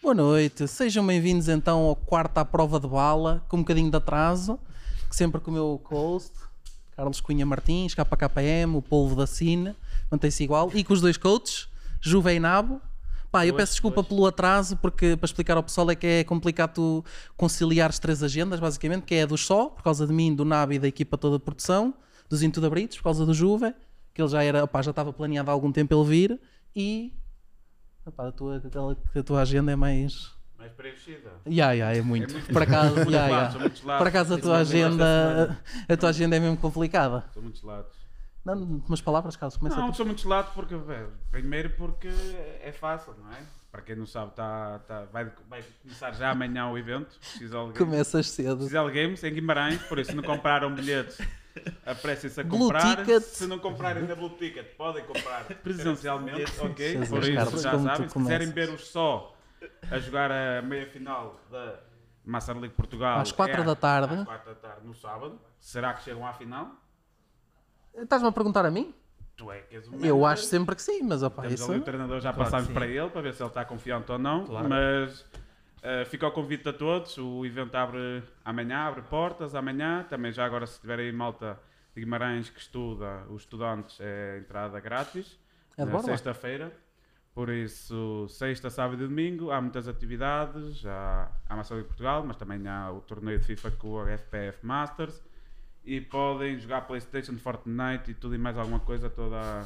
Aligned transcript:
Boa 0.00 0.14
noite, 0.14 0.68
sejam 0.68 1.04
bem-vindos 1.04 1.48
então 1.48 1.80
ao 1.80 1.96
quarto 1.96 2.38
à 2.38 2.44
prova 2.44 2.78
de 2.78 2.86
bala, 2.86 3.44
com 3.48 3.56
um 3.56 3.60
bocadinho 3.60 3.90
de 3.90 3.96
atraso, 3.96 4.56
que 5.08 5.16
sempre 5.16 5.40
com 5.40 5.50
o 5.50 5.54
meu 5.54 5.80
co-host, 5.82 6.30
Carlos 6.94 7.20
Cunha 7.20 7.44
Martins, 7.44 7.92
KKM, 7.92 8.76
o 8.76 8.82
polvo 8.82 9.16
da 9.16 9.26
Cine, 9.26 9.74
mantém-se 10.08 10.44
igual, 10.44 10.70
e 10.74 10.84
com 10.84 10.92
os 10.92 11.00
dois 11.00 11.16
coaches, 11.16 11.68
Juve 12.00 12.34
e 12.34 12.38
Nabo. 12.38 12.80
Pá, 13.36 13.44
eu 13.46 13.52
peço 13.52 13.72
desculpa 13.72 14.02
pelo 14.02 14.24
atraso, 14.24 14.78
porque 14.78 15.14
para 15.14 15.26
explicar 15.26 15.58
ao 15.58 15.62
pessoal 15.62 15.90
é 15.90 15.94
que 15.94 16.06
é 16.06 16.24
complicado 16.24 16.72
tu 16.72 17.04
conciliar 17.36 17.90
as 17.90 17.98
três 17.98 18.22
agendas, 18.22 18.58
basicamente, 18.58 19.02
que 19.02 19.14
é 19.14 19.24
a 19.24 19.26
do 19.26 19.36
Só, 19.36 19.66
por 19.66 19.82
causa 19.82 20.06
de 20.06 20.12
mim, 20.14 20.34
do 20.34 20.42
Nabo 20.42 20.72
e 20.72 20.78
da 20.78 20.88
equipa 20.88 21.18
toda 21.18 21.36
de 21.36 21.44
produção, 21.44 21.92
dos 22.30 22.40
the 22.40 22.68
Britos, 22.70 22.96
por 22.96 23.04
causa 23.04 23.26
do 23.26 23.34
Juve, 23.34 23.74
que 24.14 24.22
ele 24.22 24.28
já 24.30 24.42
era, 24.42 24.64
opá, 24.64 24.80
já 24.80 24.88
estava 24.88 25.12
planeado 25.12 25.50
há 25.50 25.52
algum 25.52 25.70
tempo 25.70 25.94
ele 25.94 26.04
vir, 26.08 26.40
e 26.74 27.12
opá, 28.06 28.28
a, 28.28 28.32
tua, 28.32 28.56
aquela, 28.56 28.96
que 29.12 29.18
a 29.18 29.22
tua 29.22 29.42
agenda 29.42 29.70
é 29.70 29.76
mais... 29.76 30.30
Mais 30.56 30.72
preenchida. 30.72 31.32
Ya, 31.46 31.72
ya, 31.72 31.94
é 31.94 32.00
muito. 32.00 32.30
É 32.30 32.32
muito- 32.32 32.52
Por 32.54 32.62
acaso, 32.62 32.94
lados. 33.10 33.80
Por 33.82 34.06
acaso 34.06 34.34
a 34.34 34.38
tua 34.38 34.56
agenda, 34.60 35.58
a 35.86 35.96
tua 35.98 36.08
agenda 36.08 36.36
é 36.36 36.40
mesmo 36.40 36.56
complicada. 36.56 37.26
São 37.34 37.42
muitos 37.42 37.62
lados. 37.62 37.92
Não, 38.46 38.80
umas 38.86 39.00
palavras, 39.00 39.34
Carlos, 39.34 39.56
começa 39.56 39.76
Não, 39.76 39.90
tu. 39.90 39.96
são 39.96 40.06
muitos 40.06 40.24
lados 40.24 40.52
porque, 40.54 40.76
velho, 40.76 41.12
primeiro 41.32 41.70
porque 41.70 42.08
é 42.62 42.70
fácil, 42.70 43.12
não 43.18 43.32
é? 43.32 43.42
Para 43.72 43.82
quem 43.82 43.96
não 43.96 44.06
sabe, 44.06 44.32
tá, 44.36 44.78
tá, 44.86 45.04
vai, 45.12 45.30
vai 45.50 45.64
começar 45.82 46.12
já 46.12 46.30
amanhã 46.30 46.68
o 46.68 46.78
evento. 46.78 47.18
Começas 47.76 48.30
cedo. 48.30 48.68
XL 48.68 48.86
Games 48.86 49.24
em 49.24 49.34
Guimarães, 49.34 49.82
por 49.82 49.98
isso 49.98 50.10
se 50.12 50.16
não 50.16 50.22
compraram 50.22 50.72
bilhetes, 50.72 51.18
apressem-se 51.84 52.40
a 52.40 52.44
comprar. 52.44 53.04
Se 53.20 53.46
não 53.48 53.58
comprarem 53.58 54.04
na 54.04 54.14
Blue 54.14 54.30
Ticket, 54.30 54.76
podem 54.76 55.04
comprar 55.04 55.44
presencialmente, 55.62 56.52
ok? 56.60 57.06
Por 57.06 57.22
isso 57.24 57.58
já 57.58 57.76
sabem. 57.78 58.08
Se 58.08 58.14
quiserem 58.14 58.50
começas. 58.50 58.54
ver 58.54 58.70
os 58.70 58.86
só 58.86 59.34
a 59.90 59.98
jogar 59.98 60.30
a 60.30 60.62
meia 60.62 60.86
final 60.86 61.38
da 61.50 61.80
Master 62.24 62.56
League 62.58 62.74
Portugal 62.74 63.20
Às 63.20 63.32
quatro 63.32 63.60
é 63.60 63.64
da 63.64 63.74
tarde. 63.74 64.14
Às 64.14 64.24
4 64.24 64.54
da 64.54 64.60
tarde 64.60 64.86
no 64.86 64.94
sábado. 64.94 65.40
Será 65.58 65.92
que 65.94 66.04
chegam 66.04 66.26
à 66.26 66.32
final? 66.32 66.70
Estás-me 67.96 68.28
a 68.28 68.32
perguntar 68.32 68.64
a 68.66 68.70
mim? 68.70 68.94
Tu 69.36 69.50
é 69.52 69.60
que 69.60 69.76
és 69.76 69.86
o 69.88 69.94
Eu 70.04 70.24
acho 70.24 70.44
sempre 70.44 70.74
que 70.74 70.82
sim, 70.82 71.02
mas 71.02 71.22
opá, 71.22 71.42
Temos 71.42 71.60
isso. 71.60 71.70
ali 71.70 71.80
o 71.80 71.84
treinador, 71.84 72.20
já 72.20 72.32
passámos 72.32 72.68
para 72.68 72.86
ele 72.86 73.08
para 73.10 73.20
ver 73.20 73.34
se 73.34 73.42
ele 73.42 73.48
está 73.48 73.64
confiante 73.64 74.10
ou 74.10 74.18
não. 74.18 74.46
Mas 74.68 75.24
eh, 75.82 76.04
fica 76.06 76.26
o 76.26 76.32
convite 76.32 76.68
a 76.68 76.72
todos. 76.72 77.18
O 77.18 77.44
evento 77.44 77.74
abre 77.74 78.22
amanhã, 78.44 78.86
abre 78.86 79.02
portas 79.02 79.54
amanhã. 79.54 80.04
Também 80.08 80.32
já 80.32 80.44
agora, 80.44 80.66
se 80.66 80.80
tiverem 80.80 81.12
malta 81.12 81.58
de 81.94 82.00
Guimarães 82.02 82.48
que 82.50 82.58
estuda, 82.58 83.24
os 83.28 83.42
estudantes, 83.42 83.98
é 84.00 84.38
entrada 84.38 84.80
grátis. 84.80 85.38
É 85.76 85.82
de 85.82 85.86
na 85.86 85.92
borla. 85.92 86.06
sexta-feira. 86.08 86.72
Por 87.34 87.50
isso, 87.50 88.26
sexta, 88.30 88.70
sábado 88.70 89.04
e 89.04 89.06
domingo, 89.06 89.50
há 89.50 89.60
muitas 89.60 89.86
atividades. 89.86 90.86
Há 90.86 91.30
há 91.46 91.52
a 91.52 91.56
Maçã 91.56 91.76
de 91.76 91.84
Portugal, 91.84 92.24
mas 92.26 92.36
também 92.36 92.66
há 92.66 92.90
o 92.90 93.00
torneio 93.02 93.38
de 93.38 93.44
FIFA 93.44 93.70
com 93.72 93.88
o 93.88 94.06
FPF 94.06 94.64
Masters. 94.64 95.22
E 95.86 96.00
podem 96.00 96.58
jogar 96.58 96.80
Playstation, 96.80 97.38
Fortnite 97.38 98.10
e 98.10 98.14
tudo 98.14 98.34
e 98.34 98.38
mais 98.38 98.58
alguma 98.58 98.80
coisa 98.80 99.08
toda, 99.08 99.62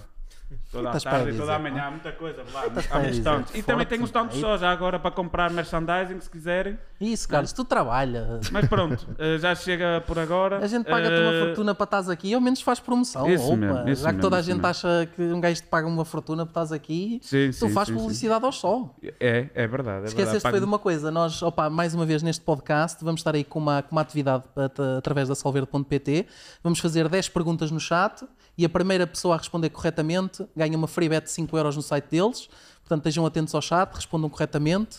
toda 0.70 0.90
a 0.90 1.00
tarde 1.00 1.30
e 1.30 1.36
toda 1.38 1.54
a 1.54 1.58
manhã. 1.58 1.82
Há 1.84 1.90
muita 1.90 2.12
coisa 2.12 2.42
lá. 2.52 2.64
Há 2.90 2.98
muitos 2.98 3.16
stands. 3.18 3.54
E 3.54 3.62
também 3.62 3.86
tem 3.86 4.00
uns 4.00 4.10
Fortnite. 4.10 4.40
só 4.40 4.56
já 4.58 4.70
agora 4.70 4.98
para 4.98 5.10
comprar 5.10 5.50
merchandising 5.50 6.20
se 6.20 6.28
quiserem. 6.30 6.78
Isso, 7.00 7.28
Carlos, 7.28 7.52
tu 7.52 7.64
trabalhas. 7.64 8.50
Mas 8.50 8.68
pronto, 8.68 9.06
eh, 9.18 9.38
já 9.38 9.54
chega 9.54 10.02
por 10.06 10.18
agora. 10.18 10.58
A 10.58 10.66
gente 10.66 10.84
paga-te 10.84 11.14
uma 11.20 11.32
Eh, 11.32 11.44
fortuna 11.46 11.74
para 11.74 11.84
estás 11.84 12.08
aqui, 12.08 12.34
ao 12.34 12.40
menos 12.40 12.60
faz 12.62 12.78
promoção. 12.80 13.28
Isso 13.30 13.56
mesmo, 13.56 13.88
isso 13.88 14.02
Já 14.02 14.12
que 14.12 14.20
toda 14.20 14.36
a 14.36 14.42
gente 14.42 14.64
acha 14.64 15.08
que 15.16 15.22
um 15.22 15.40
gajo 15.40 15.60
te 15.62 15.66
paga 15.68 15.86
uma 15.86 16.04
fortuna 16.04 16.44
para 16.44 16.50
estás 16.62 16.72
aqui, 16.72 17.20
tu 17.22 17.26
sim, 17.26 17.52
faz 17.70 17.88
sim, 17.88 17.94
sim. 17.94 18.00
publicidade 18.00 18.44
ao 18.44 18.52
sol. 18.52 18.94
É, 19.18 19.48
é 19.54 19.66
verdade. 19.66 20.04
É 20.04 20.08
Esqueceste 20.08 20.48
foi 20.48 20.58
de 20.58 20.64
uma 20.66 20.78
coisa, 20.78 21.10
nós, 21.10 21.42
opa, 21.42 21.70
mais 21.70 21.94
uma 21.94 22.04
vez 22.04 22.22
neste 22.22 22.44
podcast, 22.44 23.02
vamos 23.04 23.20
estar 23.20 23.34
aí 23.34 23.44
com 23.44 23.58
uma, 23.58 23.82
com 23.82 23.92
uma 23.92 24.00
atividade 24.02 24.44
at- 24.56 24.80
através 24.98 25.28
da 25.28 25.34
solverde.pt. 25.34 26.26
Vamos 26.62 26.78
fazer 26.80 27.08
10 27.08 27.28
perguntas 27.28 27.70
no 27.70 27.80
chat 27.80 28.24
e 28.58 28.64
a 28.64 28.68
primeira 28.68 29.06
pessoa 29.06 29.34
a 29.34 29.38
responder 29.38 29.70
corretamente 29.70 30.39
ganha 30.56 30.76
uma 30.76 30.88
free 30.88 31.08
bet 31.08 31.24
de 31.24 31.30
5 31.30 31.56
euros 31.56 31.76
no 31.76 31.82
site 31.82 32.06
deles. 32.10 32.48
Portanto, 32.80 33.00
estejam 33.00 33.24
atentos 33.26 33.54
ao 33.54 33.62
chat, 33.62 33.94
respondam 33.94 34.28
corretamente. 34.28 34.98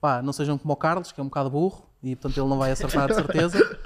Pá, 0.00 0.22
não 0.22 0.32
sejam 0.32 0.56
como 0.58 0.72
o 0.72 0.76
Carlos, 0.76 1.12
que 1.12 1.20
é 1.20 1.22
um 1.22 1.26
bocado 1.26 1.50
burro 1.50 1.90
e 2.02 2.16
portanto 2.16 2.38
ele 2.40 2.48
não 2.48 2.56
vai 2.56 2.70
acertar 2.72 3.08
de 3.08 3.14
certeza. 3.14 3.78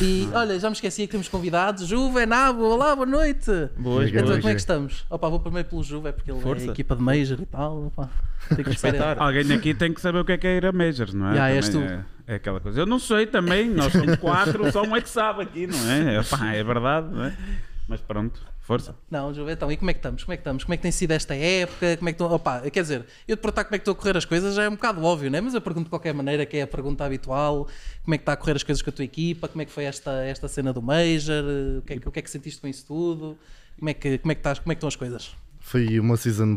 E 0.00 0.28
olha, 0.32 0.58
já 0.58 0.68
me 0.68 0.74
esqueci 0.74 1.02
que 1.06 1.08
temos 1.12 1.28
convidados. 1.28 1.86
Juve, 1.86 2.24
Nabo, 2.24 2.62
olá, 2.62 2.94
boa 2.94 3.06
noite. 3.06 3.50
Boas, 3.76 4.08
Então, 4.08 4.22
boas. 4.24 4.36
como 4.36 4.48
é 4.48 4.54
que 4.54 4.60
estamos? 4.60 5.04
Opa, 5.10 5.28
vou 5.28 5.40
primeiro 5.40 5.68
pelo 5.68 5.82
Juve, 5.82 6.08
é 6.08 6.12
porque 6.12 6.30
ele 6.30 6.38
é 6.38 6.42
Força. 6.42 6.68
a 6.68 6.72
equipa 6.72 6.94
de 6.94 7.02
Major 7.02 7.40
e 7.40 7.46
tal. 7.46 7.86
Opa, 7.86 8.08
tem 8.48 8.64
que 8.64 8.70
Respeitar. 8.70 9.20
Alguém 9.20 9.52
aqui 9.52 9.74
tem 9.74 9.92
que 9.92 10.00
saber 10.00 10.20
o 10.20 10.24
que 10.24 10.32
é 10.32 10.38
que 10.38 10.46
é 10.46 10.56
ir 10.56 10.66
a 10.66 10.72
Majors, 10.72 11.12
não 11.12 11.28
é? 11.30 11.34
Já, 11.34 11.50
és 11.50 11.68
tu. 11.68 11.78
É, 11.80 12.04
é 12.28 12.34
aquela 12.36 12.60
coisa. 12.60 12.80
Eu 12.80 12.86
não 12.86 13.00
sei 13.00 13.26
também, 13.26 13.68
nós 13.68 13.92
somos 13.92 14.14
quatro, 14.16 14.70
só 14.70 14.82
um 14.82 14.94
é 14.94 15.00
que 15.00 15.08
sabe 15.10 15.42
aqui, 15.42 15.66
não 15.66 15.90
é? 15.90 16.16
É, 16.52 16.58
é 16.58 16.64
verdade, 16.64 17.08
não 17.12 17.24
é? 17.24 17.36
Mas 17.88 18.00
pronto, 18.00 18.40
força. 18.70 18.94
Não, 19.10 19.34
Juve, 19.34 19.52
então, 19.52 19.70
e 19.72 19.76
como 19.76 19.90
é 19.90 19.94
que 19.94 19.98
estamos? 19.98 20.22
Como 20.22 20.32
é 20.32 20.36
que 20.36 20.40
estamos? 20.42 20.64
Como 20.64 20.74
é 20.74 20.76
que 20.76 20.82
tem 20.82 20.92
sido 20.92 21.10
esta 21.10 21.34
época? 21.34 21.96
Como 21.96 22.08
é 22.08 22.12
que 22.12 22.22
estão... 22.22 22.32
Opa, 22.34 22.60
quer 22.70 22.82
dizer, 22.82 23.04
eu 23.26 23.36
te 23.36 23.40
perguntar 23.40 23.64
como 23.64 23.74
é 23.74 23.78
que 23.78 23.82
estão 23.82 23.92
a 23.92 23.96
correr 23.96 24.16
as 24.16 24.24
coisas 24.24 24.54
já 24.54 24.62
é 24.64 24.68
um 24.68 24.72
bocado 24.76 25.02
óbvio, 25.02 25.30
né? 25.30 25.40
Mas 25.40 25.54
eu 25.54 25.60
pergunto 25.60 25.84
de 25.84 25.90
qualquer 25.90 26.14
maneira, 26.14 26.46
que 26.46 26.56
é 26.56 26.62
a 26.62 26.66
pergunta 26.66 27.04
habitual. 27.04 27.66
Como 28.04 28.14
é 28.14 28.18
que 28.18 28.22
está 28.22 28.32
a 28.32 28.36
correr 28.36 28.56
as 28.56 28.62
coisas 28.62 28.80
com 28.82 28.90
a 28.90 28.92
tua 28.92 29.04
equipa? 29.04 29.48
Como 29.48 29.60
é 29.62 29.64
que 29.64 29.72
foi 29.72 29.84
esta, 29.84 30.12
esta 30.24 30.46
cena 30.48 30.72
do 30.72 30.80
Major? 30.80 31.42
O 31.78 31.82
que, 31.82 31.92
é, 31.94 31.98
que- 31.98 32.08
o 32.08 32.12
que 32.12 32.18
é 32.18 32.22
que 32.22 32.30
sentiste 32.30 32.60
com 32.60 32.68
isso 32.68 32.86
tudo? 32.86 33.36
Como 33.78 33.88
é 33.90 33.94
que, 33.94 34.18
como 34.18 34.30
é 34.32 34.34
que, 34.34 34.40
estás, 34.40 34.58
como 34.58 34.70
é 34.72 34.74
que 34.74 34.78
estão 34.78 34.88
as 34.88 34.96
coisas? 34.96 35.34
Foi 35.58 35.98
uma 35.98 36.16
season. 36.16 36.56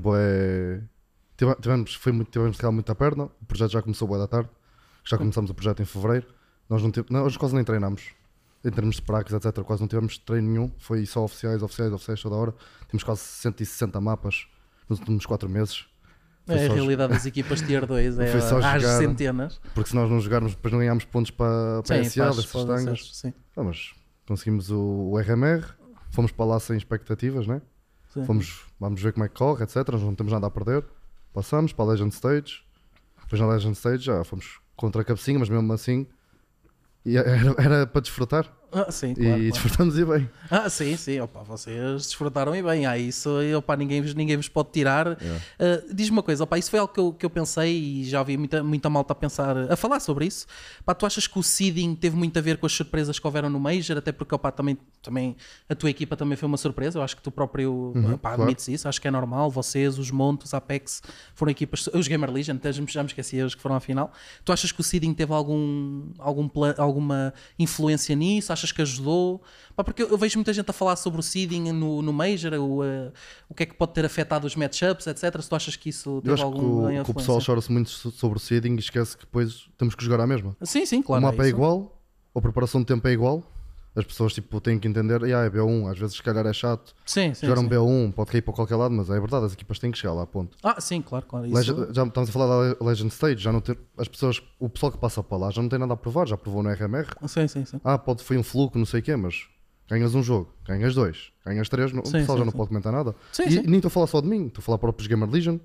Tive- 1.35 1.56
Tivemos, 1.62 1.96
foi 1.96 2.12
muito, 2.12 2.29
tivemos 2.31 2.56
de 2.56 2.62
calar 2.62 2.73
muito 2.73 2.91
à 2.91 2.96
perna. 2.96 3.23
O 3.41 3.46
projeto 3.47 3.72
já 3.72 3.81
começou 3.81 4.07
bué 4.07 4.18
da 4.19 4.28
tarde. 4.28 4.50
Já 5.03 5.18
começamos 5.18 5.50
o 5.50 5.53
projeto 5.53 5.81
em 5.81 5.85
fevereiro. 5.85 6.28
Nós 6.69 6.81
não 6.81 6.91
tive, 6.91 7.07
não, 7.09 7.23
hoje 7.25 7.38
quase 7.38 7.56
nem 7.56 7.63
treinamos. 7.63 8.03
Em 8.66 8.72
termos 8.72 8.96
de 8.96 9.01
praxis, 9.01 9.34
etc. 9.34 9.62
Quase 9.63 9.81
não 9.81 9.88
tivemos 9.90 10.18
treino 10.18 10.47
nenhum. 10.50 10.72
Foi 10.78 11.06
só 11.06 11.24
oficiais, 11.25 11.62
oficiais, 11.62 11.91
oficiais 11.91 12.22
toda 12.22 12.35
hora. 12.35 12.53
Temos 12.88 13.03
quase 13.03 13.19
160 13.22 14.00
mapas 14.00 14.47
nos 14.88 15.00
últimos 15.00 15.25
4 15.25 15.50
meses. 15.50 15.85
Foi 16.46 16.56
É 16.56 16.68
a 16.68 16.73
realidade 16.73 17.12
das 17.13 17.25
equipas 17.25 17.62
Tier 17.62 17.85
2, 17.85 18.19
é 18.19 18.34
às 18.38 18.50
jogar. 18.50 18.79
centenas. 19.00 19.59
Porque 19.73 19.90
se 19.90 19.96
nós 19.96 20.09
não 20.09 20.19
jogarmos, 20.19 20.56
depois 20.56 20.72
não 20.72 20.79
ganhámos 20.79 21.03
pontos 21.06 21.31
para, 21.31 21.84
para 21.84 22.03
Sim, 22.03 22.09
SL, 22.22 22.41
faz- 22.41 22.66
tangas. 22.66 23.09
sim. 23.18 23.34
Ah, 23.56 23.63
mas 23.63 23.94
conseguimos 24.28 24.69
o, 24.69 24.79
o 25.12 25.18
RMR. 25.19 25.66
Fomos 26.12 26.31
para 26.31 26.46
lá 26.46 26.59
sem 26.59 26.78
expectativas, 26.78 27.47
né? 27.47 27.62
Sim. 28.13 28.23
Fomos, 28.25 28.66
vamos 28.79 29.02
ver 29.02 29.12
como 29.13 29.25
é 29.25 29.28
que 29.29 29.35
corre, 29.35 29.63
etc. 29.63 29.78
Nós 29.91 30.02
não 30.02 30.16
temos 30.16 30.31
nada 30.31 30.47
a 30.47 30.52
perder. 30.52 30.85
Passamos 31.34 31.73
para 31.73 31.85
a 31.85 31.88
Legend 31.90 32.13
Stage. 32.13 32.62
Depois 33.23 33.41
na 33.41 33.47
Legend 33.47 33.73
Stage 33.75 34.03
já 34.06 34.23
fomos 34.23 34.59
contra 34.75 35.02
a 35.02 35.06
cabecinha, 35.06 35.40
mas 35.40 35.50
mesmo 35.50 35.72
assim 35.73 36.06
e 37.06 37.18
era, 37.18 37.56
era 37.58 37.88
para 37.88 38.02
desfrutar. 38.02 38.52
Ah, 38.73 38.91
sim, 38.91 39.11
e 39.11 39.16
claro, 39.16 39.29
claro. 39.29 39.51
desfrutamos 39.51 39.97
e 40.00 40.06
bem. 40.06 40.29
Ah, 40.50 40.69
sim, 40.69 40.95
sim, 40.97 41.19
opa, 41.19 41.44
vocês 41.44 42.03
desfrutaram 42.07 42.56
e 42.56 42.63
bem. 42.63 42.85
Ah, 42.85 42.97
isso 42.97 43.29
opa, 43.57 43.75
ninguém, 43.75 44.01
vos- 44.01 44.13
ninguém 44.16 44.35
vos 44.38 44.50
pode 44.50 44.69
tirar. 44.72 45.07
Ah, 45.09 45.84
Diz-me 45.94 46.17
uma 46.17 46.23
coisa, 46.23 46.44
opa, 46.44 46.57
isso 46.57 46.69
foi 46.72 46.79
algo 46.79 46.91
que 46.94 47.00
eu, 47.00 47.13
que 47.13 47.25
eu 47.25 47.29
pensei 47.29 47.78
e 47.78 48.03
já 48.03 48.19
ouvi 48.19 48.38
muita, 48.38 48.63
muita 48.63 48.89
malta 48.89 49.13
a 49.13 49.16
pensar, 49.16 49.56
a 49.72 49.75
falar 49.75 50.00
sobre 50.00 50.25
isso. 50.25 50.45
Pá, 50.85 50.94
tu 50.94 51.06
achas 51.06 51.28
que 51.28 51.38
o 51.38 51.44
seeding 51.44 51.95
teve 51.95 52.16
muito 52.16 52.38
a 52.38 52.41
ver 52.41 52.57
com 52.57 52.66
as 52.66 52.72
surpresas 52.73 53.19
que 53.19 53.28
houveram 53.28 53.50
no 53.50 53.59
Major? 53.59 53.97
Até 53.97 54.11
porque 54.11 54.34
opa, 54.34 54.51
também, 54.51 54.78
também 55.01 55.35
a 55.69 55.75
tua 55.75 55.90
equipa 55.90 56.16
também 56.17 56.35
foi 56.35 56.47
uma 56.47 56.57
surpresa. 56.57 56.97
Eu 57.00 57.03
acho 57.03 57.16
que 57.16 57.22
tu 57.22 57.31
próprio 57.31 57.94
opá, 58.13 58.29
claro. 58.29 58.41
admites 58.44 58.67
isso. 58.67 58.88
Acho 58.88 59.00
que 59.00 59.07
é 59.07 59.11
normal. 59.11 59.51
Vocês, 59.51 59.97
os 60.00 60.09
Montos, 60.11 60.47
os 60.47 60.53
Apex, 60.53 61.01
foram 61.35 61.51
equipas. 61.51 61.88
Os 61.94 62.07
Gamer 62.07 62.31
Legion, 62.31 62.55
até 62.55 62.72
já 62.73 63.03
me 63.03 63.07
esqueci, 63.09 63.41
os 63.41 63.53
que 63.55 63.61
foram 63.61 63.75
à 63.75 63.79
final. 63.79 64.11
Tu 64.44 64.51
achas 64.51 64.72
que 64.72 64.81
o 64.81 64.84
seeding 64.84 65.13
teve 65.13 65.31
algum, 65.34 66.05
algum 66.17 66.50
alguma 66.78 67.34
influência 67.59 68.16
nisso? 68.16 68.51
Achas 68.53 68.62
que 68.72 68.81
ajudou? 68.81 69.41
Pá, 69.75 69.84
porque 69.84 70.03
eu, 70.03 70.09
eu 70.09 70.18
vejo 70.18 70.38
muita 70.38 70.53
gente 70.53 70.69
a 70.69 70.74
falar 70.74 70.96
sobre 70.96 71.19
o 71.19 71.24
seeding 71.24 71.72
no, 71.72 72.02
no 72.02 72.14
Major, 72.14 72.53
o, 72.53 72.84
eh, 72.84 73.11
o 73.49 73.53
que 73.53 73.64
é 73.64 73.66
que 73.66 73.73
pode 73.73 73.93
ter 73.93 74.05
afetado 74.05 74.46
os 74.47 74.55
matchups, 74.55 75.08
etc. 75.08 75.41
Se 75.41 75.49
tu 75.49 75.55
achas 75.55 75.76
que 75.76 75.90
isso 75.90 76.17
Eu 76.17 76.22
teve 76.22 76.34
acho 76.34 76.43
que 76.43 76.55
alguma 76.55 77.02
o, 77.02 77.03
que 77.05 77.11
o 77.11 77.14
pessoal 77.14 77.40
chora-se 77.43 77.72
muito 77.72 77.90
so- 77.90 78.11
sobre 78.11 78.38
o 78.38 78.41
seeding 78.41 78.76
e 78.76 78.79
esquece 78.79 79.17
que 79.17 79.26
depois 79.26 79.67
temos 79.78 79.96
que 79.96 80.03
jogar 80.03 80.20
à 80.22 80.28
mesma. 80.28 80.55
Sim, 80.61 80.85
sim, 80.85 81.02
claro. 81.02 81.22
o 81.23 81.26
mapa 81.28 81.43
é, 81.43 81.47
isso. 81.47 81.55
igual, 81.55 82.02
a 82.35 82.41
preparação 82.41 82.82
de 82.82 82.88
tempo 82.88 83.08
é 83.08 83.11
igual. 83.11 83.43
As 83.95 84.03
pessoas 84.05 84.34
tipo, 84.34 84.59
têm 84.59 84.79
que 84.79 84.87
entender, 84.87 85.22
"Ya, 85.22 85.40
é 85.43 85.49
B1, 85.49 85.87
às 85.91 85.99
vezes 85.99 86.16
se 86.16 86.23
calhar 86.23 86.45
é 86.47 86.51
chato. 86.53 86.95
Sim, 87.05 87.34
sim. 87.35 87.45
Jogar 87.45 87.59
um 87.61 87.63
sim. 87.66 87.69
B1 87.69 88.11
pode 88.13 88.31
cair 88.31 88.41
para 88.41 88.53
qualquer 88.53 88.75
lado, 88.75 88.91
mas 88.93 89.07
é 89.09 89.19
verdade, 89.19 89.45
as 89.45 89.53
equipas 89.53 89.78
têm 89.78 89.91
que 89.91 89.97
chegar 89.99 90.13
lá, 90.13 90.25
ponto. 90.25 90.57
Ah, 90.63 90.81
sim, 90.81 90.99
claro, 91.01 91.25
claro. 91.28 91.45
Isso... 91.45 91.55
Legend- 91.55 91.93
já 91.95 92.03
estamos 92.03 92.29
a 92.29 92.34
falar 92.34 92.47
da 92.47 92.59
Le- 92.72 92.78
Legend 92.81 93.11
Stage, 93.13 93.37
já 93.37 93.51
não 93.51 93.61
ter, 93.61 93.78
as 93.97 94.07
pessoas, 94.07 94.41
o 94.59 94.67
pessoal 94.67 94.91
que 94.91 94.97
passa 94.97 95.22
para 95.22 95.37
lá 95.37 95.51
já 95.51 95.61
não 95.61 95.69
tem 95.69 95.78
nada 95.78 95.93
a 95.93 95.97
provar, 95.97 96.28
já 96.28 96.35
provou 96.35 96.63
no 96.63 96.69
RMR. 96.72 97.07
Sim, 97.28 97.47
sim, 97.47 97.66
sim. 97.66 97.79
Ah, 97.84 97.97
pode 97.99 98.23
foi 98.23 98.35
um 98.37 98.43
fluke, 98.43 98.78
não 98.79 98.85
sei 98.85 98.99
o 98.99 99.03
quê, 99.03 99.16
mas 99.16 99.43
ganhas 99.87 100.16
um 100.16 100.23
jogo, 100.23 100.51
ganhas 100.66 100.95
dois, 100.95 101.31
ganhas 101.45 101.69
três, 101.69 101.91
Sim, 101.91 101.99
o 101.99 102.01
pessoal 102.01 102.37
já 102.40 102.45
não 102.45 102.51
pode 102.51 102.69
comentar 102.69 102.91
nada. 102.91 103.13
Sim, 103.31 103.43
e 103.43 103.61
nem 103.61 103.75
estou 103.75 103.90
a 103.90 103.91
falar 103.91 104.07
só 104.07 104.19
de 104.22 104.28
mim, 104.28 104.47
estou 104.47 104.61
a 104.61 104.66
falar 104.66 104.78
para 104.79 104.90
os 104.90 105.05
Gamer 105.05 105.29
Legion, 105.29 105.59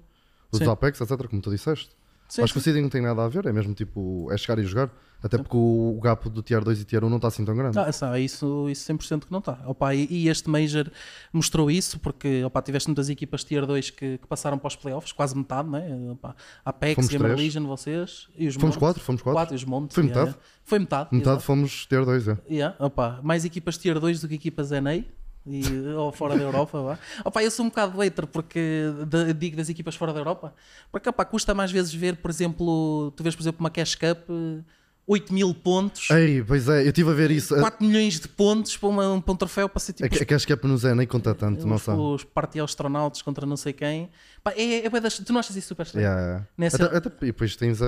os 0.52 0.58
Sim. 0.58 0.68
Apex, 0.68 1.00
etc, 1.00 1.26
como 1.28 1.40
tu 1.40 1.50
disseste. 1.50 1.96
Sim, 2.28 2.42
Acho 2.42 2.52
que 2.52 2.58
o 2.58 2.62
seeding 2.62 2.82
não 2.82 2.90
tem 2.90 3.00
nada 3.00 3.24
a 3.24 3.28
ver, 3.28 3.46
é 3.46 3.52
mesmo 3.52 3.72
tipo, 3.72 4.30
é 4.30 4.36
chegar 4.36 4.58
e 4.58 4.64
jogar. 4.64 4.90
Até 5.20 5.36
porque 5.36 5.56
o, 5.56 5.98
gap 6.00 6.28
do 6.28 6.42
Tier 6.42 6.62
2 6.62 6.82
e 6.82 6.84
Tier 6.84 7.02
1 7.02 7.08
não 7.08 7.16
está 7.16 7.26
assim 7.28 7.44
tão 7.44 7.56
grande. 7.56 7.76
Ah, 7.76 7.90
sabe, 7.90 8.22
isso, 8.22 8.68
isso 8.68 8.92
100% 8.92 9.24
que 9.24 9.32
não 9.32 9.40
está. 9.40 9.58
Opa, 9.66 9.92
e, 9.94 10.06
e 10.08 10.28
este 10.28 10.48
Major 10.48 10.88
mostrou 11.32 11.70
isso, 11.70 11.98
porque 11.98 12.44
opa, 12.44 12.62
tiveste 12.62 12.88
muitas 12.88 13.08
equipas 13.08 13.42
Tier 13.42 13.66
2 13.66 13.90
que, 13.90 14.18
que 14.18 14.26
passaram 14.28 14.58
para 14.58 14.68
os 14.68 14.76
playoffs, 14.76 15.10
quase 15.10 15.36
metade, 15.36 15.68
né? 15.68 15.88
Opa, 16.12 16.36
Apex, 16.64 16.94
Fomos 16.94 17.10
Gamer 17.10 17.34
três. 17.34 17.40
Legion, 17.40 17.66
vocês 17.66 18.28
e 18.36 18.46
os 18.46 18.54
Fomos 18.54 18.66
Montes. 18.66 18.78
quatro, 18.78 19.02
fomos 19.02 19.22
quatro. 19.22 19.38
Quatro, 19.38 19.54
e 19.54 19.56
os 19.56 19.64
Montes. 19.64 19.94
Foi 19.94 20.04
yeah, 20.04 20.20
metade. 20.20 20.36
yeah. 20.36 20.52
Foi 20.64 20.78
metade. 20.78 21.08
Metade 21.10 21.30
exato. 21.30 21.44
fomos 21.46 21.86
Tier 21.86 22.04
2, 22.04 22.28
é. 22.28 22.38
Yeah, 22.48 22.76
opa, 22.78 23.20
mais 23.22 23.44
equipas 23.44 23.76
Tier 23.78 23.98
2 23.98 24.20
do 24.20 24.28
que 24.28 24.34
equipas 24.34 24.70
NA. 24.70 25.02
E, 25.50 25.88
ou 25.94 26.12
fora 26.12 26.36
da 26.36 26.42
Europa, 26.42 26.80
vá. 26.82 26.98
Opa, 27.24 27.42
eu 27.42 27.50
sou 27.50 27.64
um 27.64 27.68
bocado 27.68 27.98
hater 27.98 28.26
porque 28.26 28.60
de- 29.06 29.32
digo 29.34 29.56
das 29.56 29.68
equipas 29.68 29.94
fora 29.94 30.12
da 30.12 30.20
Europa, 30.20 30.54
porque 30.92 31.08
opa, 31.08 31.24
custa 31.24 31.54
mais 31.54 31.70
vezes 31.72 31.92
ver, 31.94 32.16
por 32.16 32.30
exemplo, 32.30 33.12
tu 33.16 33.22
vês, 33.22 33.34
por 33.34 33.42
exemplo, 33.42 33.60
uma 33.60 33.70
Cash 33.70 33.94
Cup, 33.94 34.28
eh, 34.30 34.62
8 35.10 35.32
mil 35.32 35.54
pontos, 35.54 36.10
Ei, 36.10 36.44
pois 36.44 36.68
é, 36.68 36.82
eu 36.82 36.88
estive 36.88 37.08
a 37.10 37.14
ver 37.14 37.30
isso. 37.30 37.54
A, 37.54 37.60
4 37.60 37.86
milhões 37.86 38.20
de 38.20 38.28
pontos 38.28 38.76
para, 38.76 38.88
uma, 38.90 39.22
para 39.22 39.32
um 39.32 39.36
troféu 39.36 39.66
para 39.66 39.80
ser 39.80 39.94
tipo 39.94 40.04
a, 40.14 40.22
a 40.22 40.26
Cash 40.26 40.44
Cap 40.44 40.66
nos 40.66 40.84
é 40.84 40.94
nem 40.94 41.06
conta 41.06 41.34
tanto, 41.34 41.66
não 41.66 41.78
sabe. 41.78 41.98
os 41.98 42.24
party 42.24 42.60
astronautas 42.60 43.22
contra 43.22 43.46
não 43.46 43.56
sei 43.56 43.72
quem. 43.72 44.10
Pá, 44.44 44.52
é, 44.54 44.84
é 44.84 45.00
das- 45.00 45.18
tu 45.18 45.32
não 45.32 45.40
achas 45.40 45.56
isso 45.56 45.68
super 45.68 45.84
estranho? 45.86 46.06
Yeah. 46.06 46.46
Nessa- 46.58 46.84
Até, 46.84 46.96
até- 46.98 47.10
e 47.22 47.26
depois 47.28 47.56
tens 47.56 47.80
a, 47.80 47.86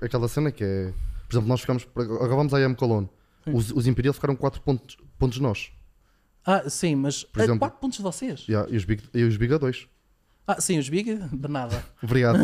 aquela 0.00 0.26
cena 0.26 0.50
que 0.50 0.64
é, 0.64 0.92
por 1.28 1.34
exemplo, 1.34 1.48
nós 1.48 1.60
ficamos, 1.60 1.86
agora 1.94 2.34
vamos 2.34 2.54
à 2.54 2.60
IM 2.62 2.74
Cologne. 2.74 3.10
Os, 3.46 3.70
os 3.70 3.86
Imperial 3.86 4.14
ficaram 4.14 4.34
4 4.34 4.62
pontos, 4.62 4.96
pontos 5.18 5.38
nós. 5.38 5.70
Ah, 6.46 6.68
sim, 6.68 6.94
mas 6.94 7.24
Por 7.24 7.40
exemplo- 7.42 7.58
4 7.60 7.78
pontos 7.80 7.96
de 7.98 8.02
vocês? 8.02 8.46
Yeah, 8.48 8.70
e, 8.70 8.76
os 8.76 8.84
Big, 8.84 9.02
e 9.14 9.22
os 9.24 9.36
Big 9.36 9.54
a 9.54 9.58
2. 9.58 9.86
Ah, 10.46 10.60
sim, 10.60 10.78
os 10.78 10.88
Big, 10.90 11.14
de 11.14 11.48
nada. 11.48 11.82
Obrigado. 12.02 12.38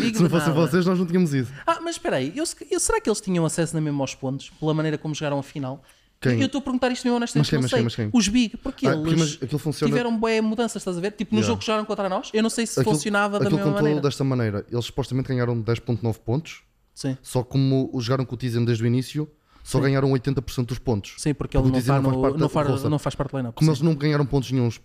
Big, 0.00 0.16
Se 0.16 0.22
não 0.22 0.30
fossem 0.30 0.52
vocês, 0.52 0.84
nós 0.84 0.98
não 0.98 1.06
tínhamos 1.06 1.32
isso. 1.32 1.52
Ah, 1.66 1.78
mas 1.80 1.94
espera 1.96 2.16
aí, 2.16 2.32
eu, 2.36 2.44
eu- 2.70 2.80
será 2.80 3.00
que 3.00 3.08
eles 3.08 3.20
tinham 3.20 3.44
acesso 3.44 3.74
na 3.74 3.80
mesma 3.80 4.02
aos 4.02 4.14
pontos? 4.14 4.50
Pela 4.50 4.74
maneira 4.74 4.98
como 4.98 5.14
jogaram 5.14 5.38
a 5.38 5.42
final? 5.42 5.82
Quem? 6.20 6.38
Eu 6.40 6.46
estou 6.46 6.58
a 6.58 6.62
perguntar 6.62 6.90
isto 6.90 7.04
mesmo 7.04 7.16
honestamente, 7.16 7.44
Mas 7.46 7.48
quem, 7.50 7.58
não 7.58 7.62
mas 7.62 7.70
sei. 7.70 7.78
quem, 7.78 7.84
mas 7.84 7.94
quem? 7.96 8.10
Os 8.12 8.28
Big, 8.28 8.56
porque 8.58 8.86
Ah, 8.86 8.92
porque 8.94 9.08
eles 9.10 9.20
mas 9.20 9.42
aquilo 9.42 9.58
funciona- 9.58 9.90
tiveram 9.90 10.18
boé 10.18 10.40
mudanças, 10.42 10.82
estás 10.82 10.98
a 10.98 11.00
ver? 11.00 11.12
Tipo, 11.12 11.32
no 11.34 11.38
Yeah. 11.40 11.46
jogo 11.46 11.60
que 11.60 11.66
jogaram 11.66 11.84
contra 11.86 12.08
nós, 12.10 12.28
eu 12.34 12.42
não 12.42 12.50
sei 12.50 12.66
se 12.66 12.78
Aquilo- 12.78 12.94
funcionava 12.94 13.38
da 13.38 13.48
mesma 13.48 13.70
maneira. 13.70 14.00
desta 14.02 14.22
maneira. 14.24 14.66
Eles 14.70 14.84
supostamente 14.84 15.28
ganharam 15.28 15.58
10.9 15.62 16.18
pontos, 16.18 16.62
Sim, 16.92 17.16
só 17.22 17.42
como 17.42 17.90
jogaram 18.00 18.26
com 18.26 18.34
o 18.34 18.38
Tizen 18.38 18.64
desde 18.66 18.84
o 18.84 18.86
início, 18.86 19.30
só 19.62 19.78
Sim. 19.78 19.84
ganharam 19.84 20.10
80% 20.10 20.66
dos 20.66 20.78
pontos. 20.78 21.14
sim, 21.18 21.34
porque 21.34 21.56
ele 21.56 21.64
não, 21.64 21.72
não 21.72 21.80
faz 21.80 22.02
no, 22.02 22.22
parte 22.22 22.38
não, 22.38 22.48
faz, 22.48 22.82
não 22.84 22.98
faz 22.98 23.14
parte 23.14 23.30
do 23.32 23.36
line-up. 23.36 23.56
Como 23.56 23.70
eles 23.70 23.80
não 23.80 23.94
ganharam 23.94 24.26
pontos 24.26 24.50
nenhums, 24.50 24.80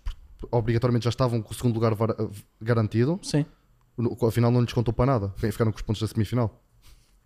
obrigatoriamente 0.50 1.04
já 1.04 1.10
estavam 1.10 1.40
com 1.42 1.52
o 1.52 1.54
segundo 1.54 1.74
lugar 1.74 1.94
garantido, 2.60 3.18
Sim. 3.22 3.44
afinal 4.26 4.50
não 4.50 4.60
lhes 4.60 4.72
contou 4.72 4.92
para 4.92 5.06
nada. 5.06 5.34
Ficaram 5.36 5.72
com 5.72 5.76
os 5.76 5.82
pontos 5.82 6.00
da 6.02 6.08
semifinal. 6.08 6.62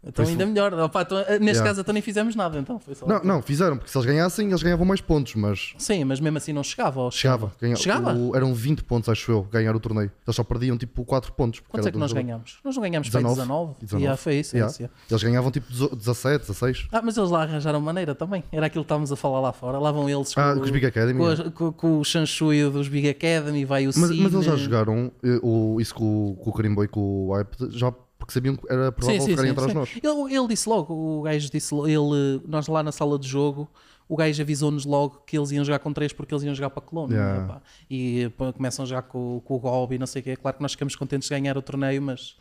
Então 0.03 0.25
ainda 0.25 0.47
melhor. 0.47 0.73
Opa, 0.73 1.03
então, 1.03 1.19
neste 1.19 1.41
Yeah. 1.45 1.65
caso 1.65 1.81
então 1.83 1.93
nem 1.93 2.03
fizemos 2.03 2.35
nada, 2.35 2.59
então. 2.59 2.79
Foi 2.79 2.95
só... 2.95 3.07
Não, 3.07 3.23
não, 3.23 3.43
fizeram, 3.43 3.77
porque 3.77 3.91
se 3.91 3.99
eles 3.99 4.07
ganhassem, 4.07 4.49
eles 4.49 4.63
ganhavam 4.63 4.87
mais 4.87 5.01
pontos, 5.01 5.35
mas 5.35 5.75
Sim, 5.77 6.05
mas 6.05 6.21
mesmo 6.21 6.39
assim 6.39 6.53
não 6.55 6.63
chegava. 6.63 7.01
ou 7.03 7.11
chegava. 7.11 7.53
Ganha- 7.61 7.77
Chegava? 7.77 8.15
o- 8.15 8.35
eram 8.35 8.55
20 8.55 8.83
pontos, 8.83 9.09
acho 9.11 9.31
eu, 9.31 9.43
ganhar 9.43 9.77
o 9.77 9.81
torneio. 9.81 10.11
Eles 10.27 10.35
só 10.37 10.43
perdiam 10.43 10.79
tipo 10.79 11.05
4 11.05 11.33
pontos. 11.33 11.61
Quantos 11.69 11.87
é 11.87 11.91
que 11.93 11.99
nós 11.99 12.13
dois- 12.13 12.25
ganhamos? 12.25 12.59
Nós 12.65 12.75
não 12.75 12.83
ganhamos 12.83 13.09
para 13.11 13.21
19. 13.21 13.41
19. 13.43 13.75
19. 13.81 14.03
Yeah, 14.03 14.17
foi 14.17 14.35
isso, 14.37 14.57
é 14.57 14.59
Yeah. 14.59 14.71
isso, 14.73 14.83
yeah. 14.83 14.97
Eles 15.11 15.23
ganhavam 15.23 15.51
tipo 15.51 15.67
17, 15.97 16.41
16. 16.47 16.89
Ah, 16.93 17.03
mas 17.03 17.17
eles 17.19 17.29
lá 17.31 17.43
arranjaram 17.43 17.81
maneira 17.81 18.15
também. 18.15 18.43
Era 18.51 18.67
aquilo 18.67 18.85
que 18.85 18.87
estávamos 18.87 19.13
a 19.13 19.17
falar 19.17 19.41
lá 19.41 19.53
fora. 19.53 19.79
Lá 19.79 19.93
vão 19.93 20.09
eles 20.09 20.33
Ah, 20.37 20.53
com, 20.55 20.61
com 20.61 20.65
os 20.65 20.71
Big 20.71 20.87
Academy. 20.87 21.19
com, 21.19 21.27
as- 21.27 21.41
com- 21.53 21.73
com 21.73 21.99
o 22.01 22.05
Shanshui 22.05 22.71
dos 22.71 22.89
Big 22.89 23.07
Academy, 23.09 23.65
vai 23.67 23.85
o 23.85 23.89
Mas, 23.89 23.97
mas 23.99 24.13
eles 24.33 24.45
já 24.47 24.53
Cine. 24.53 24.65
jogaram 24.65 25.13
eh, 25.23 25.39
o, 25.43 25.79
isso 25.81 25.95
com, 25.95 26.31
o- 26.31 26.37
com 26.37 26.49
o 26.51 26.53
Carimbo 26.55 26.83
e 26.85 26.89
com 26.89 27.29
o 27.29 27.35
Hype, 27.35 27.57
já 27.71 27.93
porque 28.21 28.33
sabiam 28.33 28.55
que 28.55 28.71
era 28.71 28.93
provável 28.93 29.21
sim, 29.21 29.31
ficarem 29.31 29.51
sim, 29.51 29.53
atrás 29.53 29.73
sim. 29.73 29.79
nós. 29.79 29.91
Ele, 30.29 30.37
ele 30.37 30.47
disse 30.47 30.69
logo, 30.69 30.95
o 30.95 31.23
gajo 31.23 31.51
disse 31.51 31.75
ele, 31.75 32.41
nós 32.47 32.69
lá 32.69 32.83
na 32.83 32.93
sala 32.93 33.19
de 33.19 33.27
jogo, 33.27 33.69
o 34.09 34.17
gajo 34.17 34.41
avisou-nos 34.43 34.85
logo 34.85 35.23
que 35.27 35.37
eles 35.39 35.51
iam 35.51 35.65
jogar 35.65 35.79
com 35.79 35.93
três 35.93 36.13
porque 36.13 36.33
eles 36.35 36.45
iam 36.45 36.55
jogar 36.55 36.71
para 36.71 36.83
Colônia. 36.83 37.17
Yeah. 37.17 37.41
né, 37.41 37.49
pá? 37.49 37.63
E 37.91 38.31
pá, 38.37 38.53
começam 38.53 38.85
a 38.85 38.87
jogar 38.87 39.03
com, 39.03 39.41
com 39.45 39.55
o 39.55 39.59
Gob 39.59 39.95
e 39.95 39.99
não 39.99 40.07
sei 40.07 40.21
o 40.21 40.23
quê. 40.25 40.37
Claro 40.37 40.57
que 40.57 40.63
nós 40.63 40.73
ficamos 40.73 40.95
contentes 40.95 41.29
de 41.29 41.35
ganhar 41.35 41.57
o 41.57 41.63
torneio, 41.63 42.03
mas 42.03 42.37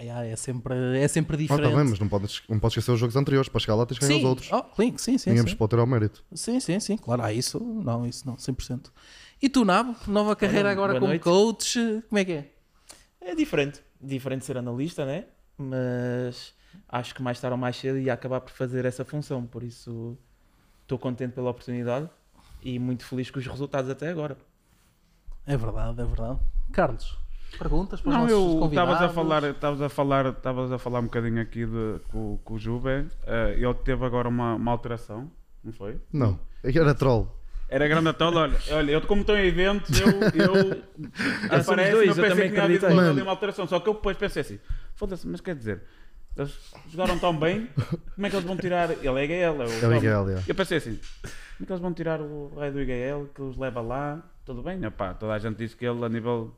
yeah, 0.00 0.24
é, 0.26 0.36
sempre, 0.36 0.74
é 0.98 1.08
sempre 1.08 1.34
Ah, 1.36 1.38
diferente. 1.38 1.70
tá 1.70 1.76
bem, 1.76 1.84
mas 1.88 1.98
não 1.98 2.08
podes, 2.08 2.42
não 2.48 2.58
podes 2.58 2.76
esquecer 2.76 2.92
os 2.92 3.00
jogos 3.00 3.16
anteriores. 3.16 3.48
Para 3.48 3.60
chegar 3.60 3.74
lá 3.74 3.86
tens 3.86 3.98
que 3.98 4.06
ganhar 4.06 4.18
os 4.18 4.24
outros. 4.24 4.50
oh, 4.52 4.64
sim, 4.76 4.94
sim, 4.98 5.18
sim, 5.18 5.30
Ninguém 5.30 5.42
sim. 5.44 5.48
vos 5.50 5.54
pode 5.54 5.70
ter 5.70 5.78
ao 5.78 5.86
mérito. 5.86 6.22
Sim, 6.34 6.60
sim, 6.60 6.78
sim, 6.78 6.96
claro. 6.96 7.22
Ah, 7.22 7.32
isso 7.32 7.58
não, 7.58 8.06
isso 8.06 8.26
não, 8.26 8.36
100%. 8.36 8.90
E 9.42 9.48
tu, 9.48 9.64
Nabo, 9.64 9.94
nova 10.06 10.36
carreira 10.36 10.70
agora 10.70 10.92
boa 10.92 11.00
como 11.00 11.10
noite. 11.10 11.22
coach, 11.22 12.02
como 12.08 12.18
é 12.18 12.24
que 12.24 12.32
é? 12.32 12.50
É 13.20 13.34
diferente. 13.34 13.80
Diferente 14.04 14.44
ser 14.44 14.56
analista, 14.56 15.04
né? 15.04 15.26
Mas 15.56 16.54
acho 16.88 17.14
que 17.14 17.22
mais 17.22 17.40
tarde 17.40 17.52
ou 17.52 17.58
mais 17.58 17.76
cedo 17.76 17.98
ia 17.98 18.12
acabar 18.12 18.40
por 18.40 18.50
fazer 18.50 18.84
essa 18.84 19.04
função. 19.04 19.46
Por 19.46 19.62
isso 19.62 20.16
estou 20.82 20.98
contente 20.98 21.32
pela 21.32 21.50
oportunidade 21.50 22.08
e 22.62 22.78
muito 22.78 23.04
feliz 23.04 23.30
com 23.30 23.38
os 23.38 23.46
resultados 23.46 23.90
até 23.90 24.08
agora. 24.10 24.36
É 25.46 25.56
verdade, 25.56 26.00
é 26.00 26.04
verdade. 26.04 26.38
Carlos, 26.72 27.18
perguntas 27.58 28.00
para 28.00 28.08
os 28.10 28.14
Não, 28.14 28.22
nossos 28.22 28.54
eu 28.54 28.58
convidados? 28.60 28.94
estavas 28.94 29.10
a 29.10 29.14
falar, 29.14 29.44
estavas 29.44 29.82
a 29.82 29.88
falar, 29.88 30.26
estavas 30.26 30.72
a 30.72 30.78
falar 30.78 31.00
um 31.00 31.04
bocadinho 31.04 31.40
aqui 31.40 31.66
de, 31.66 32.00
com, 32.10 32.38
com 32.42 32.54
o 32.54 32.58
Juve. 32.58 33.06
eh, 33.26 33.54
ele 33.58 33.74
teve 33.74 34.04
agora 34.04 34.28
uma, 34.28 34.54
uma 34.54 34.72
alteração, 34.72 35.30
não 35.62 35.72
foi? 35.72 36.00
Não, 36.12 36.38
era 36.62 36.94
troll. 36.94 37.28
Era 37.68 37.88
grande 37.88 38.08
a 38.08 38.12
tola, 38.12 38.42
olha, 38.42 38.56
olha, 38.72 38.90
eu 38.92 39.00
como 39.02 39.22
estou 39.22 39.36
em 39.36 39.46
eventos, 39.46 39.90
eu, 40.00 40.06
eu 40.08 40.82
aparece, 41.50 41.90
dois, 41.92 42.08
eu 42.08 42.14
eu 42.14 42.14
pensei 42.14 42.28
também 42.28 42.48
que 42.48 42.54
tinha 42.54 42.64
havido 42.64 42.90
Mano. 42.94 43.22
uma 43.22 43.30
alteração, 43.30 43.66
só 43.66 43.80
que 43.80 43.88
eu 43.88 43.94
depois 43.94 44.16
pensei 44.16 44.42
assim, 44.42 44.58
foda-se, 44.94 45.26
mas 45.26 45.40
quer 45.40 45.54
dizer, 45.56 45.82
eles 46.36 46.52
jogaram 46.90 47.18
tão 47.18 47.36
bem, 47.36 47.68
como 48.14 48.26
é 48.26 48.30
que 48.30 48.36
eles 48.36 48.46
vão 48.46 48.56
tirar, 48.56 48.90
ele 48.90 49.08
é 49.08 49.24
IGL, 49.24 49.62
é 49.62 49.66
o 49.88 49.92
É. 49.92 49.96
IGL, 49.96 50.26
yeah. 50.28 50.42
Eu 50.46 50.54
pensei 50.54 50.78
assim, 50.78 50.98
como 51.22 51.62
é 51.62 51.66
que 51.66 51.72
eles 51.72 51.82
vão 51.82 51.92
tirar 51.94 52.20
o 52.20 52.52
rei 52.58 52.70
do 52.70 52.80
IGL 52.80 53.28
que 53.34 53.42
os 53.42 53.56
leva 53.56 53.80
lá? 53.80 54.22
Tudo 54.44 54.62
bem, 54.62 54.84
epá, 54.84 55.14
toda 55.14 55.32
a 55.32 55.38
gente 55.38 55.56
diz 55.56 55.74
que 55.74 55.86
ele 55.86 56.04
a 56.04 56.08
nível, 56.08 56.54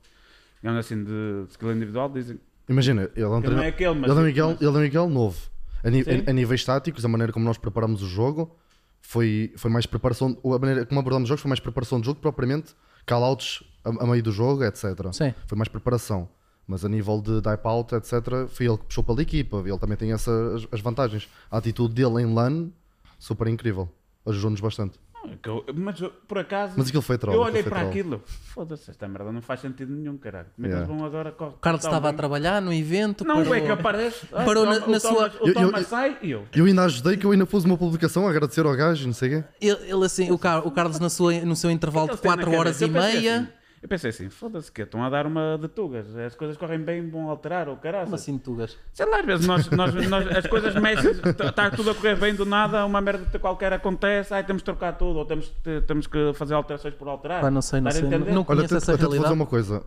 assim, 0.64 1.05
de 1.05 1.44
skill 1.50 1.73
individual, 1.73 2.09
dizem 2.11 2.38
Imagina, 2.69 3.09
ele 3.14 3.25
é 3.25 3.29
um 3.29 3.31
não 3.31 3.41
treinador. 3.41 3.64
é 3.64 3.69
aquele, 3.69 3.94
mas... 3.94 4.11
Ele 4.11 4.20
é 4.20 4.23
Miguel, 4.25 4.49
mas- 4.49 4.61
ele 4.61 4.76
é 4.76 4.81
Miguel 4.81 5.09
novo. 5.09 5.38
A, 5.85 5.88
ni- 5.91 6.02
Sim. 6.02 6.25
a- 6.26 6.31
a 6.31 6.32
níveis 6.32 6.64
táticos, 6.64 7.05
a 7.05 7.09
maneira 7.09 7.32
como 7.32 7.44
nós 7.44 7.56
preparamos 7.56 8.02
o 8.02 8.09
jogo 8.09 8.59
foi, 9.06 9.53
foi 9.56 9.70
mais 9.70 9.87
preparação. 9.87 10.37
A 10.44 10.58
maneira 10.58 10.85
como 10.85 10.99
abordamos 10.99 11.26
os 11.26 11.29
jogos 11.29 11.43
foi 11.43 11.49
mais 11.49 11.61
preparação 11.61 12.00
de 12.00 12.06
jogo, 12.06 12.20
propriamente 12.20 12.75
call-outs 13.06 13.62
a, 13.85 13.91
a 14.03 14.06
meio 14.06 14.23
do 14.23 14.32
jogo, 14.32 14.64
etc. 14.64 14.85
Sim. 15.12 15.32
Foi 15.47 15.56
mais 15.56 15.69
preparação. 15.69 16.29
Mas 16.67 16.85
a 16.85 16.88
nível 16.88 17.23
de 17.23 17.41
dive 17.41 17.61
out, 17.62 17.94
etc., 17.94 18.49
foi 18.49 18.67
ele 18.67 18.76
que 18.76 18.85
puxou 18.87 19.05
pela 19.05 19.23
equipa. 19.23 19.58
Ele 19.64 19.79
também 19.79 19.97
tem 19.97 20.12
essas 20.12 20.67
as 20.73 20.81
vantagens. 20.81 21.29
A 21.49 21.58
atitude 21.58 21.94
dele 21.94 22.20
em 22.20 22.35
LAN, 22.35 22.70
super 23.17 23.47
incrível. 23.47 23.88
Ajudou-nos 24.26 24.61
bastante. 24.61 24.99
Eu- 25.44 25.64
mas 25.75 26.00
eu, 26.00 26.11
por 26.28 26.38
acaso, 26.38 26.75
Mas 26.76 26.88
aquilo 26.88 27.02
foi 27.02 27.19
troll. 27.19 27.34
eu 27.37 27.43
olhei 27.43 27.62
para 27.62 27.76
troll. 27.76 27.88
aquilo, 27.90 28.23
foda-se, 28.26 28.90
esta 28.90 29.06
merda 29.09 29.30
não 29.33 29.40
faz 29.42 29.61
sentido 29.61 29.92
nenhum, 29.92 30.16
caralho. 30.16 30.47
Como 30.54 30.66
é 30.66 30.71
que 30.71 30.76
eles 30.76 30.88
vão 30.88 31.04
agora... 31.04 31.35
O 31.38 31.52
Carlos 31.52 31.85
estava 31.85 32.09
a 32.09 32.12
trabalhar 32.12 32.61
no 32.62 32.73
evento. 32.73 33.25
Não, 33.25 33.37
parou- 33.37 33.54
é 33.54 33.61
que 33.61 33.71
aparece. 33.71 34.26
ai, 34.33 34.45
parou 34.47 34.64
na- 34.64 34.71
na 34.73 34.76
o 34.78 34.80
Thomas- 34.85 35.02
sua- 35.02 35.33
O 35.40 35.47
Eu- 35.49 35.49
eu- 35.49 35.54
Thomas 35.54 35.87
sai 35.87 36.18
e 36.23 36.30
eu. 36.30 36.45
Eu 36.54 36.64
ainda 36.66 36.85
ajudei 36.85 37.16
que 37.16 37.25
eu 37.26 37.33
ainda 37.33 37.47
pus 37.47 37.64
uma 37.64 37.76
publicação 37.76 38.26
a 38.26 38.30
agradecer 38.30 38.64
ao 38.66 38.75
gajo, 38.76 39.06
não 39.06 39.14
sei 39.14 39.28
o 39.28 39.42
quê. 39.42 39.49
Ele, 39.61 39.78
ele 39.92 40.04
assim, 40.04 40.30
o, 40.30 40.38
Car- 40.38 40.66
o 40.66 40.71
Carlos 40.71 40.99
na 41.00 41.09
sua, 41.11 41.33
no 41.40 41.56
seu 41.56 41.71
intervalo 41.71 42.06
de 42.06 42.12
Eles 42.12 42.21
têm 42.21 42.30
na 42.30 42.37
4 42.37 42.45
cabeça. 42.52 42.61
horas 42.61 42.80
e 42.80 42.87
meia. 42.88 43.37
assim, 43.40 43.49
eu 43.87 43.88
pensei 43.88 44.11
assim, 44.11 44.28
foda-se 44.28 44.71
que 44.73 44.83
estão 44.83 45.02
a 45.05 45.09
dar 45.09 45.26
uma 45.26 45.57
de 45.61 45.69
tugas. 45.69 46.14
As 46.16 46.35
coisas 46.35 46.57
correm 46.57 46.81
bem, 46.81 47.09
vão 47.09 47.31
alterar 47.31 47.69
ou 47.69 47.76
caralho. 47.76 48.05
Como 48.05 48.16
assim, 48.16 48.37
Tugas? 48.37 48.76
Sei 48.93 49.07
lá, 49.07 49.21
às 49.21 49.25
vezes 49.26 49.47
nós, 49.47 49.71
nós, 49.71 49.95
nós- 50.09 50.26
as 50.37 50.47
coisas 50.47 50.75
mexem, 50.75 51.12
está 51.12 51.71
tudo 51.71 51.90
a 51.90 51.95
correr 51.95 52.16
bem 52.16 52.35
do 52.35 52.45
nada, 52.45 52.85
uma 52.85 53.00
merda 53.00 53.38
qualquer 53.38 53.73
acontece, 53.73 54.35
ai 54.35 54.45
temos 54.45 54.62
de 54.62 54.64
trocar 54.64 54.93
tudo, 54.99 55.19
ou 55.21 55.25
temos, 55.25 55.52
temos 55.87 56.07
que 56.07 56.33
fazer 56.35 56.55
alterações 56.55 56.95
por 56.95 57.07
alterar. 57.09 57.40
Pá, 57.40 57.50
não 57.50 57.62
sei, 57.62 57.81
não 57.81 57.90
sei. 57.90 58.02
entender? 58.02 58.33
Não 58.33 58.38
Olha, 58.38 58.45
conheço 58.45 58.76
essa 58.76 58.95
até 58.95 59.02
realidade. 59.02 59.33
uma 59.33 59.47
coisa. 59.47 59.83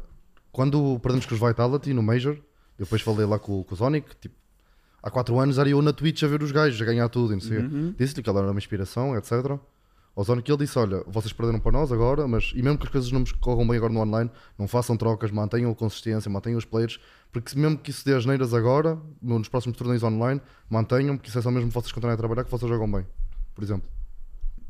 Quando 0.51 0.98
perdemos 1.00 1.25
com 1.25 1.36
os 1.36 1.39
Vitality 1.41 1.94
no 1.94 2.01
Major, 2.01 2.34
eu 2.36 2.86
depois 2.86 3.01
falei 3.01 3.25
lá 3.25 3.38
com, 3.38 3.63
com 3.63 3.74
o 3.74 3.77
Sonic, 3.77 4.15
tipo, 4.15 4.36
há 5.03 5.12
4 5.12 5.38
anos 5.39 5.58
era 5.60 5.70
eu 5.70 5.82
na 5.82 5.91
Twitch 5.94 6.24
a 6.24 6.27
ver 6.27 6.41
os 6.41 6.51
gajos, 6.51 6.82
a 6.82 6.86
ganhar 6.86 7.08
tudo, 7.10 7.34
e 7.34 7.36
não 7.36 7.41
sei. 7.41 7.58
Uhum. 7.60 7.94
Disse-lhe 7.98 8.24
que 8.24 8.29
ela 8.29 8.39
era 8.39 8.50
uma 8.51 8.58
inspiração, 8.60 9.15
etc. 9.18 9.32
Ao 10.20 10.26
Sonic 10.26 10.52
ele 10.52 10.58
disse: 10.58 10.78
Olha, 10.78 11.02
vocês 11.08 11.32
perderam 11.32 11.62
para 11.62 11.72
nós 11.72 11.94
agora, 11.94 12.28
mas 12.28 12.52
e 12.54 12.62
mesmo 12.62 12.78
que 12.78 12.84
as 12.86 12.92
coisas 12.92 13.10
não 13.10 13.24
corram 13.40 13.66
bem 13.66 13.78
agora 13.78 13.94
no 13.94 14.02
online, 14.02 14.30
não 14.58 14.68
façam 14.68 14.98
trocas, 14.98 15.32
mantenham 15.32 15.72
a 15.72 15.76
consistência, 15.76 16.30
mantenham 16.30 16.58
os 16.58 16.66
players, 16.66 17.00
porque 17.32 17.52
se 17.52 17.58
mesmo 17.58 17.78
que 17.78 17.90
isso 17.90 18.04
dê 18.06 18.14
as 18.14 18.26
neiras 18.26 18.54
agora, 18.54 18.98
no- 19.22 19.40
nos 19.40 19.48
próximos 19.48 19.78
torneios 19.78 20.04
online, 20.04 20.42
mantenham, 20.70 21.16
porque 21.16 21.30
isso 21.30 21.40
é 21.40 21.42
só 21.42 21.50
mesmo 21.50 21.72
vocês 21.72 21.94
continuarem 21.94 22.16
a 22.16 22.18
trabalhar 22.18 22.44
que 22.44 22.52
vocês 22.52 22.70
jogam 22.70 22.92
bem, 22.92 23.08
por 23.56 23.64
exemplo. 23.64 23.90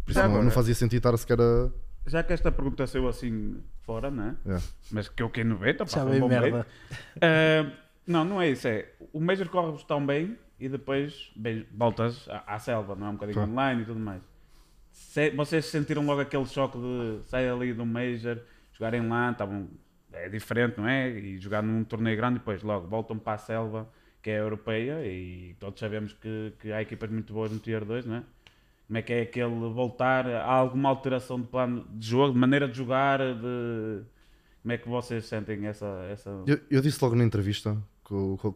Por 0.06 0.12
isso 0.12 0.20
não, 0.20 0.26
agora- 0.28 0.44
não 0.44 0.52
fazia 0.52 0.76
sentido 0.76 1.00
estar 1.00 1.18
sequer 1.18 1.42
a. 1.42 1.70
Já 2.06 2.22
que 2.22 2.32
esta 2.32 2.52
pergunta 2.52 2.86
saiu 2.86 3.08
assim 3.08 3.58
fora, 3.82 4.12
né? 4.12 4.36
É. 4.46 4.58
mas 4.92 5.10
que 5.10 5.24
eu 5.24 5.32
quem 5.32 5.44
no 5.44 5.58
beta, 5.58 5.84
pá, 5.84 6.04
um 6.04 6.10
veio 6.10 6.22
bom 6.22 6.28
merda. 6.30 6.68
Ah, 7.22 7.72
não, 8.06 8.24
não 8.24 8.40
é 8.42 8.50
isso. 8.52 8.68
É 8.68 8.88
o 9.12 9.20
Major 9.20 9.50
corre 9.50 9.84
tão 9.88 10.06
bem 10.06 10.38
e 10.60 10.70
depois 10.70 11.32
bem, 11.36 11.66
voltas 11.76 12.28
à, 12.30 12.56
à 12.56 12.60
selva, 12.60 12.96
não 12.96 13.08
é? 13.08 13.10
Um 13.10 13.14
bocadinho 13.14 13.36
Claro. 13.36 13.52
online 13.52 13.82
e 13.82 13.86
tudo 13.86 14.00
mais. 14.00 14.22
Se- 15.10 15.32
vocês 15.32 15.66
sentiram 15.66 16.06
logo 16.06 16.22
aquele 16.22 16.46
choque 16.46 16.78
de 16.78 17.24
sair 17.28 17.50
ali 17.50 17.74
do 17.74 17.84
Major, 17.86 18.38
jogarem 18.74 19.08
lá, 19.08 19.32
estavam. 19.32 19.68
É 20.14 20.30
diferente, 20.30 20.78
não 20.78 20.88
é? 20.88 21.10
E 21.10 21.40
jogar 21.40 21.62
num 21.64 21.84
torneio 21.84 22.16
grande 22.18 22.36
e 22.36 22.40
depois 22.40 22.62
logo 22.64 22.88
voltam 22.88 23.18
para 23.18 23.34
a 23.34 23.38
selva 23.38 23.90
que 24.22 24.30
é 24.30 24.40
europeia 24.40 25.06
e 25.06 25.56
todos 25.60 25.80
sabemos 25.80 26.14
que, 26.14 26.54
que 26.60 26.72
há 26.72 26.82
equipas 26.82 27.10
muito 27.10 27.32
boas 27.34 27.52
no 27.52 27.58
Tier 27.60 27.86
2, 27.86 28.06
não 28.06 28.16
é? 28.18 28.24
Como 28.88 28.98
é 28.98 29.02
que 29.02 29.14
é 29.14 29.22
aquele 29.22 29.50
voltar? 29.72 30.28
Há 30.28 30.52
alguma 30.52 30.90
alteração 30.90 31.40
de 31.42 31.48
plano 31.48 31.88
de 31.92 32.08
jogo, 32.08 32.34
de 32.34 32.40
maneira 32.40 32.68
de 32.68 32.76
jogar? 32.78 33.20
De... 33.20 34.02
Como 34.62 34.72
é 34.74 34.78
que 34.78 34.90
vocês 34.90 35.26
sentem 35.26 35.66
essa. 35.68 35.86
essa... 36.12 36.30
Eu, 36.46 36.60
eu 36.70 36.82
disse 36.82 37.02
logo 37.04 37.16
na 37.16 37.24
entrevista 37.24 37.78
que, 38.06 38.16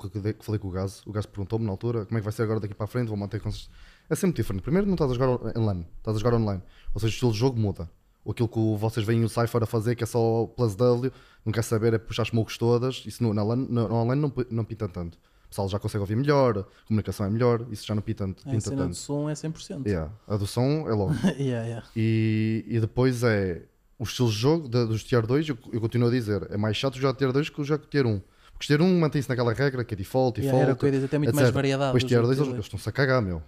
que, 0.10 0.34
que- 0.34 0.44
falei 0.44 0.60
com 0.60 0.68
o 0.68 0.72
Gás. 0.72 1.02
O 1.06 1.12
Gás 1.12 1.26
perguntou-me 1.26 1.66
na 1.66 1.72
altura 1.72 2.06
como 2.06 2.18
é 2.18 2.22
que 2.22 2.26
vai 2.26 2.34
ser 2.34 2.44
agora 2.44 2.60
daqui 2.60 2.74
para 2.74 2.86
a 2.86 2.88
frente. 2.88 3.08
Vou 3.08 3.18
manter 3.18 3.40
consist... 3.40 3.70
É 4.14 4.16
sempre 4.16 4.42
diferente. 4.42 4.62
Primeiro, 4.62 4.86
não 4.88 4.94
estás 4.94 5.12
a 5.12 5.14
jogar 5.16 5.56
em 5.56 5.66
LAN, 5.66 5.84
estás 5.98 6.16
a 6.16 6.20
jogar 6.20 6.36
online. 6.38 6.62
Ou 6.94 7.00
seja, 7.02 7.12
o 7.12 7.14
estilo 7.14 7.32
de 7.32 7.38
jogo 7.40 7.60
muda. 7.60 7.90
Ou 8.24 8.32
aquilo 8.32 8.48
que 8.48 8.58
o- 8.60 8.78
vocês 8.78 9.06
veem 9.06 9.24
o 9.24 9.28
Cypher 9.30 9.64
a 9.64 9.66
fazer, 9.66 9.96
que 9.96 10.04
é 10.04 10.08
só 10.08 10.46
plus 10.56 10.76
W, 10.76 11.12
não 11.46 11.52
quer 11.52 11.64
saber, 11.64 11.94
é 11.94 11.98
puxar 11.98 12.22
as 12.22 12.30
smokes 12.30 12.58
todas. 12.58 13.04
Isso 13.06 13.22
no, 13.24 13.34
na 13.34 13.44
LAN, 13.44 13.56
no, 13.58 13.88
no 13.90 13.96
online 13.96 14.22
não, 14.22 14.32
não 14.50 14.64
pinta 14.64 14.88
tanto. 14.88 15.16
O 15.46 15.50
pessoal 15.50 15.68
já 15.70 15.78
consegue 15.78 16.00
ouvir 16.02 16.16
melhor, 16.16 16.60
a 16.60 16.88
comunicação 16.88 17.26
é 17.26 17.30
melhor, 17.30 17.66
isso 17.72 17.86
já 17.86 17.94
não 17.94 18.02
pinta, 18.02 18.24
A 18.24 18.28
pinta 18.28 18.60
cena 18.62 18.76
do 18.78 18.84
tanto. 18.86 18.96
som 18.96 19.30
é 19.30 19.34
100%. 19.34 19.86
Yeah. 19.86 20.12
A 20.28 20.36
do 20.38 20.48
som 20.48 20.88
é 20.88 20.94
logo. 20.94 21.14
yeah, 21.38 21.66
yeah. 21.68 21.86
E, 21.96 22.64
e 22.68 22.80
depois 22.80 23.24
é 23.24 23.64
os 24.00 24.10
estilos 24.10 24.34
de 24.34 24.40
jogo 24.40 24.68
da- 24.68 24.86
dos 24.86 25.04
Tier 25.04 25.26
2, 25.28 25.50
eu, 25.50 25.58
eu 25.72 25.80
continuo 25.82 26.08
a 26.08 26.12
dizer, 26.12 26.48
é 26.50 26.58
mais 26.58 26.76
chato 26.78 26.98
jogar 26.98 27.14
Tier 27.16 27.32
2 27.32 27.50
que 27.50 27.64
jogar 27.64 27.86
Tier 27.86 28.06
1. 28.08 28.22
Tier 28.68 28.82
1 28.82 29.00
mantém-se 29.00 29.28
naquela 29.30 29.54
regra 29.54 29.84
que 29.84 29.94
é 29.94 29.98
default, 29.98 30.40
Yeah, 30.40 30.52
default. 30.52 30.64
era 30.64 30.74
o 30.74 30.78
que 30.78 30.86
eu 30.86 30.88
ia 30.88 30.92
dizer, 30.94 31.08
tem 31.08 31.20
muito 31.20 31.36
mais 31.36 31.48
etc. 31.48 31.56
variedade 31.56 31.98
Os 31.98 32.04
do 32.04 32.08
Tier 32.08 32.20
jogo 32.22 32.28
2 32.28 32.38
Tier 32.38 32.46
eles, 32.46 32.48
2. 32.48 32.56
eles 32.56 32.66
estão-se 32.66 32.90
a 32.90 32.92
cagar, 32.92 33.22
meu. 33.22 33.42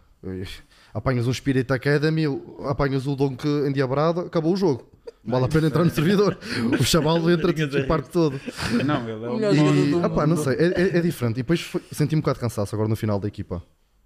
Apanhas 0.94 1.28
um 1.28 1.34
Spirit 1.34 1.72
Academy, 1.72 2.24
apanhas 2.68 3.06
o 3.06 3.16
Donk 3.16 3.46
endiabrado, 3.68 4.22
acabou 4.22 4.54
o 4.54 4.58
jogo. 4.58 4.90
Vale 5.24 5.46
a 5.46 5.48
pena 5.48 5.68
entrar 5.68 5.84
no 5.84 5.90
servidor. 5.90 6.38
O 6.80 6.84
chaval 6.84 7.18
entra 7.30 7.52
o 7.52 7.88
parque 7.88 8.10
todo. 8.10 8.40
Não, 8.86 9.02
ele 9.10 9.26
é 9.26 9.30
O 9.30 9.36
melhor 9.36 9.56
jogador 9.56 10.10
do 10.10 10.28
não 10.28 10.38
sei, 10.38 10.54
é, 10.56 10.66
é- 10.82 10.98
é 10.98 11.02
diferente. 11.02 11.34
E 11.38 11.44
depois 11.44 11.62
foi- 11.62 11.82
senti 11.92 12.16
um 12.16 12.20
bocado 12.20 12.36
de 12.38 12.42
cansaço 12.42 12.74
agora 12.76 12.88
no 12.88 12.96
final 12.96 13.20
da 13.20 13.28
equipa. 13.28 13.62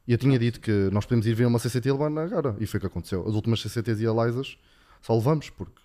E 0.08 0.12
eu 0.14 0.18
tinha 0.18 0.40
dito 0.40 0.60
que 0.60 0.72
nós 0.92 1.06
podemos 1.06 1.28
ir 1.28 1.34
ver 1.36 1.46
uma 1.46 1.60
CCT 1.60 1.90
e 1.90 1.92
levar 1.92 2.10
na 2.10 2.28
cara. 2.28 2.56
E 2.60 2.66
foi 2.66 2.78
o 2.80 2.82
que 2.82 2.88
aconteceu. 2.88 3.26
As 3.28 3.36
últimas 3.36 3.62
CCTs 3.62 4.02
e 4.02 4.08
Alisas 4.08 4.58
só 5.02 5.14
levamos, 5.14 5.50
porque 5.50 5.82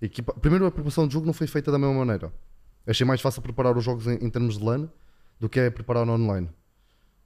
a 0.00 0.04
equipa... 0.06 0.32
primeiro 0.34 0.64
a 0.64 0.70
preparação 0.70 1.06
de 1.06 1.12
jogo 1.12 1.26
não 1.26 1.32
foi 1.34 1.46
feita 1.46 1.70
da 1.70 1.78
mesma 1.78 1.94
maneira. 1.94 2.32
Achei 2.86 3.06
mais 3.06 3.20
fácil 3.20 3.42
preparar 3.42 3.76
os 3.76 3.84
jogos 3.84 4.06
em, 4.06 4.14
em 4.14 4.30
termos 4.30 4.58
de 4.58 4.64
LAN 4.64 4.88
do 5.38 5.48
que 5.48 5.60
é 5.60 5.70
preparar 5.70 6.08
online. 6.08 6.48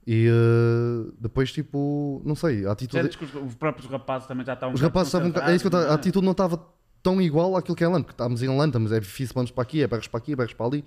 E 0.05 0.27
eh, 0.27 1.11
depois, 1.19 1.51
tipo, 1.51 2.21
não 2.23 2.35
sei, 2.35 2.65
a 2.65 2.71
atitude. 2.71 3.01
Sentes 3.03 3.15
que 3.17 3.25
os, 3.25 3.35
os 3.35 3.55
próprios 3.55 3.89
rapazes 3.91 4.27
também 4.27 4.45
já 4.45 4.53
estão. 4.53 4.69
um 4.69 4.73
Os 4.73 4.81
rapazes 4.81 5.13
estavam. 5.13 5.27
É 5.27 5.29
isso 5.55 5.67
que 5.69 5.75
eu 5.75 5.79
A 5.79 5.81
concentrados, 5.81 5.93
atitude 5.95 6.25
não 6.25 6.31
estava 6.31 6.65
tão 7.03 7.21
igual 7.21 7.55
àquilo 7.57 7.75
que 7.75 7.83
é 7.83 7.87
LAN, 7.87 8.01
porque 8.01 8.13
estávamos 8.13 8.41
em 8.41 8.47
LAN, 8.47 8.67
estamos 8.67 8.91
é 8.91 8.99
difícil, 8.99 9.33
vamos 9.35 9.51
para 9.51 9.63
aqui, 9.63 9.81
é 9.81 9.87
berros 9.87 10.07
para 10.07 10.17
aqui, 10.17 10.33
é 10.33 10.35
berros 10.35 10.53
para 10.53 10.65
ali. 10.65 10.85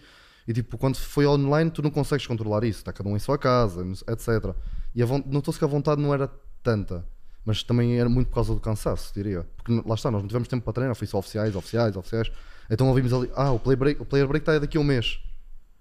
E 0.49 0.53
tipo, 0.53 0.79
quando 0.79 0.97
foi 0.97 1.27
online, 1.27 1.71
tu 1.71 1.83
não 1.83 1.91
consegues 1.91 2.27
controlar 2.27 2.65
isso, 2.65 2.79
está 2.79 2.93
cada 2.93 3.09
um 3.09 3.15
em 3.17 3.19
sua 3.19 3.37
casa, 3.39 3.83
etc. 4.09 4.55
E 4.95 5.03
a 5.03 5.07
von- 5.07 5.23
notou-se 5.27 5.59
que 5.59 5.65
a 5.65 5.69
vontade 5.69 6.00
não 6.00 6.15
era 6.15 6.31
tanta, 6.62 7.05
mas 7.45 7.62
também 7.62 7.99
era 8.00 8.09
muito 8.09 8.29
por 8.29 8.37
causa 8.37 8.55
do 8.55 8.61
cansaço, 8.61 9.12
diria. 9.15 9.47
Porque 9.57 9.83
lá 9.87 9.95
está, 9.95 10.11
nós 10.11 10.23
não 10.23 10.29
tivemos 10.29 10.49
tempo 10.49 10.65
para 10.65 10.73
treinar, 10.73 10.95
foi 10.97 11.07
só 11.07 11.19
oficiais, 11.19 11.55
oficiais, 11.55 11.95
oficiais. 11.97 12.33
Então 12.71 12.89
ouvimos 12.89 13.12
ali, 13.12 13.31
ah, 13.35 13.50
o 13.53 13.59
player 13.59 13.79
break, 13.79 14.00
o 14.03 14.05
player 14.05 14.29
break 14.29 14.43
está 14.43 14.59
daqui 14.59 14.79
a 14.79 14.81
um 14.81 14.85
mês. 14.85 15.21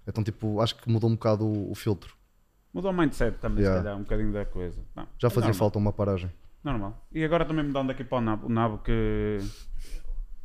Então, 0.06 0.24
tipo, 0.24 0.60
acho 0.60 0.74
que 0.76 0.90
mudou 0.90 1.08
um 1.08 1.14
bocado 1.14 1.46
o, 1.46 1.70
o 1.70 1.74
filtro. 1.74 2.14
Mudou 2.72 2.90
o 2.90 2.94
mindset 2.94 3.38
também, 3.38 3.60
Yeah. 3.64 3.78
se 3.80 3.84
calhar, 3.84 3.98
um 3.98 4.02
bocadinho 4.02 4.32
da 4.32 4.44
coisa. 4.44 4.80
Não, 4.94 5.06
Já 5.18 5.28
é 5.28 5.30
fazia 5.30 5.48
normal, 5.48 5.54
falta 5.54 5.78
uma 5.78 5.92
paragem. 5.92 6.30
Normal. 6.64 7.06
E 7.12 7.24
agora 7.24 7.44
também 7.44 7.64
mudando 7.64 7.90
aqui 7.90 8.04
para 8.04 8.18
o 8.18 8.20
Nabo. 8.20 8.46
O 8.46 8.50
Nabo 8.50 8.78
que. 8.78 9.38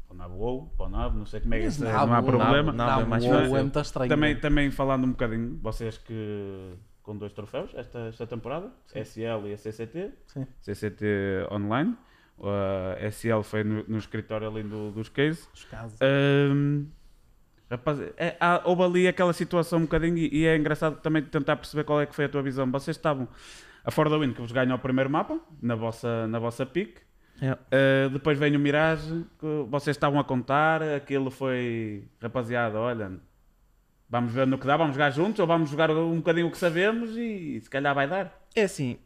O 0.10 0.14
Nabo 0.14 0.36
ou, 0.38 0.66
para 0.78 0.86
o 0.86 0.90
Nabo, 0.90 1.18
não 1.18 1.26
sei 1.26 1.40
como 1.42 1.54
é 1.56 1.60
que 1.60 1.66
é, 1.66 1.70
nabo, 1.80 2.08
não 2.08 2.14
há 2.16 2.24
problema. 2.24 2.72
nabo, 2.72 2.78
nabo 2.78 3.02
é 3.02 3.06
mais 3.06 3.26
fácil. 3.26 3.56
é 3.58 3.62
muito 3.62 3.80
estranho. 3.80 4.10
Também, 4.10 4.40
também 4.40 4.72
falando 4.72 5.04
um 5.06 5.12
bocadinho, 5.12 5.60
vocês 5.62 5.98
que 5.98 6.74
com 7.04 7.16
dois 7.18 7.34
troféus 7.34 7.70
esta, 7.76 8.00
esta 8.08 8.26
temporada, 8.26 8.72
SL 8.94 9.46
e 9.48 9.54
a 9.54 9.58
CCT, 9.58 10.12
Sim. 10.28 10.48
CCT 10.62 11.48
online, 11.52 11.96
a 12.42 13.08
SL 13.12 13.42
foi 13.44 13.64
no, 13.64 13.84
no 13.88 13.98
escritório 13.98 14.48
ali 14.48 14.64
do, 14.64 14.92
dos 14.92 15.10
cases. 15.10 15.50
Os 15.54 15.66
casos. 15.66 15.98
Ahm, 16.02 16.86
rapaz, 17.70 18.00
é, 18.18 18.36
há- 18.40 18.62
houve 18.66 18.84
ali 18.84 19.08
aquela 19.08 19.34
situação 19.34 19.80
um 19.80 19.84
bocadinho 19.84 20.18
e, 20.18 20.30
e 20.42 20.46
é 20.46 20.56
engraçado 20.58 21.00
também 21.02 21.24
tentar 21.24 21.56
perceber 21.56 21.84
qual 21.84 22.02
é 22.02 22.06
que 22.06 22.16
foi 22.16 22.26
a 22.26 22.30
tua 22.30 22.42
visão. 22.42 22.70
Vocês 22.72 22.98
estavam 22.98 23.28
a 23.84 23.92
For 23.92 24.10
the 24.10 24.18
Win 24.18 24.34
que 24.34 24.42
vos 24.42 24.52
ganhou 24.52 24.76
o 24.76 24.80
primeiro 24.80 25.10
mapa 25.10 25.40
na 25.62 25.76
vossa, 25.76 26.28
na 26.28 26.40
vossa 26.40 26.66
pick. 26.66 26.98
Yeah. 27.42 27.62
Uh, 27.68 28.10
depois 28.12 28.40
vem 28.40 28.56
o 28.56 28.60
Mirage, 28.60 29.26
que 29.40 29.66
vocês 29.70 29.96
estavam 29.98 30.18
a 30.20 30.24
contar, 30.24 30.82
aquilo 30.82 31.30
foi, 31.30 32.08
rapaziada, 32.22 32.80
olha, 32.80 33.12
vamos 34.10 34.32
ver 34.32 34.48
no 34.48 34.58
que 34.58 34.66
dá, 34.66 34.78
vamos 34.78 34.94
jogar 34.94 35.10
juntos 35.12 35.40
ou 35.40 35.46
vamos 35.46 35.70
jogar 35.70 35.92
um 35.92 36.16
bocadinho 36.16 36.48
o 36.48 36.52
que 36.52 36.58
sabemos 36.58 37.10
e 37.18 37.60
se 37.60 37.70
calhar 37.70 37.94
vai 37.94 38.08
dar. 38.08 38.42
É 38.56 38.64
assim, 38.64 38.98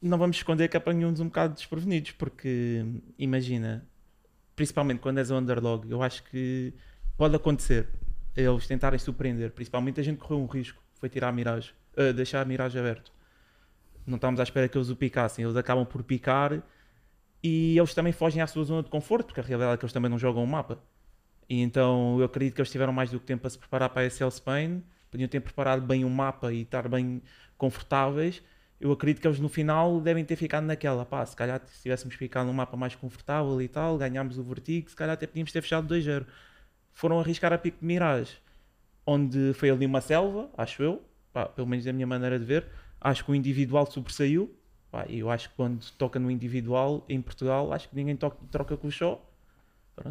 não 0.00 0.18
vamos 0.18 0.36
esconder 0.36 0.68
que 0.68 0.76
apanham-nos 0.76 1.20
um 1.20 1.26
bocado 1.26 1.54
desprevenidos, 1.54 2.12
porque 2.12 2.84
imagina, 3.18 3.86
principalmente 4.54 5.00
quando 5.00 5.18
és 5.18 5.30
um 5.30 5.38
underdog, 5.38 5.90
eu 5.90 6.02
acho 6.02 6.22
que 6.24 6.72
pode 7.16 7.34
acontecer 7.34 7.88
eles 8.36 8.66
tentarem 8.66 8.98
surpreender. 8.98 9.50
Principalmente 9.50 10.00
a 10.00 10.02
gente 10.02 10.18
correu 10.18 10.40
um 10.40 10.46
risco, 10.46 10.80
foi 10.94 11.08
tirar 11.08 11.28
a 11.28 11.32
miragem, 11.32 11.72
eh, 11.96 12.12
deixar 12.12 12.40
a 12.40 12.44
miragem 12.44 12.80
aberto. 12.80 13.12
Não 14.06 14.16
estávamos 14.16 14.40
à 14.40 14.42
espera 14.44 14.68
que 14.68 14.78
eles 14.78 14.88
o 14.88 14.96
picassem, 14.96 15.44
eles 15.44 15.56
acabam 15.56 15.84
por 15.84 16.02
picar 16.02 16.62
e 17.42 17.76
eles 17.76 17.94
também 17.94 18.12
fogem 18.12 18.40
à 18.40 18.46
sua 18.46 18.64
zona 18.64 18.82
de 18.82 18.90
conforto, 18.90 19.26
porque 19.26 19.40
a 19.40 19.42
realidade 19.42 19.74
é 19.74 19.76
que 19.76 19.84
eles 19.84 19.92
também 19.92 20.10
não 20.10 20.18
jogam 20.18 20.42
o 20.42 20.46
mapa. 20.46 20.78
E 21.48 21.60
então 21.60 22.18
eu 22.18 22.24
acredito 22.24 22.54
que 22.54 22.60
eles 22.60 22.70
tiveram 22.70 22.92
mais 22.92 23.10
do 23.10 23.18
que 23.18 23.26
tempo 23.26 23.42
para 23.42 23.50
se 23.50 23.58
preparar 23.58 23.90
para 23.90 24.02
a 24.02 24.06
SL 24.06 24.28
Spain, 24.28 24.82
podiam 25.10 25.28
ter 25.28 25.40
preparado 25.40 25.82
bem 25.84 26.04
o 26.04 26.10
mapa 26.10 26.52
e 26.52 26.62
estar 26.62 26.88
bem 26.88 27.22
confortáveis. 27.56 28.42
Eu 28.80 28.92
acredito 28.92 29.20
que 29.20 29.26
eles 29.26 29.40
no 29.40 29.48
final 29.48 30.00
devem 30.00 30.24
ter 30.24 30.36
ficado 30.36 30.64
naquela, 30.64 31.04
pá, 31.04 31.24
se 31.26 31.34
calhar 31.34 31.60
se 31.66 31.82
tivéssemos 31.82 32.14
ficado 32.14 32.46
num 32.46 32.52
mapa 32.52 32.76
mais 32.76 32.94
confortável 32.94 33.60
e 33.60 33.68
tal, 33.68 33.98
ganhámos 33.98 34.38
o 34.38 34.42
vertigo, 34.44 34.88
se 34.88 34.94
calhar 34.96 35.14
até 35.14 35.26
podíamos 35.26 35.50
ter 35.52 35.60
fechado 35.62 35.88
2-0. 35.88 36.24
Foram 36.92 37.18
arriscar 37.20 37.52
a 37.52 37.58
pico 37.58 37.78
de 37.80 37.86
Mirage, 37.86 38.38
onde 39.06 39.52
foi 39.54 39.70
ali 39.70 39.86
uma 39.86 40.00
selva, 40.00 40.50
acho 40.56 40.82
eu, 40.82 41.02
pá, 41.32 41.46
pelo 41.46 41.66
menos 41.66 41.84
da 41.84 41.92
minha 41.92 42.06
maneira 42.06 42.38
de 42.38 42.44
ver. 42.44 42.66
Acho 43.00 43.24
que 43.24 43.30
o 43.30 43.34
individual 43.34 43.86
sobressaiu. 43.90 44.54
Pá, 44.90 45.04
eu 45.08 45.30
acho 45.30 45.50
que 45.50 45.56
quando 45.56 45.84
toca 45.98 46.18
no 46.18 46.30
individual 46.30 47.04
em 47.08 47.20
Portugal, 47.20 47.72
acho 47.72 47.88
que 47.88 47.96
ninguém 47.96 48.16
toca- 48.16 48.38
troca 48.50 48.76
com 48.76 48.88
o 48.88 48.90
show. 48.90 49.24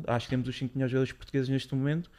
Acho 0.05 0.25
que 0.27 0.29
temos 0.31 0.47
os 0.47 0.57
5 0.57 0.73
melhores 0.75 0.91
jogadores 0.91 1.13
portugueses 1.13 1.49
neste 1.49 1.73
momento. 1.75 2.09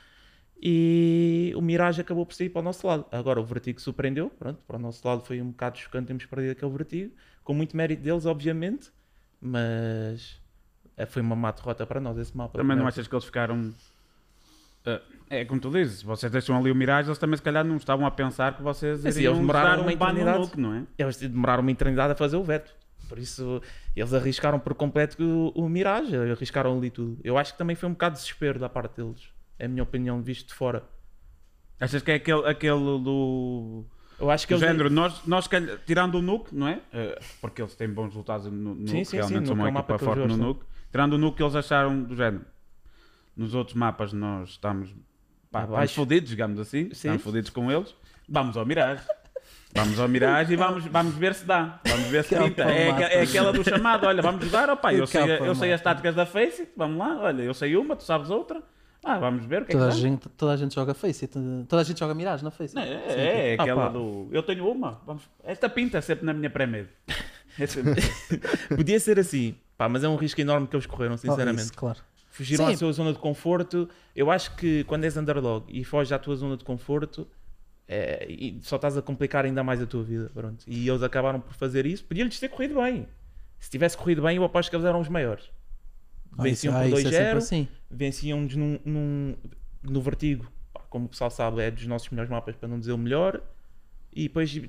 E 0.61 1.53
o 1.57 1.61
Mirage 1.63 2.01
acabou 2.01 2.27
por 2.27 2.35
sair 2.35 2.49
para 2.49 2.61
o 2.61 2.63
nosso 2.65 2.87
lado. 2.87 3.07
Agora 3.13 3.41
o 3.41 3.45
Vertigo 3.45 3.81
surpreendeu. 3.81 4.29
Pronto, 4.31 4.61
para 4.67 4.77
o 4.77 4.79
nosso 4.79 5.07
lado 5.07 5.23
foi 5.23 5.41
um 5.41 5.51
bocado 5.51 5.79
chocante 5.79 6.07
termos 6.07 6.27
perdido 6.27 6.51
aquele 6.53 6.71
Vertigo. 6.73 7.13
Com 7.45 7.55
muito 7.55 7.77
mérito 7.77 8.03
deles, 8.03 8.27
obviamente. 8.27 8.91
Mas 9.41 10.41
eh, 10.97 11.07
foi 11.07 11.23
uma 11.23 11.37
má 11.37 11.51
derrota 11.53 11.87
para 11.87 12.01
nós 12.01 12.19
esse 12.19 12.37
mapa. 12.37 12.59
Também 12.59 12.77
não 12.77 12.83
Não. 12.83 12.89
achas 12.89 13.07
que 13.07 13.15
eles 13.15 13.25
ficaram. 13.25 13.73
uh, 14.87 15.01
é 15.31 15.45
como 15.45 15.61
tu 15.61 15.71
dizes, 15.71 16.03
vocês 16.03 16.33
deixam 16.33 16.57
ali 16.59 16.71
o 16.71 16.75
Mirage, 16.75 17.09
eles 17.09 17.19
também 17.19 17.37
se 17.37 17.43
calhar 17.43 17.65
não 17.65 17.77
estavam 17.77 18.05
a 18.07 18.11
pensar 18.11 18.57
que 18.57 18.63
vocês 18.63 19.07
Assim, 19.07 19.21
iriam 19.21 19.35
eles 19.35 19.41
demoraram 19.41 19.83
uma 19.83 19.89
um 19.89 19.91
eternidade. 19.95 20.51
não 20.57 20.75
é? 20.75 20.83
Eles 20.99 21.19
demoraram 21.19 21.63
uma 21.63 21.71
eternidade 21.71 22.13
a 22.15 22.17
fazer 22.17 22.37
o 22.37 22.43
veto. 22.43 22.75
Por 23.09 23.19
isso, 23.19 23.63
eles 23.97 24.13
arriscaram 24.13 24.59
por 24.59 24.75
completo 24.75 25.23
o, 25.23 25.65
o 25.65 25.69
Mirage, 25.69 26.17
arriscaram 26.17 26.77
ali 26.77 26.91
tudo. 26.91 27.19
Eu 27.23 27.39
acho 27.39 27.53
que 27.53 27.59
também 27.59 27.77
foi 27.77 27.89
um 27.89 27.93
bocado 27.93 28.15
de 28.17 28.21
desespero 28.23 28.59
da 28.59 28.69
parte 28.69 28.97
deles. 28.97 29.29
É 29.59 29.67
a 29.67 29.69
minha 29.69 29.83
opinião, 29.83 30.23
visto 30.23 30.49
de 30.49 30.55
fora. 30.55 30.85
Achas 31.81 32.03
que 32.03 32.11
é 32.11 32.15
aquele, 32.15 32.47
aquele 32.47 32.79
do. 32.79 33.85
Eu 34.21 34.31
acho 34.31 34.47
que 34.49 34.55
Do 34.55 34.59
eles. 34.59 34.69
género, 34.69 34.91
nós, 34.91 35.25
nós 35.27 35.47
calhar, 35.47 35.79
tirando 35.87 36.17
o 36.17 36.23
Nuke, 36.23 36.53
não 36.55 36.67
é? 36.67 36.81
Eh, 36.93 37.19
porque 37.41 37.63
eles 37.63 37.75
têm 37.77 37.89
bons 37.89 38.09
resultados 38.09 38.47
no 38.47 38.75
Nuke, 38.75 38.91
Sim, 38.91 38.97
sim, 38.99 39.05
sim, 39.05 39.17
realmente 39.19 39.47
são 39.47 39.55
uma 39.55 39.69
é 39.69 39.71
um 39.71 39.73
mapa 39.75 39.95
equipa 39.95 39.99
que 39.99 40.05
forte 40.21 40.29
no. 40.29 40.37
Nuke. 40.37 40.65
Tirando 40.91 41.13
o 41.13 41.19
Nuke, 41.19 41.43
eles 41.43 41.55
acharam 41.55 42.03
do 42.03 42.17
género. 42.17 42.45
Nos 43.37 43.55
outros 43.55 43.77
mapas 43.77 44.13
nós 44.13 44.51
estamos, 44.51 44.93
pá, 45.53 45.63
estamos 45.65 45.95
fodidos, 45.95 46.31
digamos 46.31 46.59
assim. 46.59 46.85
Sim. 46.87 46.91
Estamos 46.93 47.23
fodidos 47.23 47.51
com 47.51 47.71
eles. 47.71 47.95
Vamos 48.29 48.57
ao 48.57 48.67
Mirage. 48.67 49.03
Vamos 49.73 50.01
ao 50.01 50.09
Mirage 50.09 50.53
e 50.53 50.57
vamos, 50.57 50.85
vamos 50.87 51.15
ver 51.15 51.35
se 51.35 51.45
dá. 51.45 51.81
Vamos 51.87 52.07
ver 52.09 52.25
se 52.25 52.35
pinta. 52.37 52.63
É, 52.65 52.91
aque- 52.91 53.03
é 53.05 53.23
aquela 53.23 53.53
do 53.53 53.63
chamado. 53.63 54.05
Olha, 54.07 54.21
vamos 54.21 54.45
jogar. 54.45 54.69
Opa, 54.71 54.93
eu, 54.93 55.07
sei, 55.07 55.23
eu 55.47 55.55
sei 55.55 55.73
as 55.73 55.81
táticas 55.81 56.15
da 56.17 56.27
Face. 56.27 56.69
Vamos 56.77 56.99
lá. 56.99 57.19
Olha, 57.21 57.43
eu 57.43 57.55
sei 57.55 57.77
uma, 57.77 57.95
tu 57.95 58.03
sabes 58.03 58.31
outra. 58.31 58.61
Ah, 59.05 59.19
vamos 59.19 59.45
ver 59.47 59.63
o 59.63 59.65
que 59.65 59.73
é 59.73 59.75
que 59.75 59.79
Toda 59.79 59.87
a, 59.87 59.89
dá. 59.89 59.95
gente, 59.95 60.29
toda 60.31 60.53
a 60.53 60.57
gente 60.57 60.75
joga 60.75 60.93
Face. 60.95 61.27
Toda 61.69 61.81
a 61.83 61.85
gente 61.85 61.99
joga 62.01 62.15
Mirage 62.15 62.43
na 62.45 62.51
Face. 62.51 62.75
Não, 62.75 62.83
é, 62.83 63.53
é, 63.53 63.57
Ah, 63.59 63.63
aquela 63.63 63.87
pá. 63.87 63.89
do. 63.91 64.29
Eu 64.33 64.43
tenho 64.43 64.69
uma. 64.71 65.01
Vamos... 65.07 65.23
Esta 65.45 65.69
pinta 65.69 66.01
sempre 66.03 66.25
na 66.27 66.33
minha 66.35 66.51
pré-med. 66.51 66.89
É 67.61 67.67
Podia 68.77 69.01
ser 69.01 69.19
assim, 69.19 69.57
pá, 69.77 69.89
mas 69.89 70.05
é 70.05 70.09
um 70.09 70.15
risco 70.15 70.41
enorme 70.41 70.69
que 70.69 70.77
eles 70.77 70.87
correram, 70.87 71.15
Oh, 71.15 71.19
sinceramente. 71.19 71.63
isso, 71.65 71.73
claro. 71.75 71.99
Fugiram 72.31 72.67
Sim. 72.69 72.73
à 72.73 72.77
sua 72.77 72.93
zona 72.93 73.13
de 73.13 73.19
conforto. 73.19 73.89
Eu 74.15 74.31
acho 74.31 74.55
que 74.55 74.85
quando 74.85 75.03
és 75.05 75.17
underdog 75.17 75.65
e 75.69 75.83
foges 75.83 76.13
à 76.13 76.19
tua 76.21 76.37
zona 76.37 76.57
de 76.57 76.65
conforto, 76.65 77.27
é, 77.89 78.27
e 78.29 78.61
só 78.63 78.77
estás 78.77 78.97
a 78.97 79.03
complicar 79.03 79.45
ainda 79.45 79.65
mais 79.65 79.83
a 79.83 79.87
tua 79.87 80.05
vida. 80.05 80.31
Pronto. 80.33 80.63
E 80.69 80.89
eles 80.89 81.03
acabaram 81.03 81.41
por 81.41 81.53
fazer 81.55 81.85
isso. 81.85 82.05
Podia-lhes 82.05 82.39
ter 82.39 82.49
corrido 82.49 82.77
bem. 82.81 83.09
Se 83.59 83.69
tivesse 83.69 83.97
corrido 83.97 84.23
bem, 84.23 84.37
eu 84.37 84.45
aposto 84.45 84.71
que 84.71 84.77
eles 84.77 84.87
eram 84.87 85.01
os 85.01 85.09
maiores. 85.09 85.51
Venciam 86.43 86.75
ah, 86.75 86.79
por 86.81 86.87
é 86.87 86.97
sempre 87.03 87.11
2-0, 87.11 87.37
assim. 87.37 87.69
venciam-nos 87.91 88.55
num, 88.57 88.79
num- 88.85 89.37
no 89.83 90.01
Vertigo. 90.01 90.51
Como 90.89 91.07
o 91.07 91.09
pessoal 91.09 91.31
sabe, 91.31 91.63
é 91.63 91.71
dos 91.71 91.87
nossos 91.87 92.09
melhores 92.11 92.31
mapas, 92.31 92.57
para 92.57 92.69
não 92.69 92.79
dizer 92.79 92.93
o 92.93 92.99
melhor. 92.99 93.43
E 94.13 94.25
depois 94.29 94.61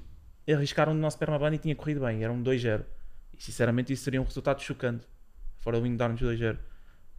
arriscaram 0.51 0.93
no 0.93 0.99
nosso 0.99 1.17
permaban 1.17 1.53
e 1.53 1.57
tinha 1.57 1.75
corrido 1.75 2.01
bem, 2.01 2.23
era 2.23 2.33
um 2.33 2.41
2-0. 2.43 2.83
E 3.37 3.41
sinceramente 3.41 3.93
isso 3.93 4.03
seria 4.03 4.21
um 4.21 4.25
resultado 4.25 4.61
chocante. 4.61 5.05
Fora 5.59 5.77
o 5.77 5.81
Wing 5.81 5.95
dar-nos 5.95 6.19
2-0. 6.21 6.57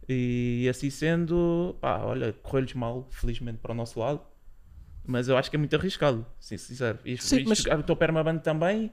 E 0.09 0.67
assim 0.69 0.89
sendo, 0.89 1.75
pá, 1.79 1.99
olha, 1.99 2.33
correu-lhes 2.33 2.73
mal, 2.73 3.07
felizmente 3.11 3.59
para 3.59 3.71
o 3.71 3.75
nosso 3.75 3.99
lado. 3.99 4.21
Mas 5.05 5.27
eu 5.27 5.37
acho 5.37 5.49
que 5.49 5.55
é 5.55 5.59
muito 5.59 5.75
arriscado, 5.75 6.25
sim, 6.39 6.57
sincero. 6.57 6.99
Sim, 7.19 7.37
isto- 7.37 7.49
mas- 7.49 7.65
o 7.79 7.83
teu 7.83 7.95
permaban 7.95 8.37
também, 8.37 8.91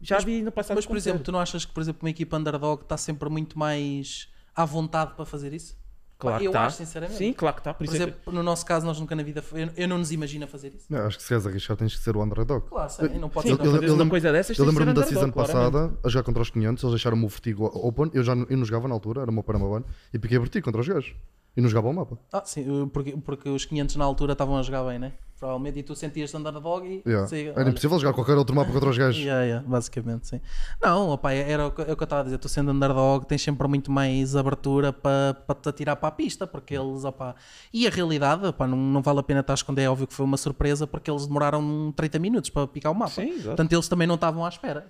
já 0.00 0.18
vi 0.18 0.42
no 0.42 0.52
passado. 0.52 0.76
Mas, 0.76 0.86
por 0.86 0.96
exemplo, 0.96 1.22
tu 1.24 1.32
não 1.32 1.40
achas 1.40 1.64
que, 1.64 1.72
por 1.72 1.80
exemplo, 1.80 2.00
uma 2.04 2.10
equipa 2.10 2.36
underdog 2.36 2.82
está 2.82 2.96
sempre 2.96 3.28
muito 3.28 3.58
mais 3.58 4.28
à 4.54 4.64
vontade 4.64 5.14
para 5.14 5.24
fazer 5.24 5.52
isso? 5.52 5.76
claro 6.16 6.42
eu 6.42 6.50
que 6.52 6.56
tá. 6.56 6.66
acho, 6.66 6.78
sinceramente. 6.78 7.18
Sim, 7.18 7.32
claro 7.34 7.54
que 7.56 7.60
está. 7.60 7.74
Por, 7.74 7.84
Por 7.84 7.92
é 7.92 7.96
exemplo, 7.96 8.32
no 8.32 8.42
nosso 8.42 8.64
caso, 8.64 8.86
nós 8.86 8.98
nunca 8.98 9.14
na 9.14 9.22
vida. 9.22 9.44
Eu, 9.52 9.68
eu 9.76 9.88
não 9.88 9.98
nos 9.98 10.10
imagino 10.10 10.44
a 10.44 10.48
fazer 10.48 10.74
isso. 10.74 10.86
Não, 10.88 11.00
acho 11.06 11.16
que 11.18 11.22
se 11.22 11.28
queres 11.28 11.46
arriscar 11.46 11.76
tens 11.76 11.94
que 11.94 12.02
ser 12.02 12.16
o 12.16 12.22
underdog. 12.22 12.66
Claro, 12.66 12.90
sim, 12.90 13.18
não 13.18 13.28
pode 13.28 13.48
Sim, 13.48 13.56
ser. 13.56 13.60
eu- 13.60 13.66
fazeres 13.72 13.88
eu 13.90 13.94
uma 13.96 14.08
coisa 14.08 14.32
dessas, 14.32 14.56
Eu 14.58 14.64
lembro-me 14.64 14.94
da 14.94 15.00
underdog, 15.02 15.08
season 15.12 15.32
claramente. 15.32 15.72
passada 15.72 15.98
a 16.02 16.08
jogar 16.08 16.22
contra 16.24 16.42
os 16.42 16.50
500, 16.50 16.82
eles 16.84 16.92
deixaram-me 16.94 17.24
o 17.24 17.28
Vertigo 17.28 17.64
Open, 17.66 18.10
eu 18.14 18.22
já 18.22 18.32
eu 18.32 18.56
não 18.56 18.64
jogava 18.64 18.88
na 18.88 18.94
altura, 18.94 19.20
era 19.22 19.30
o 19.30 19.34
meu 19.34 19.42
Paramaban, 19.42 19.84
e 20.14 20.18
piquei 20.18 20.38
Vertigo 20.38 20.64
contra 20.64 20.80
os 20.80 20.88
gajos. 20.88 21.14
E 21.56 21.60
não 21.60 21.68
jogava 21.68 21.88
o 21.88 21.92
mapa. 21.92 22.18
Ah, 22.32 22.42
sim, 22.44 22.88
porque, 22.92 23.12
porque 23.18 23.48
os 23.48 23.64
500 23.64 23.94
na 23.96 24.04
altura 24.04 24.32
estavam 24.32 24.56
a 24.56 24.62
jogar 24.62 24.82
bem, 24.84 24.98
né? 24.98 25.12
Provavelmente. 25.38 25.78
E 25.78 25.82
tu 25.82 25.94
sentias-te 25.94 26.36
underdog 26.36 26.86
e. 26.86 27.02
Yeah. 27.06 27.26
sim, 27.28 27.48
Era 27.48 27.60
olha. 27.60 27.68
impossível 27.70 27.98
jogar 27.98 28.14
qualquer 28.14 28.36
outro 28.36 28.54
mapa 28.54 28.72
contra 28.72 28.88
os 28.90 28.96
gajos. 28.96 29.20
Yeah, 29.20 29.42
yeah, 29.44 29.68
basicamente, 29.68 30.26
sim. 30.28 30.40
Não, 30.82 31.10
opa, 31.10 31.32
era 31.32 31.66
o 31.66 31.70
que, 31.70 31.82
é 31.82 31.92
o 31.92 31.96
que 31.96 32.02
eu 32.02 32.04
estava 32.04 32.22
a 32.22 32.24
dizer. 32.24 32.38
Tu 32.38 32.48
sendo 32.48 32.70
underdog, 32.70 33.26
tens 33.26 33.42
sempre 33.42 33.66
muito 33.68 33.90
mais 33.92 34.34
abertura 34.36 34.92
para 34.92 35.34
pa 35.46 35.54
te 35.54 35.68
atirar 35.68 35.96
para 35.96 36.08
a 36.08 36.12
pista, 36.12 36.46
porque 36.46 36.74
eles, 36.74 37.04
opa. 37.04 37.34
E 37.72 37.86
a 37.86 37.90
realidade, 37.90 38.46
opa, 38.46 38.66
não, 38.66 38.76
não 38.76 39.02
vale 39.02 39.18
a 39.20 39.22
pena 39.22 39.40
estar 39.40 39.52
a 39.52 39.56
esconder. 39.56 39.82
É 39.82 39.90
óbvio 39.90 40.06
que 40.06 40.14
foi 40.14 40.24
uma 40.24 40.36
surpresa, 40.36 40.86
porque 40.86 41.10
eles 41.10 41.26
demoraram 41.26 41.92
30 41.96 42.18
minutos 42.18 42.48
para 42.50 42.66
picar 42.66 42.92
o 42.92 42.94
mapa. 42.94 43.10
Sim, 43.12 43.30
exato. 43.30 43.46
Portanto, 43.48 43.72
eles 43.72 43.88
também 43.88 44.06
não 44.06 44.14
estavam 44.14 44.44
à 44.46 44.48
espera. 44.48 44.86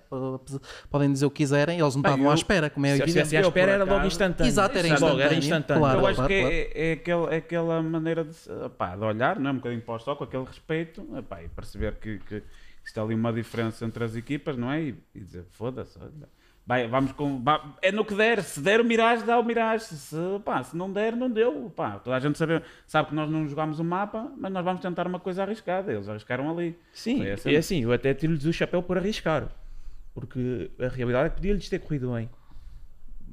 Podem 0.89 1.11
dizer 1.11 1.25
o 1.25 1.29
que 1.31 1.37
quiserem, 1.37 1.79
eles 1.79 1.95
não 1.95 2.01
estavam 2.01 2.29
à 2.29 2.33
espera, 2.33 2.69
como 2.69 2.85
é 2.85 2.89
Se 2.89 3.01
evidente. 3.01 3.17
estivesse 3.19 3.37
à 3.37 3.41
espera, 3.47 3.71
era 3.73 3.83
logo 3.83 4.05
instantâneo. 4.05 4.49
Exato, 4.49 4.77
era 4.77 4.87
Logo, 4.87 5.19
era 5.19 5.33
instantâneo, 5.35 5.39
instantâneo. 5.39 5.81
claro. 5.81 5.99
eu 5.99 6.07
acho 6.07 6.27
que 6.27 6.39
claro. 6.41 6.55
é, 6.55 6.71
é, 6.73 6.91
aquele, 6.93 7.33
é 7.33 7.37
aquela 7.37 7.81
maneira 7.81 8.23
de, 8.23 8.33
se- 8.33 8.49
pá, 8.77 8.95
de 8.95 9.03
olhar, 9.03 9.39
não 9.39 9.49
é? 9.49 9.53
um 9.53 9.57
bocadinho 9.57 9.81
para 9.81 9.93
o 9.93 9.97
estoque, 9.97 10.17
com 10.19 10.23
aquele 10.23 10.44
respeito 10.45 11.05
epá, 11.17 11.43
e 11.43 11.49
perceber 11.49 11.95
que, 11.95 12.19
que 12.19 12.41
está 12.85 13.01
ali 13.01 13.13
uma 13.15 13.33
diferença 13.33 13.83
entre 13.85 14.03
as 14.03 14.15
equipas, 14.15 14.55
não 14.57 14.71
é? 14.71 14.81
E, 14.81 14.95
e 15.13 15.19
dizer, 15.19 15.43
foda-se, 15.51 15.97
vai, 16.65 16.87
vamos 16.87 17.11
com. 17.11 17.41
vá- 17.43 17.75
é 17.81 17.91
no 17.91 18.05
que 18.05 18.13
der, 18.15 18.43
se 18.43 18.59
der 18.61 18.79
o 18.79 18.85
Mirage, 18.85 19.23
dá 19.25 19.39
o 19.39 19.43
Mirage, 19.43 19.85
se, 19.85 20.15
pá, 20.43 20.63
se 20.63 20.75
não 20.77 20.91
der, 20.91 21.15
não 21.15 21.29
deu. 21.29 21.71
Pá, 21.75 21.99
toda 21.99 22.15
a 22.15 22.19
gente 22.19 22.37
sabe, 22.37 22.61
sabe 22.87 23.09
que 23.09 23.15
nós 23.15 23.29
não 23.29 23.47
jogámos 23.47 23.79
o 23.79 23.83
mapa, 23.83 24.31
mas 24.37 24.51
nós 24.51 24.63
vamos 24.63 24.81
tentar 24.81 25.05
uma 25.07 25.19
coisa 25.19 25.43
arriscada. 25.43 25.91
Eles 25.91 26.07
arriscaram 26.07 26.49
ali. 26.49 26.77
Sim, 26.93 27.25
essa- 27.25 27.51
é 27.51 27.57
assim, 27.57 27.83
eu 27.83 27.91
até 27.91 28.13
tiro-lhes 28.13 28.45
o 28.45 28.53
chapéu 28.53 28.81
por 28.83 28.97
arriscar. 28.97 29.49
Porque 30.13 30.71
a 30.79 30.87
realidade 30.87 31.25
é 31.27 31.29
que 31.29 31.35
podia-lhes 31.35 31.67
ter 31.67 31.79
corrido 31.79 32.13
bem. 32.13 32.29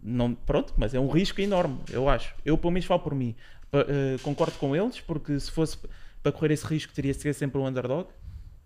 Não, 0.02 0.35
pronto, 0.35 0.75
mas 0.76 0.92
é 0.95 0.99
um 0.99 1.09
risco 1.09 1.40
enorme, 1.40 1.78
eu 1.90 2.09
acho. 2.09 2.35
Eu, 2.45 2.59
pelo 2.59 2.73
menos, 2.73 2.87
falo 2.87 3.00
por 3.00 3.14
mim. 3.14 3.37
Eh, 3.73 4.16
concordo 4.23 4.59
com 4.59 4.75
eles, 4.75 5.00
porque 5.00 5.38
se 5.38 5.50
fosse 5.50 5.78
para 6.23 6.33
correr 6.33 6.52
esse 6.52 6.67
risco, 6.67 6.93
teria 6.93 7.12
de 7.12 7.19
ser 7.21 7.33
sempre 7.35 7.59
um 7.59 7.67
underdog. 7.67 8.09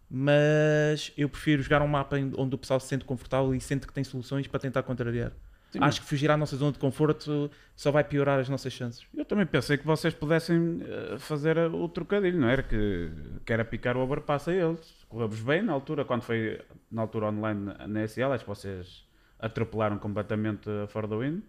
Mas 0.09 1.13
eu 1.17 1.29
prefiro 1.29 1.63
jogar 1.63 1.83
um 1.83 1.89
mapa 1.89 2.17
onde 2.37 2.55
o 2.55 2.59
pessoal 2.59 2.79
se 2.79 2.87
sente 2.87 3.05
confortável 3.05 3.55
e 3.55 3.61
sente 3.61 3.87
que 3.87 3.93
tem 3.93 4.05
soluções 4.05 4.47
para 4.47 4.61
tentar 4.61 4.83
contrariar. 4.83 5.33
Sim, 5.73 5.81
Acho 5.83 6.01
que 6.01 6.07
fugir 6.07 6.31
à 6.31 6.37
nossa 6.37 6.57
zona 6.57 6.71
de 6.73 6.79
conforto 6.79 7.51
só 7.75 7.91
vai 7.91 8.05
piorar 8.05 8.39
as 8.39 8.49
nossas 8.49 8.73
chances. 8.73 9.05
Eu 9.13 9.25
também 9.25 9.45
pensei 9.45 9.77
que 9.77 9.85
vocês 9.85 10.15
pudessem 10.15 10.81
eh, 10.83 11.17
fazer 11.19 11.59
o 11.59 11.89
trocadilho, 11.89 12.41
não 12.41 12.49
era? 12.49 12.63
Que, 12.63 13.11
que 13.45 13.53
era 13.53 13.65
picar 13.65 13.97
o 13.97 14.01
overpass 14.01 14.47
a 14.49 14.53
eles. 14.55 15.05
Correu-vos 15.09 15.41
bem 15.41 15.63
na 15.63 15.73
altura, 15.73 16.05
quando 16.05 16.23
foi 16.23 16.61
na 16.91 17.03
altura 17.03 17.27
online 17.27 17.73
na- 17.89 18.05
SL, 18.07 18.33
acho 18.33 18.45
que 18.45 18.49
vocês 18.49 19.05
atropelaram 19.41 19.99
completamente 19.99 20.71
a 20.71 20.87
For 20.87 21.09
the 21.09 21.17
Win. 21.17 21.43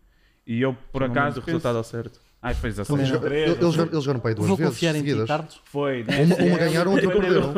E 0.48 0.62
eu, 0.62 0.76
por 0.92 1.02
Não 1.02 1.12
acaso, 1.12 1.36
pensei... 1.42 1.54
resultado 1.54 1.78
ao 1.78 1.84
certo. 1.84 2.20
Ai, 2.48 2.54
foi 2.54 2.70
Eles, 2.70 2.78
16 2.78 3.10
eles, 3.10 3.62
eles, 3.62 3.78
eles 3.78 4.04
jogaram 4.04 4.20
para 4.20 4.30
aí 4.32 4.36
duas 4.36 4.48
Vou 4.48 4.56
vezes 4.58 4.74
confiar 4.74 4.96
em 4.96 5.02
ti, 5.04 5.10
seguidas. 5.10 5.60
Foi. 5.66 6.04
na 6.04 6.14
Uma- 6.16 6.36
SL, 6.36 6.44
uma 6.48 6.58
ganharam, 6.58 6.92
outra 6.94 7.12
perderam. 7.12 7.54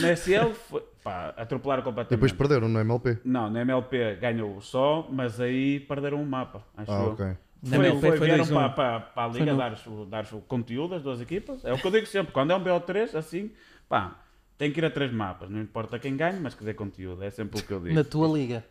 Na, 0.00 0.12
SL, 0.12 0.52
foi, 0.70 0.82
pá, 1.02 1.34
atropelaram 1.36 1.82
completamente. 1.82 2.10
depois 2.10 2.32
perderam 2.32 2.68
no 2.68 2.78
MLP. 2.80 3.18
Não, 3.24 3.50
na 3.50 3.60
MLP 3.60 4.16
ganhou 4.16 4.60
só, 4.60 5.06
mas 5.10 5.38
aí 5.40 5.80
perderam 5.80 6.22
o 6.22 6.26
mapa, 6.26 6.64
acho 6.76 6.90
Ah, 6.90 7.02
eu. 7.02 7.12
ok. 7.12 7.26
Foi, 7.64 7.78
MLP 7.78 8.00
foi, 8.00 8.16
foi 8.18 8.26
vieram 8.26 8.44
2-1. 8.44 8.54
para, 8.54 8.68
para, 8.70 9.00
para 9.00 9.24
a 9.24 9.28
liga 9.28 9.52
no- 9.52 9.58
dar 9.58 9.78
o, 9.86 10.04
dar 10.06 10.24
o 10.32 10.40
conteúdo 10.40 10.90
das 10.94 11.02
duas 11.02 11.20
equipas. 11.20 11.64
É 11.64 11.72
o 11.72 11.78
que 11.78 11.86
eu 11.86 11.90
digo 11.90 12.06
sempre, 12.06 12.32
quando 12.32 12.52
é 12.52 12.56
um 12.56 12.64
BO3, 12.64 13.14
assim, 13.14 13.50
pá, 13.88 14.16
tem 14.58 14.72
que 14.72 14.80
ir 14.80 14.84
a 14.84 14.90
três 14.90 15.12
mapas, 15.12 15.50
não 15.50 15.60
importa 15.60 15.98
quem 15.98 16.16
ganhe, 16.16 16.40
mas 16.40 16.54
que 16.54 16.64
dê 16.64 16.72
conteúdo, 16.74 17.22
é 17.22 17.30
sempre 17.30 17.60
o 17.60 17.62
que 17.62 17.70
eu 17.72 17.80
digo. 17.80 17.94
Na 17.94 18.02
tua 18.02 18.26
liga. 18.28 18.64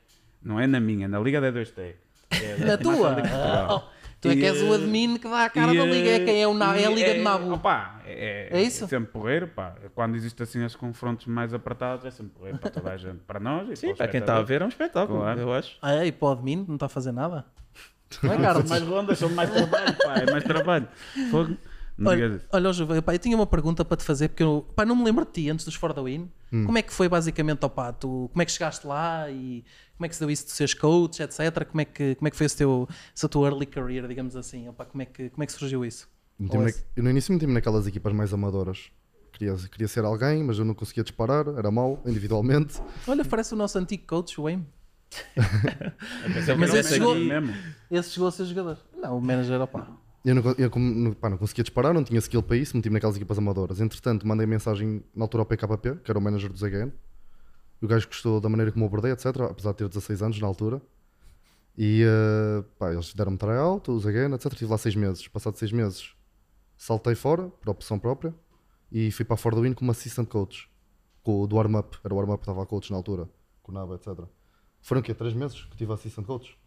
Não 0.43 0.59
é 0.59 0.65
na 0.65 0.79
minha, 0.79 1.07
na 1.07 1.19
liga 1.19 1.39
da 1.39 1.51
2T. 1.51 1.93
É 2.31 2.57
Na 2.65 2.77
tua? 2.77 3.15
Tu 4.21 4.29
é 4.29 4.35
que 4.35 4.41
E, 4.41 4.45
és 4.45 4.61
o 4.61 4.71
eh, 4.71 4.75
admin 4.75 5.17
que 5.17 5.27
dá 5.27 5.45
a 5.45 5.49
cara 5.49 5.73
E, 5.73 5.77
da 5.77 5.83
liga. 5.83 6.09
É 6.11 6.19
quem 6.23 6.41
é, 6.43 6.47
o 6.47 6.53
na, 6.53 6.75
é 6.77 6.85
a 6.85 6.91
e 6.91 6.93
liga 6.95 7.13
de 7.15 7.21
Nabu. 7.21 7.53
opá, 7.53 7.99
é, 8.05 8.49
É 8.51 8.61
isso? 8.61 8.87
sempre 8.87 9.11
porreiro, 9.11 9.47
pá. 9.47 9.73
Quando 9.95 10.15
existem 10.15 10.43
assim 10.43 10.63
os 10.63 10.75
confrontos 10.75 11.25
mais 11.25 11.53
apertados, 11.55 12.05
é 12.05 12.11
sempre 12.11 12.33
porreiro 12.33 12.59
para 12.59 12.69
toda 12.69 12.91
a 12.91 12.97
gente. 12.97 13.17
Para 13.25 13.39
nós 13.39 13.67
e 13.69 13.75
Sim, 13.75 13.95
para, 13.95 14.07
quem 14.07 14.19
está 14.19 14.37
a 14.37 14.41
ver 14.43 14.61
é 14.61 14.65
um 14.65 14.69
espetáculo, 14.69 15.19
Claro. 15.21 15.39
eu 15.39 15.51
acho. 15.53 15.75
Ah, 15.81 15.95
é? 15.95 16.05
E 16.05 16.11
para 16.11 16.27
o 16.27 16.31
admin 16.33 16.63
não 16.67 16.75
está 16.75 16.85
a 16.85 16.89
fazer 16.89 17.11
nada? 17.11 17.45
Não 18.21 18.29
é, 18.31 18.35
São 18.35 18.43
Carlos? 18.43 18.69
mais 18.69 18.83
rondas, 18.83 19.17
são 19.19 19.29
mais 19.29 19.49
trabalho, 19.49 19.97
pá, 19.97 20.15
é 20.17 20.29
mais 20.31 20.43
trabalho. 20.43 20.87
Fogo. 21.31 21.55
Não 22.01 22.11
Olha, 22.11 22.41
olha 22.51 22.73
Ju, 22.73 22.87
pá, 23.03 23.13
eu 23.13 23.19
tinha 23.19 23.35
uma 23.35 23.45
pergunta 23.45 23.85
para 23.85 23.95
te 23.97 24.03
fazer, 24.03 24.29
porque 24.29 24.41
eu 24.43 24.65
pá, 24.75 24.85
não 24.85 24.95
me 24.95 25.03
lembro 25.03 25.23
de 25.25 25.31
ti 25.31 25.49
antes 25.49 25.63
dos 25.65 25.75
For 25.75 25.93
the 25.93 26.01
Win. 26.01 26.29
Hum. 26.51 26.65
Como 26.65 26.77
é 26.77 26.81
que 26.81 26.91
foi 26.91 27.07
basicamente, 27.07 27.63
opá, 27.65 27.93
tu, 27.93 28.29
como 28.31 28.41
é 28.41 28.45
que 28.45 28.51
chegaste 28.51 28.85
lá 28.87 29.29
e 29.29 29.63
como 29.95 30.05
é 30.05 30.09
que 30.09 30.15
se 30.15 30.19
deu 30.21 30.31
isso 30.31 30.45
de 30.45 30.51
seres 30.51 30.73
coach, 30.73 31.21
etc. 31.21 31.63
Como 31.65 31.79
é 31.81 31.85
que, 31.85 32.15
como 32.15 32.27
é 32.27 32.31
que 32.31 32.35
foi 32.37 32.45
esse 32.47 32.57
teu, 32.57 32.87
essa 33.15 33.29
tua 33.29 33.47
early 33.49 33.65
career, 33.67 34.07
digamos 34.07 34.35
assim? 34.35 34.67
Opá, 34.67 34.83
como, 34.85 35.01
é 35.03 35.05
que, 35.05 35.29
como 35.29 35.43
é 35.43 35.45
que 35.45 35.51
surgiu 35.53 35.85
isso? 35.85 36.09
Na- 36.39 36.67
esse- 36.67 36.83
eu 36.95 37.03
no 37.03 37.09
início 37.11 37.31
meti-me 37.33 37.53
naquelas 37.53 37.85
equipas 37.85 38.11
mais 38.13 38.33
amadoras. 38.33 38.89
Queria, 39.33 39.55
queria 39.69 39.87
ser 39.87 40.03
alguém, 40.03 40.43
mas 40.43 40.57
eu 40.57 40.65
não 40.65 40.73
conseguia 40.73 41.03
disparar, 41.03 41.47
era 41.57 41.69
mau 41.69 42.01
individualmente. 42.05 42.81
Olha, 43.07 43.23
parece 43.23 43.53
o 43.53 43.57
nosso 43.57 43.77
antigo 43.77 44.03
coach, 44.07 44.39
o 44.39 44.43
Wayne. 44.43 44.65
Mas 46.57 46.69
Não, 46.71 46.77
esse 46.79 46.93
chegou-. 46.93 47.15
Esse 47.89 48.09
chegou 48.11 48.27
a 48.27 48.31
ser 48.31 48.45
jogador. 48.45 48.77
Não, 48.97 49.17
o 49.17 49.21
manager, 49.21 49.61
opá. 49.61 49.87
Eu 50.23 50.35
não, 50.35 50.43
eu 50.57 51.15
pá, 51.15 51.29
não 51.29 51.37
conseguia 51.37 51.63
disparar, 51.63 51.93
não 51.93 52.03
tinha 52.03 52.19
skill 52.19 52.43
para 52.43 52.55
isso, 52.55 52.77
meti-me 52.77 52.93
naquelas 52.93 53.15
equipas 53.15 53.39
amadoras. 53.39 53.81
Entretanto, 53.81 54.27
mandei 54.27 54.45
mensagem 54.45 55.03
na 55.15 55.25
altura 55.25 55.41
ao 55.41 55.45
PKP, 55.45 55.95
que 56.03 56.11
era 56.11 56.19
o 56.19 56.21
manager 56.21 56.51
do 56.51 56.57
ZGN. 56.57 56.91
O 57.81 57.87
gajo 57.87 58.07
gostou 58.07 58.39
da 58.39 58.47
maneira 58.47 58.71
como 58.71 58.85
abordei, 58.85 59.11
etc. 59.11 59.25
Apesar 59.49 59.71
de 59.71 59.77
ter 59.77 59.87
16 59.87 60.21
anos 60.21 60.39
na 60.39 60.45
altura. 60.45 60.79
E 61.75 62.03
eh, 62.03 62.63
pá, 62.77 62.91
eles 62.91 63.13
deram-me 63.13 63.37
tryout, 63.37 63.89
o 63.89 63.99
ZGN, 63.99 64.35
etc. 64.35 64.53
Estive 64.53 64.69
lá 64.69 64.77
6 64.77 64.95
meses. 64.95 65.27
Passado 65.27 65.57
6 65.57 65.71
meses, 65.71 66.13
saltei 66.77 67.15
fora, 67.15 67.49
por 67.49 67.71
opção 67.71 67.97
própria. 67.97 68.33
E 68.91 69.09
fui 69.11 69.25
para 69.25 69.33
a 69.33 69.37
For 69.37 69.55
the 69.55 69.61
Win 69.61 69.73
como 69.73 69.89
assistant 69.89 70.27
coach. 70.27 70.69
Com 71.23 71.47
do 71.47 71.55
warm-up. 71.55 71.97
Era 72.03 72.13
o 72.13 72.17
warm-up 72.17 72.39
que 72.39 72.43
estava 72.43 72.61
a 72.61 72.65
coach 72.67 72.91
na 72.91 72.97
altura. 72.97 73.27
Com 73.63 73.71
o 73.71 73.75
Naba, 73.75 73.95
etc. 73.95 74.25
Foram 74.81 75.01
o 75.01 75.03
quê? 75.03 75.15
3 75.15 75.33
meses 75.33 75.63
que 75.65 75.77
tive 75.77 75.91
assistant 75.93 76.27
coach? 76.27 76.60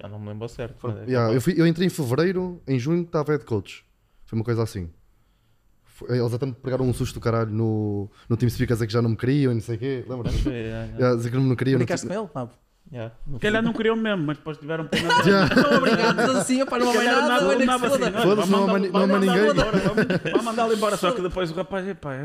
Já 0.00 0.08
não 0.08 0.18
me 0.18 0.28
lembro 0.28 0.48
certo. 0.48 0.78
Foram- 0.78 0.94
mas 0.96 1.08
é 1.08 1.10
Yeah, 1.10 1.32
eu, 1.34 1.40
fui- 1.40 1.54
eu 1.56 1.66
entrei 1.66 1.86
em 1.86 1.90
fevereiro, 1.90 2.60
em 2.66 2.78
junho 2.78 3.02
estava 3.02 3.32
head 3.32 3.44
coach. 3.44 3.84
Foi 4.26 4.38
uma 4.38 4.44
coisa 4.44 4.62
assim. 4.62 4.90
Foi- 5.84 6.18
Eles 6.18 6.34
até 6.34 6.44
me 6.44 6.52
pegaram 6.52 6.84
um 6.86 6.92
susto 6.92 7.14
do 7.14 7.20
caralho 7.20 7.50
no, 7.50 8.10
no 8.28 8.36
TeamSpeak 8.36 8.72
a 8.72 8.74
dizer 8.76 8.86
que 8.86 8.92
já 8.92 9.00
não 9.00 9.10
me 9.10 9.16
queriam 9.16 9.52
e 9.52 9.54
não 9.54 9.62
sei 9.62 9.76
o 9.76 9.78
quê. 9.78 10.04
Lembras? 10.06 10.34
Foi, 10.40 10.52
yeah, 10.52 10.68
yeah. 10.84 10.98
Yeah, 10.98 11.16
dizer 11.16 11.30
que 11.30 11.36
não 11.36 11.44
me 11.44 11.56
queriam. 11.56 11.78
Brincaste 11.78 12.06
com 12.06 12.12
ele? 12.12 12.28
Não. 12.34 12.50
Yeah, 12.92 13.12
calhar 13.40 13.62
não 13.64 13.72
queriam 13.72 13.96
mesmo, 13.96 14.22
mas 14.22 14.36
depois 14.36 14.58
tiveram 14.58 14.86
pena. 14.86 15.08
Yeah. 15.26 15.50
Não, 15.56 15.78
obrigado, 15.78 16.20
assim, 16.38 16.62
opá, 16.62 16.78
não 16.78 16.88
há 16.88 16.94
mais 16.94 17.04
nada, 17.04 17.28
nada, 17.28 17.48
olha 17.48 17.58
que 17.58 17.64
nada 17.66 17.78
se 17.80 17.86
assim, 17.86 17.94
foda. 17.98 18.06
olha, 18.16 18.22
Foda-se, 18.22 18.50
não 18.52 18.68
há 18.68 19.18
ninguém. 19.18 19.54
vamos- 19.54 20.44
mandá-lo 20.44 20.72
embora, 20.72 20.96
só 20.96 21.10
que 21.10 21.20
depois 21.20 21.50
o 21.50 21.54
rapaz, 21.54 21.88
epá, 21.88 22.14
é- 22.14 22.24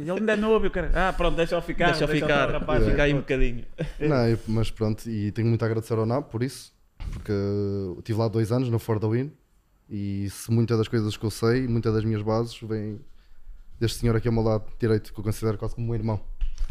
ele 0.00 0.10
ainda 0.12 0.32
é 0.32 0.36
novo, 0.36 0.64
eu 0.64 0.70
quero. 0.70 0.88
Ah, 0.94 1.12
pronto, 1.12 1.36
deixa-o 1.36 1.60
ficar. 1.60 1.88
Deixa 1.90 2.04
eu 2.04 2.08
ficar, 2.08 2.48
o 2.48 2.52
rapaz 2.52 2.86
ficar 2.86 3.02
aí 3.02 3.12
um 3.12 3.18
bocadinho. 3.18 3.66
Não, 4.00 4.28
eu- 4.28 4.38
mas 4.48 4.70
pronto, 4.70 5.06
e 5.10 5.30
tenho 5.30 5.48
muito 5.48 5.62
a 5.62 5.66
agradecer 5.66 5.92
ao 5.92 6.06
NAB 6.06 6.24
por 6.30 6.42
isso, 6.42 6.72
porque 7.10 7.32
estive 7.98 8.18
lá 8.18 8.28
dois 8.28 8.52
anos 8.52 8.68
no 8.68 8.78
For 8.78 8.98
the 8.98 9.06
Win 9.06 9.32
e 9.88 10.28
se 10.30 10.50
muitas 10.50 10.78
das 10.78 10.88
coisas 10.88 11.16
que 11.16 11.24
eu 11.24 11.30
sei, 11.30 11.66
muitas 11.68 11.92
das 11.92 12.04
minhas 12.04 12.22
bases 12.22 12.58
vêm 12.62 13.00
deste 13.78 13.98
senhor 13.98 14.16
aqui 14.16 14.28
ao 14.28 14.34
meu 14.34 14.42
lado 14.42 14.64
direito, 14.78 15.12
que 15.12 15.18
eu 15.18 15.24
considero 15.24 15.58
quase 15.58 15.74
como 15.74 15.90
um 15.90 15.94
irmão. 15.94 16.20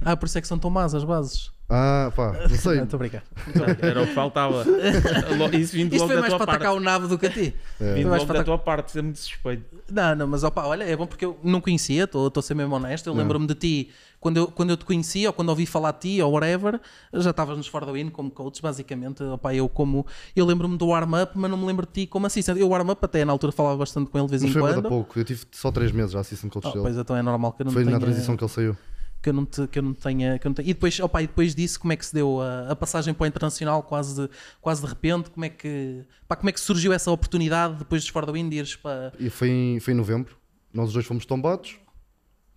Ah, 0.03 0.17
por 0.17 0.25
isso 0.25 0.37
é 0.37 0.41
que 0.41 0.47
são 0.47 0.57
tão 0.57 0.69
más 0.69 0.95
as 0.95 1.03
bases. 1.03 1.51
Ah, 1.73 2.11
pá, 2.13 2.33
não 2.49 2.49
sei. 2.49 2.75
Não, 2.77 2.83
estou 2.83 2.97
a 2.97 2.99
brincar. 2.99 3.23
Era 3.81 4.01
o 4.03 4.07
que 4.07 4.13
faltava. 4.13 4.65
Isso 5.57 5.73
vindo 5.73 5.93
Isto 5.95 6.01
logo 6.01 6.07
foi 6.07 6.15
da 6.15 6.21
mais 6.21 6.33
tua 6.33 6.37
para 6.39 6.45
parte. 6.47 6.49
atacar 6.57 6.73
o 6.75 6.79
nabo 6.81 7.07
do 7.07 7.17
que 7.17 7.27
a 7.27 7.29
ti. 7.29 7.55
É. 7.79 7.93
Vindo 7.93 8.01
Foi 8.01 8.09
mais 8.09 8.21
logo 8.21 8.25
para 8.25 8.33
da 8.33 8.39
atacar- 8.41 8.45
tua 8.45 8.57
parte, 8.57 8.89
isso 8.89 8.99
é 8.99 9.01
muito 9.01 9.19
suspeito. 9.19 9.63
Não, 9.89 10.15
não, 10.15 10.27
mas 10.27 10.43
opa, 10.43 10.65
olha, 10.65 10.83
é 10.83 10.95
bom 10.97 11.07
porque 11.07 11.23
eu 11.23 11.39
não 11.43 11.61
conhecia, 11.61 12.03
estou 12.03 12.29
a 12.35 12.41
ser 12.41 12.55
mesmo 12.55 12.75
honesto. 12.75 13.07
Eu 13.07 13.13
lembro-me 13.13 13.47
de 13.47 13.55
ti 13.55 13.89
quando 14.19 14.37
eu, 14.37 14.47
quando 14.47 14.69
eu 14.71 14.77
te 14.77 14.83
conhecia 14.85 15.29
ou 15.29 15.33
quando 15.33 15.47
ouvi 15.49 15.65
falar 15.65 15.93
de 15.93 15.99
ti 15.99 16.21
ou 16.21 16.31
whatever, 16.33 16.79
já 17.13 17.29
estavas 17.29 17.55
nos 17.57 17.67
For 17.67 17.85
the 17.85 17.91
Win 17.93 18.09
como 18.09 18.29
coach, 18.29 18.61
basicamente. 18.61 19.23
Opa, 19.23 19.53
eu 19.55 19.69
como 19.69 20.05
eu 20.35 20.45
lembro-me 20.45 20.77
do 20.77 20.87
warm-up, 20.87 21.31
mas 21.35 21.49
não 21.49 21.57
me 21.57 21.65
lembro 21.65 21.85
de 21.85 21.91
ti 21.93 22.05
como 22.07 22.27
assistente. 22.27 22.59
Eu, 22.59 22.67
o 22.67 22.69
warm-up, 22.71 23.03
até 23.03 23.23
na 23.23 23.31
altura 23.31 23.53
falava 23.53 23.77
bastante 23.77 24.11
com 24.11 24.17
ele 24.17 24.27
de 24.27 24.31
vez 24.31 24.41
Mas 24.43 24.49
em 24.49 24.53
foi 24.53 24.61
muito 24.61 24.75
quando. 24.75 24.89
pouco, 24.89 25.17
eu 25.19 25.23
tive 25.23 25.41
só 25.51 25.71
três 25.71 25.91
meses 25.93 26.11
já 26.11 26.19
assistant 26.19 26.51
coach 26.51 26.65
Oh, 26.67 26.71
dele. 26.71 26.83
pois 26.83 26.97
então 26.97 27.15
é 27.15 27.21
normal 27.21 27.53
que 27.53 27.61
eu 27.61 27.65
não 27.65 27.71
Foi 27.71 27.83
tenha... 27.85 27.97
na 27.97 27.99
transição 28.05 28.35
que 28.35 28.43
ele 28.43 28.51
saiu. 28.51 28.75
Que 29.21 29.29
eu 29.29 29.33
não, 29.33 29.45
te, 29.45 29.67
que 29.67 29.79
eu 29.79 29.83
não 29.83 29.93
tenha. 29.93 30.39
Que 30.39 30.47
eu 30.47 30.49
não 30.49 30.55
tenha. 30.55 30.69
E, 30.69 30.73
depois, 30.73 30.99
opa, 30.99 31.21
e 31.21 31.27
depois 31.27 31.53
disso, 31.53 31.79
como 31.79 31.93
é 31.93 31.95
que 31.95 32.05
se 32.05 32.13
deu 32.13 32.41
a, 32.41 32.71
a 32.71 32.75
passagem 32.75 33.13
para 33.13 33.23
o 33.23 33.27
internacional 33.27 33.83
quase 33.83 34.15
de, 34.15 34.29
quase 34.59 34.81
de 34.81 34.87
repente? 34.87 35.29
Como 35.29 35.45
é, 35.45 35.49
que, 35.49 36.03
pá, 36.27 36.35
como 36.35 36.49
é 36.49 36.53
que 36.53 36.59
surgiu 36.59 36.91
essa 36.91 37.11
oportunidade 37.11 37.75
depois 37.75 38.01
dos 38.01 38.09
For 38.09 38.25
the 38.25 38.31
Wind 38.31 38.51
ires 38.53 38.75
para. 38.75 39.13
E 39.19 39.29
foi 39.29 39.49
em, 39.49 39.79
foi 39.79 39.93
em 39.93 39.97
novembro. 39.97 40.35
Nós 40.73 40.87
os 40.87 40.93
dois 40.93 41.05
fomos 41.05 41.25
tombados. 41.25 41.77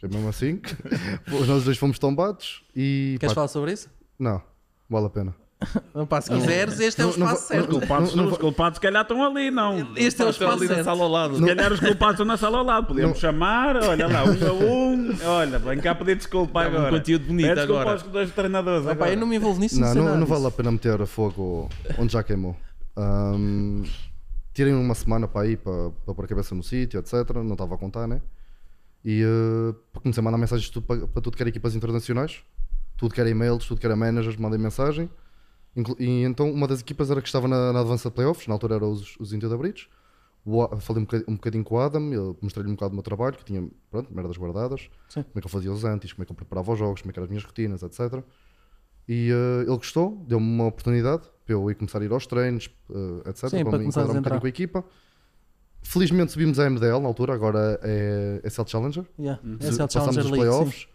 É 0.03 0.09
mesmo 0.09 0.29
assim. 0.29 0.61
Nós 1.27 1.48
os 1.48 1.64
dois 1.64 1.79
fomos 1.79 1.98
tombados 1.98 2.64
e. 2.74 3.16
Queres 3.20 3.33
pá, 3.33 3.37
falar 3.37 3.48
sobre 3.48 3.72
isso? 3.72 3.88
Não, 4.18 4.42
vale 4.88 5.07
a 5.07 5.11
pena. 5.11 5.43
Pá, 6.09 6.20
se 6.20 6.31
quiseres, 6.31 6.79
este 6.81 7.00
é 7.00 7.05
o 7.05 7.11
Não- 7.11 7.18
não 7.18 7.27
espaço 7.27 7.48
certo. 7.48 7.70
Os 7.72 7.79
culpados, 7.79 8.14
Não- 8.14 8.24
não 8.24 8.33
os 8.33 8.38
culpados, 8.38 8.77
se 8.77 8.81
calhar, 8.81 9.03
estão 9.03 9.22
ali, 9.24 9.50
não. 9.50 9.94
Este 9.96 10.22
é 10.22 10.24
o 10.24 10.31
espaço 10.31 10.53
ali 10.59 10.68
na 10.68 10.74
certo. 10.74 10.85
sala 10.85 11.03
ao 11.05 11.09
lado. 11.11 11.37
Se 11.37 11.44
calhar 11.46 11.72
os 11.72 11.81
culpados 11.81 12.14
estão 12.14 12.27
na 12.27 12.37
sala 12.37 12.59
ao 12.59 12.64
lado. 12.64 12.87
Podíamos 12.87 13.14
Não. 13.14 13.20
chamar, 13.20 13.77
olha 13.77 14.07
lá, 14.07 14.24
um 14.24 14.29
a 14.31 14.53
um. 14.53 15.16
Olha, 15.27 15.59
vem 15.59 15.79
cá 15.81 15.94
pedir 15.94 16.16
desculpa 16.16 16.64
Dá-me 16.64 16.74
um 16.77 16.79
agora. 16.81 16.98
conteúdo 16.98 17.27
bonito 17.27 17.46
Pede 17.46 17.55
desculpa 17.57 17.81
agora. 17.83 17.96
aos 18.00 18.03
dois 18.12 18.31
treinadores. 18.33 18.83
Opa, 18.83 18.92
agora. 18.92 19.11
eu 19.12 19.16
não 19.16 19.27
me 19.27 19.37
envolvo 19.37 19.61
nisso, 19.61 19.81
Não, 19.81 19.94
não, 19.94 20.18
não 20.18 20.27
vale 20.27 20.46
a 20.46 20.50
pena 20.50 20.70
meter 20.72 21.00
a 21.00 21.07
fogo 21.07 21.68
onde 21.98 22.12
já 22.12 22.22
queimou. 22.22 22.57
Tirem 24.53 24.74
uma 24.74 24.94
semana 24.94 25.27
para 25.27 25.46
ir 25.48 25.57
para, 25.59 25.90
para 26.05 26.14
pôr 26.14 26.24
a 26.24 26.29
cabeça 26.29 26.55
no 26.55 26.62
sítio, 26.62 27.00
etc. 27.00 27.12
Não 27.35 27.53
estava 27.53 27.74
a 27.74 27.79
contar, 27.79 28.07
né? 28.07 28.20
E 29.05 29.20
eh, 29.22 29.74
comecei 30.00 30.20
a 30.20 30.24
mandar 30.24 30.38
mensagens 30.38 30.70
tudo 30.70 30.87
para, 30.87 31.07
para 31.09 31.20
tudo 31.20 31.37
que 31.37 31.42
era 31.42 31.48
equipas 31.50 31.74
internacionais, 31.74 32.38
tudo 32.96 33.12
que 33.12 33.20
era 33.20 33.29
e-mails, 33.29 33.66
tudo 33.66 33.81
que 33.81 33.85
era 33.87 33.96
managers, 33.96 34.37
mandei 34.37 34.59
mensagem. 34.59 35.11
E 35.98 36.22
então 36.22 36.50
uma 36.50 36.66
das 36.68 36.80
equipas 36.80 37.10
era 37.10 37.20
que 37.20 37.26
estava 37.28 37.48
na, 37.48 37.72
na 37.72 37.80
Avança 37.80 38.10
Playoffs, 38.10 38.46
na 38.46 38.54
altura 38.54 38.76
era 38.76 38.87
os, 38.87 39.16
os 39.18 39.30
da 39.32 39.56
Bridge. 39.56 39.88
O 40.44 40.62
A- 40.62 40.76
Falei 40.80 41.02
um 41.02 41.04
bocadinho, 41.06 41.30
um 41.30 41.34
bocadinho 41.34 41.64
com 41.64 41.74
o 41.76 41.80
Adam, 41.80 42.37
mostrei-lhe 42.40 42.70
um 42.70 42.74
bocado 42.74 42.90
do 42.90 42.94
meu 42.94 43.02
trabalho, 43.02 43.37
que 43.37 43.44
tinha 43.44 43.66
pronto, 43.90 44.14
merdas 44.14 44.37
guardadas, 44.37 44.88
Sim. 45.08 45.22
como 45.22 45.32
é 45.37 45.40
que 45.40 45.46
eu 45.46 45.50
fazia 45.50 45.72
os 45.72 45.84
antes, 45.84 46.12
como 46.12 46.22
é 46.22 46.26
que 46.26 46.32
eu 46.32 46.37
preparava 46.37 46.72
os 46.72 46.78
jogos, 46.78 47.00
como 47.00 47.10
é 47.10 47.12
que 47.12 47.18
eram 47.18 47.24
as 47.24 47.30
minhas 47.30 47.44
rotinas, 47.44 47.82
etc. 47.82 48.22
E 49.08 49.30
eh, 49.30 49.60
ele 49.62 49.76
gostou, 49.76 50.22
deu-me 50.28 50.46
uma 50.46 50.66
oportunidade 50.66 51.22
para 51.44 51.54
eu 51.54 51.70
ir 51.70 51.74
começar 51.74 52.00
a 52.00 52.04
ir 52.04 52.12
aos 52.12 52.26
treinos, 52.26 52.70
eh, 52.90 53.30
etc. 53.30 53.48
Sim, 53.48 53.62
para 53.62 53.70
para 53.70 53.78
me 53.78 53.87
enquadrar 53.87 54.10
um 54.10 54.18
bocadinho 54.18 54.40
com 54.40 54.46
a 54.46 54.50
equipa. 54.50 54.84
Felizmente 55.82 56.32
subimos 56.32 56.58
a 56.58 56.68
MDL 56.70 57.00
na 57.00 57.08
altura, 57.08 57.34
agora 57.34 57.78
é, 57.82 58.40
é 58.42 58.50
Cell 58.50 58.66
Challenger. 58.66 59.04
Yeah. 59.18 59.40
Uhum. 59.44 59.58
É 59.60 59.68
o 59.68 59.76
Passámos 59.76 59.92
Challenger 59.92 60.24
os 60.24 60.30
League. 60.30 60.87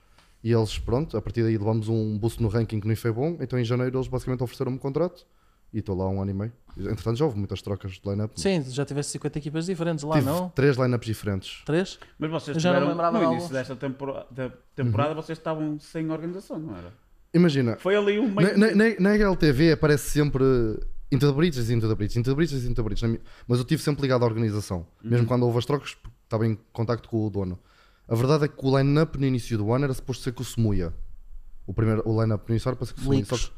E 0.44 0.52
eles, 0.52 0.78
pronto, 0.80 1.18
a 1.18 1.22
partir 1.22 1.44
daí 1.44 1.58
levamos 1.58 1.88
um 1.90 2.18
boost 2.18 2.42
no 2.42 2.48
ranking 2.50 2.80
que 2.80 2.88
nem 2.88 2.96
foi 2.96 3.12
bom. 3.12 3.38
Então 3.40 3.58
em 3.60 3.64
janeiro 3.66 3.98
eles 3.98 4.08
basicamente 4.08 4.42
ofereceram-me 4.44 4.78
um 4.78 4.80
contrato 4.80 5.26
e 5.74 5.80
estou 5.80 5.96
lá 5.96 6.06
há 6.06 6.10
um 6.10 6.22
ano 6.22 6.32
e 6.32 6.34
meio. 6.34 6.54
Entretanto 6.78 7.18
já 7.18 7.26
houve 7.26 7.38
muitas 7.38 7.62
trocas 7.62 7.92
de 7.94 8.02
line-up. 8.10 8.40
Sim, 8.40 8.64
já 8.70 8.86
tiveste 8.86 9.12
50 9.14 9.38
equipas 9.38 9.66
diferentes 9.66 10.04
lá, 10.04 10.16
Tive 10.16 10.26
não? 10.28 10.50
três 10.50 10.78
line-ups 10.78 11.06
diferentes. 11.06 11.62
Três? 11.66 12.00
Mas 12.18 12.32
vocês 12.32 12.56
Eu 12.58 12.62
já 12.62 12.70
não 12.72 12.80
tiveram, 12.80 12.92
lembrava 12.96 13.20
no 13.26 13.34
início 13.34 13.52
desta 13.54 13.76
tempora- 13.76 14.26
da 14.32 14.50
temporada, 14.76 15.14
vocês 15.14 15.38
estavam 15.38 15.78
sem 15.80 16.10
organização, 16.10 16.58
não 16.58 16.76
era? 16.78 16.94
Imagina, 17.34 17.76
Foi 17.78 17.96
ali 17.96 18.18
um 18.18 18.28
na, 18.34 18.42
meio. 18.42 18.58
na, 18.58 18.68
na, 18.76 18.86
na 19.00 19.10
HLTV 19.14 19.74
aparece 19.74 20.10
sempre 20.10 20.44
Into 21.12 21.28
the 21.28 21.34
Bridges, 21.34 21.70
Into 21.70 21.88
the 21.88 21.94
Bridges, 21.96 22.16
Into 22.18 22.30
the 22.32 22.36
Bridges, 22.36 22.64
Into 22.66 22.76
the 22.76 22.82
Bridges. 22.82 23.20
Mas 23.48 23.60
eu 23.60 23.64
estive 23.64 23.84
sempre 23.84 24.02
ligado 24.02 24.24
à 24.24 24.26
organização, 24.26 24.88
mesmo 25.04 25.28
quando 25.28 25.44
houve 25.46 25.60
as 25.60 25.66
trocas, 25.66 25.96
estava 26.24 26.48
em 26.48 26.58
contacto 26.74 27.08
com 27.10 27.28
o 27.28 27.30
dono. 27.30 27.60
A 28.10 28.16
verdade 28.16 28.46
é 28.46 28.48
que 28.48 28.56
o 28.66 28.78
line-up 28.78 29.18
no 29.18 29.26
início 29.26 29.58
do 29.58 29.72
ano 29.72 29.86
era 29.86 29.94
suposto 29.94 30.24
ser 30.24 30.32
com 30.32 30.42
o 30.42 30.46
Semuia. 30.46 30.94
O, 31.68 31.74
primeiro, 31.74 32.02
o 32.08 32.22
line-up 32.22 32.44
no 32.48 32.54
início 32.56 32.68
era 32.70 32.76
para 32.76 32.86
ser 32.88 32.94
com 32.94 33.02
o 33.02 33.04
Semuia. 33.04 33.26
Só 33.26 33.38
que, 33.38 33.52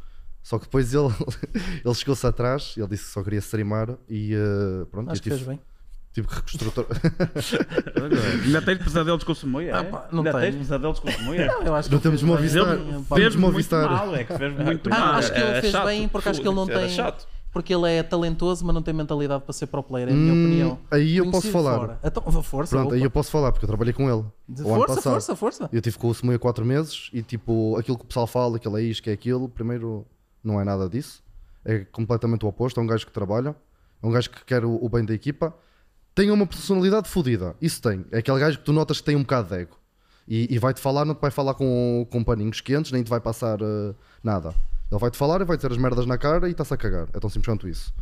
só 0.43 0.59
que 0.59 0.65
depois 0.65 0.93
ele, 0.93 1.07
ele 1.85 1.93
chegou-se 1.95 2.25
atrás, 2.27 2.73
ele 2.77 2.87
disse 2.87 3.05
que 3.05 3.11
só 3.11 3.23
queria 3.23 3.39
streamar 3.39 3.97
e 4.09 4.35
uh, 4.35 4.85
pronto, 4.87 5.11
Acho 5.11 5.21
que 5.21 5.29
fez 5.29 5.39
tive, 5.41 5.51
bem. 5.51 5.61
tive 6.13 6.27
que 6.27 6.33
reestruturar. 6.35 6.87
Ainda 8.45 8.61
tens 8.61 8.77
pesadelos 8.79 9.23
com 9.23 9.31
o 9.31 9.35
Semoia? 9.35 9.75
Ah, 9.77 9.79
é? 9.79 9.83
pá, 9.83 10.09
não 10.11 10.19
Ainda 10.25 10.39
tens 10.39 10.55
pesadelos 10.55 10.99
com 10.99 11.07
o 11.07 11.11
Semoia? 11.11 11.45
Não, 11.47 11.63
eu 11.63 11.75
acho 11.75 11.89
que 11.89 11.95
Não 11.95 12.01
temos 12.01 12.19
fez 12.21 12.29
Movistar. 12.31 12.77
bem. 12.77 12.89
Ele 12.89 13.03
Pá, 13.07 13.15
fez 13.15 13.33
Fez 13.33 13.35
muito 13.35 13.69
mal, 13.75 14.15
é 14.15 14.23
que 14.23 14.37
fez 14.37 14.53
muito 14.57 14.89
Ah, 14.93 14.99
mal. 14.99 15.13
acho 15.15 15.31
que 15.31 15.39
ele 15.39 15.47
Era 15.47 15.61
fez 15.61 15.71
chato. 15.71 15.85
bem 15.85 16.07
porque 16.09 16.29
acho 16.29 16.41
que 16.41 16.47
ele 16.47 16.55
não 16.55 16.69
Era 16.69 16.79
tem. 16.79 16.89
Porque 17.51 17.73
ele 17.73 17.89
é 17.91 18.01
talentoso, 18.01 18.65
mas 18.65 18.73
não 18.73 18.81
tem 18.81 18.93
mentalidade 18.93 19.43
para 19.43 19.51
ser 19.51 19.67
pro 19.67 19.83
player, 19.83 20.07
é 20.09 20.13
a 20.13 20.15
minha 20.15 20.33
Hum, 20.33 20.39
opinião. 20.45 20.79
aí 20.89 21.17
eu 21.17 21.25
Conhecido 21.25 21.51
posso 21.51 21.65
falar. 21.65 21.77
fora. 21.79 21.99
Então, 22.03 22.43
força, 22.43 22.75
Pronto, 22.75 22.87
opa. 22.87 22.95
aí 22.95 23.03
eu 23.03 23.11
posso 23.11 23.29
falar, 23.29 23.51
porque 23.51 23.65
eu 23.65 23.67
trabalhei 23.67 23.91
com 23.93 24.09
ele. 24.09 24.23
Força, 24.63 25.01
força, 25.01 25.35
força. 25.35 25.69
Eu 25.73 25.81
tive 25.81 25.97
com 25.97 26.07
o 26.07 26.13
Semuia 26.15 26.39
4 26.39 26.63
meses 26.65 27.09
e 27.11 27.21
tipo, 27.21 27.75
aquilo 27.77 27.97
que 27.97 28.05
o 28.05 28.07
pessoal 28.07 28.25
fala, 28.25 28.57
que 28.57 28.65
ele 28.67 28.79
é 28.79 28.83
isto, 28.83 29.03
que 29.03 29.09
é 29.09 29.13
aquilo, 29.13 29.49
primeiro 29.49 30.05
não 30.41 30.61
é 30.61 30.63
nada 30.63 30.87
disso. 30.87 31.21
É 31.65 31.79
completamente 31.91 32.45
o 32.45 32.47
oposto, 32.47 32.79
é 32.79 32.83
um 32.83 32.87
gajo 32.87 33.05
que 33.05 33.11
trabalha, 33.11 33.53
é 34.01 34.07
um 34.07 34.11
gajo 34.11 34.29
que 34.29 34.45
quer 34.45 34.63
o, 34.63 34.79
o 34.83 34.87
bem 34.87 35.03
da 35.03 35.13
equipa. 35.13 35.53
Tem 36.15 36.31
uma 36.31 36.47
personalidade 36.47 37.09
fodida, 37.09 37.55
isso 37.61 37.81
tem. 37.81 38.05
É 38.11 38.19
aquele 38.19 38.39
gajo 38.39 38.59
que 38.59 38.63
tu 38.63 38.71
notas 38.71 38.99
que 38.99 39.03
tem 39.05 39.15
um 39.17 39.21
bocado 39.21 39.49
de 39.49 39.61
ego. 39.61 39.77
E, 40.27 40.47
e 40.53 40.57
vai-te 40.57 40.79
falar, 40.79 41.03
não 41.03 41.13
te 41.15 41.19
vai 41.21 41.31
falar 41.31 41.53
com, 41.53 42.07
com 42.09 42.23
paninhos 42.23 42.61
quentes, 42.61 42.91
nem 42.93 43.03
te 43.03 43.09
vai 43.09 43.19
passar 43.19 43.59
eh, 43.61 43.93
nada. 44.23 44.53
Ele 44.91 44.99
vai-te 44.99 45.17
falar 45.17 45.39
e 45.41 45.45
vai 45.45 45.55
dizer 45.55 45.71
as 45.71 45.77
merdas 45.77 46.05
na 46.05 46.17
cara 46.17 46.47
e 46.49 46.51
está-se 46.51 46.73
a 46.73 46.77
cagar. 46.77 47.07
É 47.13 47.19
tão 47.19 47.29
simples 47.29 47.45
quanto 47.45 47.67
isso. 47.67 47.93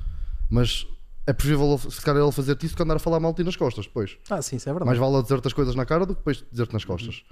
Mas 0.50 0.88
é 1.28 1.34
preferível 1.34 1.78
se 1.78 2.02
calhar 2.02 2.24
ele 2.24 2.32
fazer-te 2.32 2.66
isso 2.66 2.76
que 2.76 2.82
andar 2.82 2.96
a 2.96 3.00
falar 3.00 3.20
mal 3.20 3.32
de 3.32 3.38
ti 3.38 3.44
nas 3.44 3.56
costas 3.56 3.86
depois. 3.86 4.18
Ah, 4.30 4.42
sim, 4.42 4.56
isso 4.56 4.68
é 4.68 4.74
verdade. 4.74 4.88
Mais 4.88 4.98
vale 4.98 5.22
dizer-te 5.22 5.48
as 5.48 5.54
coisas 5.54 5.76
na 5.76 5.86
cara 5.86 6.06
do 6.06 6.16
que 6.16 6.20
depois 6.22 6.44
dizer-te 6.52 6.74
nas 6.74 6.84
costas. 6.84 7.24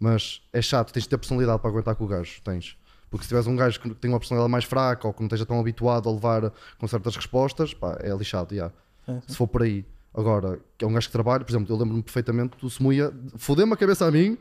Mas 0.00 0.42
é 0.52 0.60
chato, 0.60 0.92
tens 0.92 1.04
de 1.04 1.08
ter 1.08 1.18
personalidade 1.18 1.60
para 1.60 1.70
aguentar 1.70 1.94
com 1.94 2.04
o 2.04 2.08
gajo. 2.08 2.40
Tens. 2.42 2.76
Porque 3.08 3.24
se 3.24 3.28
tiveres 3.28 3.46
um 3.46 3.54
gajo 3.54 3.78
que 3.78 3.94
tem 3.94 4.10
uma 4.10 4.18
personalidade 4.18 4.50
mais 4.50 4.64
fraca 4.64 5.06
ou 5.06 5.12
que 5.14 5.20
não 5.20 5.26
esteja 5.26 5.46
tão 5.46 5.60
habituado 5.60 6.08
a 6.08 6.12
levar 6.12 6.52
com 6.78 6.88
certas 6.88 7.14
respostas, 7.14 7.72
pá, 7.72 7.96
é 8.00 8.12
lixado. 8.12 8.54
já. 8.54 8.72
É. 9.06 9.20
Se 9.28 9.36
for 9.36 9.46
por 9.46 9.62
aí. 9.62 9.84
Agora, 10.12 10.58
que 10.76 10.84
é 10.84 10.88
um 10.88 10.92
gajo 10.92 11.06
que 11.06 11.12
trabalha, 11.12 11.44
por 11.44 11.52
exemplo, 11.52 11.72
eu 11.72 11.78
lembro-me 11.78 12.02
perfeitamente 12.02 12.56
do 12.60 12.68
Semuia 12.68 13.12
foder-me 13.36 13.72
a 13.74 13.76
cabeça 13.76 14.04
a 14.06 14.10
mim 14.10 14.36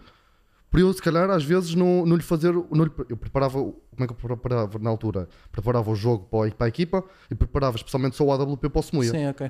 por 0.70 0.80
eu, 0.80 0.94
se 0.94 1.02
calhar, 1.02 1.30
às 1.30 1.44
vezes 1.44 1.74
não, 1.76 2.06
não 2.06 2.16
lhe 2.16 2.22
fazer. 2.22 2.54
Não 2.54 2.84
lhe, 2.86 2.92
eu 3.10 3.18
preparava. 3.18 3.54
Como 3.60 3.76
é 4.00 4.06
que 4.08 4.14
eu 4.14 4.16
preparava 4.16 4.78
na 4.80 4.90
altura? 4.90 5.28
Preparava 5.52 5.90
o 5.90 5.96
jogo 5.96 6.26
para 6.26 6.48
a, 6.50 6.52
para 6.56 6.66
a 6.68 6.70
equipa 6.70 7.04
e 7.30 7.36
preparava 7.36 7.76
especialmente 7.76 8.16
só 8.16 8.24
o 8.24 8.32
AWP 8.32 8.70
para 8.70 8.80
o 8.80 8.84
Semuia. 8.84 9.10
Sim, 9.12 9.28
ok. 9.28 9.50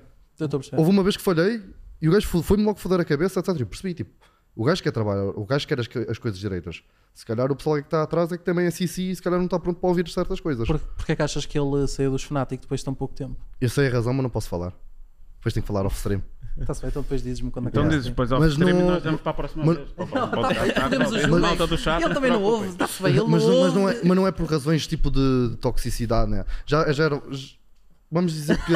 Houve 0.80 0.90
uma 0.92 1.04
vez 1.04 1.18
que 1.18 1.24
falhei 1.24 1.62
e 2.02 2.08
o 2.08 2.12
gajo 2.14 2.28
fo- 2.28 2.42
foi-me 2.42 2.64
logo 2.64 2.80
foder 2.80 3.00
a 3.02 3.06
cabeça, 3.06 3.40
etc. 3.42 3.60
Eu 3.60 3.66
percebi, 3.68 3.94
tipo, 3.94 4.12
o 4.56 4.64
gajo 4.64 4.82
quer 4.82 4.92
trabalhar, 4.92 5.26
o 5.36 5.46
gajo 5.46 5.68
quer 5.68 5.80
as, 5.80 5.88
as 6.10 6.18
coisas 6.18 6.40
direitas. 6.40 6.82
Se 7.14 7.26
calhar 7.26 7.52
o 7.52 7.56
pessoal 7.56 7.76
que 7.78 7.82
está 7.84 8.02
atrás 8.04 8.32
é 8.32 8.38
que 8.38 8.44
também 8.46 8.66
é 8.66 8.72
CC 8.72 9.02
e 9.04 9.16
se 9.16 9.22
calhar 9.22 9.38
não 9.38 9.46
está 9.46 9.60
pronto 9.60 9.80
para 9.80 9.90
ouvir 9.90 10.08
certas 10.08 10.40
coisas. 10.40 10.66
Por, 10.66 10.80
porque 10.80 11.12
é 11.12 11.16
que 11.18 11.22
achas 11.22 11.46
que 11.46 11.60
ele 11.60 11.86
saiu 11.88 12.12
dos 12.12 12.24
Fnatic 12.24 12.62
depois 12.62 12.80
de 12.80 12.86
tão 12.86 12.94
pouco 12.94 13.14
tempo? 13.14 13.36
Eu 13.60 13.68
sei 13.68 13.88
a 13.88 13.92
razão, 13.92 14.14
mas 14.14 14.24
não 14.24 14.30
posso 14.30 14.48
falar. 14.48 14.74
Depois 15.36 15.54
tenho 15.54 15.64
que 15.64 15.68
falar 15.68 15.86
off 15.86 15.96
stream. 15.98 16.22
Está-se 16.60 16.82
bem, 16.82 16.90
então 16.90 17.02
depois 17.02 17.24
dizes-me 17.24 17.52
quando 17.52 17.68
Então 17.68 17.88
dizes 17.88 18.06
depois 18.08 18.32
ao 18.32 18.40
Mas 18.40 18.52
stream 18.52 18.70
e 18.70 18.74
não- 18.74 18.88
nós 18.92 19.04
vamos 19.04 19.22
para 19.22 19.32
a 19.32 19.34
próxima 19.34 19.66
mas- 19.66 19.78
vez. 19.78 19.90
Não, 19.98 20.06
tá 20.30 20.48
bem, 21.70 21.78
chat, 21.78 22.04
Ele 22.04 22.14
também 22.14 22.32
não 22.32 22.44
ouve, 22.44 22.68
está-se 22.70 23.02
bem, 23.04 23.12
ele 23.14 23.24
Mas, 23.28 23.44
não 23.44 23.62
mas, 23.62 23.74
não 23.74 23.90
é, 23.90 24.00
mas 24.04 24.16
não 24.18 24.28
é 24.28 24.32
por 24.32 24.46
razões 24.50 24.86
tipo 24.88 25.10
de, 25.10 25.50
de 25.52 25.58
toxicidade, 25.58 26.30
né? 26.30 26.46
Já, 26.66 26.92
já 26.92 27.06
era. 27.06 27.22
Vamos 28.12 28.34
dizer 28.34 28.58
que. 28.66 28.74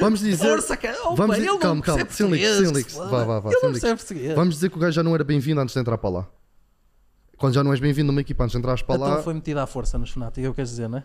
Vamos 0.00 0.18
dizer. 0.20 0.48
Força, 0.48 0.76
cara. 0.76 1.00
Opa, 1.04 1.14
vamos 1.14 1.36
dizer, 1.36 1.58
calma, 1.58 1.80
calma, 1.82 2.06
sem 2.10 2.26
leaks, 2.28 2.56
sem 2.56 2.72
leaks. 2.72 2.94
Vá, 2.94 3.24
vá, 3.24 3.40
vá, 3.40 3.50
Ele 3.50 3.80
não. 3.80 4.34
Vamos 4.34 4.54
dizer 4.56 4.68
que 4.70 4.76
o 4.76 4.80
gajo 4.80 4.92
já 4.92 5.02
não 5.02 5.14
era 5.14 5.22
bem-vindo 5.22 5.60
antes 5.60 5.72
de 5.74 5.80
entrar 5.80 5.96
para 5.96 6.10
lá. 6.10 6.26
Quando 7.36 7.54
já 7.54 7.62
não 7.64 7.72
és 7.72 7.80
bem-vindo 7.80 8.06
numa 8.08 8.20
equipa 8.20 8.44
antes 8.44 8.52
de 8.52 8.58
entrares 8.58 8.82
para 8.82 8.94
Então 8.96 9.08
lá, 9.08 9.22
foi 9.22 9.34
metido 9.34 9.58
à 9.58 9.66
força 9.66 9.98
nos 9.98 10.10
Fnatic, 10.10 10.44
é 10.44 10.48
o 10.48 10.52
que 10.52 10.56
queres 10.56 10.70
dizer, 10.70 10.88
não 10.88 10.98
é? 10.98 11.04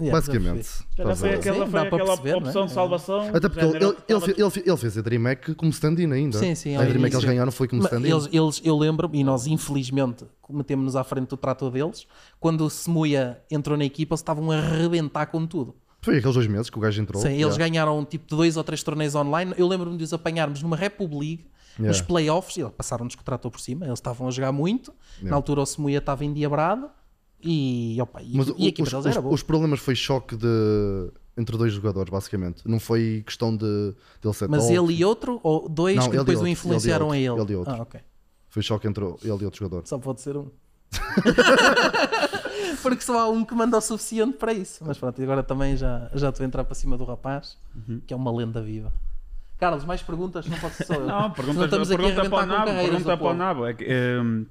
Yeah, 0.00 0.18
basicamente. 0.18 0.68
a 0.98 1.14
foi 1.14 1.34
aquela, 1.34 1.66
Sim, 1.66 1.70
foi 1.70 1.80
aquela 1.80 2.04
perceber, 2.06 2.30
é? 2.30 2.36
opção 2.36 2.64
de 2.66 2.72
salvação. 2.72 3.28
Até 3.34 3.48
porque 3.50 3.64
ele, 3.64 3.76
ele, 3.76 3.84
ele, 3.84 3.96
ele, 4.38 4.50
fe- 4.50 4.64
ele 4.66 4.76
fez 4.78 4.96
a 4.96 5.02
Dream 5.02 5.22
Hack 5.24 5.54
como 5.54 5.70
stand-in 5.70 6.10
ainda. 6.10 6.38
Sim, 6.38 6.54
sim, 6.54 6.74
A 6.74 6.80
ao 6.80 6.86
Dream 6.86 7.02
Hack 7.02 7.10
que 7.10 7.16
eles 7.16 7.24
ganharam 7.26 7.52
foi 7.52 7.68
como 7.68 7.82
stand-in. 7.82 8.10
Eles, 8.10 8.28
eles, 8.32 8.62
eu 8.64 8.78
lembro, 8.78 9.10
e 9.12 9.22
nós 9.22 9.46
infelizmente 9.46 10.24
metemos-nos 10.48 10.96
à 10.96 11.04
frente 11.04 11.28
do 11.28 11.36
trator 11.36 11.70
deles, 11.70 12.06
quando 12.40 12.64
o 12.64 12.70
Semuia 12.70 13.40
entrou 13.50 13.76
na 13.76 13.84
equipa, 13.84 14.14
eles 14.14 14.20
estavam 14.20 14.50
a 14.50 14.56
arrebentar 14.56 15.26
com 15.26 15.46
tudo. 15.46 15.74
Foi 16.00 16.16
aqueles 16.16 16.34
dois 16.34 16.46
meses 16.46 16.70
que 16.70 16.78
o 16.78 16.80
gajo 16.80 17.00
entrou. 17.02 17.20
Sim, 17.20 17.28
eles 17.28 17.56
yeah. 17.56 17.58
ganharam 17.58 18.02
tipo 18.06 18.26
de 18.26 18.34
dois 18.34 18.56
ou 18.56 18.64
três 18.64 18.82
torneios 18.82 19.14
online. 19.14 19.52
Eu 19.58 19.68
lembro-me 19.68 19.98
de 19.98 20.04
os 20.04 20.12
apanharmos 20.14 20.62
numa 20.62 20.76
Republic, 20.76 21.44
nos 21.78 21.98
Yeah. 21.98 22.04
playoffs, 22.06 22.56
e 22.56 22.64
passaram-nos 22.70 23.14
com 23.14 23.20
o 23.20 23.24
trator 23.24 23.50
por 23.50 23.60
cima. 23.60 23.84
Eles 23.84 23.98
estavam 23.98 24.26
a 24.26 24.30
jogar 24.30 24.50
muito. 24.50 24.92
Yeah. 25.18 25.30
Na 25.30 25.36
altura 25.36 25.60
o 25.60 25.66
Semuia 25.66 25.98
estava 25.98 26.24
endiabrado. 26.24 26.88
E, 27.42 27.96
opa, 28.00 28.22
e, 28.22 28.36
Mas 28.36 28.48
e 28.48 28.66
a 28.66 28.68
equipa 28.68 28.82
os, 28.86 28.90
deles 28.90 29.06
os- 29.06 29.12
era 29.12 29.20
boa. 29.22 29.34
os 29.34 29.42
problemas 29.42 29.80
foi 29.80 29.94
choque 29.94 30.36
de 30.36 31.10
entre 31.36 31.56
dois 31.56 31.72
jogadores, 31.72 32.10
basicamente. 32.10 32.62
Não 32.68 32.78
foi 32.78 33.22
questão 33.24 33.56
de 33.56 33.94
dele 34.20 34.34
ser 34.34 34.48
Mas 34.48 34.64
top. 34.66 34.74
ele 34.74 34.92
e 34.98 35.04
outro, 35.04 35.40
ou 35.42 35.68
dois 35.68 35.96
Não, 35.96 36.04
que 36.04 36.10
depois 36.18 36.28
outro, 36.36 36.44
o 36.44 36.48
influenciaram 36.48 37.14
ele 37.14 37.24
e 37.24 37.28
a 37.28 37.32
outro, 37.32 37.44
ele? 37.44 37.52
ele 37.52 37.54
e 37.54 37.56
outro. 37.56 37.74
Ah, 37.74 37.82
ok. 37.82 38.00
Foi 38.50 38.62
choque 38.62 38.86
entre 38.88 39.04
ele 39.04 39.16
e 39.24 39.30
outro 39.44 39.58
jogador. 39.58 39.86
Só 39.86 39.96
pode 39.98 40.20
ser 40.20 40.36
um. 40.36 40.48
Porque 42.82 43.00
só 43.02 43.18
há 43.20 43.28
um 43.28 43.44
que 43.44 43.54
manda 43.54 43.76
o 43.76 43.80
suficiente 43.80 44.36
para 44.38 44.52
isso. 44.52 44.82
Mas 44.86 44.98
pronto, 44.98 45.20
e 45.20 45.24
agora 45.24 45.42
também 45.42 45.76
já, 45.76 46.10
já 46.14 46.30
estou 46.30 46.44
a 46.44 46.46
entrar 46.46 46.64
para 46.64 46.74
cima 46.74 46.96
do 46.96 47.04
rapaz, 47.04 47.56
Uhum. 47.74 48.00
que 48.06 48.12
é 48.12 48.16
uma 48.16 48.32
lenda 48.34 48.60
viva. 48.62 48.92
Carlos, 49.58 49.84
mais 49.84 50.02
perguntas? 50.02 50.46
Não 50.46 50.56
ser 50.70 50.84
só 50.86 50.94
eu. 50.94 51.06
Não, 51.06 51.30
pergunta, 51.30 51.52
Senão 51.52 51.64
estamos 51.66 51.90
aqui 51.90 52.02
a 52.02 52.06
pergunta 52.14 52.30
para 52.30 52.42
o 52.42 52.46
Nabo. 52.46 52.70
Pergunta 52.70 53.16
para 53.16 53.26
o. 53.26 53.34
Nabo. 53.34 53.66
É 53.66 53.74
que, 53.74 53.84
ehm, 53.84 54.44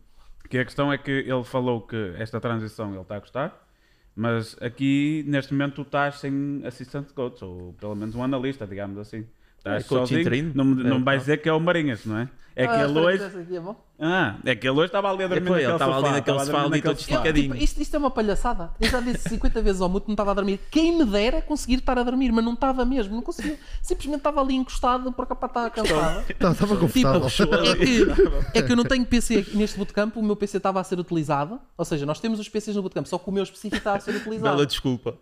que 0.49 0.57
a 0.57 0.65
questão 0.65 0.91
é 0.91 0.97
que 0.97 1.11
ele 1.11 1.43
falou 1.43 1.81
que 1.81 2.13
esta 2.17 2.39
transição 2.41 2.91
ele 2.91 3.01
está 3.01 3.15
a 3.15 3.19
gostar, 3.19 3.67
mas 4.15 4.57
aqui 4.61 5.23
neste 5.27 5.53
momento 5.53 5.75
tu 5.75 5.81
estás 5.83 6.15
sem 6.19 6.61
assistente 6.65 7.13
coach, 7.13 7.43
ou 7.43 7.73
pelo 7.73 7.95
menos 7.95 8.15
um 8.15 8.23
analista, 8.23 8.65
digamos 8.67 8.97
assim. 8.97 9.27
Estás 9.59 9.83
É, 9.85 9.87
sozinho, 9.87 10.51
não, 10.55 10.65
me- 10.65 10.83
não 10.83 10.97
É, 10.97 10.99
vais 10.99 11.21
dizer 11.21 11.37
que 11.41 11.47
é 11.49 11.53
o 11.53 11.59
Marinhas, 11.59 12.05
não 12.05 12.17
é? 12.17 12.29
É 12.55 12.67
que 12.67 12.73
Ah, 12.73 12.83
ele 12.83 12.99
hoje. 12.99 13.23
esse 13.23 13.37
aqui 13.37 13.55
é. 13.55 13.61
Ah, 14.01 14.35
é 14.45 14.53
que 14.53 14.67
ele 14.67 14.75
hoje 14.77 14.87
estava 14.87 15.09
ali 15.09 15.23
a 15.23 15.27
dormir 15.27 15.47
Foi, 15.47 15.59
ele 15.59 15.67
naquele 15.71 15.73
estava 15.75 15.95
ali 15.95 16.15
naquele 16.15 16.37
estava 16.37 16.41
a 16.41 16.45
sofá 16.45 16.61
ali 16.73 16.81
todo 16.81 16.97
esticadinho. 16.99 17.51
Tipo, 17.53 17.63
isto, 17.63 17.81
isto 17.81 17.95
é 17.95 17.99
uma 17.99 18.11
palhaçada. 18.11 18.71
Eu 18.81 18.89
já 18.89 18.99
disse 18.99 19.29
50 19.29 19.61
vezes 19.61 19.81
ao 19.81 19.89
que 19.89 20.07
não 20.07 20.13
estava 20.13 20.31
a 20.31 20.33
dormir. 20.33 20.59
Quem 20.69 20.97
me 20.97 21.05
dera 21.05 21.41
conseguir 21.41 21.75
estar 21.75 21.97
a 21.97 22.03
dormir, 22.03 22.31
mas 22.33 22.43
não 22.43 22.53
estava 22.53 22.83
mesmo, 22.83 23.15
não 23.15 23.21
conseguia. 23.21 23.57
Simplesmente 23.81 24.17
estava 24.19 24.41
ali 24.41 24.55
encostado 24.55 25.09
porque 25.13 25.33
para 25.35 25.47
estar 25.47 25.69
cansado. 25.69 26.25
Estava 26.29 26.53
estava 26.53 26.77
confortável. 26.77 27.29
Tipo, 27.29 27.55
é 27.55 27.75
que, 27.75 28.57
é 28.57 28.61
que 28.61 28.71
eu 28.73 28.75
não 28.75 28.83
tenho 28.83 29.05
PC 29.05 29.45
neste 29.53 29.77
bootcamp, 29.77 30.17
o 30.17 30.23
meu 30.23 30.35
PC 30.35 30.57
estava 30.57 30.81
a 30.81 30.83
ser 30.83 30.99
utilizado. 30.99 31.61
Ou 31.77 31.85
seja, 31.85 32.05
nós 32.05 32.19
temos 32.19 32.39
os 32.41 32.49
PCs 32.49 32.75
no 32.75 32.81
bootcamp, 32.81 33.05
só 33.05 33.17
que 33.17 33.29
o 33.29 33.31
meu 33.31 33.43
específico 33.43 33.77
está 33.77 33.95
a 33.95 33.99
ser 34.01 34.15
utilizado. 34.15 34.53
Bela 34.55 34.65
desculpa. 34.65 35.15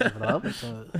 É 0.00 0.08
verdade? 0.08 0.54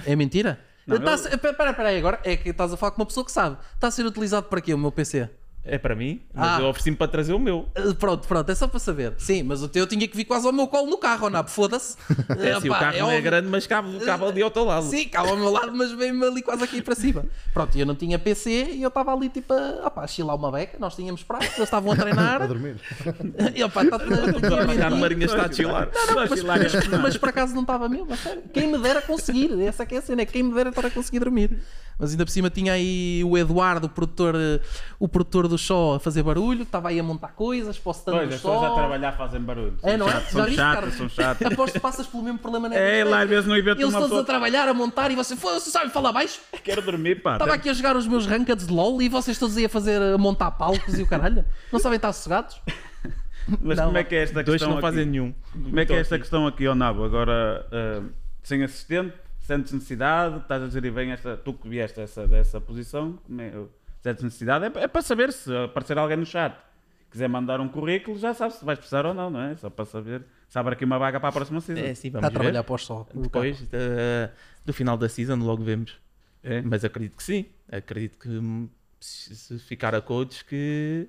É 0.07 0.15
mentira? 0.17 0.61
Não, 0.99 1.13
a 1.13 1.29
eu- 1.29 1.35
espera, 1.35 1.71
espera 1.71 1.89
aí, 1.89 1.99
agora 1.99 2.21
é 2.25 2.37
que 2.37 2.49
estás 2.51 2.73
a 2.73 2.77
falar 2.77 2.93
com 2.93 3.01
uma 3.03 3.07
pessoa 3.07 3.25
que 3.25 3.33
sabe. 3.33 3.57
Está 3.75 3.87
a 3.89 3.91
ser 3.91 4.05
utilizado 4.07 4.47
para 4.49 4.61
quê 4.61 4.75
o 4.75 4.79
meu 4.79 4.91
PC? 4.93 5.29
É 5.63 5.77
para 5.77 5.95
mim, 5.95 6.23
mas 6.33 6.59
Ah. 6.59 6.61
eu 6.63 6.69
ofereci-me 6.69 6.97
para 6.97 7.07
trazer 7.07 7.35
o 7.35 7.39
meu. 7.39 7.69
Uh, 7.79 7.95
Pronto, 7.95 8.27
pronto, 8.27 8.51
é 8.51 8.55
só 8.55 8.67
para 8.67 8.79
saber. 8.81 9.13
Sim, 9.19 9.43
mas 9.43 9.63
o 9.63 9.69
teu 9.69 9.87
tinha 9.87 10.09
que 10.09 10.17
vir 10.17 10.25
quase 10.25 10.47
ao 10.47 10.53
meu 10.55 10.67
colo 10.67 10.89
no 10.89 10.97
carro, 10.97 11.25
ou 11.25 11.31
não? 11.31 11.47
Foda-se. 11.47 11.97
É, 12.41 12.53
assim, 12.53 12.69
o 12.71 12.73
carro 12.73 12.99
não 12.99 13.11
é 13.11 13.21
grande, 13.21 13.47
mas 13.49 13.67
cabe, 13.67 13.99
cabe 14.01 14.25
ali 14.25 14.43
ao 14.43 14.51
teu 14.51 14.65
lado. 14.65 14.87
Sim, 14.87 15.07
calma 15.09 15.33
ao 15.33 15.37
meu 15.37 15.51
lado, 15.51 15.71
mas 15.75 15.93
veio-me 15.93 16.25
ali 16.25 16.41
quase 16.43 16.65
aqui 16.65 16.81
para 16.81 16.95
cima. 16.95 17.27
Pronto, 17.53 17.77
e 17.77 17.81
eu 17.81 17.85
não 17.87 17.95
tinha 17.95 18.19
PC 18.19 18.71
e 18.73 18.83
eu 18.83 18.89
estava 18.89 19.13
ali 19.13 19.29
tipo 19.29 19.53
a, 19.53 19.87
opá, 19.87 20.03
a 20.05 20.07
chilar 20.07 20.35
uma 20.35 20.51
beca. 20.51 20.79
Nós 20.79 20.97
tínhamos 20.97 21.23
pratos, 21.23 21.49
eles 21.49 21.59
estavam 21.61 21.93
a 21.93 21.95
A 21.95 21.99
treinar. 21.99 22.49
dormir. 22.49 22.77
e 23.55 23.63
opá, 23.63 23.85
está 23.85 23.99
Ricardo 23.99 24.97
Marinhas 24.97 25.31
está 25.31 25.45
a 25.47 25.53
chilar. 25.53 25.91
mas, 26.15 26.43
mas, 26.43 26.87
mas 27.03 27.17
por 27.19 27.29
acaso 27.29 27.55
não 27.55 27.63
estava 27.63 27.87
mesmo, 27.87 28.11
a 28.13 28.17
sério. 28.17 28.43
Quem 28.53 28.67
me 28.73 28.79
dera 28.79 29.03
conseguir, 29.03 29.51
essa 29.61 29.85
que 29.85 29.95
é 29.95 29.99
a 29.99 30.03
cena, 30.03 30.23
é 30.23 30.27
quem 30.27 30.43
me 30.43 30.55
dera 30.55 30.71
estar 30.71 30.87
a 30.87 30.91
conseguir 30.91 31.19
dormir. 31.21 31.59
Mas 32.01 32.13
ainda 32.13 32.25
por 32.25 32.31
cima 32.31 32.49
tinha 32.49 32.73
aí 32.73 33.23
o 33.27 33.37
Eduardo, 33.37 33.87
o 33.87 33.91
produtor, 33.91 34.35
eh, 34.35 34.59
o 34.99 35.07
produtor 35.07 35.47
do 35.47 35.59
show, 35.59 35.95
a 35.95 36.01
fazer 36.01 36.23
barulho, 36.23 36.63
estava 36.63 36.89
aí 36.89 36.99
a 36.99 37.03
montar 37.03 37.29
coisas 37.29 37.79
para 37.79 37.91
o 37.91 37.93
stand 37.93 38.13
Pois, 38.13 38.29
as 38.29 38.35
pessoas 38.37 38.63
a 38.73 38.75
trabalhar 38.75 39.13
fazem 39.13 39.41
barulho. 39.43 39.75
É, 39.83 39.91
São 39.91 39.99
não 39.99 40.09
é? 40.09 40.13
chatos, 40.13 40.25
Já 40.25 40.33
São 40.33 40.45
viste, 40.47 40.57
chatos, 40.57 40.95
são 40.95 41.09
chatos. 41.11 41.47
Aposto 41.47 41.73
que 41.75 41.81
passas 41.81 42.07
pelo 42.07 42.23
mesmo 42.23 42.39
problema 42.39 42.69
na 42.71 42.75
É, 42.75 43.05
lá 43.05 43.21
às 43.23 43.29
vezes 43.29 43.45
no 43.47 43.55
evento 43.55 43.79
Eles 43.79 43.85
uma 43.91 43.99
todos 43.99 44.09
pessoa 44.09 44.23
a 44.23 44.25
trabalhar, 44.25 44.67
a 44.67 44.73
montar 44.73 45.11
e 45.11 45.15
você, 45.15 45.37
foda-se, 45.37 45.71
sabe 45.71 45.91
falar 45.91 46.13
baixo? 46.13 46.41
quer 46.65 46.81
dormir, 46.81 47.23
pá. 47.23 47.35
Estava 47.35 47.53
aqui 47.53 47.69
a 47.69 47.75
jogar 47.75 47.95
os 47.97 48.07
meus 48.07 48.27
rankeds 48.27 48.67
de 48.67 48.73
LOL 48.73 49.03
e 49.03 49.09
vocês 49.11 49.39
todos 49.39 49.57
aí 49.59 49.67
a 49.67 49.69
fazer, 49.69 50.01
a 50.01 50.17
montar 50.17 50.51
palcos 50.53 50.99
e 50.99 51.03
o 51.03 51.07
caralho. 51.07 51.45
Não 51.71 51.79
sabem 51.79 51.97
estar 51.97 52.13
sossegados? 52.15 52.61
Mas 53.61 53.79
Não. 53.79 53.87
como 53.87 53.99
é 53.99 54.05
que 54.05 54.15
é 54.15 54.23
esta 54.23 54.43
Dois 54.43 54.59
questão 54.61 54.75
não 54.75 54.81
fazem 54.81 55.01
aqui? 55.03 55.11
nenhum. 55.11 55.35
Como 55.53 55.81
é 55.81 55.85
que 55.85 55.93
é 55.93 55.97
esta 55.99 56.19
questão 56.19 56.47
aqui, 56.47 56.67
ao 56.67 56.75
Nabo? 56.75 57.05
Agora, 57.05 57.67
ah, 57.73 58.03
sem 58.43 58.63
assistente, 58.63 59.15
sentes 59.51 59.73
necessidade, 59.73 60.37
estás 60.39 60.63
a 60.63 60.69
gerir 60.69 60.93
bem 60.93 61.11
esta, 61.11 61.37
tu 61.37 61.53
que 61.55 61.69
vieste 61.69 62.01
essa, 62.01 62.25
dessa 62.29 62.61
posição, 62.61 63.19
como 63.27 63.41
é, 63.41 63.53
sentes 64.01 64.23
necessidade, 64.23 64.65
é, 64.67 64.83
é 64.85 64.87
para 64.87 65.03
saber 65.03 65.33
se 65.33 65.53
aparecer 65.57 65.99
alguém 65.99 66.17
no 66.17 66.25
chat, 66.25 66.57
quiser 67.11 67.29
mandar 67.29 67.61
um 67.61 67.69
currículo, 67.69 68.17
já 68.17 68.33
sabes 68.33 68.57
se 68.57 68.65
vais 68.65 68.79
precisar 68.79 69.05
ou 69.07 69.13
não, 69.13 69.29
não 69.29 69.41
é? 69.41 69.57
Só 69.57 69.69
para 69.69 69.85
saber, 69.85 70.25
se 70.49 70.57
abre 70.57 70.75
aqui 70.75 70.85
uma 70.85 71.01
vaga 71.01 71.19
para 71.19 71.31
a 71.31 71.33
próxima 71.33 71.61
season. 71.61 71.81
É, 71.83 71.93
sim, 71.95 72.09
Está 72.09 72.21
vamos 72.21 72.29
a 72.29 72.31
trabalhar 72.31 72.61
ver. 72.61 72.67
para 72.67 72.75
o 72.75 72.79
sol. 72.79 73.09
Depois 73.13 73.61
da- 73.67 74.31
do 74.65 74.73
final 74.73 74.97
da 74.97 75.09
season, 75.09 75.35
logo 75.37 75.65
vemos. 75.65 75.99
É? 76.45 76.63
Mas 76.63 76.85
acredito 76.85 77.17
que 77.17 77.23
sim. 77.25 77.47
Acredito 77.71 78.17
que 78.19 78.29
hum, 78.29 78.69
se 79.01 79.35
se 79.35 79.59
ficar 79.59 79.93
a 79.97 80.01
coach, 80.01 80.45
que 80.45 81.09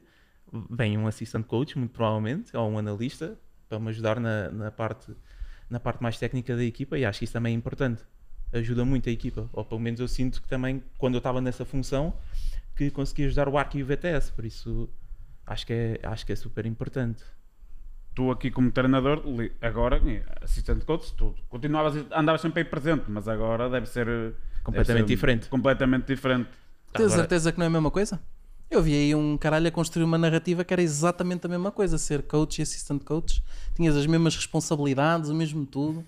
vem 0.71 0.97
um 0.97 1.05
assistant 1.05 1.45
coach, 1.45 1.77
muito 1.77 1.91
provavelmente, 1.91 2.57
ou 2.57 2.67
um 2.69 2.79
analista, 2.79 3.37
para 3.69 3.79
me 3.79 3.89
ajudar 3.89 4.19
na, 4.19 4.49
na 4.49 4.71
parte, 4.71 5.15
na 5.69 5.79
parte 5.79 6.01
mais 6.01 6.17
técnica 6.17 6.55
da 6.55 6.63
equipa. 6.63 6.97
E 6.97 7.05
acho 7.05 7.19
que 7.19 7.25
isso 7.25 7.33
também 7.33 7.53
é 7.53 7.55
importante. 7.55 8.03
Ajuda 8.53 8.83
muito 8.83 9.07
a 9.09 9.11
equipa. 9.11 9.49
Ou 9.53 9.63
pelo 9.63 9.79
menos 9.79 9.99
eu 9.99 10.07
sinto 10.07 10.41
que 10.41 10.47
também, 10.47 10.83
quando 10.97 11.15
eu 11.15 11.19
estava 11.19 11.39
nessa 11.39 11.63
função, 11.65 12.13
que 12.75 12.89
consegui 12.91 13.25
ajudar 13.25 13.47
o 13.47 13.57
ARC 13.57 13.75
e 13.75 13.83
o 13.83 13.85
VTS. 13.85 14.31
Por 14.31 14.45
isso, 14.45 14.89
acho 15.45 15.65
que 15.65 15.73
é, 15.73 15.99
acho 16.03 16.25
que 16.25 16.31
é 16.31 16.35
super 16.35 16.65
importante. 16.65 17.23
Tu 18.13 18.29
aqui 18.29 18.51
como 18.51 18.69
treinador, 18.71 19.23
agora, 19.61 20.01
eh, 20.05 20.21
assistente 20.41 20.83
coach, 20.83 21.13
tu 21.13 21.33
continuavas, 21.47 22.05
andavas 22.11 22.41
sempre 22.41 22.61
aí 22.61 22.65
presente, 22.65 23.05
mas 23.07 23.27
agora 23.27 23.69
deve 23.69 23.85
ser... 23.85 24.05
deve 24.05 24.35
Completamente 24.63 25.07
ser 25.07 25.15
diferente. 25.15 25.47
Completamente 25.47 26.05
diferente. 26.07 26.49
Tens 26.93 27.05
Agora- 27.05 27.19
certeza 27.21 27.51
que 27.53 27.57
não 27.57 27.63
é 27.65 27.67
a 27.67 27.71
mesma 27.71 27.89
coisa? 27.89 28.19
Eu 28.69 28.81
vi 28.81 28.93
aí 28.93 29.15
um 29.15 29.37
caralho 29.37 29.67
a 29.67 29.71
construir 29.71 30.03
uma 30.03 30.17
narrativa 30.17 30.63
que 30.63 30.73
era 30.73 30.81
exatamente 30.81 31.45
a 31.45 31.49
mesma 31.49 31.71
coisa, 31.71 31.97
ser 31.97 32.21
coach 32.23 32.59
e 32.59 32.61
assistant 32.61 33.03
coach. 33.03 33.43
Tinhas 33.75 33.95
as 33.95 34.05
mesmas 34.05 34.35
responsabilidades, 34.35 35.29
o 35.29 35.35
mesmo 35.35 35.65
tudo. 35.65 36.05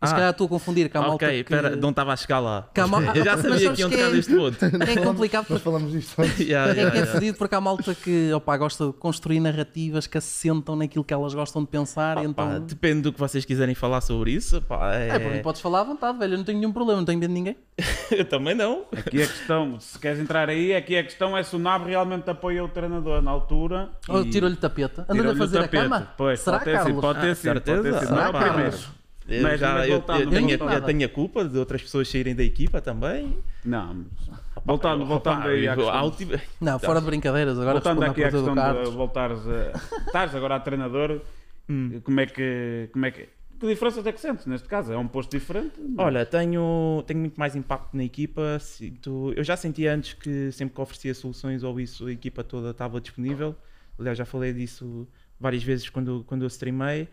Mas 0.00 0.08
se 0.10 0.14
Ah. 0.14 0.16
calhar 0.18 0.30
estou 0.30 0.46
a 0.46 0.48
confundir 0.48 0.88
com 0.90 0.96
a 0.96 1.00
malta 1.02 1.26
ok, 1.26 1.28
que... 1.44 1.52
espera, 1.54 1.76
não 1.76 1.90
estava 1.90 2.12
a 2.14 2.16
chegar 2.16 2.38
lá. 2.38 2.68
Que 2.72 2.80
mal- 2.84 3.02
Eu 3.14 3.22
já 3.22 3.36
sabia 3.36 3.72
que 3.72 3.80
iam 3.82 3.90
que 3.90 3.96
tocar 3.96 4.08
é- 4.08 4.12
deste 4.12 4.34
ponto. 4.34 4.64
É 4.64 4.96
complicado 5.04 5.46
Nós 5.50 5.60
falamos 5.60 5.92
disto 5.92 6.22
antes. 6.22 6.40
Yeah, 6.40 6.70
É 6.70 6.74
que 6.74 6.80
yeah, 6.80 6.96
é 6.96 7.00
yeah. 7.00 7.12
fedido 7.12 7.36
porque 7.36 7.54
há 7.54 7.60
malta 7.60 7.94
que 7.94 8.32
opa, 8.32 8.56
gosta 8.56 8.86
de 8.86 8.92
construir 8.94 9.40
narrativas 9.40 10.06
que 10.06 10.16
assentam 10.16 10.74
naquilo 10.74 11.04
que 11.04 11.12
elas 11.12 11.34
gostam 11.34 11.62
de 11.62 11.68
pensar. 11.68 12.16
Pá, 12.16 12.24
então... 12.24 12.60
depende 12.60 13.02
do 13.02 13.12
que 13.12 13.20
vocês 13.20 13.44
quiserem 13.44 13.74
falar 13.74 14.00
sobre 14.00 14.30
isso. 14.32 14.62
Pá, 14.62 14.94
é... 14.94 15.08
É, 15.08 15.18
por 15.18 15.32
mim 15.32 15.42
podes 15.42 15.60
falar 15.60 15.80
à 15.80 15.84
vontade, 15.84 16.18
velho. 16.18 16.32
Eu 16.32 16.38
não 16.38 16.44
tenho 16.44 16.58
nenhum 16.58 16.72
problema, 16.72 16.98
não 17.00 17.04
tenho 17.04 17.18
medo 17.18 17.28
de 17.28 17.34
ninguém. 17.34 17.56
Eu 18.10 18.24
também 18.24 18.54
não. 18.54 18.84
Aqui 18.96 19.22
a 19.22 19.26
questão, 19.26 19.78
se 19.80 19.98
queres 19.98 20.18
entrar 20.18 20.48
aí, 20.48 20.74
aqui 20.74 20.96
a 20.96 21.02
questão 21.04 21.36
é 21.36 21.42
se 21.42 21.54
o 21.54 21.58
NAB 21.58 21.86
realmente 21.88 22.28
apoia 22.30 22.64
o 22.64 22.68
treinador 22.68 23.20
na 23.20 23.30
altura. 23.30 23.90
Ou 24.08 24.22
e- 24.22 24.30
tirou-lhe 24.30 24.56
tapeta. 24.56 25.04
Andou-lhe 25.10 25.30
a 25.32 25.36
fazer 25.36 25.58
tapete. 25.60 25.76
a 25.76 25.82
cama? 25.82 26.08
Pois, 26.16 26.40
Será, 26.40 26.58
pode 26.58 26.70
ter 26.72 26.84
sido, 26.84 27.00
pode 27.02 27.20
ter 27.20 27.30
Ah, 27.30 27.34
sido, 27.34 27.52
pode 27.60 27.82
ter 27.82 27.98
sido. 28.00 28.10
Não 28.10 28.22
é 28.22 28.26
Será, 28.26 28.28
o 28.30 28.32
primeiro. 28.32 28.54
Carlos? 28.70 28.99
Eu, 29.30 29.42
Mas- 29.44 29.60
já, 29.60 29.74
mas 29.74 29.88
eu, 29.88 29.92
voltando, 29.98 30.20
eu 30.22 30.30
tenho, 30.30 30.48
voltando. 30.58 30.72
eu 30.72 30.82
tenho 30.82 31.06
a 31.06 31.08
culpa 31.08 31.44
de 31.44 31.56
outras 31.56 31.80
pessoas 31.82 32.08
saírem 32.08 32.34
da 32.34 32.42
equipa 32.42 32.80
também. 32.80 33.38
Não, 33.64 33.94
mas 33.94 34.40
voltando, 34.64 35.06
voltando 35.06 35.46
aí 35.46 35.68
à 35.68 35.76
questão. 35.76 36.40
Não, 36.60 36.78
fora 36.80 37.00
de 37.00 37.06
brincadeiras. 37.06 37.56
Agora 37.58 37.74
Voltando 37.74 38.02
aqui 38.04 38.24
à 38.24 38.30
questão 38.30 38.54
do 38.54 38.84
de 38.90 38.96
voltares 38.96 39.38
a. 39.46 39.72
Estás 40.06 40.34
agora 40.34 40.56
a 40.56 40.60
treinador, 40.60 41.20
Hum. 41.68 42.00
como 42.02 42.18
é 42.20 42.26
que. 42.26 42.88
Como 42.92 43.06
é 43.06 43.10
que 43.12 43.28
que 43.60 43.66
diferença 43.66 44.00
é 44.08 44.10
que 44.12 44.18
sentes 44.18 44.46
neste 44.46 44.66
caso? 44.66 44.90
É 44.90 44.96
um 44.96 45.06
posto 45.06 45.30
diferente? 45.38 45.74
mas- 45.78 46.06
Olha, 46.06 46.24
tenho, 46.24 47.04
tenho 47.06 47.20
muito 47.20 47.38
mais 47.38 47.54
impacto 47.54 47.94
na 47.94 48.02
equipa. 48.02 48.58
Sinto, 48.58 49.32
eu 49.36 49.44
já 49.44 49.54
senti 49.54 49.86
antes 49.86 50.14
que 50.14 50.50
sempre 50.50 50.74
que 50.74 50.80
oferecia 50.80 51.14
soluções 51.14 51.62
ou 51.62 51.78
isso, 51.78 52.06
a 52.06 52.12
equipa 52.12 52.42
toda 52.42 52.70
estava 52.70 52.98
disponível. 53.00 53.54
Aliás, 53.98 54.16
já 54.16 54.24
falei 54.24 54.54
disso 54.54 55.06
várias 55.38 55.62
vezes 55.62 55.90
quando, 55.90 56.24
quando 56.26 56.40
eu 56.42 56.46
streamei. 56.48 57.06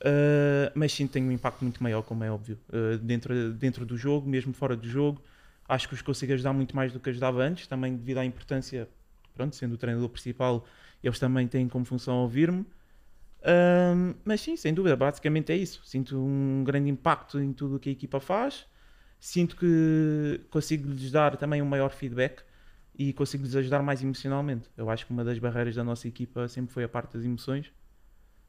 Uh, 0.00 0.70
mas 0.74 0.92
sim, 0.92 1.06
tenho 1.06 1.26
um 1.26 1.32
impacto 1.32 1.62
muito 1.62 1.82
maior, 1.82 2.02
como 2.02 2.22
é 2.22 2.30
óbvio, 2.30 2.58
uh, 2.68 2.98
dentro, 2.98 3.52
dentro 3.52 3.84
do 3.84 3.96
jogo, 3.96 4.28
mesmo 4.28 4.52
fora 4.52 4.76
do 4.76 4.88
jogo. 4.88 5.20
Acho 5.68 5.88
que 5.88 5.94
os 5.94 6.02
consigo 6.02 6.32
ajudar 6.32 6.52
muito 6.52 6.74
mais 6.74 6.92
do 6.92 7.00
que 7.00 7.10
ajudava 7.10 7.42
antes, 7.42 7.66
também 7.66 7.96
devido 7.96 8.18
à 8.18 8.24
importância, 8.24 8.88
pronto, 9.34 9.54
sendo 9.56 9.74
o 9.74 9.76
treinador 9.76 10.08
principal, 10.08 10.64
eles 11.02 11.18
também 11.18 11.46
têm 11.46 11.68
como 11.68 11.84
função 11.84 12.16
ouvir-me. 12.18 12.64
Um, 13.40 14.14
mas 14.24 14.40
sim, 14.40 14.56
sem 14.56 14.74
dúvida, 14.74 14.96
basicamente 14.96 15.52
é 15.52 15.56
isso. 15.56 15.80
Sinto 15.84 16.18
um 16.18 16.64
grande 16.64 16.90
impacto 16.90 17.38
em 17.40 17.52
tudo 17.52 17.76
o 17.76 17.78
que 17.78 17.88
a 17.88 17.92
equipa 17.92 18.20
faz. 18.20 18.66
Sinto 19.20 19.56
que 19.56 20.40
consigo 20.50 20.88
lhes 20.90 21.10
dar 21.10 21.36
também 21.36 21.60
um 21.60 21.66
maior 21.66 21.90
feedback 21.90 22.42
e 22.96 23.12
consigo 23.12 23.44
lhes 23.44 23.54
ajudar 23.56 23.82
mais 23.82 24.02
emocionalmente. 24.02 24.68
Eu 24.76 24.90
acho 24.90 25.06
que 25.06 25.12
uma 25.12 25.24
das 25.24 25.38
barreiras 25.38 25.74
da 25.74 25.84
nossa 25.84 26.08
equipa 26.08 26.48
sempre 26.48 26.72
foi 26.72 26.84
a 26.84 26.88
parte 26.88 27.14
das 27.14 27.24
emoções, 27.24 27.66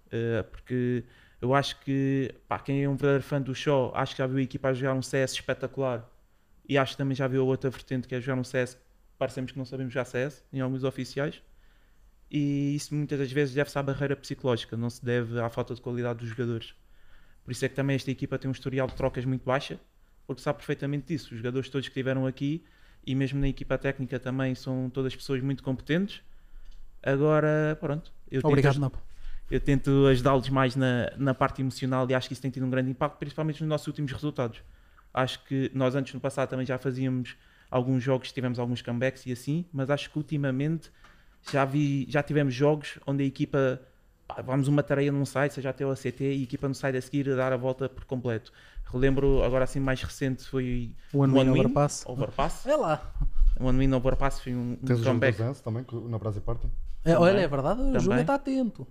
uh, 0.08 0.44
porque 0.52 1.04
eu 1.42 1.54
acho 1.56 1.80
que 1.82 2.34
pá, 2.48 2.60
quem 2.60 2.84
é 2.84 2.90
um 2.90 2.96
verdadeiro 2.96 3.24
fã 3.24 3.42
do 3.42 3.56
show, 3.56 3.92
acho 3.96 4.14
que 4.16 4.20
já 4.20 4.28
viu 4.28 4.38
a 4.38 4.42
equipa 4.42 4.70
a 4.70 4.74
jogar 4.74 4.94
um 4.94 5.02
CS 5.02 5.34
espetacular 5.36 6.10
e 6.68 6.78
acho 6.78 6.94
que 6.94 6.98
também 6.98 7.16
já 7.16 7.28
viu 7.28 7.42
a 7.42 7.46
outra 7.46 7.70
vertente 7.70 8.08
que 8.08 8.16
é 8.16 8.22
jogar 8.22 8.40
um 8.40 8.44
CS. 8.44 8.78
Parecemos 9.18 9.52
que 9.52 9.58
não 9.58 9.66
sabemos 9.66 9.94
jogar 9.94 10.06
CS 10.06 10.44
em 10.54 10.60
alguns 10.62 10.84
oficiais 10.84 11.42
e 12.32 12.76
isso 12.76 12.94
muitas 12.94 13.20
das 13.20 13.32
vezes 13.32 13.54
deve-se 13.56 13.78
à 13.78 13.84
barreira 13.84 14.16
psicológica, 14.16 14.78
não 14.78 14.90
se 14.90 15.04
deve 15.04 15.40
à 15.40 15.50
falta 15.50 15.74
de 15.74 15.82
qualidade 15.82 16.20
dos 16.20 16.30
jogadores. 16.30 16.76
Por 17.44 17.52
isso 17.52 17.66
é 17.66 17.70
que 17.70 17.76
também 17.76 17.96
esta 17.96 18.12
equipa 18.12 18.38
tem 18.40 18.50
um 18.50 18.54
historial 18.54 18.88
de 18.88 18.96
trocas 18.96 19.26
muito 19.26 19.44
baixa, 19.46 19.80
porque 20.28 20.42
sabe 20.42 20.58
perfeitamente 20.60 21.08
disso. 21.08 21.32
Os 21.34 21.38
jogadores 21.40 21.70
todos 21.70 21.88
que 21.88 21.92
estiveram 21.94 22.28
aqui 22.28 22.64
e 23.06 23.16
mesmo 23.16 23.40
na 23.40 23.48
equipa 23.50 23.78
técnica 23.78 24.20
também 24.20 24.56
são 24.56 24.90
todas 24.90 25.16
pessoas 25.16 25.42
muito 25.42 25.64
competentes. 25.64 26.22
Agora, 27.04 27.78
pronto, 27.80 28.14
eu 28.32 28.44
tento, 28.44 28.48
Obrigado, 28.48 28.78
aj- 28.78 28.80
Napo. 28.80 29.00
Eu 29.50 29.60
tento 29.60 30.06
ajudá-los 30.08 30.50
mais 30.50 30.76
na, 30.76 31.12
na 31.18 31.34
parte 31.34 31.62
emocional 31.62 32.08
e 32.10 32.14
acho 32.14 32.28
que 32.28 32.34
isso 32.34 32.42
tem 32.42 32.52
tido 32.52 32.66
um 32.66 32.70
grande 32.70 32.92
impacto, 32.92 33.18
principalmente 33.18 33.62
nos 33.62 33.70
nossos 33.70 33.88
últimos 33.88 34.12
resultados. 34.12 34.62
Acho 35.14 35.44
que 35.46 35.72
nós 35.74 35.96
antes 35.96 36.14
no 36.14 36.20
passado 36.20 36.50
também 36.50 36.66
já 36.66 36.78
fazíamos 36.78 37.36
alguns 37.70 38.04
jogos, 38.04 38.32
tivemos 38.32 38.60
alguns 38.60 38.82
comebacks 38.82 39.26
e 39.26 39.32
assim, 39.32 39.66
mas 39.74 39.90
acho 39.90 40.10
que 40.10 40.18
ultimamente 40.18 40.92
já 41.52 41.66
vi, 41.66 42.06
já 42.10 42.22
tivemos 42.22 42.54
jogos 42.54 43.00
onde 43.08 43.24
a 43.24 43.26
equipa 43.26 43.82
pá, 44.28 44.42
vamos 44.42 44.68
uma 44.68 44.84
tarefa 44.84 45.12
num 45.12 45.26
site, 45.26 45.54
seja 45.54 45.70
até 45.70 45.86
o 45.86 45.92
ACT, 45.92 46.24
e 46.24 46.42
a 46.42 46.44
equipa 46.44 46.68
no 46.68 46.76
site 46.76 46.98
a 46.98 47.02
seguir 47.02 47.30
a 47.32 47.36
dar 47.36 47.52
a 47.52 47.58
volta 47.58 47.90
por 47.90 48.06
completo. 48.06 48.52
Relembro 48.86 49.44
agora 49.44 49.64
assim 49.64 49.80
mais 49.80 50.02
recente 50.02 50.44
foi 50.44 50.92
One 51.14 51.38
One 51.38 51.52
Win 51.52 51.60
Overpass. 51.60 52.06
Overpass. 52.08 52.66
É 52.66 52.76
lá. 52.76 53.14
One 53.60 53.78
Win 53.78 53.94
Overpass 53.94 54.40
foi 54.42 54.56
um, 54.56 54.74
um 54.74 54.76
Tens 54.78 55.00
o 55.00 55.04
jogo 55.04 55.20
comeback. 55.20 55.62
Também, 55.64 55.86
na 56.08 56.18
Brasa 56.18 56.38
e 56.38 56.42
Party. 56.42 56.68
É, 57.06 57.18
olha, 57.18 57.40
é 57.40 57.48
verdade, 57.48 57.82
o 57.82 57.86
Também. 57.86 58.00
Júlio 58.02 58.22
está 58.22 58.36
atento. 58.36 58.88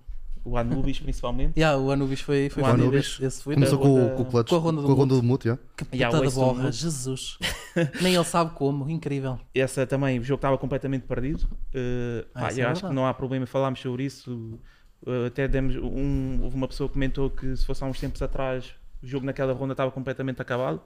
O 0.49 0.57
Anubis, 0.57 0.99
principalmente. 0.99 1.59
Yeah, 1.59 1.77
o 1.77 1.91
Anubis 1.91 2.21
foi, 2.21 2.49
foi 2.49 2.63
O 2.63 2.65
Anubis 2.65 3.05
esse, 3.05 3.25
esse 3.25 3.43
foi 3.43 3.53
Começou 3.55 3.77
da 3.77 3.83
com, 3.83 3.93
ronda- 3.95 4.15
com 4.15 4.21
o 4.21 4.25
clutch, 4.25 4.49
com 4.49 4.55
a 4.55 4.59
ronda 4.59 4.81
do 4.81 4.87
com 4.87 4.93
a 4.93 4.95
ronda 4.95 5.15
do 5.15 5.23
mute, 5.23 5.47
yeah. 5.47 5.63
Que 5.77 5.85
Yeah, 5.95 6.17
puta 6.17 6.29
do 6.29 6.35
borra. 6.35 6.71
Jesus. 6.71 7.37
Nem 8.01 8.15
ele 8.15 8.23
sabe 8.23 8.51
como, 8.55 8.89
incrível. 8.89 9.39
Essa 9.53 9.85
também, 9.85 10.19
o 10.19 10.23
jogo 10.23 10.37
estava 10.39 10.57
completamente 10.57 11.03
perdido. 11.03 11.43
Uh, 11.73 12.25
Ah, 12.33 12.41
pá, 12.41 12.53
eu 12.53 12.65
é 12.67 12.69
acho 12.71 12.87
que 12.87 12.93
não 12.93 13.05
há 13.05 13.13
problema 13.13 13.43
em 13.43 13.47
falarmos 13.47 13.79
sobre 13.79 14.03
isso. 14.03 14.59
Uh, 15.05 15.27
até 15.27 15.47
demos 15.47 15.75
um, 15.77 16.39
houve 16.43 16.55
uma 16.55 16.67
pessoa 16.67 16.87
que 16.89 16.93
comentou 16.93 17.29
que 17.29 17.55
se 17.55 17.65
fosse 17.65 17.83
há 17.83 17.87
uns 17.87 17.99
tempos 17.99 18.21
atrás 18.21 18.73
o 19.01 19.07
jogo 19.07 19.25
naquela 19.25 19.53
ronda 19.53 19.71
estava 19.71 19.89
completamente 19.91 20.41
acabado 20.41 20.81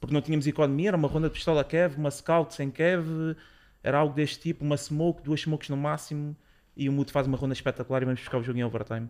porque 0.00 0.14
não 0.14 0.20
tínhamos 0.22 0.46
economia, 0.46 0.88
era 0.88 0.96
uma 0.96 1.06
ronda 1.06 1.28
de 1.28 1.34
pistola 1.34 1.62
Kev, 1.62 1.96
uma 1.96 2.10
scout 2.10 2.54
sem 2.54 2.70
Kev, 2.70 3.36
era 3.84 3.98
algo 3.98 4.12
deste 4.14 4.40
tipo, 4.40 4.64
uma 4.64 4.76
smoke, 4.76 5.22
duas 5.22 5.40
smokes 5.42 5.68
no 5.68 5.76
máximo 5.76 6.34
e 6.76 6.88
o 6.88 6.92
Muto 6.92 7.12
faz 7.12 7.26
uma 7.26 7.36
ronda 7.36 7.52
espetacular 7.52 8.02
e 8.02 8.04
vamos 8.04 8.20
buscar 8.20 8.38
o 8.38 8.42
jogo 8.42 8.58
em 8.58 8.64
overtime. 8.64 9.08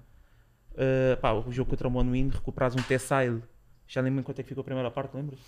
Uh, 0.72 1.16
pá, 1.20 1.32
o 1.32 1.50
jogo 1.52 1.70
contra 1.70 1.86
o 1.86 1.90
Monowind, 1.90 2.32
recuperas 2.32 2.74
um 2.74 2.82
T-Side, 2.82 3.42
já 3.86 4.00
nem 4.02 4.10
lembro 4.10 4.24
quanto 4.24 4.38
é 4.40 4.42
que 4.42 4.48
ficou 4.48 4.62
a 4.62 4.64
primeira 4.64 4.90
parte, 4.90 5.14
lembras? 5.14 5.38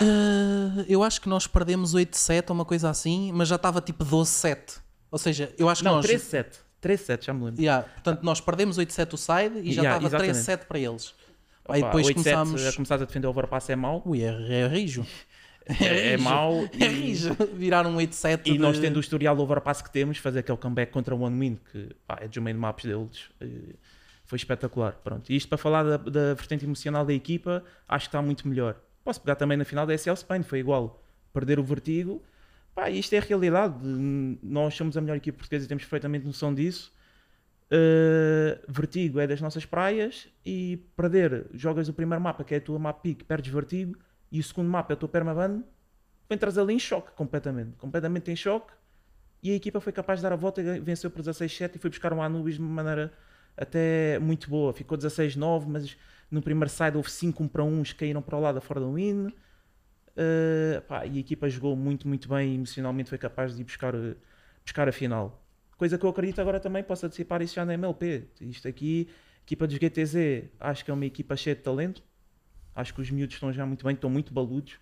Uh, 0.00 0.84
eu 0.88 1.02
acho 1.02 1.20
que 1.20 1.28
nós 1.28 1.46
perdemos 1.46 1.94
8-7 1.94 2.44
ou 2.50 2.54
uma 2.54 2.64
coisa 2.64 2.90
assim, 2.90 3.32
mas 3.32 3.48
já 3.48 3.56
estava 3.56 3.80
tipo 3.80 4.04
12-7. 4.04 4.80
Ou 5.10 5.18
seja, 5.18 5.52
eu 5.56 5.68
acho 5.68 5.80
que 5.80 5.88
Não, 5.88 5.96
nós. 5.96 6.06
3-7, 6.06 6.58
3-7, 6.82 7.24
já 7.24 7.32
me 7.32 7.44
lembro. 7.46 7.60
Yeah, 7.62 7.88
portanto, 7.88 8.22
nós 8.22 8.40
perdemos 8.40 8.78
8-7 8.78 9.14
o 9.14 9.16
side 9.16 9.60
e 9.60 9.72
já 9.72 9.82
Yeah, 9.82 10.06
estava 10.06 10.26
exatamente. 10.26 10.62
3-7 10.62 10.66
para 10.66 10.78
eles. 10.78 11.14
Aí 11.68 11.80
Pá, 11.80 11.86
depois 11.86 12.06
8-7, 12.08 12.12
começámos. 12.14 12.66
a 12.66 12.72
começar 12.74 12.94
a 12.96 12.98
defender 12.98 13.26
o 13.26 13.30
overpass 13.30 13.70
é 13.70 13.76
mau. 13.76 14.02
Ui, 14.04 14.22
é, 14.22 14.60
é 14.60 14.66
rijo. 14.68 15.06
É, 15.80 16.12
é 16.12 16.16
mau. 16.16 16.64
É 16.78 16.86
rijo. 16.86 17.34
Virar 17.54 17.86
um 17.86 17.96
8-7. 17.96 18.40
E 18.44 18.52
de- 18.52 18.58
nós 18.58 18.78
tendo 18.78 18.96
o 18.96 19.00
historial 19.00 19.36
overpass 19.38 19.82
que 19.82 19.90
temos, 19.90 20.18
fazer 20.18 20.40
aquele 20.40 20.58
comeback 20.58 20.92
contra 20.92 21.14
o 21.14 21.20
One 21.20 21.38
Win, 21.38 21.58
que 21.72 21.94
pá, 22.06 22.18
é 22.20 22.28
dos 22.28 22.36
main 22.38 22.54
maps 22.54 22.84
deles, 22.84 23.28
eh, 23.40 23.74
foi 24.24 24.36
espetacular. 24.36 24.92
Pronto. 25.02 25.30
E 25.30 25.36
isto 25.36 25.48
para 25.48 25.58
falar 25.58 25.82
da, 25.82 25.96
da 25.96 26.34
vertente 26.34 26.64
emocional 26.64 27.04
da 27.04 27.12
equipa, 27.12 27.64
acho 27.88 28.06
que 28.06 28.08
está 28.08 28.22
muito 28.22 28.46
melhor. 28.46 28.76
Posso 29.04 29.20
pegar 29.20 29.34
também 29.36 29.56
na 29.56 29.64
final 29.64 29.86
da 29.86 29.94
SL 29.94 30.14
Spain, 30.14 30.42
foi 30.42 30.58
igual. 30.60 31.02
Perder 31.32 31.58
o 31.58 31.64
vertigo, 31.64 32.22
pá, 32.74 32.88
isto 32.90 33.12
é 33.14 33.18
a 33.18 33.22
realidade. 33.22 33.74
Nós 33.82 34.74
somos 34.74 34.96
a 34.96 35.00
melhor 35.00 35.16
equipa 35.16 35.38
portuguesa 35.38 35.64
e 35.64 35.68
temos 35.68 35.84
perfeitamente 35.84 36.24
noção 36.26 36.54
disso. 36.54 36.92
Uh, 37.68 38.62
vertigo 38.68 39.18
é 39.18 39.26
das 39.26 39.40
nossas 39.40 39.66
praias 39.66 40.28
e 40.44 40.78
perder, 40.96 41.46
jogas 41.52 41.88
o 41.88 41.92
primeiro 41.92 42.22
mapa 42.22 42.44
que 42.44 42.54
é 42.54 42.58
a 42.58 42.60
tua 42.60 42.78
map 42.78 43.02
pick, 43.02 43.24
perdes 43.24 43.52
vertigo 43.52 43.96
e 44.36 44.40
o 44.40 44.44
segundo 44.44 44.68
mapa 44.68 44.92
é 44.92 44.94
o 44.94 44.96
teu 44.98 45.08
permaban, 45.08 45.62
entras 46.28 46.58
ali 46.58 46.74
em 46.74 46.78
choque 46.78 47.10
completamente, 47.12 47.74
completamente 47.78 48.30
em 48.30 48.36
choque. 48.36 48.70
E 49.42 49.50
a 49.50 49.54
equipa 49.54 49.80
foi 49.80 49.92
capaz 49.92 50.18
de 50.18 50.24
dar 50.24 50.32
a 50.32 50.36
volta 50.36 50.60
e 50.60 50.78
venceu 50.78 51.10
por 51.10 51.22
16-7 51.22 51.76
e 51.76 51.78
foi 51.78 51.88
buscar 51.88 52.12
um 52.12 52.22
Anubis 52.22 52.56
de 52.56 52.60
uma 52.60 52.68
maneira 52.68 53.12
até 53.56 54.18
muito 54.18 54.50
boa, 54.50 54.74
ficou 54.74 54.98
16-9 54.98 55.64
mas 55.66 55.96
no 56.30 56.42
primeiro 56.42 56.68
side 56.68 56.96
houve 56.96 57.10
5 57.10 57.42
1 57.44 57.48
para 57.48 57.64
1 57.64 57.82
que 57.84 57.94
caíram 57.94 58.20
para 58.20 58.36
o 58.36 58.40
lado 58.40 58.60
fora 58.60 58.80
do 58.80 58.92
win. 58.92 59.28
Uh, 59.28 60.80
pá, 60.86 61.06
e 61.06 61.16
a 61.16 61.20
equipa 61.20 61.48
jogou 61.48 61.74
muito 61.76 62.06
muito 62.06 62.28
bem 62.28 62.52
e 62.52 62.54
emocionalmente 62.56 63.08
foi 63.08 63.18
capaz 63.18 63.54
de 63.54 63.62
ir 63.62 63.64
buscar, 63.64 63.94
buscar 64.62 64.86
a 64.88 64.92
final. 64.92 65.42
Coisa 65.78 65.96
que 65.96 66.04
eu 66.04 66.10
acredito 66.10 66.40
agora 66.40 66.60
também 66.60 66.82
posso 66.82 67.06
antecipar 67.06 67.40
isso 67.40 67.54
já 67.54 67.64
na 67.64 67.74
MLP 67.74 68.28
isto 68.42 68.68
aqui, 68.68 69.08
equipa 69.42 69.66
dos 69.66 69.76
GTZ 69.76 70.50
acho 70.60 70.84
que 70.84 70.90
é 70.90 70.94
uma 70.94 71.06
equipa 71.06 71.36
cheia 71.36 71.56
de 71.56 71.62
talento 71.62 72.02
acho 72.76 72.94
que 72.94 73.00
os 73.00 73.10
miúdos 73.10 73.34
estão 73.34 73.52
já 73.52 73.66
muito 73.66 73.84
bem, 73.84 73.94
estão 73.94 74.10
muito 74.10 74.32
baludos 74.32 74.78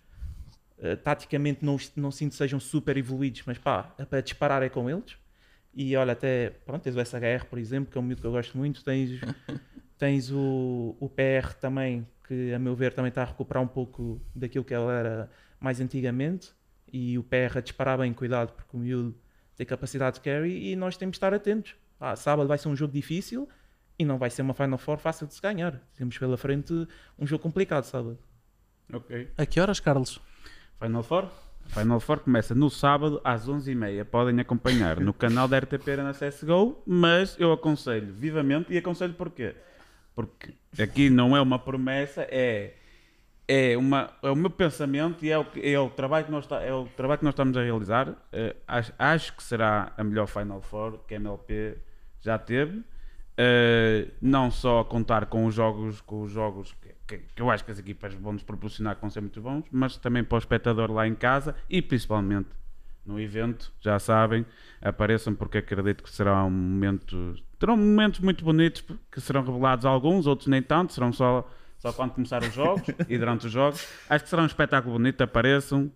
Uh, 0.77 0.97
taticamente 0.97 1.63
não, 1.63 1.77
não 1.95 2.11
sinto 2.11 2.31
que 2.31 2.37
sejam 2.37 2.59
super 2.59 2.97
evoluídos, 2.97 3.43
mas 3.45 3.57
pá, 3.57 3.93
é 3.97 4.03
para 4.03 4.19
disparar 4.21 4.61
é 4.61 4.67
com 4.67 4.89
eles. 4.89 5.17
E 5.73 5.95
olha, 5.95 6.13
até 6.13 6.49
pronto, 6.65 6.81
tens 6.83 6.95
o 6.95 6.99
SHR, 6.99 7.45
por 7.49 7.57
exemplo, 7.57 7.91
que 7.91 7.97
é 7.97 8.01
um 8.01 8.03
miúdo 8.03 8.21
que 8.21 8.27
eu 8.27 8.31
gosto 8.31 8.57
muito. 8.57 8.83
Tens, 8.83 9.19
tens 9.97 10.31
o, 10.31 10.95
o 10.99 11.09
PR 11.09 11.53
também, 11.59 12.05
que 12.27 12.53
a 12.53 12.59
meu 12.59 12.75
ver 12.75 12.93
também 12.93 13.09
está 13.09 13.21
a 13.21 13.25
recuperar 13.25 13.63
um 13.63 13.67
pouco 13.67 14.21
daquilo 14.33 14.65
que 14.65 14.73
ele 14.73 14.91
era 14.91 15.29
mais 15.59 15.79
antigamente. 15.79 16.51
E 16.91 17.17
o 17.17 17.23
PR 17.23 17.57
a 17.57 17.61
disparar 17.61 17.97
bem, 17.97 18.13
cuidado, 18.13 18.53
porque 18.53 18.75
o 18.75 18.79
miúdo 18.79 19.17
tem 19.55 19.65
capacidade 19.65 20.15
de 20.15 20.21
carry 20.21 20.71
e 20.71 20.75
nós 20.75 20.97
temos 20.97 21.13
de 21.13 21.17
estar 21.17 21.33
atentos. 21.33 21.75
Ah, 21.99 22.15
sábado 22.15 22.47
vai 22.47 22.57
ser 22.57 22.67
um 22.67 22.75
jogo 22.75 22.93
difícil 22.93 23.47
e 23.97 24.05
não 24.05 24.17
vai 24.17 24.29
ser 24.29 24.41
uma 24.41 24.53
Final 24.53 24.77
Four 24.77 24.97
fácil 24.97 25.27
de 25.27 25.33
se 25.33 25.41
ganhar. 25.41 25.81
Temos 25.97 26.17
pela 26.17 26.37
frente 26.37 26.73
um 27.17 27.25
jogo 27.25 27.41
complicado, 27.43 27.83
sábado. 27.83 28.17
Ok. 28.93 29.29
A 29.37 29.45
que 29.45 29.59
horas, 29.59 29.79
Carlos? 29.79 30.21
Final 30.79 31.03
Four? 31.03 31.29
Final 31.67 31.99
Four 31.99 32.19
começa 32.19 32.53
no 32.53 32.69
sábado 32.69 33.19
às 33.23 33.47
11h30. 33.47 34.05
Podem 34.05 34.39
acompanhar 34.39 34.99
no 34.99 35.13
canal 35.13 35.47
da 35.47 35.57
RTP 35.57 35.87
na 35.97 36.11
CSGO, 36.13 36.81
mas 36.85 37.35
eu 37.39 37.51
aconselho 37.51 38.13
vivamente 38.13 38.71
e 38.73 38.77
aconselho 38.77 39.13
porquê? 39.13 39.55
Porque 40.13 40.53
aqui 40.79 41.09
não 41.09 41.35
é 41.35 41.41
uma 41.41 41.57
promessa, 41.59 42.21
é, 42.29 42.75
é, 43.47 43.75
uma, 43.75 44.11
é 44.23 44.29
o 44.29 44.35
meu 44.35 44.49
pensamento 44.49 45.25
e 45.25 45.29
é 45.31 45.37
o, 45.37 45.45
é 45.61 45.79
o, 45.79 45.89
trabalho, 45.89 46.25
que 46.25 46.31
nós, 46.31 46.45
tá- 46.47 46.61
é 46.61 46.73
o 46.73 46.85
trabalho 46.85 47.19
que 47.19 47.25
nós 47.25 47.33
estamos 47.33 47.57
a 47.57 47.63
realizar. 47.63 48.15
Eh, 48.31 48.55
acho, 48.67 48.93
acho 48.97 49.35
que 49.35 49.43
será 49.43 49.91
a 49.97 50.03
melhor 50.03 50.27
Final 50.27 50.61
Four 50.61 50.99
que 51.07 51.15
a 51.15 51.17
MLP 51.17 51.77
já 52.21 52.37
teve. 52.37 52.83
Eh, 53.37 54.07
não 54.21 54.49
só 54.49 54.83
contar 54.83 55.25
com 55.25 55.45
os 55.45 55.53
jogos, 55.53 55.99
com 56.01 56.21
os 56.21 56.31
jogos 56.31 56.73
que, 56.81 56.89
que- 57.17 57.23
que 57.35 57.41
eu 57.41 57.49
acho 57.51 57.65
que 57.65 57.71
as 57.71 57.79
equipas 57.79 58.13
vão 58.13 58.31
nos 58.33 58.43
proporcionar 58.43 58.95
que 58.95 59.01
vão 59.01 59.09
ser 59.09 59.19
muito 59.19 59.41
bons, 59.41 59.65
mas 59.71 59.97
também 59.97 60.23
para 60.23 60.35
o 60.35 60.39
espectador 60.39 60.89
lá 60.91 61.05
em 61.05 61.13
casa 61.15 61.53
e 61.69 61.81
principalmente 61.81 62.47
no 63.05 63.19
evento, 63.19 63.71
já 63.81 63.99
sabem, 63.99 64.45
apareçam 64.81 65.35
porque 65.35 65.57
acredito 65.59 66.01
que 66.03 66.09
será 66.09 66.43
um 66.45 66.49
momento, 66.49 67.35
terão 67.59 67.75
momentos 67.77 68.19
muito 68.21 68.43
bonitos 68.43 68.83
que 69.11 69.19
serão 69.21 69.43
revelados 69.43 69.85
alguns, 69.85 70.25
outros 70.25 70.47
nem 70.47 70.61
tanto, 70.61 70.93
serão 70.93 71.11
só, 71.13 71.47
só 71.77 71.91
quando 71.93 72.11
começar 72.13 72.41
os 72.41 72.53
jogos 72.53 72.87
e 73.09 73.17
durante 73.17 73.45
os 73.47 73.51
jogos. 73.51 73.85
Acho 74.09 74.23
que 74.23 74.29
será 74.29 74.41
um 74.43 74.47
espetáculo 74.47 74.93
bonito, 74.97 75.21
apareçam. 75.21 75.91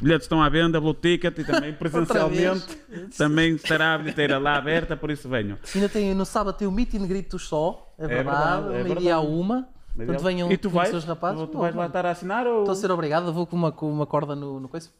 Os 0.00 0.02
bilhetes 0.02 0.24
estão 0.24 0.42
à 0.42 0.48
venda, 0.48 0.80
Blue 0.80 0.94
Ticket 0.94 1.38
e 1.38 1.44
também 1.44 1.74
presencialmente 1.76 2.74
também 3.18 3.54
estará 3.54 3.94
a 3.94 3.98
bilheteira 3.98 4.38
lá 4.38 4.56
aberta, 4.56 4.96
por 4.96 5.10
isso 5.10 5.28
venham. 5.28 5.58
Ainda 5.74 5.90
tem, 5.90 6.14
no 6.14 6.24
sábado 6.24 6.56
tem 6.56 6.66
o 6.66 6.72
meet 6.72 6.94
and 6.94 7.06
greet 7.06 7.28
do 7.28 7.38
só, 7.38 7.92
é 7.98 8.06
verdade, 8.06 8.62
verdade, 8.62 8.80
é 8.80 8.82
meio-dia 8.82 9.16
à 9.16 9.20
verdade. 9.20 9.40
uma. 9.40 9.68
Portanto, 9.94 10.22
venham 10.22 10.50
e 10.50 10.56
tu 10.56 10.70
vais? 10.70 10.94
os 10.94 11.04
rapazes. 11.04 11.46
Tu, 11.50 11.58
vais 11.58 11.74
lá 11.74 11.86
estar 11.86 12.06
a 12.06 12.10
assinar 12.12 12.46
ou... 12.46 12.60
Estou 12.60 12.72
a 12.72 12.76
ser 12.76 12.90
obrigado, 12.90 13.30
vou 13.30 13.46
com 13.46 13.56
uma, 13.56 13.70
com 13.70 13.92
uma 13.92 14.06
corda 14.06 14.34
no, 14.34 14.58
no 14.58 14.68
coiso. 14.70 14.90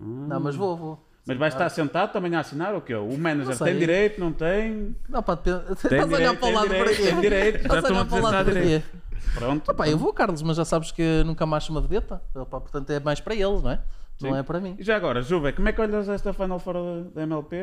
Hum. 0.00 0.26
Não, 0.28 0.40
mas 0.40 0.56
vou, 0.56 0.74
vou. 0.76 1.08
Mas 1.26 1.36
vais 1.36 1.52
estar 1.52 1.68
sentado 1.68 2.12
também 2.12 2.34
a 2.34 2.40
assinar 2.40 2.72
ou 2.72 2.78
o 2.78 2.80
quê? 2.80 2.94
O 2.94 3.18
manager 3.18 3.58
tem 3.58 3.78
direito, 3.78 4.18
não 4.18 4.32
tem? 4.32 4.96
Não, 5.06 5.22
pá, 5.22 5.34
depende- 5.34 5.72
estás 5.72 5.92
a 5.92 6.06
olhar 6.06 6.16
direito, 6.16 6.40
para 6.40 6.48
o 6.48 6.52
lado 6.54 6.68
para 6.68 6.76
direito, 6.78 6.96
quê? 6.96 7.06
tem 7.08 7.20
direito. 7.20 7.56
Já 7.56 7.60
Estás 7.64 7.74
a 7.74 7.78
estão 7.78 7.96
a 7.98 8.00
olhar 8.00 8.30
para 8.30 8.40
o 8.40 8.44
dizer 8.54 8.80
quê? 8.80 8.98
Pronto. 9.34 9.74
Pá, 9.74 9.88
eu 9.88 9.98
vou, 9.98 10.10
Carlos, 10.14 10.40
mas 10.40 10.56
já 10.56 10.64
sabes 10.64 10.90
que 10.90 11.22
nunca 11.26 11.44
mais 11.44 11.68
uma 11.68 11.82
vedeta. 11.82 12.22
Portanto, 12.32 12.88
é 12.90 12.98
mais 12.98 13.20
para 13.20 13.34
eles, 13.34 13.62
não 13.62 13.72
é? 13.72 13.80
Não 14.20 14.30
Sim. 14.32 14.36
é 14.38 14.42
para 14.42 14.60
mim. 14.60 14.74
E 14.78 14.82
já 14.82 14.96
agora, 14.96 15.22
Juve, 15.22 15.52
como 15.52 15.68
é 15.68 15.72
que 15.72 15.80
olhas 15.80 16.08
esta 16.08 16.32
Final 16.32 16.58
Four 16.58 16.74
da- 16.74 17.10
da 17.14 17.22
MLP? 17.22 17.56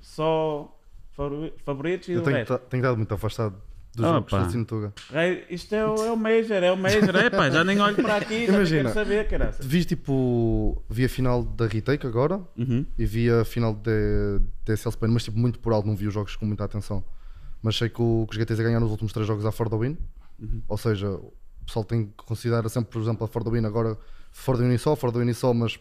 Só 0.00 0.78
favori- 1.12 1.52
favoritos 1.64 2.08
e 2.08 2.12
Eu 2.12 2.22
tenho, 2.22 2.44
tenho 2.44 2.80
estado 2.82 2.96
muito 2.96 3.14
afastado 3.14 3.54
dos 3.94 4.04
jogos 4.06 4.30
da 4.32 4.48
Cinetuga. 4.50 4.92
Rei, 5.10 5.44
Isto 5.50 5.74
é 5.74 5.86
o, 5.86 5.94
é 6.06 6.10
o 6.12 6.16
Major, 6.16 6.62
é 6.62 6.70
o 6.72 6.76
Major. 6.76 7.14
É 7.16 7.30
pá, 7.30 7.48
já 7.50 7.64
nem 7.64 7.80
olho 7.80 7.96
para 7.96 8.16
aqui, 8.16 8.46
já 8.46 8.52
nem 8.52 8.56
Imagina. 8.56 8.92
quero 8.92 8.94
saber. 8.94 9.54
Vi 9.60 9.84
tipo. 9.84 10.82
Vi 10.88 11.04
a 11.04 11.08
final 11.08 11.42
da 11.42 11.66
Retake 11.66 12.06
agora 12.06 12.40
Uhum. 12.58 12.84
e 12.98 13.06
vi 13.06 13.30
a 13.30 13.44
final 13.44 13.74
de 13.74 14.40
SL 14.76 14.90
Spain, 14.90 15.08
mas 15.10 15.24
tipo 15.24 15.38
muito 15.38 15.58
por 15.60 15.72
alto, 15.72 15.86
não 15.88 15.96
vi 15.96 16.06
os 16.06 16.14
jogos 16.14 16.36
com 16.36 16.44
muita 16.46 16.64
atenção. 16.64 17.02
Mas 17.62 17.76
sei 17.76 17.88
que, 17.88 18.02
o, 18.02 18.26
que 18.28 18.32
os 18.34 18.38
GTs 18.38 18.62
ganharam 18.62 18.84
os 18.84 18.90
últimos 18.90 19.12
três 19.12 19.26
jogos 19.26 19.46
à 19.46 19.52
For 19.52 19.68
the 19.70 19.76
Win. 19.76 19.96
Ou 20.68 20.76
seja, 20.76 21.08
o 21.10 21.32
pessoal 21.64 21.84
tem 21.84 22.06
que 22.06 22.24
considerar 22.26 22.68
sempre, 22.68 22.90
por 22.90 23.00
exemplo, 23.00 23.24
a 23.24 23.28
For 23.28 23.44
the 23.44 23.50
Win 23.50 23.64
agora 23.64 23.96
For 24.32 24.56
the 24.58 24.64
Win 24.64 24.76
só, 24.78 24.96
For 24.96 25.12
the 25.12 25.18
Win 25.20 25.32
só, 25.32 25.54
mas 25.54 25.78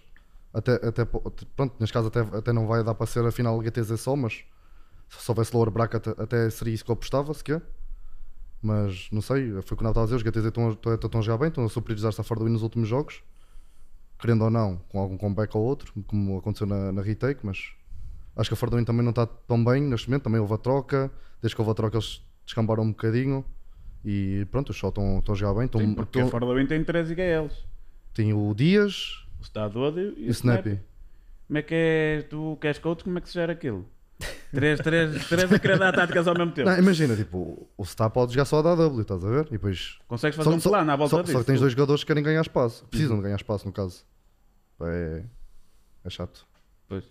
até, 0.53 0.73
até 0.87 1.05
pronto, 1.05 1.75
neste 1.79 1.93
caso 1.93 2.07
até, 2.07 2.19
até 2.19 2.51
não 2.53 2.67
vai 2.67 2.83
dar 2.83 2.93
para 2.95 3.05
ser 3.07 3.25
a 3.25 3.31
final 3.31 3.61
GTZ 3.61 3.99
só, 3.99 4.15
mas 4.15 4.43
se 5.09 5.29
houvesse 5.31 5.55
lower 5.55 5.69
bracket 5.71 6.07
até 6.17 6.49
seria 6.49 6.73
isso 6.73 6.83
que 6.85 6.91
eu 6.91 6.93
apostava, 6.93 7.33
sequer. 7.33 7.61
Mas 8.61 9.09
não 9.11 9.21
sei, 9.21 9.49
foi 9.49 9.59
o 9.59 9.63
que 9.63 9.73
eu 9.73 9.89
estava 9.89 10.01
a 10.01 10.03
dizer, 10.03 10.15
os 10.17 10.21
GTZ 10.23 10.45
estão, 10.45 10.69
estão, 10.71 10.93
estão 10.93 11.19
a 11.19 11.23
jogar 11.23 11.37
bem, 11.39 11.47
estão 11.47 11.65
a 11.65 11.69
superiorizar-se 11.69 12.21
a 12.21 12.23
Win 12.23 12.51
nos 12.51 12.61
últimos 12.63 12.87
jogos 12.87 13.23
querendo 14.19 14.43
ou 14.43 14.51
não, 14.51 14.77
com 14.87 14.99
algum 14.99 15.17
comeback 15.17 15.57
ou 15.57 15.63
outro, 15.63 15.91
como 16.05 16.37
aconteceu 16.37 16.67
na, 16.67 16.91
na 16.91 17.01
retake, 17.01 17.43
mas 17.43 17.73
acho 18.35 18.51
que 18.51 18.53
a 18.53 18.55
Fordwin 18.55 18.83
também 18.83 19.01
não 19.01 19.09
está 19.09 19.25
tão 19.25 19.65
bem 19.65 19.81
neste 19.81 20.07
momento, 20.07 20.21
também 20.25 20.39
houve 20.39 20.53
a 20.53 20.57
troca, 20.59 21.11
desde 21.41 21.55
que 21.55 21.59
houve 21.61 21.71
a 21.71 21.73
troca 21.73 21.97
eles 21.97 22.23
descambaram 22.45 22.83
um 22.83 22.91
bocadinho 22.91 23.43
e 24.05 24.45
pronto, 24.51 24.69
os 24.69 24.77
só 24.77 24.89
estão, 24.89 25.17
estão 25.17 25.33
a 25.33 25.37
jogar 25.39 25.53
bem, 25.55 25.65
estão, 25.65 25.81
Sim, 25.81 25.95
porque 25.95 26.19
a 26.19 26.21
estão- 26.25 26.29
Fórmula 26.39 26.61
1 26.61 26.67
tem 26.67 26.83
13 26.83 27.13
IGLs. 27.13 27.55
tem 28.13 28.31
o 28.31 28.53
Dias 28.53 29.20
O 29.41 29.43
Estado 29.43 29.99
e, 29.99 30.25
e 30.25 30.27
o 30.27 30.31
Snappy. 30.31 30.79
Como 31.47 31.57
é 31.57 31.61
que 31.63 31.73
é, 31.75 32.21
tu 32.29 32.57
que 32.61 32.67
és 32.67 32.77
coach, 32.77 33.03
como 33.03 33.17
é 33.17 33.21
que 33.21 33.27
se 33.27 33.33
gera 33.33 33.51
aquilo? 33.51 33.85
Três, 34.53 34.79
três, 34.79 35.27
três 35.27 35.51
a 35.51 35.59
querer 35.59 35.79
dar 35.79 35.91
táticas 35.93 36.27
ao 36.27 36.37
mesmo 36.37 36.51
tempo. 36.51 36.69
Não, 36.69 36.77
imagina, 36.77 37.15
tipo, 37.15 37.67
o 37.75 37.83
Star 37.83 38.09
pode 38.09 38.33
jogar 38.33 38.45
só 38.45 38.59
a 38.59 38.71
AW, 38.71 39.01
estás 39.01 39.25
a 39.25 39.29
ver? 39.29 39.47
E 39.47 39.51
depois 39.51 39.97
Consegues 40.07 40.35
fazer 40.35 40.49
um 40.49 40.59
plano 40.59 40.91
à 40.91 40.95
volta 40.95 41.15
só, 41.15 41.21
disso? 41.21 41.33
só 41.33 41.39
que 41.39 41.45
tens 41.45 41.59
dois 41.59 41.71
jogadores 41.71 42.03
que 42.03 42.07
querem 42.07 42.23
ganhar 42.23 42.41
espaço, 42.41 42.85
precisam 42.85 43.17
de 43.17 43.23
ganhar 43.23 43.37
espaço 43.37 43.65
no 43.65 43.73
caso. 43.73 44.05
É, 44.81 45.23
é 46.05 46.09
chato. 46.09 46.45
Pois. 46.87 47.05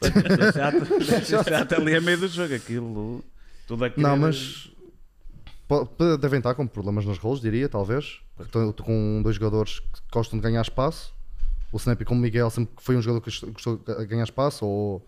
Pois, 0.00 0.12
é 0.16 0.52
chato, 0.52 0.76
é 1.34 1.44
chato 1.44 1.72
ali 1.74 1.96
a 1.96 2.00
meio 2.00 2.18
do 2.18 2.28
jogo, 2.28 2.54
aquilo. 2.54 3.24
Tudo 3.66 3.84
aquilo. 3.84 4.06
Não, 4.06 4.16
mas 4.16 4.72
devem 6.20 6.38
estar 6.38 6.54
com 6.54 6.66
problemas 6.66 7.04
nas 7.04 7.18
roles, 7.18 7.40
diria, 7.40 7.68
talvez. 7.68 8.20
Estou 8.40 8.72
com 8.72 9.20
dois 9.22 9.36
jogadores 9.36 9.80
que 9.80 10.00
gostam 10.12 10.38
de 10.38 10.42
ganhar 10.42 10.62
espaço. 10.62 11.14
O 11.72 11.78
Snap 11.78 12.04
como 12.04 12.20
o 12.20 12.22
Miguel 12.22 12.50
sempre 12.50 12.74
foi 12.78 12.96
um 12.96 13.02
jogador 13.02 13.22
que 13.22 13.46
gostou 13.46 13.78
de 13.78 14.06
ganhar 14.06 14.24
espaço, 14.24 14.64
ou, 14.64 15.04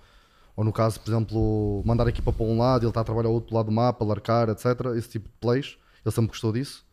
ou 0.56 0.64
no 0.64 0.72
caso, 0.72 0.98
por 0.98 1.10
exemplo, 1.10 1.82
mandar 1.84 2.06
a 2.06 2.10
equipa 2.10 2.32
para 2.32 2.44
um 2.44 2.58
lado, 2.58 2.82
ele 2.82 2.88
está 2.88 3.02
a 3.02 3.04
trabalhar 3.04 3.28
ao 3.28 3.34
outro 3.34 3.54
lado 3.54 3.66
do 3.66 3.72
mapa, 3.72 4.04
largar, 4.04 4.48
etc. 4.48 4.66
Esse 4.96 5.10
tipo 5.10 5.28
de 5.28 5.34
plays, 5.38 5.78
ele 6.04 6.14
sempre 6.14 6.28
gostou 6.28 6.52
disso. 6.52 6.84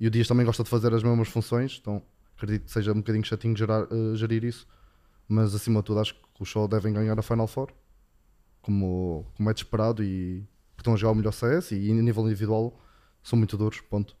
E 0.00 0.06
o 0.08 0.10
Dias 0.10 0.26
também 0.26 0.44
gosta 0.44 0.64
de 0.64 0.68
fazer 0.68 0.92
as 0.92 1.02
mesmas 1.02 1.28
funções, 1.28 1.78
então 1.80 2.02
acredito 2.36 2.64
que 2.64 2.72
seja 2.72 2.90
um 2.90 2.96
bocadinho 2.96 3.24
chatinho 3.24 3.56
gerar, 3.56 3.84
eh, 3.84 4.16
gerir 4.16 4.42
isso. 4.42 4.66
Mas 5.28 5.54
acima 5.54 5.80
de 5.80 5.86
tudo, 5.86 6.00
acho 6.00 6.14
que 6.14 6.42
os 6.42 6.48
Show 6.48 6.66
devem 6.66 6.92
ganhar 6.92 7.16
a 7.16 7.22
Final 7.22 7.46
Four, 7.46 7.70
como, 8.60 9.24
como 9.36 9.48
é 9.48 9.54
de 9.54 9.60
esperado, 9.60 10.02
e 10.02 10.44
estão 10.76 10.94
a 10.94 10.96
jogar 10.96 11.12
o 11.12 11.14
melhor 11.14 11.32
CS 11.32 11.70
e 11.70 11.90
a 11.90 11.94
nível 11.94 12.24
individual 12.26 12.76
são 13.22 13.38
muito 13.38 13.56
duros. 13.56 13.80
Ponto. 13.80 14.16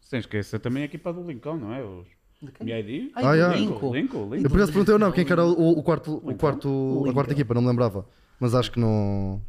Sem 0.00 0.20
esquecer 0.20 0.60
também 0.60 0.84
a 0.84 0.86
equipa 0.86 1.12
do 1.12 1.20
Lincoln, 1.20 1.56
não 1.56 1.72
é? 1.74 1.82
Os 1.82 2.06
Ai, 2.42 3.12
Ah, 3.14 3.32
yeah. 3.34 3.56
Lincoln. 3.56 3.92
Lincoln, 3.94 4.34
Eu 4.34 4.42
por 4.50 4.56
acaso 4.56 4.72
perguntei 4.72 4.92
ou 4.92 4.98
não 4.98 5.10
quem 5.10 5.24
que 5.24 5.32
era 5.32 5.44
o, 5.44 5.78
o 5.78 5.82
quarto, 5.82 6.16
o 6.22 6.34
quarto, 6.34 6.68
a 6.68 6.98
Lincoln. 6.98 7.12
quarta 7.14 7.32
equipa, 7.32 7.54
não 7.54 7.62
me 7.62 7.68
lembrava. 7.68 8.06
Mas 8.38 8.54
acho 8.54 8.70
que 8.70 8.78
não. 8.78 9.40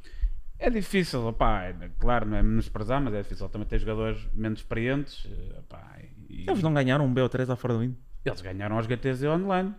É 0.57 0.69
difícil, 0.69 1.27
opá, 1.27 1.63
é- 1.65 1.75
claro, 1.99 2.25
não 2.25 2.37
é 2.37 2.41
menosprezar, 2.41 3.01
mas 3.01 3.13
é 3.13 3.21
difícil 3.21 3.47
também 3.49 3.67
ter 3.67 3.79
jogadores 3.79 4.19
menos 4.33 4.59
experientes. 4.59 5.27
eh, 5.29 5.59
opá, 5.59 5.97
e- 6.29 6.45
Eles 6.49 6.63
não 6.63 6.73
ganharam 6.73 7.05
um 7.05 7.13
BO3 7.13 7.49
à 7.51 7.55
fora 7.55 7.73
do 7.75 7.83
Indo. 7.83 7.95
eles 8.25 8.41
ganharam 8.41 8.77
os 8.77 8.85
GTZ 8.87 9.23
online 9.25 9.73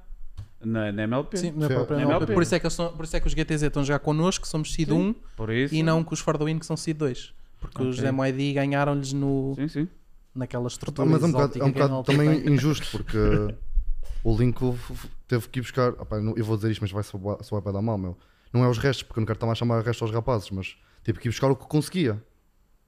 na, 0.61 0.93
na 0.93 1.03
MLP. 1.05 1.37
Sim, 1.39 1.53
na 1.57 1.67
Sim. 1.67 1.75
própria 1.75 1.97
Na 1.97 2.03
MLP. 2.03 2.17
MLP. 2.25 2.35
Por, 2.35 2.43
isso 2.43 2.55
é 2.55 2.61
que 2.61 2.71
são- 2.71 2.93
por 2.95 3.05
isso 3.05 3.17
é 3.17 3.21
que 3.21 3.27
os 3.27 3.33
GTZ 3.33 3.63
estão 3.65 3.83
a 3.83 3.85
jogar 3.87 3.99
connosco, 4.01 4.43
que 4.43 4.49
somos 4.49 4.73
Seed 4.73 4.91
1 4.93 5.15
Por 5.37 5.51
isso. 5.51 5.75
e 5.75 5.83
não 5.83 6.05
com 6.05 6.15
os 6.15 6.21
For 6.21 6.37
the 6.39 6.45
Win, 6.45 6.59
que 6.59 6.67
são 6.67 6.77
Seed 6.77 6.97
2. 6.97 7.33
Porque 7.61 7.83
os 7.83 7.99
MID 7.99 8.53
ganharam-lhes 8.53 9.13
no, 9.13 9.55
Sim, 9.57 9.67
sim. 9.69 9.89
Naquela 10.35 10.67
estrutura. 10.69 11.09
Mas 11.09 11.23
é 11.23 11.27
um 11.27 11.33
bocado, 11.33 11.59
é 11.61 11.65
um 11.65 11.73
bocado 11.73 12.03
também 12.05 12.43
tem. 12.43 12.53
injusto 12.55 12.87
porque 12.91 13.19
o 14.25 14.37
Lincoln 14.37 14.75
f- 14.75 15.09
teve 15.27 15.49
que 15.49 15.59
ir 15.59 15.63
buscar. 15.63 15.93
não- 16.23 16.37
eu 16.37 16.45
vou 16.45 16.57
dizer 16.57 16.71
isto, 16.71 16.81
mas 16.81 16.91
vai 16.91 17.03
soar 17.03 17.43
soar 17.45 17.63
para 17.63 17.73
dar 17.73 17.83
mal, 17.83 17.99
meu. 17.99 18.17
Não 18.53 18.65
é 18.65 18.69
os 18.69 18.79
restos, 18.79 19.03
porque 19.03 19.19
eu 19.19 19.23
não 19.23 19.27
quero 19.27 19.37
estar 19.37 19.51
a 19.51 19.55
chamar 19.55 19.83
restos 19.83 20.03
aos 20.03 20.11
rapazes, 20.11 20.51
mas 20.51 20.77
teve 21.03 21.19
que 21.19 21.29
ir 21.29 21.31
buscar 21.31 21.51
o 21.51 21.57
que 21.57 21.67
conseguia. 21.67 22.23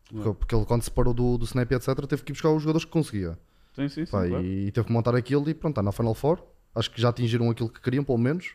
Porque, 0.09 0.33
porque 0.35 0.55
ele, 0.55 0.65
quando 0.65 0.83
se 0.83 0.91
parou 0.91 1.15
do, 1.15 1.39
do 1.39 1.45
Snap, 1.45 1.71
etc., 1.71 2.07
teve 2.07 2.23
que 2.23 2.33
ir 2.33 2.35
buscar 2.35 2.51
os 2.51 2.63
jogadores 2.63 2.85
que 2.85 2.91
conseguia. 2.91 3.39
Sim, 3.77 3.89
sim, 3.89 4.05
sim. 4.05 4.11
Pá, 4.11 4.27
claro. 4.27 4.45
E 4.45 4.73
teve 4.73 4.87
que 4.87 4.93
montar 4.93 5.15
aquilo 5.15 5.49
e 5.49 5.55
pronto, 5.55 5.73
está 5.73 5.83
na 5.83 5.93
Final 5.93 6.15
Four. 6.15 6.43
Acho 6.75 6.91
que 6.91 7.01
já 7.01 7.11
atingiram 7.11 7.49
aquilo 7.51 7.69
que 7.69 7.81
queriam, 7.81 8.03
pelo 8.03 8.19
menos. 8.19 8.55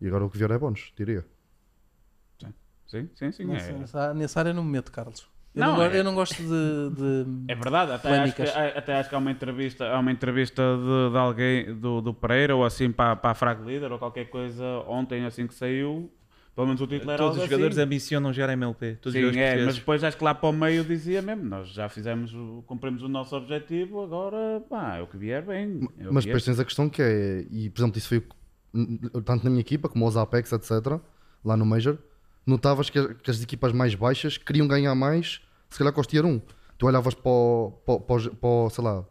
E 0.00 0.06
agora 0.06 0.24
o 0.24 0.30
que 0.30 0.36
vier 0.36 0.50
é 0.50 0.58
bónus, 0.58 0.92
diria. 0.96 1.24
Sim, 2.86 3.08
sim, 3.14 3.32
sim. 3.32 3.44
Nessa, 3.46 3.70
É, 3.70 3.78
nessa- 3.78 4.14
nessa 4.14 4.38
área 4.40 4.52
não 4.52 4.62
me 4.62 4.70
meto, 4.72 4.92
Carlos. 4.92 5.26
Eu 5.54 5.60
Não, 5.64 5.76
não, 5.76 5.82
é- 5.84 5.98
eu 6.00 6.04
não 6.04 6.14
gosto 6.14 6.34
de. 6.42 6.48
de- 6.48 7.26
é 7.52 7.54
verdade, 7.54 7.92
até 7.92 8.18
acho, 8.18 8.34
que, 8.34 8.42
até 8.42 8.94
acho 8.96 9.08
que 9.08 9.14
há 9.14 9.18
uma 9.18 9.30
entrevista, 9.30 9.84
há 9.86 9.98
uma 10.00 10.10
entrevista 10.10 10.62
de, 10.76 11.12
de 11.12 11.16
alguém 11.18 11.74
do, 11.76 12.00
do 12.00 12.12
Pereira 12.12 12.56
ou 12.56 12.64
assim 12.64 12.90
para, 12.90 13.14
para 13.14 13.30
a 13.30 13.34
Frag 13.34 13.62
Leader 13.64 13.92
ou 13.92 13.98
qualquer 13.98 14.24
coisa 14.30 14.64
ontem 14.88 15.24
assim 15.24 15.46
que 15.46 15.54
saiu. 15.54 16.10
Pelo 16.56 16.68
menos 16.68 16.80
o 16.80 16.86
título 16.86 17.10
era 17.10 17.18
Todos 17.22 17.38
os 17.38 17.44
jogadores 17.44 17.76
assim. 17.76 17.84
ambicionam 17.84 18.32
jogar 18.32 18.52
MLP. 18.52 18.94
Todos 19.00 19.14
os 19.20 19.32
Sim, 19.34 19.40
é, 19.40 19.64
mas 19.64 19.74
depois 19.76 20.04
acho 20.04 20.16
que 20.16 20.22
lá 20.22 20.32
para 20.34 20.48
o 20.48 20.52
meio 20.52 20.84
dizia 20.84 21.20
mesmo, 21.20 21.42
nós 21.44 21.68
já 21.68 21.88
fizemos, 21.88 22.32
o- 22.32 22.62
cumprimos 22.66 23.02
o 23.02 23.08
nosso 23.08 23.34
objetivo, 23.36 24.02
agora 24.04 24.60
pá, 24.70 24.96
é 24.98 25.02
o 25.02 25.06
que 25.08 25.16
vier 25.16 25.42
bem. 25.44 25.80
É 25.98 26.04
Mas 26.10 26.24
depois 26.24 26.44
tens 26.44 26.60
a 26.60 26.64
questão 26.64 26.88
que 26.88 27.02
é, 27.02 27.44
e 27.50 27.68
por 27.70 27.80
exemplo, 27.80 27.98
isso 27.98 28.08
foi 28.08 28.22
tanto 29.24 29.42
na 29.44 29.50
minha 29.50 29.60
equipa 29.60 29.88
como 29.88 30.06
os 30.06 30.16
Apex, 30.16 30.52
etc., 30.52 31.00
lá 31.44 31.56
no 31.56 31.66
Major, 31.66 31.98
notavas 32.46 32.90
que, 32.90 33.14
que 33.14 33.30
as 33.30 33.42
equipas 33.42 33.72
mais 33.72 33.94
baixas 33.94 34.36
queriam 34.36 34.66
ganhar 34.66 34.94
mais, 34.94 35.40
se 35.70 35.78
calhar 35.78 35.92
com 35.92 36.00
os 36.00 36.06
Tier 36.06 36.24
1. 36.24 36.40
Tu 36.78 36.86
olhavas 36.86 37.14
para 37.14 37.30
o, 37.30 37.72
para, 37.86 38.00
para 38.00 38.30
para 38.30 38.70
sei 38.70 38.84
lá, 38.84 39.04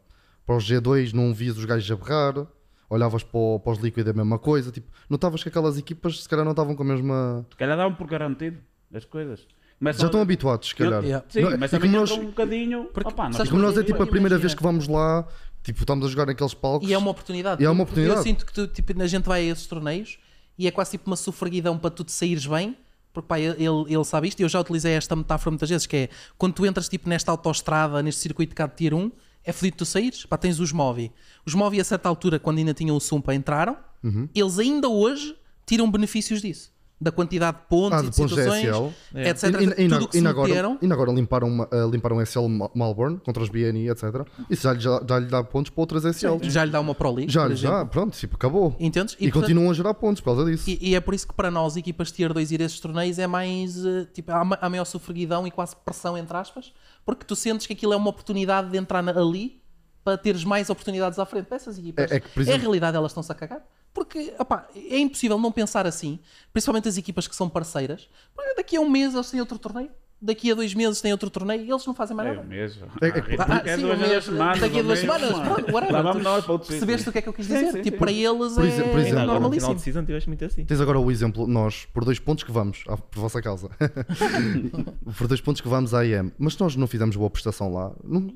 para 0.46 0.56
os 0.58 0.64
G2, 0.66 1.14
não 1.14 1.34
vias 1.34 1.58
os 1.58 1.66
gajos 1.66 1.90
a 1.90 1.96
berrar, 1.96 2.46
olhavas 2.90 3.24
para, 3.24 3.40
o- 3.40 3.60
para 3.60 3.74
os 3.74 3.80
Liquid 3.80 4.08
a 4.08 4.14
mesma 4.14 4.38
coisa, 4.38 4.72
tipo, 4.72 4.88
notavas 5.10 5.42
que 5.42 5.50
aquelas 5.50 5.78
equipas 5.78 6.22
se 6.24 6.30
calhar 6.30 6.44
não 6.46 6.52
estavam 6.52 6.76
com 6.76 6.84
a 6.84 6.86
mesma. 6.86 7.46
Se 7.50 7.56
calhar 7.58 7.78
davam 7.78 7.96
por 7.96 8.06
garantido 8.08 8.58
as 8.94 9.06
coisas. 9.06 9.48
Começam 9.80 10.02
Já 10.02 10.06
a- 10.06 10.10
estão 10.10 10.22
habituados, 10.22 10.68
se 10.70 10.76
calhar. 10.76 11.04
Yeah. 11.04 11.26
Sim, 11.28 11.42
Não, 11.42 11.58
mas 11.58 11.72
e 11.72 11.76
também 11.76 11.92
nós- 11.92 12.12
um 12.12 12.26
bocadinho. 12.28 12.86
Porque- 12.94 13.10
Opa, 13.10 13.26
nós 13.26 13.36
sabes 13.38 13.50
como 13.52 13.62
nós 13.64 13.78
é 13.78 13.84
tipo 13.84 14.02
a 14.04 14.06
primeira 14.08 14.38
vez 14.38 14.54
imagina. 14.54 14.58
que 14.58 14.64
vamos 14.64 14.88
lá, 14.88 15.28
tipo, 15.64 15.80
estamos 15.80 16.06
a 16.06 16.10
jogar 16.10 16.26
naqueles 16.28 16.54
palcos. 16.54 16.88
E 16.90 16.94
é 16.94 16.98
uma 16.98 17.12
oportunidade. 17.12 17.62
E 17.62 17.66
é 17.66 17.70
uma 17.70 17.84
oportunidade. 17.84 18.20
Eu 18.20 18.24
sinto 18.24 18.46
que 18.46 18.54
tu, 18.54 18.68
tipo, 18.68 19.02
a 19.02 19.08
gente 19.08 19.26
vai 19.26 19.42
a 19.42 19.52
esses 19.52 19.66
torneios 19.68 20.20
e 20.58 20.68
é 20.68 20.72
quase 20.72 20.92
tipo 20.92 21.10
uma 21.10 21.16
sufraguidão 21.16 21.78
para 21.78 21.90
tu 21.90 22.04
te 22.04 22.12
saíres 22.12 22.46
bem. 22.46 22.78
Porque 23.14 23.28
pá, 23.28 23.40
ele, 23.40 23.56
ele 23.60 24.04
sabe 24.04 24.28
isto 24.28 24.40
e 24.40 24.44
eu 24.44 24.50
já 24.50 24.60
utilizei 24.60 24.94
esta 24.94 25.16
metáfora 25.16 25.52
muitas 25.52 25.70
vezes, 25.70 25.86
que 25.86 25.96
é 25.96 26.10
quando 26.38 26.54
tu 26.54 26.66
entras 26.66 26.90
tipo 26.90 27.08
nesta 27.08 27.32
autoestrada, 27.32 28.02
neste 28.02 28.22
circuito 28.22 28.50
de 28.50 28.56
cá 28.56 28.66
de 28.66 28.76
tier 28.76 28.94
1, 28.94 29.12
é 29.44 29.52
fodido 29.52 29.78
tu 29.78 29.86
saíres. 29.86 30.26
Pá, 30.26 30.38
tens 30.38 30.60
os 30.60 30.72
Movi. 30.72 31.12
Os 31.46 31.54
Movi 31.54 31.80
a 31.80 31.84
certa 31.84 32.10
altura, 32.10 32.40
quando 32.40 32.58
ainda 32.58 32.74
tinham 32.74 32.96
o 32.96 33.00
Sumpa, 33.00 33.36
entraram. 33.36 33.78
Uhum. 34.04 34.28
Eles 34.34 34.58
ainda 34.58 34.90
hoje 34.90 35.38
tiram 35.66 35.90
benefícios 35.90 36.42
disso. 36.42 36.73
Da 37.04 37.12
quantidade 37.12 37.58
de 37.58 37.64
pontos 37.68 37.98
Ah, 38.00 38.02
e 38.02 38.06
de 38.06 38.10
de 38.12 38.16
pontos 38.18 38.36
de 38.36 38.42
situações, 38.44 38.94
SL. 39.14 39.18
É. 39.18 39.30
etc. 39.30 39.44
E- 39.44 39.48
e- 39.82 39.86
e 39.86 39.90
Tudo 39.90 40.10
e 40.14 40.20
se 40.20 40.28
agora, 40.28 40.48
meteram. 40.48 40.78
e 40.82 40.92
agora 40.94 41.12
limparam, 41.12 41.48
uma- 41.48 41.68
eh, 41.72 41.86
limparam 41.92 42.22
SL 42.22 42.48
Malborn 42.74 43.18
contra 43.20 43.44
os 43.44 43.50
BNI, 43.50 43.90
etc. 43.90 44.26
Isso 44.50 44.64
já, 44.64 44.74
lhe- 44.74 44.80
já, 44.80 45.02
já 45.08 45.20
lhe 45.20 45.26
dá 45.28 45.44
pontos 45.44 45.70
para 45.70 45.82
outras 45.82 46.06
SL. 46.06 46.38
Já 46.44 46.64
lhe 46.64 46.72
dá 46.72 46.80
uma 46.80 46.96
Pro 46.96 47.12
League, 47.14 47.32
Já, 47.32 47.50
já, 47.54 47.86
pronto, 47.86 48.16
tipo, 48.18 48.36
acabou. 48.38 48.76
Entendes? 48.80 49.16
E, 49.16 49.26
portanto, 49.26 49.42
continuam 49.42 49.70
a 49.70 49.74
gerar 49.74 49.94
pontos 49.96 50.22
por 50.22 50.34
causa 50.36 50.50
disso. 50.50 50.70
E, 50.70 50.78
e 50.92 50.96
é 50.96 51.00
por 51.02 51.14
isso 51.14 51.28
que 51.28 51.34
para 51.34 51.52
nós, 51.52 51.76
equipas 51.76 52.12
tier 52.12 52.32
2 52.34 52.52
ir 52.52 52.62
a 52.62 52.66
esses 52.66 52.80
torneios 52.80 53.20
é 53.20 53.28
mais. 53.28 53.86
eh, 53.86 54.08
Tipo, 54.14 54.32
há, 54.32 54.48
há 54.62 54.70
maior 54.70 54.86
sofreguidão 54.86 55.46
e 55.46 55.52
quase 55.52 55.76
pressão, 55.76 56.18
entre 56.18 56.38
aspas, 56.38 56.72
porque 57.06 57.26
tu 57.26 57.36
sentes 57.36 57.68
que 57.68 57.74
aquilo 57.74 57.94
é 57.94 57.98
uma 57.98 58.10
oportunidade 58.10 58.70
de 58.72 58.78
entrar 58.78 59.02
na- 59.04 59.12
ali 59.12 59.62
para 60.04 60.18
teres 60.18 60.44
mais 60.44 60.70
oportunidades 60.70 61.18
à 61.20 61.26
frente 61.26 61.46
para 61.46 61.56
essas 61.58 61.78
equipas. 61.78 62.12
É- 62.12 62.16
é 62.16 62.20
que, 62.20 62.28
a 62.38 62.42
exemplo- 62.42 62.62
realidade, 62.62 62.96
elas 62.98 63.12
estão-se 63.12 63.32
a 63.32 63.36
cagar. 63.36 63.62
Porque 63.94 64.34
opá, 64.40 64.68
é 64.76 64.98
impossível 64.98 65.38
não 65.38 65.52
pensar 65.52 65.86
assim, 65.86 66.20
principalmente 66.52 66.88
as 66.88 66.98
equipas 66.98 67.28
que 67.28 67.36
são 67.36 67.48
parceiras. 67.48 68.10
Daqui 68.58 68.76
a 68.78 68.82
um 68.82 68.90
mês 68.90 69.14
eles 69.14 69.30
têm 69.30 69.40
outro 69.40 69.60
torneio, 69.60 69.92
daqui 70.20 70.52
a 70.52 70.56
dois 70.56 70.74
meses 70.74 71.00
têm 71.00 71.12
outro 71.12 71.30
torneio 71.30 71.64
e 71.64 71.70
eles 71.70 71.86
não 71.86 71.94
fazem 71.94 72.16
mais 72.18 72.30
É 72.30 72.34
nada. 72.34 72.44
o 72.46 72.50
mesmo. 72.50 72.88
É- 73.02 73.08
é- 73.08 73.12
Ah, 73.40 73.62
é 73.66 73.76
sim, 73.76 73.82
duas 73.84 73.96
um 73.98 74.02
vezes 74.02 74.12
mês, 74.14 74.18
a 74.18 74.22
semana, 74.32 74.58
daqui 74.62 74.80
a 74.80 74.82
duas 74.82 75.00
semanas, 75.00 75.30
pronto, 75.40 75.72
whatever. 75.72 76.60
Percebeste 76.66 77.10
o 77.10 77.12
que 77.12 77.18
é 77.20 77.22
que 77.22 77.30
eu 77.30 77.34
quis 77.34 77.46
dizer? 77.46 77.72
sim, 77.72 77.82
tipo, 77.84 77.98
sim. 77.98 78.00
para 78.00 78.12
eles 78.12 78.54
Por 78.54 78.64
é, 78.64 78.68
exemplo- 78.68 78.92
por 78.92 79.00
é 79.00 79.02
exemplo- 79.02 79.20
Ainda 79.20 79.22
agora 79.22 79.22
no 79.22 79.24
final 79.24 79.42
normalíssimo. 79.42 79.76
de 79.76 79.82
season 79.82 80.06
tiveste 80.06 80.30
muito 80.30 80.46
assim. 80.46 80.66
Tens 80.66 80.82
agora 80.82 81.00
o 81.00 81.12
exemplo, 81.12 81.46
nós, 81.46 81.86
por 81.94 82.04
dois 82.04 82.18
pontos 82.20 82.44
que 82.44 82.52
vamos, 82.52 82.84
ah, 82.88 82.98
por 82.98 83.20
vossa 83.20 83.42
causa, 83.44 83.70
por 85.18 85.28
dois 85.28 85.42
pontos 85.42 85.62
que 85.62 85.68
vamos 85.68 85.94
à 85.94 86.06
IM, 86.06 86.32
mas 86.40 86.54
se 86.54 86.62
nós 86.62 86.76
não 86.76 86.88
fizermos 86.88 87.16
boa 87.16 87.30
prestação 87.30 87.72
lá, 87.72 87.92
não, 88.04 88.34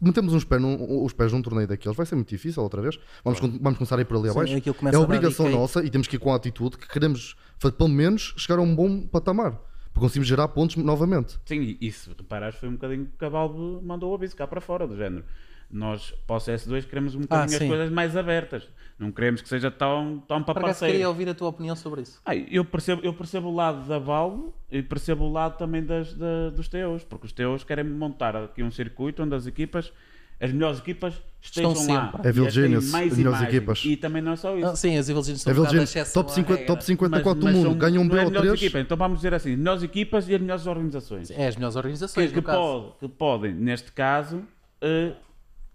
metemos 0.00 0.32
uns 0.34 0.44
pés 0.44 0.60
num, 0.60 1.04
os 1.04 1.12
pés 1.12 1.32
num 1.32 1.42
torneio 1.42 1.66
daqueles, 1.68 1.96
vai 1.96 2.06
ser 2.06 2.14
muito 2.14 2.28
difícil 2.28 2.62
outra 2.62 2.80
vez. 2.82 2.98
Vamos, 3.24 3.40
con- 3.40 3.58
vamos 3.60 3.78
começar 3.78 3.96
a 3.98 4.00
ir 4.00 4.04
por 4.04 4.16
ali 4.16 4.24
Sim, 4.28 4.30
abaixo. 4.30 4.74
começa 4.74 4.96
É 4.96 5.00
obrigação 5.00 5.48
nossa 5.50 5.82
e 5.84 5.90
temos 5.90 6.06
que 6.06 6.16
ir 6.16 6.18
com 6.18 6.32
a 6.32 6.36
atitude 6.36 6.76
que 6.78 6.88
queremos, 6.88 7.36
pelo 7.78 7.88
menos, 7.90 8.34
chegar 8.36 8.58
a 8.58 8.62
um 8.62 8.74
bom 8.74 9.02
patamar. 9.06 9.52
Para 9.92 10.00
conseguirmos 10.02 10.28
gerar 10.28 10.48
pontos 10.48 10.76
novamente. 10.76 11.38
Sim, 11.46 11.60
e 11.62 11.78
isso, 11.80 12.14
reparaste, 12.18 12.60
foi 12.60 12.68
um 12.68 12.72
bocadinho 12.72 13.08
que 13.18 13.24
a 13.24 13.28
Valve 13.30 13.58
mandou 13.82 14.12
o 14.12 14.14
aviso 14.14 14.36
cá 14.36 14.46
para 14.46 14.60
fora, 14.60 14.86
do 14.86 14.94
género. 14.94 15.24
Nós, 15.70 16.14
para 16.26 16.36
o 16.36 16.38
CS2, 16.38 16.84
queremos 16.86 17.14
um 17.14 17.20
bocadinho 17.22 17.44
as 17.46 17.54
Ah, 17.54 17.58
sim. 17.58 17.68
coisas 17.68 17.90
mais 17.90 18.16
abertas. 18.16 18.68
Não 18.98 19.10
queremos 19.10 19.42
que 19.42 19.48
seja 19.48 19.70
tão, 19.70 20.22
tão 20.26 20.42
para 20.42 20.58
parceiro. 20.60 20.92
queria 20.92 21.08
ouvir 21.08 21.28
a 21.28 21.34
tua 21.34 21.48
opinião 21.48 21.74
sobre 21.76 22.02
isso. 22.02 22.20
Ai, 22.24 22.46
eu, 22.50 22.64
percebo, 22.64 23.02
eu 23.04 23.12
percebo 23.12 23.48
o 23.48 23.54
lado 23.54 23.86
da 23.86 23.98
Valve 23.98 24.44
e 24.70 24.80
percebo 24.82 25.24
o 25.24 25.32
lado 25.32 25.58
também 25.58 25.84
das, 25.84 26.14
da- 26.14 26.50
dos 26.50 26.68
TOs, 26.68 27.04
porque 27.04 27.26
os 27.26 27.32
TOs 27.32 27.62
querem 27.64 27.84
montar 27.84 28.34
aqui 28.36 28.62
um 28.62 28.70
circuito 28.70 29.22
onde 29.22 29.34
as 29.34 29.46
equipas, 29.46 29.92
as 30.40 30.50
melhores 30.52 30.78
equipas, 30.78 31.20
estejam 31.42 31.72
Estão 31.72 31.94
lá. 31.94 32.10
sempre. 32.12 32.28
Evil 32.28 32.46
as 32.46 32.54
Genius, 32.54 32.90
mais 32.90 33.12
as 33.12 33.18
melhores 33.18 33.38
imagem. 33.40 33.56
equipas. 33.58 33.84
E 33.84 33.96
também 33.96 34.22
não 34.22 34.32
é 34.32 34.36
só 34.36 34.56
isso. 34.56 34.66
Ah, 34.66 34.76
sim, 34.76 34.96
as 34.96 35.08
Evil 35.10 35.22
Genius 35.24 35.42
são 35.42 35.52
Evil 35.52 35.66
Genius, 35.66 36.12
top 36.12 36.30
à 36.30 36.34
50, 36.34 36.52
regra. 36.60 36.66
top 36.66 36.84
54 36.84 37.42
Mas- 37.44 37.52
do 37.52 37.58
mundo, 37.58 37.68
são- 37.70 37.78
ganham 37.78 38.02
um 38.02 38.06
é 38.16 38.22
as 38.22 38.30
melhores 38.30 38.50
BO3. 38.52 38.54
equipas, 38.62 38.80
Então 38.82 38.96
vamos 38.96 39.18
dizer 39.18 39.34
assim, 39.34 39.52
as 39.52 39.58
melhores 39.58 39.82
equipas 39.82 40.28
e 40.28 40.34
as 40.34 40.40
melhores 40.40 40.66
organizações. 40.66 41.30
É 41.32 41.46
as 41.48 41.56
melhores 41.56 41.74
que, 41.74 41.78
organizações, 41.78 42.32
que 42.32 42.40
caso. 42.40 42.58
pode- 42.58 42.92
que 43.00 43.08
podem, 43.08 43.52
neste 43.52 43.92
caso, 43.92 44.42
eh, 44.80 45.12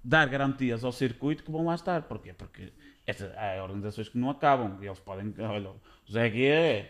dar 0.04 0.28
garantias 0.28 0.84
ao 0.84 0.91
circuito 0.91 1.43
que 1.43 1.52
vão 1.52 1.66
lá 1.66 1.76
estar. 1.76 2.02
Porquê? 2.04 2.34
Porque 2.34 2.72
essa- 3.06 3.34
há 3.38 3.62
organizações 3.64 4.10
que 4.10 4.18
não 4.18 4.30
acabam. 4.30 4.78
E 4.82 4.86
eles 4.86 4.99
podem. 4.99 5.34
Olha, 5.39 5.70
o 5.70 6.12
ZG 6.12 6.86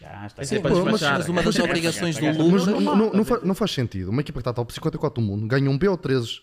já 0.00 0.26
está 0.26 0.44
Sim, 0.44 0.60
mas- 0.62 0.62
para 0.62 0.84
mas- 1.12 1.28
uma 1.28 1.42
das 1.42 1.58
obrigações 1.58 2.16
do 2.18 2.26
Lula- 2.32 2.66
não, 2.80 2.96
não, 2.96 3.12
não, 3.12 3.24
fa- 3.24 3.40
não 3.44 3.54
faz 3.54 3.70
sentido. 3.70 4.10
Uma 4.10 4.20
equipa 4.22 4.38
que 4.38 4.40
está 4.42 4.52
top 4.52 4.72
54 4.72 5.22
do 5.22 5.26
mundo 5.26 5.46
ganha 5.46 5.70
um 5.70 5.78
BO3 5.78 6.42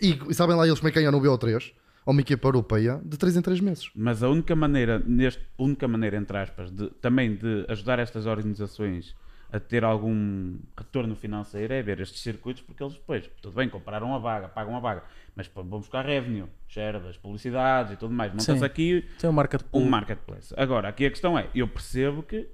e, 0.00 0.18
e 0.28 0.34
sabem 0.34 0.56
lá 0.56 0.66
eles 0.66 0.78
como 0.80 0.88
é 0.88 0.92
que 0.92 0.98
ganham 0.98 1.12
no 1.12 1.20
BO3 1.20 1.72
ou 2.04 2.12
uma 2.12 2.20
equipa 2.20 2.48
europeia 2.48 3.00
de 3.04 3.16
3 3.16 3.36
em 3.36 3.42
3 3.42 3.60
meses. 3.60 3.88
Mas 3.94 4.22
a 4.24 4.28
única 4.28 4.56
maneira, 4.56 4.98
neste, 5.06 5.40
única 5.56 5.86
maneira, 5.86 6.16
entre 6.16 6.36
aspas, 6.36 6.72
de, 6.72 6.88
também 7.00 7.36
de 7.36 7.64
ajudar 7.68 8.00
estas 8.00 8.26
organizações 8.26 9.14
a 9.52 9.60
ter 9.60 9.84
algum 9.84 10.58
retorno 10.76 11.14
financeiro 11.14 11.74
é 11.74 11.82
ver 11.82 12.00
estes 12.00 12.22
circuitos, 12.22 12.62
porque 12.62 12.82
eles 12.82 12.94
depois, 12.94 13.28
tudo 13.42 13.54
bem, 13.54 13.68
compraram 13.68 14.14
a 14.14 14.18
vaga, 14.18 14.48
pagam 14.48 14.74
a 14.74 14.80
vaga, 14.80 15.02
mas 15.36 15.46
vão 15.54 15.78
buscar 15.78 16.04
revenue, 16.06 16.46
share 16.66 16.98
das 17.00 17.18
publicidades 17.18 17.92
e 17.92 17.96
tudo 17.96 18.14
mais. 18.14 18.32
Monta-se 18.32 18.58
Sim. 18.58 18.64
aqui 18.64 19.04
Tem 19.18 19.28
um 19.28 19.32
market 19.32 19.60
um 19.72 19.84
marketplace. 19.88 20.54
Agora, 20.56 20.88
aqui 20.88 21.04
a 21.04 21.10
questão 21.10 21.38
é, 21.38 21.48
eu 21.54 21.68
percebo 21.68 22.22
que 22.22 22.48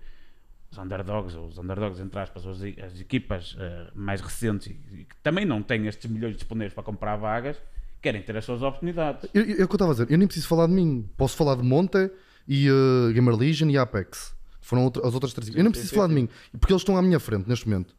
os 0.71 0.77
underdogs, 0.77 1.37
ou 1.37 1.47
os 1.47 1.57
underdogs 1.57 2.01
entre 2.01 2.19
aspas, 2.19 2.45
as, 2.47 2.61
as 2.85 3.01
equipas 3.01 3.57
eh, 3.59 3.91
mais 3.95 4.21
recentes 4.21 4.67
e, 4.67 5.05
que 5.05 5.17
também 5.23 5.45
não 5.47 5.63
têm 5.63 5.87
estes 5.87 6.11
milhões 6.11 6.35
disponíveis 6.35 6.75
para 6.75 6.83
comprar 6.83 7.17
vagas, 7.17 7.57
querem 8.03 8.21
ter 8.23 8.37
as 8.37 8.45
suas 8.45 8.61
oportunidades. 8.63 9.31
Eu- 9.33 9.45
eu- 9.45 9.61
É 9.61 9.65
o 9.65 9.69
que 9.69 9.73
eu 9.73 9.77
estava 9.77 9.93
a 9.93 9.95
dizer, 9.95 10.11
eu 10.11 10.19
nem 10.19 10.27
preciso 10.27 10.47
falar 10.49 10.67
de 10.67 10.73
mim. 10.73 11.09
Posso 11.17 11.37
falar 11.37 11.55
de 11.55 11.63
Monte 11.63 12.11
e 12.47 12.69
uh, 12.71 13.13
Gamer 13.15 13.35
Legion 13.37 13.69
e 13.71 13.79
Apex. 13.79 14.37
Foram 14.69 14.85
outra- 14.85 15.09
as 15.09 15.15
outras 15.15 15.33
três. 15.33 15.49
Eu 15.55 15.65
não 15.65 15.71
preciso 15.71 15.91
sim, 15.91 15.97
falar 15.97 16.09
de 16.09 16.15
mim, 16.15 16.29
porque 16.61 16.71
eles 16.71 16.83
estão 16.83 16.95
à 16.95 17.01
minha 17.01 17.19
frente 17.19 17.49
neste 17.49 17.67
momento. 17.67 17.97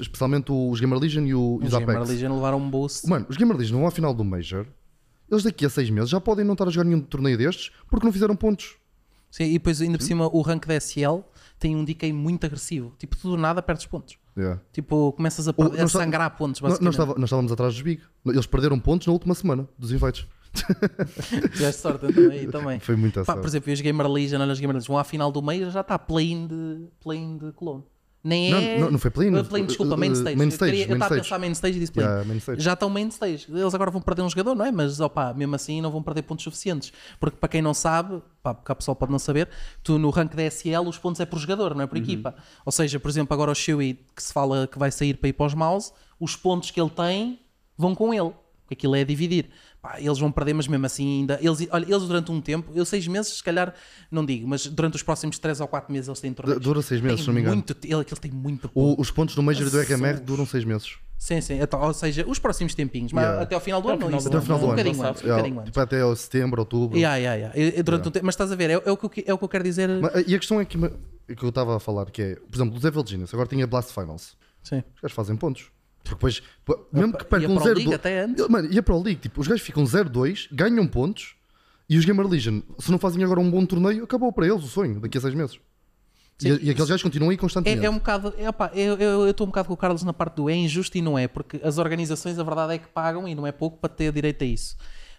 Especialmente 0.00 0.50
os 0.50 0.80
Gamer 0.80 0.98
Legion 0.98 1.24
e, 1.24 1.32
o, 1.34 1.60
e 1.62 1.66
os 1.66 1.72
Os 1.72 1.78
Gamer 1.78 1.96
Apex. 1.96 2.10
Legion 2.10 2.34
levaram 2.34 2.58
um 2.58 2.68
boost. 2.68 3.08
Mano, 3.08 3.26
os 3.28 3.36
Gamer 3.36 3.56
Legion 3.56 3.78
vão 3.78 3.86
à 3.86 3.92
final 3.92 4.12
do 4.12 4.24
Major. 4.24 4.66
Eles 5.30 5.44
daqui 5.44 5.64
a 5.64 5.70
seis 5.70 5.88
meses 5.88 6.10
já 6.10 6.20
podem 6.20 6.44
não 6.44 6.54
estar 6.54 6.66
a 6.66 6.70
jogar 6.70 6.82
nenhum 6.88 7.00
torneio 7.00 7.38
destes 7.38 7.70
porque 7.88 8.04
não 8.04 8.12
fizeram 8.12 8.34
pontos. 8.34 8.74
Sim, 9.30 9.44
e 9.44 9.52
depois 9.52 9.80
ainda 9.80 9.96
por 9.98 10.02
cima 10.04 10.26
o 10.26 10.40
rank 10.40 10.66
da 10.66 10.74
SL 10.80 11.20
tem 11.60 11.76
um 11.76 11.84
decay 11.84 12.12
muito 12.12 12.44
agressivo. 12.44 12.92
Tipo, 12.98 13.16
tu 13.16 13.30
do 13.30 13.36
nada 13.36 13.62
perdes 13.62 13.86
pontos. 13.86 14.18
Yeah. 14.36 14.60
Tipo, 14.72 15.12
começas 15.12 15.46
a, 15.46 15.52
O- 15.52 15.54
perder, 15.54 15.78
a 15.78 15.82
nós 15.82 15.90
está- 15.90 16.00
sangrar 16.02 16.36
pontos, 16.36 16.60
Nós, 16.60 16.72
basicamente. 16.72 16.96
nós 16.96 17.04
estava- 17.06 17.20
nós 17.20 17.28
estávamos 17.28 17.52
atrás 17.52 17.74
dos 17.74 17.82
Big. 17.82 18.02
Eles 18.26 18.46
perderam 18.46 18.80
pontos 18.80 19.06
na 19.06 19.12
última 19.12 19.34
semana 19.36 19.68
dos 19.78 19.92
invites. 19.92 20.26
Tiveste 21.52 21.80
sorte 21.82 22.06
então, 22.06 22.30
aí 22.30 22.46
também. 22.46 22.80
Foi 22.80 22.96
muito 22.96 23.24
sorte. 23.24 23.40
por 23.40 23.46
exemplo, 23.46 23.70
e 23.70 23.72
os 23.72 23.80
Gamer 23.80 24.06
Legion, 24.08 24.40
olha 24.40 24.52
os 24.52 24.60
Gamer 24.60 24.76
Legion, 24.76 24.88
vão 24.88 24.98
à 24.98 25.04
final 25.04 25.30
do 25.30 25.42
meio 25.42 25.70
já 25.70 25.80
está 25.80 25.98
play-in 25.98 26.46
de, 26.46 26.88
play 27.00 27.20
de 27.38 27.52
Cologne. 27.52 27.84
Nem 28.22 28.52
é. 28.52 28.74
Não, 28.74 28.84
não, 28.84 28.90
não 28.92 28.98
foi 28.98 29.10
play-in. 29.10 29.34
Uh, 29.34 29.44
play-in, 29.44 29.66
desculpa, 29.66 29.96
main 29.96 30.12
stage. 30.12 30.36
main 30.36 30.48
Eu 30.48 30.52
stage, 30.52 30.76
eu 30.82 30.92
estava 30.92 31.14
a 31.14 31.18
pensar 31.18 31.38
main 31.38 31.52
stage 31.52 31.76
e 31.78 31.80
disse 31.80 31.92
play-in. 31.92 32.10
Yeah. 32.10 32.56
Já 32.58 32.74
estão 32.74 32.90
main 32.90 33.08
stage. 33.08 33.46
Eles 33.48 33.74
agora 33.74 33.90
vão 33.90 34.02
perder 34.02 34.20
um 34.22 34.28
jogador, 34.28 34.54
não 34.54 34.64
é? 34.64 34.70
Mas 34.70 35.00
opá, 35.00 35.32
mesmo 35.32 35.54
assim 35.54 35.80
não 35.80 35.90
vão 35.90 36.02
perder 36.02 36.22
pontos 36.22 36.44
suficientes. 36.44 36.92
Porque 37.18 37.38
para 37.38 37.48
quem 37.48 37.62
não 37.62 37.72
sabe, 37.72 38.20
pá, 38.42 38.52
porque 38.52 38.70
a 38.70 38.74
pessoa 38.74 38.94
pode 38.94 39.10
não 39.10 39.18
saber, 39.18 39.48
tu 39.82 39.98
no 39.98 40.10
rank 40.10 40.34
da 40.34 40.42
SL 40.50 40.86
os 40.86 40.98
pontos 40.98 41.18
é 41.20 41.24
por 41.24 41.38
jogador, 41.38 41.74
não 41.74 41.82
é 41.82 41.86
por 41.86 41.96
Uhum. 41.96 42.02
equipa. 42.02 42.34
Ou 42.66 42.70
seja, 42.72 43.00
por 43.00 43.08
exemplo, 43.08 43.32
agora 43.32 43.52
o 43.52 43.54
Shui 43.54 43.98
que 44.14 44.22
se 44.22 44.34
fala 44.34 44.66
que 44.66 44.78
vai 44.78 44.90
sair 44.90 45.16
para 45.16 45.30
ir 45.30 45.32
para 45.32 45.46
os 45.46 45.54
mouse, 45.54 45.90
os 46.18 46.36
pontos 46.36 46.70
que 46.70 46.78
ele 46.78 46.90
tem 46.90 47.40
vão 47.78 47.94
com 47.94 48.12
ele. 48.12 48.32
Porque 48.66 48.74
aquilo 48.74 48.94
é 48.96 49.04
dividir. 49.04 49.48
Pá, 49.82 49.96
eles 49.98 50.18
vão 50.18 50.30
perder, 50.30 50.52
mas 50.52 50.68
mesmo 50.68 50.84
assim 50.84 51.20
ainda. 51.20 51.38
Eles, 51.40 51.66
olha, 51.70 51.84
eles 51.84 52.02
durante 52.02 52.30
um 52.30 52.38
tempo, 52.40 52.70
eu 52.74 52.84
seis 52.84 53.06
meses, 53.06 53.38
se 53.38 53.42
calhar, 53.42 53.72
não 54.10 54.26
digo, 54.26 54.46
mas 54.46 54.66
durante 54.66 54.96
os 54.96 55.02
próximos 55.02 55.38
três 55.38 55.58
ou 55.58 55.66
quatro 55.66 55.90
meses 55.90 56.06
eles 56.06 56.20
têm 56.20 56.34
torneios. 56.34 56.60
Dura 56.62 56.82
seis 56.82 57.00
meses, 57.00 57.16
Tem 57.16 57.22
se 57.24 57.28
não 57.28 57.34
me 57.34 57.40
engano. 57.40 57.56
Muito, 57.56 57.76
ele, 57.82 57.94
aquilo 58.02 58.20
tem 58.20 58.30
muito 58.30 58.68
ponto. 58.68 58.98
O- 58.98 59.00
os 59.00 59.10
pontos 59.10 59.34
do 59.34 59.42
Major 59.42 59.66
e 59.66 59.70
do 59.70 59.80
RMR 59.80 60.20
duram 60.20 60.44
seis 60.44 60.64
meses. 60.64 60.96
Sim, 61.16 61.40
sim. 61.40 61.58
Então, 61.60 61.80
ou 61.82 61.92
seja, 61.94 62.26
os 62.28 62.38
próximos 62.38 62.74
tempinhos, 62.74 63.12
mas 63.12 63.24
Yeah. 63.24 63.42
até 63.42 63.54
ao 63.54 63.60
final 63.60 63.80
do 63.82 63.88
Até 63.88 63.94
ano, 63.96 64.04
ao 64.04 64.10
não, 64.10 64.18
final 64.20 64.20
isso 64.20 64.28
Até 64.28 64.38
o 64.38 64.42
final 64.42 64.58
do 64.58 64.64
ano. 64.64 64.72
bocadinho 64.72 64.94
um 64.96 65.02
Yeah, 65.02 65.14
bocadinho 65.36 65.58
antes. 65.60 65.70
tipo, 65.70 65.80
até 65.80 66.00
ao 66.02 66.16
setembro, 66.16 66.60
outubro. 66.60 66.98
Yeah, 66.98 67.16
yeah, 67.16 67.52
yeah. 67.56 67.78
E- 67.78 67.82
durante 67.82 68.08
um 68.08 68.10
tempo- 68.10 68.26
mas 68.26 68.34
estás 68.34 68.52
a 68.52 68.56
ver, 68.56 68.70
é, 68.70 68.72
é 68.74 68.90
o 68.90 68.96
que 68.98 69.20
eu, 69.20 69.24
é 69.26 69.34
o 69.34 69.38
que 69.38 69.44
eu 69.44 69.48
quero 69.48 69.64
dizer. 69.64 69.88
Mas, 70.00 70.12
e 70.26 70.34
a 70.34 70.38
questão 70.38 70.60
é 70.60 70.64
que, 70.64 70.78
que 70.78 71.42
eu 71.42 71.48
estava 71.48 71.76
a 71.76 71.80
falar, 71.80 72.06
que 72.10 72.20
é, 72.22 72.34
por 72.36 72.54
exemplo, 72.56 72.76
os 72.76 72.84
Evil 72.84 73.04
Genius, 73.06 73.32
agora 73.34 73.48
tinha 73.48 73.66
Blast 73.66 73.92
Finals. 73.94 74.36
Sim. 74.62 74.82
Os 74.94 75.00
gajos 75.02 75.14
fazem 75.14 75.36
pontos. 75.36 75.70
Porque 76.02 76.14
depois, 76.14 76.42
mesmo 76.92 77.16
que 77.16 77.24
percam 77.24 77.50
ia 77.50 77.56
para 77.56 77.62
o 77.62 77.64
0 77.64 77.76
League 77.78 77.94
até 77.94 78.20
antes. 78.24 78.48
Mano, 78.48 78.72
ia 78.72 78.82
para 78.82 78.94
o 78.94 79.02
League, 79.02 79.20
tipo, 79.20 79.40
os 79.40 79.46
gajos 79.46 79.62
ficam 79.62 79.84
0-2, 79.84 80.48
ganham 80.50 80.86
pontos 80.86 81.34
e 81.88 81.96
os 81.98 82.04
Gamer 82.04 82.26
Legion, 82.26 82.60
se 82.78 82.90
não 82.90 82.98
fazem 82.98 83.22
agora 83.24 83.40
um 83.40 83.50
bom 83.50 83.64
torneio, 83.66 84.04
acabou 84.04 84.32
para 84.32 84.46
eles 84.46 84.64
o 84.64 84.68
sonho, 84.68 85.00
daqui 85.00 85.18
a 85.18 85.20
seis 85.20 85.34
meses. 85.34 85.58
E, 86.40 86.44
Sim. 86.44 86.48
e 86.62 86.70
aqueles 86.70 86.88
gajos 86.88 87.02
continuam 87.02 87.30
aí 87.30 87.36
constantemente. 87.36 87.82
É, 87.82 87.86
é 87.86 87.90
um 87.90 87.98
bocado. 87.98 88.32
É, 88.38 88.46
eu- 88.82 88.96
eu 88.98 89.30
estou 89.30 89.46
um 89.46 89.50
bocado 89.50 89.68
com 89.68 89.74
o 89.74 89.76
Carlos 89.76 90.02
na 90.02 90.12
parte 90.12 90.36
do 90.36 90.48
é 90.48 90.54
injusto 90.54 90.96
e 90.96 91.02
não 91.02 91.18
é, 91.18 91.28
porque 91.28 91.60
as 91.62 91.76
organizações, 91.76 92.38
a 92.38 92.42
verdade 92.42 92.74
é 92.74 92.78
que 92.78 92.88
pagam 92.88 93.28
e 93.28 93.34
não 93.34 93.46
é 93.46 93.52
pouco 93.52 93.76
para 93.78 93.90
ter 93.90 94.10
direito 94.10 94.42
a 94.42 94.46
isso. 94.46 94.74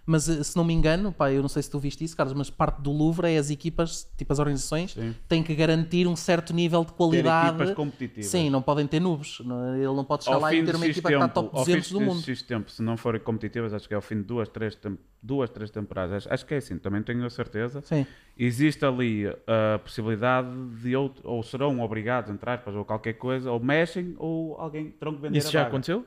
Mas 0.06 0.28
eh, 0.28 0.44
se 0.44 0.58
não 0.58 0.64
me 0.64 0.74
engano, 0.74 1.12
pá, 1.12 1.32
eu 1.32 1.42
não 1.42 1.50
sei 1.50 1.62
se 1.62 1.70
tu 1.70 1.78
viste 1.78 2.04
isso, 2.04 2.18
Carlos, 2.18 2.34
mas 2.36 2.50
parte 2.50 2.82
do 2.82 2.92
Louvre 2.92 3.28
é 3.32 3.38
as 3.38 3.50
equipas, 3.52 4.10
tipo 4.18 4.34
as 4.34 4.40
organizações, 4.40 4.94
Sim. 4.94 5.14
têm 5.30 5.44
que 5.44 5.54
garantir 5.54 6.08
um 6.08 6.16
certo 6.16 6.54
nível 6.54 6.82
de 6.82 6.88
Ter 6.88 6.94
qualidade. 6.98 7.50
equipas 7.58 7.76
competitivas. 7.76 8.26
Sim, 8.30 8.50
não 8.50 8.62
podem 8.62 8.88
ter 8.88 9.00
nubes. 9.00 9.40
Não- 9.42 9.76
Ele 9.76 9.86
não 9.94 10.04
pode 10.04 10.24
chegar 10.24 10.36
Ao 10.38 10.42
lá 10.42 10.50
fim 10.50 10.58
e 10.58 10.64
ter 10.66 10.76
uma 10.76 10.88
equipa 10.88 11.10
que 11.10 11.14
está 11.16 11.28
tempo, 11.28 11.34
top 11.50 11.58
ao 11.58 11.66
fim 11.66 11.72
200 11.74 11.92
do 11.92 12.02
mundo. 12.02 12.22
X 12.22 12.42
tempo, 12.42 12.72
se 12.72 12.82
não 12.82 12.98
forem 12.98 13.22
competitivas, 13.22 13.74
acho 13.74 13.88
que 13.88 13.94
é 13.94 13.96
ao 13.96 14.02
fim 14.02 14.16
de 14.18 14.24
duas, 14.24 14.50
três, 14.50 14.74
tem- 14.76 14.98
duas, 15.22 15.50
três 15.52 15.70
temporadas. 15.70 16.26
Acho, 16.26 16.34
acho 16.34 16.46
que 16.48 16.54
é 16.56 16.58
assim, 16.58 16.78
também 16.80 17.04
tenho 17.04 17.24
a 17.26 17.30
certeza. 17.30 17.82
Sim. 17.86 18.06
Existe 18.38 18.84
ali 18.84 19.28
a 19.46 19.78
possibilidade 19.80 20.48
de 20.82 20.96
outro, 20.96 21.22
ou 21.30 21.44
serão 21.44 21.80
obrigados, 21.80 22.32
entre 22.32 22.50
aspas, 22.50 22.74
ou 22.76 22.84
qualquer 22.84 23.14
coisa, 23.14 23.52
ou 23.52 23.60
mexem, 23.60 24.16
ou 24.18 24.56
alguém 24.60 24.90
terão 24.92 25.14
que 25.14 25.22
vender 25.22 25.38
Isso 25.38 25.50
a 25.50 25.52
já 25.52 25.60
vaga. 25.60 25.70
aconteceu? 25.70 26.06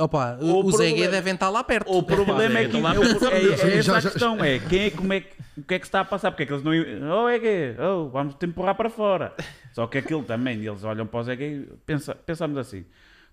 Opa, 0.00 0.38
O 0.40 0.64
os 0.66 0.78
EG 0.80 0.90
problema- 0.90 1.10
devem 1.10 1.34
estar 1.34 1.50
lá 1.50 1.64
perto. 1.64 1.90
O 1.92 2.02
problema 2.02 2.58
é 2.60 2.68
que 2.68 2.76
é, 2.76 2.80
o- 2.80 2.86
é, 2.86 3.38
é 3.38 3.78
essa 3.78 3.82
já- 3.82 3.98
a 3.98 4.02
questão, 4.02 4.44
é 4.44 4.58
quem 4.60 4.84
é, 4.86 4.90
como 4.90 5.12
é 5.12 5.20
que, 5.20 5.34
o 5.58 5.62
que 5.64 5.74
é 5.74 5.78
que 5.80 5.86
está 5.86 6.00
a 6.00 6.04
passar, 6.04 6.30
porque 6.30 6.44
é 6.44 6.46
que 6.46 6.52
eles 6.52 6.62
não 6.62 7.24
oh 7.24 7.28
é 7.28 7.38
gay, 7.38 7.76
oh, 7.80 8.08
vamos 8.08 8.34
te 8.36 8.46
empurrar 8.46 8.76
para 8.76 8.88
fora. 8.88 9.34
Só 9.72 9.86
que 9.88 9.98
aquilo 9.98 10.22
também, 10.22 10.64
eles 10.64 10.84
olham 10.84 11.06
para 11.06 11.20
os 11.20 11.28
EG 11.28 11.42
e 11.42 11.60
pensa, 11.84 12.14
pensamos 12.14 12.56
assim, 12.58 12.84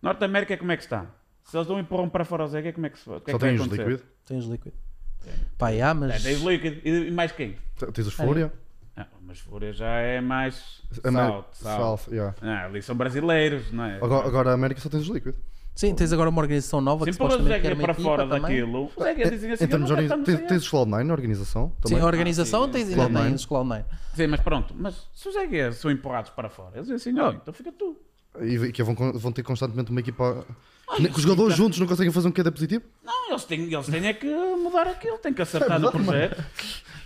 Norte 0.02 0.24
América 0.26 0.58
como 0.58 0.72
é 0.72 0.78
que 0.78 0.84
está? 0.84 1.06
Se 1.44 1.56
eles 1.56 1.68
não 1.68 1.80
empurram 1.80 2.10
para 2.10 2.26
fora 2.26 2.46
os 2.46 2.54
EG, 2.56 2.72
como 2.74 2.86
é 2.88 2.90
que 2.90 2.98
se 3.00 3.08
o 3.10 3.20
que 3.22 3.30
é 3.30 3.34
Só 3.34 3.38
que 3.38 3.46
vai 3.46 3.56
tens 4.26 4.46
Liquid. 4.46 4.74
Pá, 5.58 5.70
yeah, 5.70 5.94
mas. 5.98 6.26
É, 6.26 6.30
tens 6.30 6.42
Liquid 6.42 6.82
e 6.84 6.90
e 7.08 7.12
mais 7.12 7.32
quem? 7.32 7.56
tens 7.94 8.08
os 8.08 8.14
Fúria, 8.14 8.52
Ah, 8.98 9.08
mas 9.22 9.40
Fúria 9.40 9.72
já 9.74 9.88
é 10.00 10.20
mais 10.22 10.82
é. 11.04 11.44
South, 11.52 12.12
yeah. 12.12 12.36
Ah, 12.42 12.66
ali 12.66 12.82
são 12.82 12.96
brasileiros, 12.96 13.72
não 13.72 13.86
é? 13.86 13.98
Agora, 13.98 14.28
agora 14.28 14.50
a 14.52 14.54
América 14.54 14.82
só 14.82 14.90
tens 14.90 15.04
os 15.04 15.10
Liquid. 15.10 15.36
Sim, 15.76 15.96
tens 15.96 16.14
agora 16.14 16.30
uma 16.30 16.40
organização 16.42 16.80
nova 16.80 17.04
Se 17.06 17.12
que 17.12 17.18
supostamente 17.18 17.62
quer 17.62 17.74
uma 17.74 17.82
para 17.82 17.94
fora 17.96 18.24
também. 18.28 18.42
daquilo, 18.42 18.92
os 18.96 19.06
EG 19.06 19.30
dizem 19.32 19.52
assim, 19.54 19.66
não 19.66 19.82
organiza- 19.82 20.16
quero 20.16 20.24
tens, 20.24 20.48
tens 20.48 20.62
os 20.64 20.70
Cloud9 20.72 21.04
na 21.04 21.14
organização 21.14 21.68
Sim, 21.70 21.76
também. 21.82 22.00
a 22.00 22.06
organização 22.06 22.66
sim, 22.66 22.72
tens 22.72 22.88
sim. 22.88 22.94
ainda 22.94 23.10
Cloud9. 23.20 23.24
tens 23.24 23.42
os 23.42 23.48
Cloud9. 23.48 23.86
Sim, 24.16 24.28
mas 24.28 24.40
pronto, 24.42 24.76
mas 24.78 25.08
se 25.14 25.28
os 25.30 25.36
EG 25.36 25.72
são 25.74 25.90
empurrados 25.90 26.30
para 26.30 26.48
fora, 26.50 26.72
eles 26.76 26.88
dizem 26.88 27.14
assim, 27.14 27.20
oh, 27.20 27.32
então 27.32 27.54
fica 27.54 27.72
tu. 27.72 27.98
E 28.42 28.72
que 28.72 28.84
vão, 28.84 28.96
vão 29.14 29.32
ter 29.32 29.44
constantemente 29.44 29.90
uma 29.92 30.00
equipa. 30.00 30.46
que 30.96 31.08
os 31.10 31.22
jogadores 31.22 31.56
juntos 31.56 31.80
não 31.80 31.88
conseguem 31.88 32.12
fazer 32.12 32.28
um 32.28 32.32
QD 32.32 32.52
positivo? 32.52 32.84
Não, 33.04 33.30
eles 33.30 33.44
têm, 33.46 33.62
eles 33.74 33.86
têm 33.88 34.08
é 34.08 34.14
que 34.14 34.28
mudar 34.28 34.88
aquilo, 34.88 35.18
têm 35.18 35.34
que 35.34 35.42
acertar 35.42 35.80
no 35.80 35.92
projeto. 35.92 36.44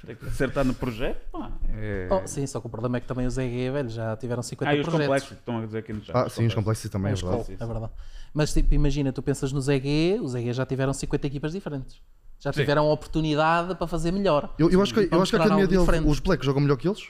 Tem 0.05 0.15
que 0.15 0.25
acertar 0.25 0.63
no 0.63 0.73
projeto. 0.73 1.19
Pá, 1.31 1.51
é... 1.69 2.07
Oh, 2.09 2.25
sim, 2.25 2.47
só 2.47 2.61
que 2.61 2.67
o 2.67 2.69
problema 2.69 2.95
é 2.97 2.99
que 3.01 3.07
também 3.07 3.25
os 3.25 3.37
EG, 3.37 3.71
velho, 3.71 3.89
já 3.89 4.15
tiveram 4.15 4.41
50 4.41 4.69
ah, 4.71 4.75
e 4.75 4.79
os 4.79 4.85
projetos. 4.85 5.05
complexos 5.05 5.29
que 5.29 5.35
estão 5.35 5.57
a 5.57 5.65
dizer 5.65 5.77
aqui 5.79 5.91
no 5.93 6.01
chat. 6.03 6.15
Ah, 6.15 6.29
sim, 6.29 6.45
os 6.45 6.53
complexos 6.53 6.89
também, 6.89 7.11
é 7.11 7.15
verdade. 7.15 7.43
Col- 7.43 7.53
é 7.59 7.65
verdade. 7.65 7.91
Mas 8.33 8.53
tipo, 8.53 8.73
imagina, 8.73 9.11
tu 9.11 9.21
pensas 9.21 9.51
nos 9.51 9.67
EG, 9.67 10.19
os 10.21 10.35
EG 10.35 10.53
já 10.53 10.65
tiveram 10.65 10.93
50 10.93 11.27
equipas 11.27 11.51
diferentes. 11.51 11.99
Já 12.39 12.53
Sim. 12.53 12.61
tiveram 12.61 12.87
a 12.87 12.93
oportunidade 12.93 13.75
para 13.75 13.87
fazer 13.87 14.11
melhor. 14.11 14.53
Eu, 14.59 14.69
eu 14.69 14.81
acho 14.81 14.93
que, 14.93 15.07
eu 15.11 15.21
acho 15.21 15.31
que 15.31 15.37
a 15.37 15.39
academia 15.39 15.67
deles, 15.67 15.83
diferente. 15.83 16.07
os 16.07 16.19
Blacks 16.19 16.45
jogam 16.45 16.61
melhor 16.61 16.77
que 16.77 16.87
eles. 16.87 17.07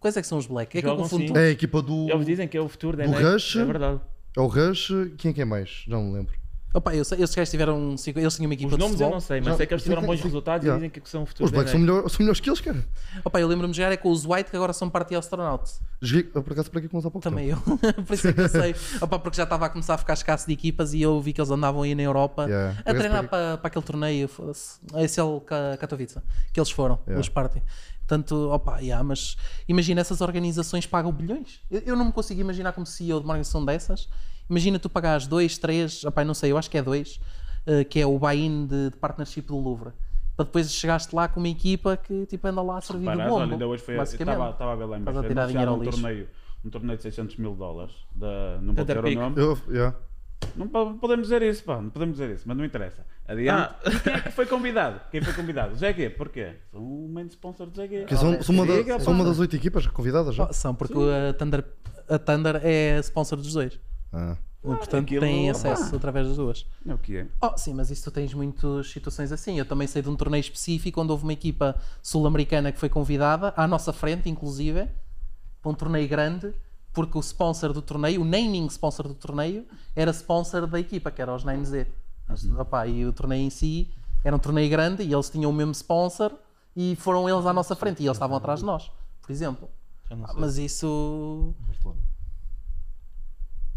Quais 0.00 0.16
é 0.16 0.20
que 0.20 0.26
são 0.26 0.38
os 0.38 0.46
Black? 0.46 0.78
É 0.78 0.80
que 0.80 0.86
eu 0.88 0.96
confundo. 0.96 1.36
É 1.36 1.48
a 1.48 1.50
equipa 1.50 1.82
do. 1.82 2.08
Eles 2.08 2.24
dizem 2.24 2.46
que 2.46 2.56
é 2.56 2.60
o 2.60 2.68
futuro 2.68 2.96
da 2.96 3.04
Do 3.04 3.10
NX, 3.10 3.22
Rush? 3.22 3.56
É 3.56 3.64
verdade. 3.64 4.00
É 4.36 4.40
o 4.40 4.46
Rush. 4.46 4.92
Quem 5.16 5.32
é 5.32 5.34
que 5.34 5.42
é 5.42 5.44
mais? 5.44 5.84
Já 5.86 5.96
não 5.96 6.04
me 6.04 6.14
lembro. 6.14 6.34
Opa, 6.74 6.94
eu 6.94 7.02
sei, 7.02 7.22
esses 7.22 7.34
gajos 7.34 7.50
tiveram. 7.50 7.96
cinco- 7.96 8.18
Eles 8.18 8.34
tinham 8.36 8.46
uma 8.48 8.52
equipa 8.54 8.68
Os 8.68 8.74
de 8.76 8.78
nomes 8.78 8.92
eu 9.00 9.06
futebol. 9.06 9.10
não 9.14 9.20
sei, 9.20 9.40
mas 9.40 9.48
Já- 9.48 9.56
sei 9.56 9.66
que 9.66 9.72
eles 9.74 9.82
tiveram 9.82 10.02
bons 10.02 10.20
resultados 10.20 10.64
Yeah. 10.66 10.84
e 10.84 10.88
dizem 10.88 11.02
que 11.02 11.08
são 11.08 11.22
o 11.22 11.26
futuro 11.26 11.46
Os 11.46 11.50
Blacks 11.50 11.70
são, 11.72 11.80
melhor, 11.80 12.08
são 12.10 12.18
melhores 12.20 12.40
que 12.40 12.50
eles, 12.50 12.60
cara. 12.60 12.86
Opa, 13.24 13.40
eu 13.40 13.48
lembro-me 13.48 13.72
de 13.72 13.78
jogar 13.78 13.90
é 13.92 13.96
com 13.96 14.10
os 14.10 14.26
White 14.26 14.50
que 14.50 14.56
agora 14.56 14.72
são 14.74 14.90
parte 14.90 15.14
astronauts. 15.14 15.80
Joguei, 16.02 16.30
eu, 16.34 16.42
por 16.42 16.52
acaso, 16.52 16.70
para 16.70 16.80
aqui 16.80 16.88
com 16.88 16.98
eles 16.98 17.06
há 17.06 17.10
pouco 17.10 17.22
Também 17.28 17.48
tempo. 17.48 17.78
eu. 17.82 17.92
Por 18.04 18.12
isso 18.14 18.28
é 18.28 18.32
que 18.34 18.40
eu 18.42 18.48
sei. 18.50 18.74
Opa, 19.00 19.18
porque 19.18 19.36
já 19.38 19.44
estava 19.44 19.64
a 19.66 19.68
começar 19.70 19.94
a 19.94 19.98
ficar 19.98 20.12
escasso 20.12 20.46
de 20.46 20.52
equipas 20.52 20.92
e 20.92 21.00
eu 21.00 21.18
vi 21.22 21.32
que 21.32 21.40
eles 21.40 21.50
andavam 21.50 21.82
aí 21.82 21.94
na 21.94 22.02
Europa 22.02 22.44
Yeah. 22.44 22.78
a 22.84 22.94
treinar 22.94 23.28
para, 23.28 23.56
para 23.56 23.68
aquele 23.68 23.84
torneio, 23.84 24.28
foda-se, 24.28 24.78
a 24.92 25.02
SL 25.02 25.40
Ka- 25.46 25.76
Katowice, 25.78 26.20
que 26.52 26.60
eles 26.60 26.70
foram, 26.70 26.98
Yeah. 27.06 27.18
os 27.20 27.28
Party. 27.30 27.62
Portanto, 28.06 28.50
opa, 28.50 28.78
yeah, 28.78 29.02
mas 29.02 29.36
imagina, 29.66 30.00
essas 30.02 30.20
organizações 30.20 30.86
pagam 30.86 31.12
bilhões. 31.12 31.60
Eu, 31.70 31.80
eu 31.86 31.96
não 31.96 32.04
me 32.06 32.12
consigo 32.12 32.40
imaginar 32.40 32.72
como 32.72 32.86
CEO 32.86 33.20
de 33.20 33.24
uma 33.24 33.32
organização 33.34 33.64
dessas. 33.64 34.08
Imagina 34.48 34.78
tu 34.78 34.88
pagares 34.88 35.26
2, 35.26 35.58
3, 35.58 36.04
opa, 36.04 36.24
não 36.24 36.34
sei, 36.34 36.52
eu 36.52 36.58
acho 36.58 36.70
que 36.70 36.78
é 36.78 36.82
2, 36.82 37.20
que 37.90 38.00
é 38.00 38.06
o 38.06 38.18
buy-in 38.18 38.66
de, 38.66 38.90
de 38.90 38.96
partnership 38.96 39.42
do 39.46 39.58
Louvre. 39.58 39.90
Para 40.36 40.44
depois 40.44 40.72
chegaste 40.72 41.14
lá 41.14 41.26
com 41.28 41.40
uma 41.40 41.48
equipa 41.48 41.96
que 41.96 42.24
tipo, 42.26 42.46
anda 42.46 42.62
lá 42.62 42.78
a 42.78 42.80
servir 42.80 43.00
de 43.00 43.06
Parares, 43.06 43.30
bombo. 43.32 43.42
olha, 43.42 43.52
ainda 43.52 43.66
hoje 43.66 43.82
foi, 43.82 43.96
estava, 43.96 44.50
estava 44.50 44.72
a 44.72 44.76
ver 44.76 44.84
lá 44.84 44.96
em 44.96 45.00
Estás 45.00 45.16
a 45.16 45.20
baixo, 45.20 45.28
tirar 45.34 45.46
dinheiro 45.48 45.70
ao 45.72 45.76
um 45.76 45.82
lixo. 45.82 46.00
torneio, 46.00 46.28
um 46.64 46.70
torneio 46.70 46.96
de 46.96 47.02
600 47.02 47.36
mil 47.38 47.54
dólares, 47.56 47.92
da, 48.14 48.58
não 48.62 48.72
vou 48.72 48.84
dizer 48.84 49.04
o 49.04 49.14
nome, 49.14 49.40
Eu, 49.40 49.58
yeah. 49.68 49.96
não 50.54 50.68
po- 50.68 50.94
podemos 50.94 51.24
dizer 51.26 51.42
isso, 51.42 51.64
pá, 51.64 51.80
não 51.82 51.90
podemos 51.90 52.16
dizer 52.16 52.32
isso, 52.34 52.44
mas 52.46 52.56
não 52.56 52.64
interessa. 52.64 53.04
Adiante. 53.26 53.50
Ah. 53.60 53.76
Quem 54.04 54.12
é 54.12 54.20
que 54.20 54.30
foi 54.30 54.46
convidado? 54.46 55.00
Quem 55.10 55.20
foi 55.20 55.34
convidado? 55.34 55.74
Zé 55.76 56.08
Porquê? 56.08 56.54
São 56.70 56.80
o 56.80 57.08
main 57.12 57.26
sponsor 57.26 57.66
do 57.66 57.76
Zé 57.76 57.88
Que 57.88 58.16
são, 58.16 58.40
são, 58.40 58.54
uma 58.54 58.64
da- 58.64 58.76
Siga, 58.76 59.00
são 59.00 59.12
uma 59.12 59.24
das 59.24 59.38
oito 59.40 59.54
equipas 59.56 59.86
convidadas 59.88 60.34
já. 60.36 60.46
Oh, 60.48 60.52
são, 60.52 60.72
porque 60.74 60.94
a 60.94 61.32
Thunder, 61.34 61.64
a 62.08 62.18
Thunder 62.18 62.60
é 62.64 62.98
sponsor 63.00 63.36
dos 63.38 63.52
dois. 63.52 63.78
Ah. 64.12 64.36
Portanto, 64.60 65.04
aquilo- 65.04 65.20
têm 65.20 65.48
acesso 65.50 65.94
através 65.96 66.26
das 66.26 66.36
duas. 66.36 66.66
É 66.86 66.92
o 66.92 66.98
que 66.98 67.16
é. 67.18 67.26
Oh, 67.40 67.56
sim, 67.56 67.72
mas 67.74 67.90
isso 67.90 68.04
tu 68.04 68.10
tens 68.10 68.34
muitas 68.34 68.90
situações 68.90 69.30
assim. 69.30 69.58
Eu 69.58 69.64
também 69.64 69.86
sei 69.86 70.02
de 70.02 70.08
um 70.10 70.16
torneio 70.16 70.40
específico 70.40 71.00
onde 71.00 71.12
houve 71.12 71.22
uma 71.22 71.32
equipa 71.32 71.76
sul-americana 72.02 72.72
que 72.72 72.78
foi 72.78 72.88
convidada, 72.88 73.54
à 73.56 73.66
nossa 73.68 73.92
frente, 73.92 74.28
inclusive, 74.28 74.88
para 75.62 75.70
um 75.70 75.74
torneio 75.74 76.08
grande, 76.08 76.52
porque 76.92 77.16
o 77.16 77.20
sponsor 77.20 77.72
do 77.72 77.80
torneio, 77.80 78.20
o 78.22 78.24
naming 78.24 78.66
sponsor 78.66 79.06
do 79.06 79.14
torneio, 79.14 79.64
era 79.94 80.10
sponsor 80.10 80.66
da 80.66 80.80
equipa, 80.80 81.10
que 81.12 81.22
era 81.22 81.32
os 81.34 81.44
9Z. 81.44 81.86
Opa, 82.58 82.86
e 82.86 83.06
o 83.06 83.12
torneio 83.12 83.42
em 83.46 83.50
si 83.50 83.88
era 84.24 84.34
um 84.34 84.38
torneio 84.40 84.68
grande 84.68 85.02
e 85.04 85.12
eles 85.14 85.30
tinham 85.30 85.50
o 85.50 85.54
mesmo 85.54 85.72
sponsor 85.72 86.32
e 86.76 86.96
foram 86.96 87.28
eles 87.28 87.46
à 87.46 87.52
nossa 87.52 87.74
frente 87.76 88.02
e 88.02 88.06
eles 88.06 88.16
estavam 88.16 88.36
atrás 88.36 88.60
de 88.60 88.66
nós, 88.66 88.90
por 89.22 89.30
exemplo. 89.30 89.70
Ah. 90.10 90.16
Mas 90.36 90.58
isso. 90.58 91.54
Não, 91.84 91.92
Ah, 91.92 91.94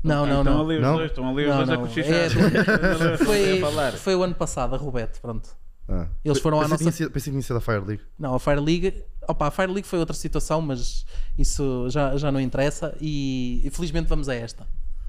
não, 0.04 0.26
estão 0.26 0.44
não. 0.44 0.62
ali 0.66 0.76
os 0.78 0.82
Não? 0.82 0.96
dois, 0.98 1.10
estão 1.12 1.30
ali 1.30 1.44
os 1.44 1.50
Não, 1.50 1.58
dois 1.58 1.70
a 1.70 1.74
não. 1.74 1.82
cochichar. 1.82 2.14
É 2.14 3.18
Foi, 3.24 3.58
a 3.58 3.62
falar. 3.62 3.92
foi 3.94 4.16
o 4.16 4.24
ano 4.24 4.36
passado, 4.36 4.74
a 4.76 4.78
Rubete, 4.78 5.20
pronto. 5.20 5.50
Ah. 5.90 6.08
Eles 6.24 6.40
foram 6.40 6.60
à 6.60 6.64
pensei 6.64 6.78
que 6.78 6.84
nossa- 6.86 6.98
tinha 6.98 7.10
Pensei 7.10 7.32
que 7.32 7.40
tinha 7.40 7.42
sido 7.42 7.58
a 7.58 7.62
Fire 7.62 7.84
League. 7.86 8.04
Não, 8.18 8.34
a 8.36 8.40
Fire 8.40 8.60
League. 8.60 9.04
Opa, 9.28 9.48
a 9.48 9.52
Fire 9.52 9.72
League 9.72 9.88
foi 9.88 10.00
outra 10.00 10.16
situação, 10.16 10.62
mas 10.62 11.06
isso 11.38 11.88
já, 11.90 12.16
já 12.18 12.32
não 12.32 12.40
interessa. 12.40 12.96
E 13.02 13.62
infelizmente 13.66 14.08
vamos 14.08 14.30
a 14.30 14.36
esta. 14.36 14.66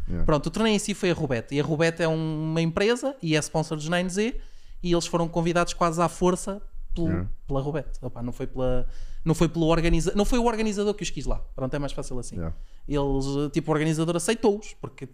Yeah. 0.08 0.24
Pronto, 0.26 0.46
o 0.46 0.50
torneio 0.50 0.74
em 0.74 0.78
si 0.78 0.94
foi 0.94 1.10
a 1.10 1.14
Rubete. 1.14 1.54
E 1.54 1.60
a 1.60 1.62
Rubete 1.64 2.02
é 2.02 2.08
um- 2.08 2.50
uma 2.50 2.60
empresa 2.60 3.14
e 3.22 3.36
é 3.36 3.38
sponsor 3.38 3.76
dos 3.76 3.88
9Z. 3.88 4.34
E 4.82 4.92
eles 4.92 5.06
foram 5.06 5.28
convidados 5.28 5.72
quase 5.74 6.02
à 6.02 6.08
força 6.08 6.60
pelo- 6.94 7.06
Yeah. 7.08 7.28
pela 7.46 7.60
Rubete. 7.60 7.90
Opa, 8.02 8.20
não 8.22 8.32
foi 8.32 8.46
pela. 8.48 8.86
Não 9.24 9.34
foi, 9.34 9.48
pelo 9.48 9.66
organiza... 9.66 10.12
não 10.16 10.24
foi 10.24 10.38
o 10.38 10.44
organizador 10.46 10.94
que 10.94 11.02
os 11.02 11.10
quis 11.10 11.26
lá. 11.26 11.36
Pronto, 11.54 11.72
é 11.74 11.78
mais 11.78 11.92
fácil 11.92 12.18
assim. 12.18 12.36
Yeah. 12.36 12.56
Eles, 12.88 13.52
tipo, 13.52 13.70
o 13.70 13.74
organizador 13.74 14.16
aceitou-os, 14.16 14.74
porque 14.80 15.08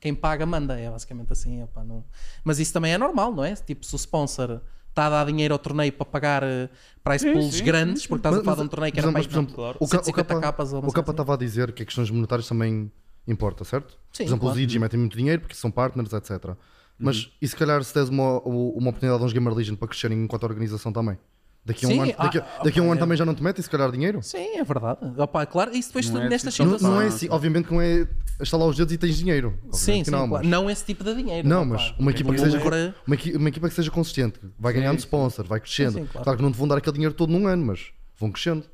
quem 0.00 0.14
paga 0.14 0.46
manda, 0.46 0.78
é 0.80 0.88
basicamente 0.90 1.32
assim. 1.32 1.62
opa, 1.62 1.84
não... 1.84 2.04
Mas 2.42 2.58
isso 2.58 2.72
também 2.72 2.92
é 2.92 2.98
normal, 2.98 3.34
não 3.34 3.44
é? 3.44 3.54
Tipo, 3.54 3.84
se 3.84 3.94
o 3.94 3.98
sponsor 3.98 4.60
está 4.88 5.06
a 5.06 5.10
dar 5.10 5.26
dinheiro 5.26 5.52
ao 5.54 5.58
torneio 5.58 5.92
para 5.92 6.06
pagar 6.06 6.42
eh, 6.42 6.68
prize 7.04 7.24
Sim, 7.26 7.32
pools 7.34 7.54
sim, 7.56 7.64
grandes, 7.64 8.02
sim, 8.02 8.08
porque 8.08 8.20
estás 8.20 8.34
a 8.34 8.38
Mas- 8.38 8.44
falar 8.44 8.56
de 8.56 8.62
um 8.62 8.68
torneio 8.68 8.92
que 8.92 8.98
era 8.98 9.12
para 9.12 9.22
por 9.22 9.30
exemplo, 9.30 9.54
claro. 9.54 9.76
o 9.78 9.86
Ca- 9.86 10.00
o 10.00 10.04
150 10.04 10.24
Capa- 10.34 10.40
capas 10.40 10.72
ou 10.72 10.78
O 10.78 10.82
Capa 10.82 10.92
coisa 10.94 11.10
estava 11.12 11.34
a 11.34 11.36
dizer 11.36 11.72
que 11.72 11.82
a 11.82 11.86
questões 11.86 12.10
monetárias 12.10 12.48
também 12.48 12.90
importa, 13.28 13.62
certo? 13.62 13.92
Sim, 14.12 14.24
por 14.24 14.28
exemplo, 14.30 14.40
claro. 14.46 14.56
os 14.56 14.60
IG 14.62 14.78
metem 14.78 14.98
muito 14.98 15.16
dinheiro 15.16 15.42
porque 15.42 15.54
são 15.54 15.70
partners, 15.70 16.12
etc. 16.12 16.54
Mas 16.98 17.24
Uhum. 17.26 17.30
e 17.40 17.48
se 17.48 17.54
calhar 17.56 17.82
se 17.84 17.94
tens 17.94 18.08
uma, 18.08 18.40
uma 18.40 18.88
oportunidade 18.88 19.22
aos 19.22 19.32
Gamer 19.32 19.54
Legion 19.54 19.76
para 19.76 19.86
crescerem 19.88 20.22
enquanto 20.24 20.42
organização 20.44 20.92
também? 20.92 21.16
Daqui 21.64 21.84
a 21.84 21.88
um 21.88 21.92
Sim, 21.92 22.00
ano, 22.00 22.12
daqui, 22.18 22.38
a- 22.38 22.40
ah, 22.58 22.62
daqui 22.64 22.78
a 22.80 22.82
um 22.82 22.86
ano 22.86 22.94
é. 22.94 22.98
também 22.98 23.16
já 23.18 23.24
não 23.26 23.34
te 23.34 23.42
metem, 23.42 23.62
se 23.62 23.68
calhar, 23.68 23.92
dinheiro? 23.92 24.22
Sim, 24.22 24.56
é 24.56 24.64
verdade. 24.64 24.98
Opa, 25.20 25.44
claro, 25.44 25.76
isso 25.76 25.90
depois 25.90 26.06
Não 26.06 26.14
tudo 26.14 26.24
é 26.26 26.28
nestas 26.30 26.54
assim 26.54 26.62
tão 26.62 26.66
Não, 26.72 26.78
situações. 26.78 26.98
não 27.00 27.06
é 27.06 27.10
Sim. 27.10 27.16
assim, 27.16 27.28
obviamente 27.30 27.66
que 27.66 27.72
não 27.74 27.80
é 27.82 28.08
estalar 28.40 28.66
os 28.66 28.76
dedos 28.76 28.94
e 28.94 28.98
tens 28.98 29.16
dinheiro. 29.18 29.48
Obviamente 29.48 29.76
Sim, 29.76 29.98
que 30.00 30.04
sim, 30.06 30.10
não, 30.10 30.26
claro. 30.28 30.44
mas, 30.44 30.50
não 30.50 30.70
esse 30.70 30.84
tipo 30.86 31.04
de 31.04 31.14
dinheiro. 31.14 31.46
não, 31.46 31.58
opa. 31.62 31.66
mas 31.74 31.94
uma 31.98 32.10
equipa, 32.10 32.32
que 32.32 32.40
seja, 32.40 32.58
uma, 33.06 33.14
equi- 33.14 33.36
uma 33.36 33.48
equipa 33.50 33.68
que 33.68 33.74
seja 33.74 33.90
consistente, 33.90 34.40
vai 34.58 34.72
ganhando 34.72 34.98
sponsor, 34.98 35.44
vai 35.46 35.60
crescendo. 35.60 35.92
Sim, 35.92 35.98
sim, 36.00 36.06
claro. 36.06 36.24
claro. 36.24 36.36
que 36.38 36.42
não 36.42 36.50
te 36.50 36.56
vão 36.58 36.66
dar 36.66 36.78
aquele 36.78 36.94
dinheiro 36.94 37.14
todo 37.14 37.30
num 37.30 37.46
ano, 37.46 37.66
mas 37.66 37.92
vão 38.18 38.32
crescendo. 38.32 38.64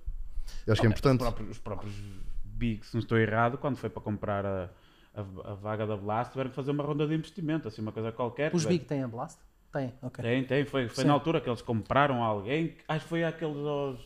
Eu 0.64 0.72
acho 0.72 0.80
que 0.80 0.86
é 0.86 0.90
Os 0.90 0.92
importante. 0.94 1.18
próprios, 1.18 1.50
os 1.50 1.58
próprios 1.58 1.92
Big, 2.44 2.86
se 2.86 2.94
não 2.94 3.00
estou 3.00 3.18
errado, 3.18 3.58
quando 3.58 3.76
foi 3.76 3.90
para 3.90 4.00
comprar 4.00 4.46
a, 4.46 4.70
a, 5.14 5.50
a 5.50 5.54
vaga 5.54 5.86
da 5.86 5.96
Blast, 5.96 6.32
tiveram 6.32 6.50
que 6.50 6.56
fazer 6.56 6.70
uma 6.70 6.84
ronda 6.84 7.06
de 7.06 7.14
investimento, 7.14 7.66
assim, 7.68 7.82
uma 7.82 7.92
coisa 7.92 8.10
qualquer. 8.12 8.54
Os 8.54 8.62
Tiveram- 8.62 8.78
Big 8.78 8.84
têm 8.88 9.02
a 9.02 9.08
Blast? 9.08 9.38
Tem, 9.72 9.92
ok. 10.02 10.22
Tem, 10.22 10.44
tem. 10.44 10.64
Foi, 10.64 10.88
foi 10.88 11.02
Sim. 11.02 11.08
na 11.08 11.14
altura 11.14 11.40
que 11.40 11.48
eles 11.48 11.62
compraram 11.62 12.22
alguém. 12.22 12.76
Acho 12.88 13.04
que 13.04 13.08
foi 13.08 13.24
aqueles 13.24 13.56
aos 13.58 13.98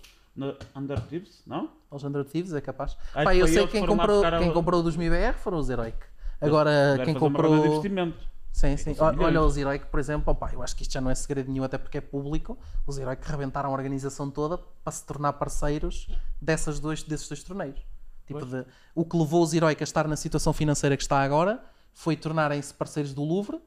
Under 0.74 1.00
Thieves, 1.00 1.42
não? 1.46 1.70
Os 1.90 2.02
Under 2.04 2.24
Thieves 2.24 2.52
é 2.52 2.60
capaz. 2.60 2.96
Acho 3.14 3.24
Pá, 3.24 3.34
eu 3.34 3.46
sei 3.46 3.66
quem 3.68 3.82
que 3.82 3.86
lá 3.90 3.96
comprou, 3.96 4.16
buscar 4.20 4.34
a- 4.34 4.38
quem 4.38 4.52
comprou 4.52 4.82
dos 4.82 4.96
MIBR 4.96 5.34
foram 5.38 5.58
os 5.58 5.68
Heroic. 5.70 5.98
Agora, 6.40 6.98
quem 7.04 7.14
comprou. 7.14 7.66
investimento. 7.66 8.28
Sim, 8.52 8.76
sim. 8.76 8.96
Olha, 8.98 9.42
os 9.42 9.56
Heroic, 9.56 9.86
por 9.86 10.00
exemplo, 10.00 10.32
opá, 10.32 10.50
eu 10.52 10.60
acho 10.62 10.74
que 10.74 10.82
isto 10.82 10.92
já 10.92 11.00
não 11.00 11.10
é 11.10 11.14
segredo 11.14 11.50
nenhum, 11.52 11.62
até 11.62 11.78
porque 11.78 11.98
é 11.98 12.00
público. 12.00 12.58
Os 12.86 12.98
Heroic 12.98 13.22
rebentaram 13.30 13.70
a 13.70 13.72
organização 13.72 14.28
toda 14.28 14.58
para 14.58 14.92
se 14.92 15.06
tornar 15.06 15.34
parceiros 15.34 16.08
dessas 16.40 16.80
dois, 16.80 17.02
desses 17.04 17.28
dois 17.28 17.44
torneios. 17.44 17.78
Tipo 18.26 18.44
de, 18.46 18.64
o 18.94 19.04
que 19.04 19.16
levou 19.16 19.42
os 19.42 19.52
Heroic 19.54 19.80
a 19.82 19.84
estar 19.84 20.06
na 20.08 20.16
situação 20.16 20.52
financeira 20.52 20.96
que 20.96 21.02
está 21.02 21.20
agora 21.20 21.62
foi 21.92 22.16
tornarem-se 22.16 22.72
parceiros 22.74 23.12
do 23.14 23.22
Louvre, 23.24 23.60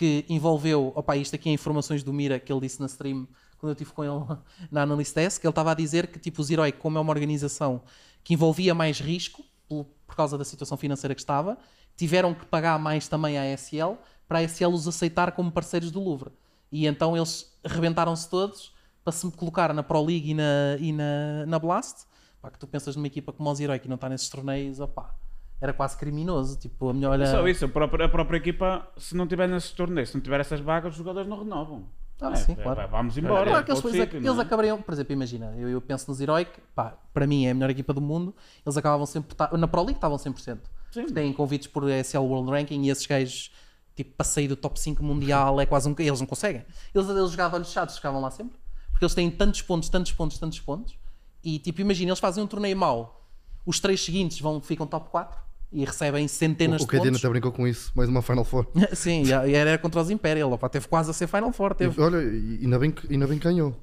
que 0.00 0.24
envolveu, 0.30 0.94
opá, 0.96 1.14
isto 1.14 1.34
aqui 1.34 1.50
é 1.50 1.52
informações 1.52 2.02
do 2.02 2.10
Mira 2.10 2.40
que 2.40 2.50
ele 2.50 2.62
disse 2.62 2.80
na 2.80 2.86
stream 2.86 3.28
quando 3.58 3.68
eu 3.68 3.72
estive 3.74 3.92
com 3.92 4.02
ele 4.02 4.38
na 4.72 4.80
Analyst 4.80 5.14
Desk, 5.14 5.44
ele 5.44 5.50
estava 5.50 5.72
a 5.72 5.74
dizer 5.74 6.06
que 6.06 6.18
tipo, 6.18 6.40
os 6.40 6.48
Heroic, 6.48 6.78
como 6.78 6.96
é 6.96 7.00
uma 7.02 7.12
organização 7.12 7.82
que 8.24 8.32
envolvia 8.32 8.74
mais 8.74 8.98
risco 8.98 9.44
por, 9.68 9.84
por 10.06 10.16
causa 10.16 10.38
da 10.38 10.44
situação 10.46 10.78
financeira 10.78 11.14
que 11.14 11.20
estava, 11.20 11.58
tiveram 11.98 12.32
que 12.32 12.46
pagar 12.46 12.78
mais 12.78 13.08
também 13.08 13.36
à 13.36 13.44
SL 13.54 13.98
para 14.26 14.38
a 14.38 14.48
SL 14.48 14.68
os 14.68 14.88
aceitar 14.88 15.32
como 15.32 15.52
parceiros 15.52 15.90
do 15.90 16.00
Louvre. 16.02 16.30
E 16.72 16.86
então 16.86 17.14
eles 17.14 17.54
rebentaram-se 17.62 18.26
todos 18.26 18.72
para 19.04 19.12
se 19.12 19.30
colocar 19.32 19.74
na 19.74 19.82
Pro 19.82 20.02
League 20.02 20.30
e 20.30 20.34
na, 20.34 20.78
e 20.78 20.92
na, 20.92 21.44
na 21.46 21.58
Blast. 21.58 22.06
Pá, 22.40 22.50
que 22.50 22.58
tu 22.58 22.66
pensas 22.66 22.96
numa 22.96 23.06
equipa 23.06 23.34
como 23.34 23.50
os 23.50 23.60
Heroic 23.60 23.84
e 23.84 23.88
não 23.90 23.96
está 23.96 24.08
nesses 24.08 24.30
torneios, 24.30 24.80
opá, 24.80 25.14
era 25.60 25.72
quase 25.72 25.96
criminoso. 25.96 26.58
Tipo, 26.58 26.88
a 26.90 26.94
melhor. 26.94 27.24
Só 27.26 27.46
isso, 27.48 27.64
a 27.64 27.68
própria, 27.68 28.06
a 28.06 28.08
própria 28.08 28.36
equipa, 28.38 28.86
se 28.96 29.14
não 29.16 29.26
tiver 29.26 29.48
nesses 29.48 29.70
torneios, 29.72 30.10
se 30.10 30.14
não 30.16 30.22
tiver 30.22 30.40
essas 30.40 30.60
vagas, 30.60 30.92
os 30.92 30.98
jogadores 30.98 31.28
não 31.28 31.38
renovam. 31.38 31.84
Ah, 32.22 32.32
É, 32.32 32.36
sim, 32.36 32.52
é, 32.52 32.54
claro. 32.56 32.86
Vamos 32.90 33.16
embora. 33.16 33.34
Claro 33.34 33.48
eles, 33.50 33.64
para 33.64 33.74
outro 33.74 33.90
depois, 33.90 34.10
sítio, 34.10 34.18
eles 34.28 34.38
é? 34.38 34.42
acabariam, 34.42 34.82
por 34.82 34.92
exemplo, 34.92 35.12
imagina, 35.14 35.54
eu, 35.56 35.68
eu 35.70 35.80
penso 35.80 36.10
nos 36.10 36.20
Heroic, 36.20 36.50
pá, 36.74 36.94
para 37.14 37.26
mim 37.26 37.46
é 37.46 37.50
a 37.50 37.54
melhor 37.54 37.70
equipa 37.70 37.94
do 37.94 38.00
mundo, 38.00 38.34
eles 38.64 38.76
acabavam 38.76 39.06
sempre, 39.06 39.34
ta- 39.34 39.50
na 39.56 39.66
Pro 39.66 39.80
League 39.80 39.96
estavam 39.96 40.18
100%. 40.18 40.58
Sim. 40.92 41.06
Têm 41.06 41.32
convites 41.32 41.66
por 41.68 41.88
SL 41.88 42.18
World 42.18 42.50
Ranking 42.50 42.82
e 42.82 42.90
esses 42.90 43.06
gajos, 43.06 43.50
tipo, 43.96 44.14
para 44.16 44.24
sair 44.24 44.48
do 44.48 44.56
top 44.56 44.78
5 44.78 45.02
mundial 45.02 45.58
é 45.60 45.64
quase 45.64 45.88
um. 45.88 45.94
Eles 45.98 46.20
não 46.20 46.26
conseguem. 46.26 46.62
Eles, 46.94 47.08
eles 47.08 47.30
jogavam 47.30 47.56
olhos 47.56 47.68
fechados, 47.68 47.96
ficavam 47.96 48.20
lá 48.20 48.30
sempre, 48.30 48.58
porque 48.90 49.04
eles 49.04 49.14
têm 49.14 49.30
tantos 49.30 49.62
pontos, 49.62 49.88
tantos 49.88 50.12
pontos, 50.12 50.36
tantos 50.38 50.60
pontos, 50.60 50.98
e 51.42 51.58
tipo, 51.58 51.80
imagina, 51.80 52.10
eles 52.10 52.18
fazem 52.20 52.44
um 52.44 52.46
torneio 52.46 52.76
mau, 52.76 53.24
os 53.64 53.80
três 53.80 54.04
seguintes 54.04 54.38
vão, 54.40 54.60
ficam 54.60 54.86
top 54.86 55.08
4 55.08 55.38
e 55.72 55.84
recebem 55.84 56.26
centenas 56.28 56.82
O, 56.82 56.84
o 56.84 56.86
de 56.88 56.96
pontos. 56.98 57.16
até 57.18 57.28
brincou 57.28 57.52
com 57.52 57.66
isso, 57.66 57.92
mais 57.94 58.08
uma 58.08 58.22
Final 58.22 58.44
Four. 58.44 58.66
Sim, 58.92 59.22
e 59.46 59.54
era 59.54 59.78
contra 59.78 60.00
os 60.00 60.10
Imperial, 60.10 60.50
opá, 60.52 60.68
teve 60.68 60.88
quase 60.88 61.10
a 61.10 61.12
ser 61.12 61.26
Final 61.26 61.52
Four, 61.52 61.74
teve. 61.74 62.00
Olha, 62.00 62.18
e 62.22 62.60
ainda 62.62 62.78
bem, 62.78 62.94
ainda 63.08 63.26
bem 63.26 63.38
que 63.38 63.44
ganhou. 63.44 63.74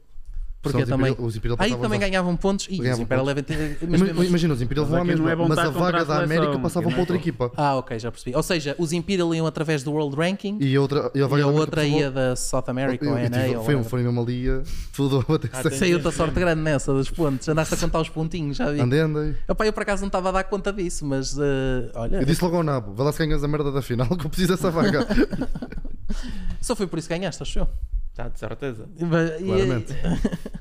Porque 0.60 0.82
os 0.84 0.90
também. 0.90 1.12
Imperial- 1.12 1.28
os 1.28 1.36
Imperial 1.36 1.58
Aí 1.62 1.76
também 1.78 2.00
ganhavam 2.00 2.36
pontos 2.36 2.68
e 2.70 2.74
os 2.74 2.80
Ganhavam 2.80 3.04
Imperial 3.04 3.26
pontos. 3.28 3.44
ter. 3.44 3.78
mas 3.88 4.02
Ima- 4.02 4.06
mesmo- 4.08 4.24
Imagina, 4.24 4.54
os 4.56 4.62
Imperial 4.62 4.86
Mas 4.86 4.92
vão 4.92 5.02
à 5.02 5.06
mesma, 5.06 5.32
é 5.32 5.36
bom 5.36 5.48
mas 5.48 5.58
a 5.60 5.70
vaga 5.70 6.02
a 6.02 6.04
da 6.04 6.16
América 6.16 6.44
seleção, 6.46 6.62
passava 6.62 6.88
para 6.88 6.98
é 6.98 7.00
outra 7.00 7.16
equipa. 7.16 7.52
Ah, 7.56 7.76
ok, 7.78 8.00
já 8.00 8.12
percebi. 8.12 8.36
Ou 8.36 8.44
seja, 8.44 8.76
os 8.78 8.92
Imperial 8.92 9.34
iam 9.36 9.46
através 9.46 9.84
do 9.84 9.92
World 9.92 10.16
Ranking 10.18 10.58
E 10.60 10.76
a 10.76 10.82
outra, 10.82 11.12
e 11.14 11.20
a, 11.22 11.26
e 11.26 11.28
vaga 11.30 11.44
a 11.44 11.46
da 11.46 11.52
América 11.52 11.60
outra 11.62 11.86
ia 11.86 12.12
da 12.12 12.36
South 12.36 12.64
America 12.68 13.06
ou 13.10 13.18
Eu- 13.18 13.30
NA. 13.30 13.38
ou 13.38 13.46
foi, 13.46 13.76
whatever. 13.76 13.84
foi 13.84 14.04
mesmo 14.04 14.22
ali 14.22 14.50
a- 14.50 14.64
tudo 14.94 15.20
a 15.20 15.24
bater 15.32 15.52
certo. 15.54 15.74
Saiu-te 15.78 16.08
a 16.08 16.12
sorte 16.12 16.40
grande 16.40 16.62
nessa 16.62 16.92
dos 16.94 17.10
pontos. 17.10 17.48
Andaste 17.48 17.74
a 17.76 17.78
contar 17.78 18.02
os 18.02 18.10
pontinhos, 18.10 18.58
já 18.58 18.72
vi. 18.72 18.82
Andei, 18.82 19.00
andei. 19.00 19.36
Eu 19.48 19.56
por 19.56 19.84
acaso 19.84 20.02
não 20.02 20.08
estava 20.08 20.30
a 20.30 20.32
dar 20.34 20.44
conta 20.46 20.74
disso, 20.74 21.06
mas 21.06 21.38
eh, 21.38 21.92
olha, 21.94 22.18
Eu 22.18 22.26
disse 22.26 22.44
logo 22.44 22.58
ao 22.58 22.64
Nabo, 22.64 22.94
vai 22.94 23.06
lá 23.06 23.12
se 23.12 23.20
ganhas 23.20 23.44
a 23.44 23.48
merda 23.48 23.72
da 23.72 23.82
final 23.82 24.08
que 24.18 24.26
eu 24.26 24.30
preciso 24.30 24.54
dessa 24.56 24.72
vaga. 24.72 25.06
só 26.62 26.76
foi 26.76 26.88
por 26.88 27.00
isso 27.00 27.08
que 27.08 27.16
ganhaste, 27.18 27.44
acho 27.44 27.60
eu. 27.60 27.68
Está 28.18 28.30
de 28.30 28.40
certeza. 28.40 28.90
E- 28.96 29.44
Claramente. 29.46 29.94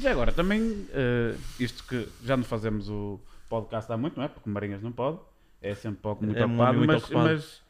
E 0.00 0.06
agora, 0.06 0.30
também, 0.30 0.86
eh, 0.92 1.34
isto 1.58 1.82
que 1.82 2.06
já 2.22 2.36
não 2.36 2.44
fazemos 2.44 2.88
o 2.88 3.18
podcast 3.48 3.90
há 3.92 3.96
muito, 3.96 4.16
não 4.16 4.22
é? 4.24 4.28
Porque 4.28 4.48
Marinhas 4.48 4.80
não 4.80 4.92
pode, 4.92 5.18
é 5.60 5.74
sempre 5.74 5.98
um 5.98 6.02
pouco 6.02 6.24
muito 6.24 6.38
É 6.38 6.44
ocupado, 6.46 6.78
muito 6.78 6.86
mas, 6.92 7.02
ocupado. 7.02 7.24
mas, 7.30 7.62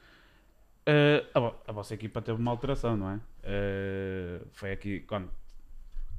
eh, 0.84 1.24
a, 1.34 1.52
a 1.68 1.72
vossa 1.72 1.94
equipa 1.94 2.20
teve 2.20 2.38
uma 2.38 2.50
alteração, 2.50 2.98
não 2.98 3.12
é? 3.12 3.20
Eh, 3.44 4.40
foi 4.52 4.72
aqui 4.72 5.00
quando 5.00 5.30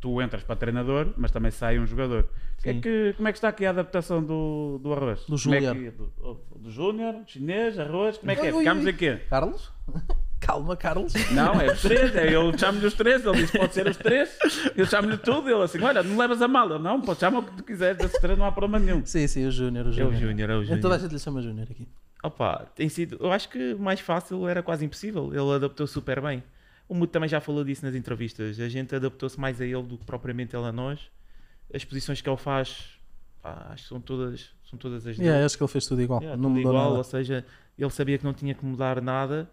tu 0.01 0.19
entras 0.19 0.41
para 0.43 0.55
treinador, 0.55 1.13
mas 1.15 1.29
também 1.29 1.51
sai 1.51 1.77
um 1.77 1.85
jogador. 1.85 2.27
Que 2.63 2.69
é 2.69 2.73
que- 2.81 3.13
como 3.15 3.27
é 3.27 3.31
que 3.31 3.37
está 3.37 3.49
aqui 3.49 3.67
a 3.67 3.69
adaptação 3.69 4.23
do, 4.23 4.79
do 4.81 4.91
arroz? 4.91 5.25
Do 5.27 5.35
é 5.35 5.37
Júnior. 5.37 5.75
que- 5.75 5.91
do, 5.91 6.33
do 6.55 6.71
Júnior, 6.71 7.21
chinês, 7.27 7.77
arroz, 7.77 8.17
como 8.17 8.31
é 8.31 8.35
que 8.35 8.47
é? 8.47 8.49
Ui, 8.49 8.53
ui, 8.53 8.59
Ficámos 8.61 8.83
ui. 8.85 8.89
em 8.91 8.95
quê? 8.95 9.21
Carlos? 9.29 9.71
Calma, 10.49 10.75
Carlos. 10.75 11.13
Não, 11.31 11.61
é 11.61 11.71
os 11.71 11.81
três, 11.81 12.15
é, 12.15 12.33
eu 12.35 12.57
chamo-lhe 12.57 12.85
os 12.87 12.93
três, 12.95 13.23
ele 13.23 13.37
disse 13.37 13.57
pode 13.57 13.73
ser 13.73 13.87
os 13.87 13.97
três, 13.97 14.37
eu 14.75 14.85
chamo-lhe 14.85 15.17
tudo, 15.17 15.47
ele 15.47 15.61
assim, 15.61 15.79
olha, 15.81 16.01
não 16.01 16.17
levas 16.17 16.41
a 16.41 16.47
mal, 16.47 16.67
eu 16.71 16.79
não, 16.79 16.99
pode 17.01 17.19
chamar 17.19 17.39
o 17.39 17.43
que 17.43 17.57
tu 17.57 17.63
quiseres, 17.63 17.97
desses 17.99 18.19
três 18.19 18.37
não 18.37 18.45
há 18.45 18.51
problema 18.51 18.83
nenhum. 18.83 19.05
Sim, 19.05 19.27
sim, 19.27 19.45
o 19.45 19.51
Júnior. 19.51 19.85
O 19.85 19.89
É 19.89 19.91
o 19.91 19.93
Júnior. 19.93 20.19
Júnior, 20.19 20.49
é 20.49 20.55
o 20.55 20.59
Toda 20.61 20.71
a 20.73 20.79
Júnior. 20.79 20.99
gente 21.01 21.11
lhe 21.11 21.19
chama 21.19 21.41
Júnior 21.41 21.67
aqui. 21.69 21.87
Opa, 22.23 22.65
tem 22.75 22.89
sido. 22.89 23.17
Eu 23.19 23.31
acho 23.31 23.47
que 23.47 23.75
mais 23.75 23.99
fácil 23.99 24.47
era 24.47 24.63
quase 24.63 24.83
impossível. 24.83 25.29
Ele 25.33 25.55
adaptou 25.55 25.85
super 25.87 26.19
bem. 26.19 26.43
O 26.87 26.95
Muto 26.95 27.13
também 27.13 27.29
já 27.29 27.39
falou 27.39 27.63
disso 27.63 27.85
nas 27.85 27.93
entrevistas. 27.93 28.59
A 28.59 28.67
gente 28.67 28.93
adaptou-se 28.95 29.39
mais 29.39 29.61
a 29.61 29.65
ele 29.65 29.83
do 29.83 29.97
que 29.99 30.05
propriamente 30.05 30.55
ele 30.55 30.65
a 30.65 30.71
nós. 30.71 30.99
As 31.71 31.85
posições 31.85 32.19
que 32.21 32.27
ele 32.29 32.35
faz, 32.37 32.85
pá, 33.41 33.67
acho 33.69 33.83
que 33.83 33.89
são 33.89 34.01
todas, 34.01 34.49
são 34.69 34.77
todas 34.79 35.05
as 35.05 35.15
dele. 35.15 35.27
Yeah, 35.29 35.45
acho 35.45 35.55
que 35.55 35.63
ele 35.63 35.71
fez 35.71 35.85
tudo 35.85 36.01
igual. 36.01 36.19
Yeah, 36.19 36.35
não 36.35 36.49
tudo 36.49 36.57
mudou 36.57 36.71
igual, 36.73 36.85
nada. 36.87 36.97
ou 36.97 37.03
seja, 37.03 37.45
ele 37.77 37.89
sabia 37.91 38.17
que 38.17 38.23
não 38.25 38.33
tinha 38.33 38.55
que 38.55 38.65
mudar 38.65 38.99
nada. 39.01 39.47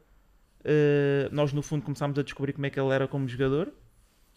Uh, 0.60 1.32
nós, 1.32 1.52
no 1.52 1.62
fundo, 1.62 1.84
começámos 1.84 2.18
a 2.18 2.22
descobrir 2.22 2.52
como 2.52 2.66
é 2.66 2.70
que 2.70 2.78
ele 2.78 2.90
era 2.90 3.06
como 3.06 3.28
jogador 3.28 3.72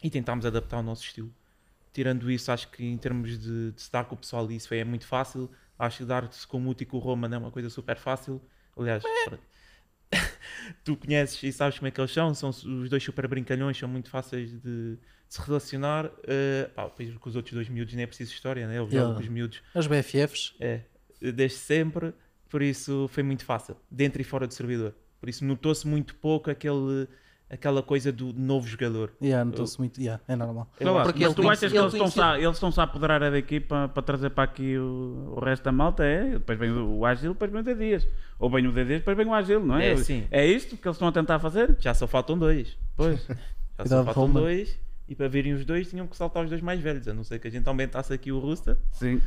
e 0.04 0.10
tentámos 0.10 0.46
adaptar 0.46 0.78
ao 0.78 0.84
nosso 0.84 1.04
estilo. 1.04 1.34
Tirando 1.92 2.30
isso, 2.30 2.52
acho 2.52 2.70
que 2.70 2.86
em 2.86 2.98
termos 2.98 3.40
de, 3.40 3.72
de 3.72 3.82
se 3.82 3.92
dar 3.92 4.06
com 4.06 4.16
o 4.16 4.18
pessoal, 4.18 4.50
isso 4.52 4.74
é 4.74 4.84
muito 4.84 5.08
fácil. 5.08 5.50
Acho 5.78 6.00
que 6.00 6.06
dar-se 6.06 6.46
com 6.46 6.58
o 6.58 6.62
Muti 6.62 6.84
e 6.84 6.86
com 6.86 6.98
o 6.98 7.00
Roman 7.00 7.34
é 7.34 7.38
uma 7.38 7.52
coisa 7.52 7.70
super 7.70 7.98
fácil. 7.98 8.42
Aliás, 8.78 9.04
pronto. 9.26 9.44
tu 10.84 10.98
conheces 10.98 11.42
e 11.42 11.52
sabes 11.52 11.78
como 11.80 11.88
é 11.88 11.92
que 11.92 12.00
eles 12.00 12.12
são. 12.12 12.34
São 12.34 12.50
os 12.50 12.90
dois 12.90 13.04
super 13.04 13.28
brincalhões, 13.28 13.78
são 13.78 13.90
muito 13.90 14.10
fáceis 14.10 14.52
de, 14.52 14.60
de 14.60 15.00
se 15.28 15.42
relacionar. 15.42 16.06
Uh, 16.06 16.70
pá, 16.76 16.86
depois 16.86 17.18
com 17.18 17.30
os 17.30 17.36
outros 17.36 17.54
dois 17.54 17.70
miúdos 17.70 17.94
nem 17.94 18.04
é 18.04 18.08
preciso 18.08 18.32
história, 18.34 18.68
né? 18.68 18.78
Eles 18.78 18.92
jogam 18.92 19.16
com 19.16 19.22
os 19.22 19.28
miúdos 19.28 19.62
As 19.74 19.88
BFFs. 19.88 20.56
é, 20.60 20.82
desde 21.22 21.58
sempre, 21.58 22.14
por 22.50 22.62
isso 22.62 23.08
foi 23.10 23.24
muito 23.24 23.46
fácil, 23.46 23.76
dentro 23.90 24.22
e 24.22 24.24
fora 24.24 24.48
do 24.48 24.54
servidor. 24.54 24.94
Por 25.20 25.30
isso 25.30 25.44
notou-se 25.44 25.88
muito 25.88 26.16
pouco 26.16 26.50
aquele, 26.50 27.08
aquela 27.50 27.84
coisa 27.84 28.12
do 28.12 28.34
novo 28.34 28.68
jogador. 28.68 29.12
Yeah, 29.22 29.44
notou-se 29.44 29.78
muito. 29.78 30.00
Yeah, 30.00 30.22
é 30.28 30.36
normal. 30.36 30.72
Sei 30.78 30.88
lá, 30.88 31.04
Porque 31.04 31.20
mas 31.20 31.28
ele 31.28 31.36
tu 31.36 31.50
achas 31.50 31.72
que 31.72 31.78
ele 31.78 32.02
eles 32.02 32.18
a, 32.18 32.40
eles 32.40 32.56
estão-se 32.56 32.80
a 32.80 32.84
apoderar 32.84 33.20
da 33.20 33.38
equipa 33.38 33.90
para 33.94 34.04
trazer 34.04 34.30
para 34.30 34.46
aqui 34.46 34.78
o, 34.78 35.36
o 35.36 35.40
resto 35.44 35.64
da 35.64 35.72
malta? 35.72 36.04
É, 36.04 36.32
depois 36.32 36.58
vem 36.58 36.72
o 36.72 37.06
Agil, 37.06 37.34
depois 37.34 37.52
vem 37.52 37.62
o 37.62 37.64
D10. 37.64 38.08
Ou 38.40 38.50
vem 38.50 38.66
o 38.68 38.72
D10, 38.72 38.86
depois 38.86 39.18
vem 39.18 39.28
o 39.28 39.34
Agil, 39.34 39.66
não 39.66 39.78
é? 39.78 39.92
É, 39.92 39.98
sim. 39.98 40.26
É 40.32 40.46
isto 40.46 40.78
que 40.78 40.88
eles 40.88 40.96
estão 40.96 41.08
a 41.08 41.12
tentar 41.12 41.40
fazer? 41.40 41.76
Já 41.80 41.94
só 41.94 42.08
faltam 42.08 42.38
dois. 42.38 42.78
Pois. 42.96 43.28
Já 43.80 43.86
só 43.86 44.06
faltam 44.06 44.32
dois. 44.32 44.78
E 45.08 45.16
para 45.16 45.28
virem 45.28 45.54
os 45.54 45.66
dois 45.66 45.90
tinham 45.90 46.06
que 46.06 46.16
saltar 46.16 46.44
os 46.44 46.50
dois 46.50 46.62
mais 46.62 46.80
velhos. 46.80 47.08
A 47.08 47.14
não 47.14 47.24
ser 47.24 47.40
que 47.40 47.48
a 47.48 47.52
gente 47.52 47.68
aumentasse 47.68 48.14
aqui 48.14 48.32
o 48.32 48.38
roster. 48.38 48.78
Sim. 48.92 49.20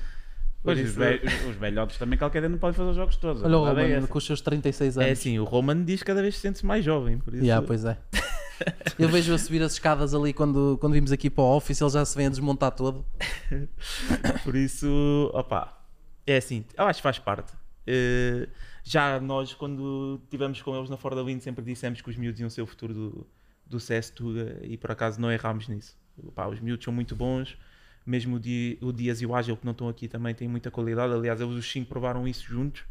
Pois, 0.62 0.78
Por 0.78 0.84
os, 0.84 0.90
isso- 0.90 0.98
velhos, 0.98 1.32
os 1.48 1.56
velhotes 1.56 1.98
também 1.98 2.18
qualquer 2.18 2.40
dia 2.40 2.48
não 2.48 2.58
podem 2.58 2.74
fazer 2.76 2.90
os 2.90 2.96
jogos 2.96 3.16
todos. 3.16 3.42
Olha 3.42 3.58
o 3.58 3.66
é 3.66 3.68
Roman 3.70 3.82
essa. 3.96 4.06
com 4.06 4.18
os 4.18 4.24
seus 4.24 4.40
36 4.40 4.96
anos. 4.96 5.08
É 5.08 5.12
assim, 5.12 5.38
o 5.38 5.44
Roman 5.44 5.82
diz 5.84 6.00
que 6.00 6.06
cada 6.06 6.22
vez 6.22 6.36
se 6.36 6.40
sente 6.42 6.64
mais 6.64 6.84
jovem. 6.84 7.18
Por 7.18 7.34
isso, 7.34 7.44
Yeah, 7.44 7.66
pois 7.66 7.84
é. 7.84 7.98
Eu 8.96 9.08
vejo 9.08 9.34
a 9.34 9.38
subir 9.38 9.60
as 9.62 9.72
escadas 9.72 10.14
ali 10.14 10.32
quando, 10.32 10.78
quando 10.80 10.92
vimos 10.92 11.10
aqui 11.10 11.28
para 11.28 11.42
o 11.42 11.56
office, 11.56 11.80
ele 11.80 11.90
já 11.90 12.04
se 12.04 12.16
vem 12.16 12.26
a 12.26 12.30
desmontar 12.30 12.70
todo. 12.70 13.04
Por 14.44 14.54
isso, 14.54 15.30
opá, 15.34 15.82
é 16.26 16.36
assim, 16.36 16.64
eu 16.76 16.84
acho 16.84 16.98
que 16.98 17.02
faz 17.02 17.18
parte. 17.18 17.52
Eh, 17.86 18.48
já 18.84 19.18
nós, 19.20 19.52
quando 19.54 20.20
estivemos 20.24 20.62
com 20.62 20.76
eles 20.76 20.88
na 20.90 20.96
Fora 20.96 21.16
da 21.16 21.22
Wind, 21.22 21.40
sempre 21.40 21.64
dissemos 21.64 22.00
que 22.00 22.08
os 22.10 22.16
miúdos 22.16 22.40
iam 22.40 22.48
ser 22.50 22.62
o 22.62 22.66
futuro 22.66 22.94
do, 22.94 23.26
do 23.66 23.80
CS 23.80 24.10
Tuga 24.10 24.58
e 24.62 24.76
por 24.76 24.90
acaso 24.92 25.20
não 25.20 25.30
errámos 25.32 25.66
nisso. 25.66 25.96
Opá, 26.22 26.46
os 26.46 26.60
miúdos 26.60 26.84
são 26.84 26.92
muito 26.92 27.16
bons, 27.16 27.56
mesmo 28.05 28.36
o, 28.36 28.40
Di- 28.40 28.78
o 28.80 28.92
Dias 28.92 29.20
e 29.20 29.26
o 29.26 29.34
Ágil 29.34 29.57
que 29.57 29.64
não 29.64 29.72
estão 29.72 29.88
aqui 29.88 30.09
também 30.09 30.34
têm 30.34 30.48
muita 30.48 30.70
qualidade. 30.70 31.12
Aliás, 31.12 31.40
eles 31.40 31.55
os 31.55 31.70
cinco 31.70 31.88
provaram 31.88 32.26
isso 32.26 32.44
juntos. 32.46 32.84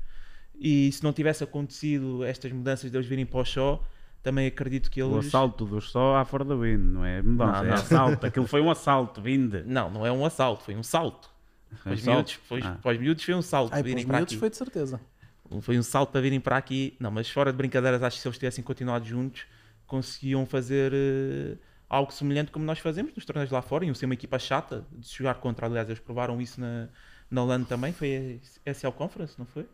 E 0.59 0.91
se 0.91 1.03
não 1.03 1.12
tivesse 1.12 1.43
acontecido 1.43 2.24
estas 2.24 2.51
mudanças 2.51 2.89
deles 2.91 3.07
virem 3.07 3.26
para 3.26 3.39
o 3.39 3.45
show, 3.45 3.84
também 4.22 4.45
acredito 4.47 4.91
que 4.91 5.01
eles. 5.01 5.14
O 5.16 5.20
assalto 5.20 5.66
dos 5.66 5.89
só 5.91 6.16
à 6.18 6.24
fora 6.26 6.45
da 6.45 6.55
Wind, 6.55 6.80
não 6.80 7.03
é 7.03 7.22
mudança, 7.22 7.51
Não, 7.59 7.64
é 7.66 7.68
não. 7.70 7.74
assalto. 7.76 8.26
Aquilo 8.28 8.45
foi 8.47 8.62
um 8.62 8.70
assalto, 8.70 9.22
vinde. 9.22 9.64
Não, 9.66 9.89
não 9.89 10.05
é 10.05 10.12
um 10.12 10.24
assalto, 10.26 10.64
foi 10.64 10.76
um 10.76 10.84
salto. 10.84 11.30
Para 11.84 11.93
os 11.93 12.01
Um 12.01 12.03
salto? 12.03 12.16
miúdos, 12.18 12.34
foi, 12.47 12.62
Ah. 12.62 12.78
para 12.82 12.91
os 12.91 12.97
miúdos 12.99 13.24
foi 13.24 13.34
um 13.34 13.41
salto. 13.41 13.74
Ai, 13.74 13.82
virem 13.82 13.95
pelos 13.97 14.07
para 14.07 14.18
miúdos 14.18 14.34
aqui. 14.34 14.39
foi 14.39 14.49
de 14.51 14.57
certeza. 14.57 15.01
Foi 15.62 15.78
um 15.80 15.84
salto 15.84 16.12
para 16.12 16.22
virem 16.22 16.39
para 16.39 16.57
aqui. 16.57 16.95
Não, 16.99 17.09
mas 17.09 17.30
fora 17.30 17.51
de 17.51 17.57
brincadeiras, 17.57 18.03
acho 18.03 18.18
que 18.18 18.22
se 18.22 18.28
eles 18.28 18.38
tivessem 18.38 18.64
continuado 18.64 19.03
juntos, 19.05 19.45
conseguiam 19.88 20.45
fazer 20.45 20.91
eh, 20.93 21.57
algo 21.92 22.14
semelhante 22.14 22.52
como 22.52 22.64
nós 22.64 22.80
fazemos 22.80 23.14
nos 23.14 23.26
torneios 23.26 23.52
lá 23.52 23.62
fora. 23.62 23.84
Iam 23.84 23.94
ser 23.94 24.06
uma 24.06 24.14
equipa 24.14 24.39
chata 24.39 24.86
de 24.94 25.10
jogar 25.14 25.36
contra. 25.36 25.66
Aliás, 25.68 25.89
eles 25.89 26.00
provaram 26.00 26.39
isso 26.42 26.62
na, 26.62 26.88
na 27.30 27.44
LAN 27.44 27.66
também. 27.66 27.92
Foi 27.92 28.39
a 28.66 28.72
SL 28.72 28.92
Conference, 28.92 29.36
não 29.38 29.46
foi? 29.46 29.68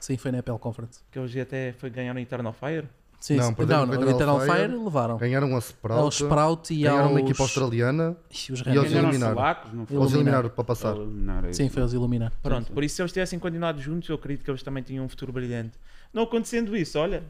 Sim, 0.00 0.16
foi 0.16 0.32
na 0.32 0.38
Apple 0.38 0.58
Conference. 0.58 1.00
Que 1.10 1.18
hoje 1.18 1.38
até 1.38 1.74
foi 1.74 1.90
ganhar 1.90 2.14
no 2.14 2.20
Eternal 2.20 2.54
Fire. 2.54 2.88
Sim, 3.20 3.36
Não, 3.36 3.54
sim. 3.54 3.66
não, 3.66 3.86
com 3.86 3.94
no 3.94 4.06
o 4.06 4.10
Eternal 4.10 4.40
Fire, 4.40 4.52
Fire, 4.52 4.76
levaram. 4.76 5.16
Ganharam 5.18 5.54
a 5.54 5.58
Sprout. 5.60 6.02
Ao 6.02 6.08
Sprout 6.08 6.74
e 6.74 6.78
ganharam 6.78 7.02
aos... 7.02 7.10
uma 7.10 7.20
equipa 7.20 7.42
australiana. 7.44 8.16
Ixi, 8.30 8.52
os 8.52 8.60
E 8.62 8.68
eles 8.70 8.90
eliminaram. 8.90 9.34
solacos, 9.36 9.72
não 9.72 9.86
foi? 9.86 9.94
Iluminar. 9.94 10.02
Eles 10.02 10.14
eliminaram 10.14 10.48
para 10.48 10.64
passar. 10.64 10.96
Eliminar, 10.96 11.44
é 11.44 11.52
Sim, 11.52 11.68
foi 11.68 11.82
os 11.82 11.92
iluminar. 11.92 12.32
Pronto, 12.42 12.72
por 12.72 12.82
isso 12.82 12.96
se 12.96 13.02
eles 13.02 13.12
tivessem 13.12 13.38
continuado 13.38 13.80
juntos, 13.80 14.08
eu 14.08 14.16
acredito 14.16 14.42
que 14.42 14.50
eles 14.50 14.62
também 14.64 14.82
tinham 14.82 15.04
um 15.04 15.08
futuro 15.08 15.32
brilhante. 15.32 15.78
Não 16.12 16.24
acontecendo 16.24 16.76
isso, 16.76 16.98
olha, 16.98 17.22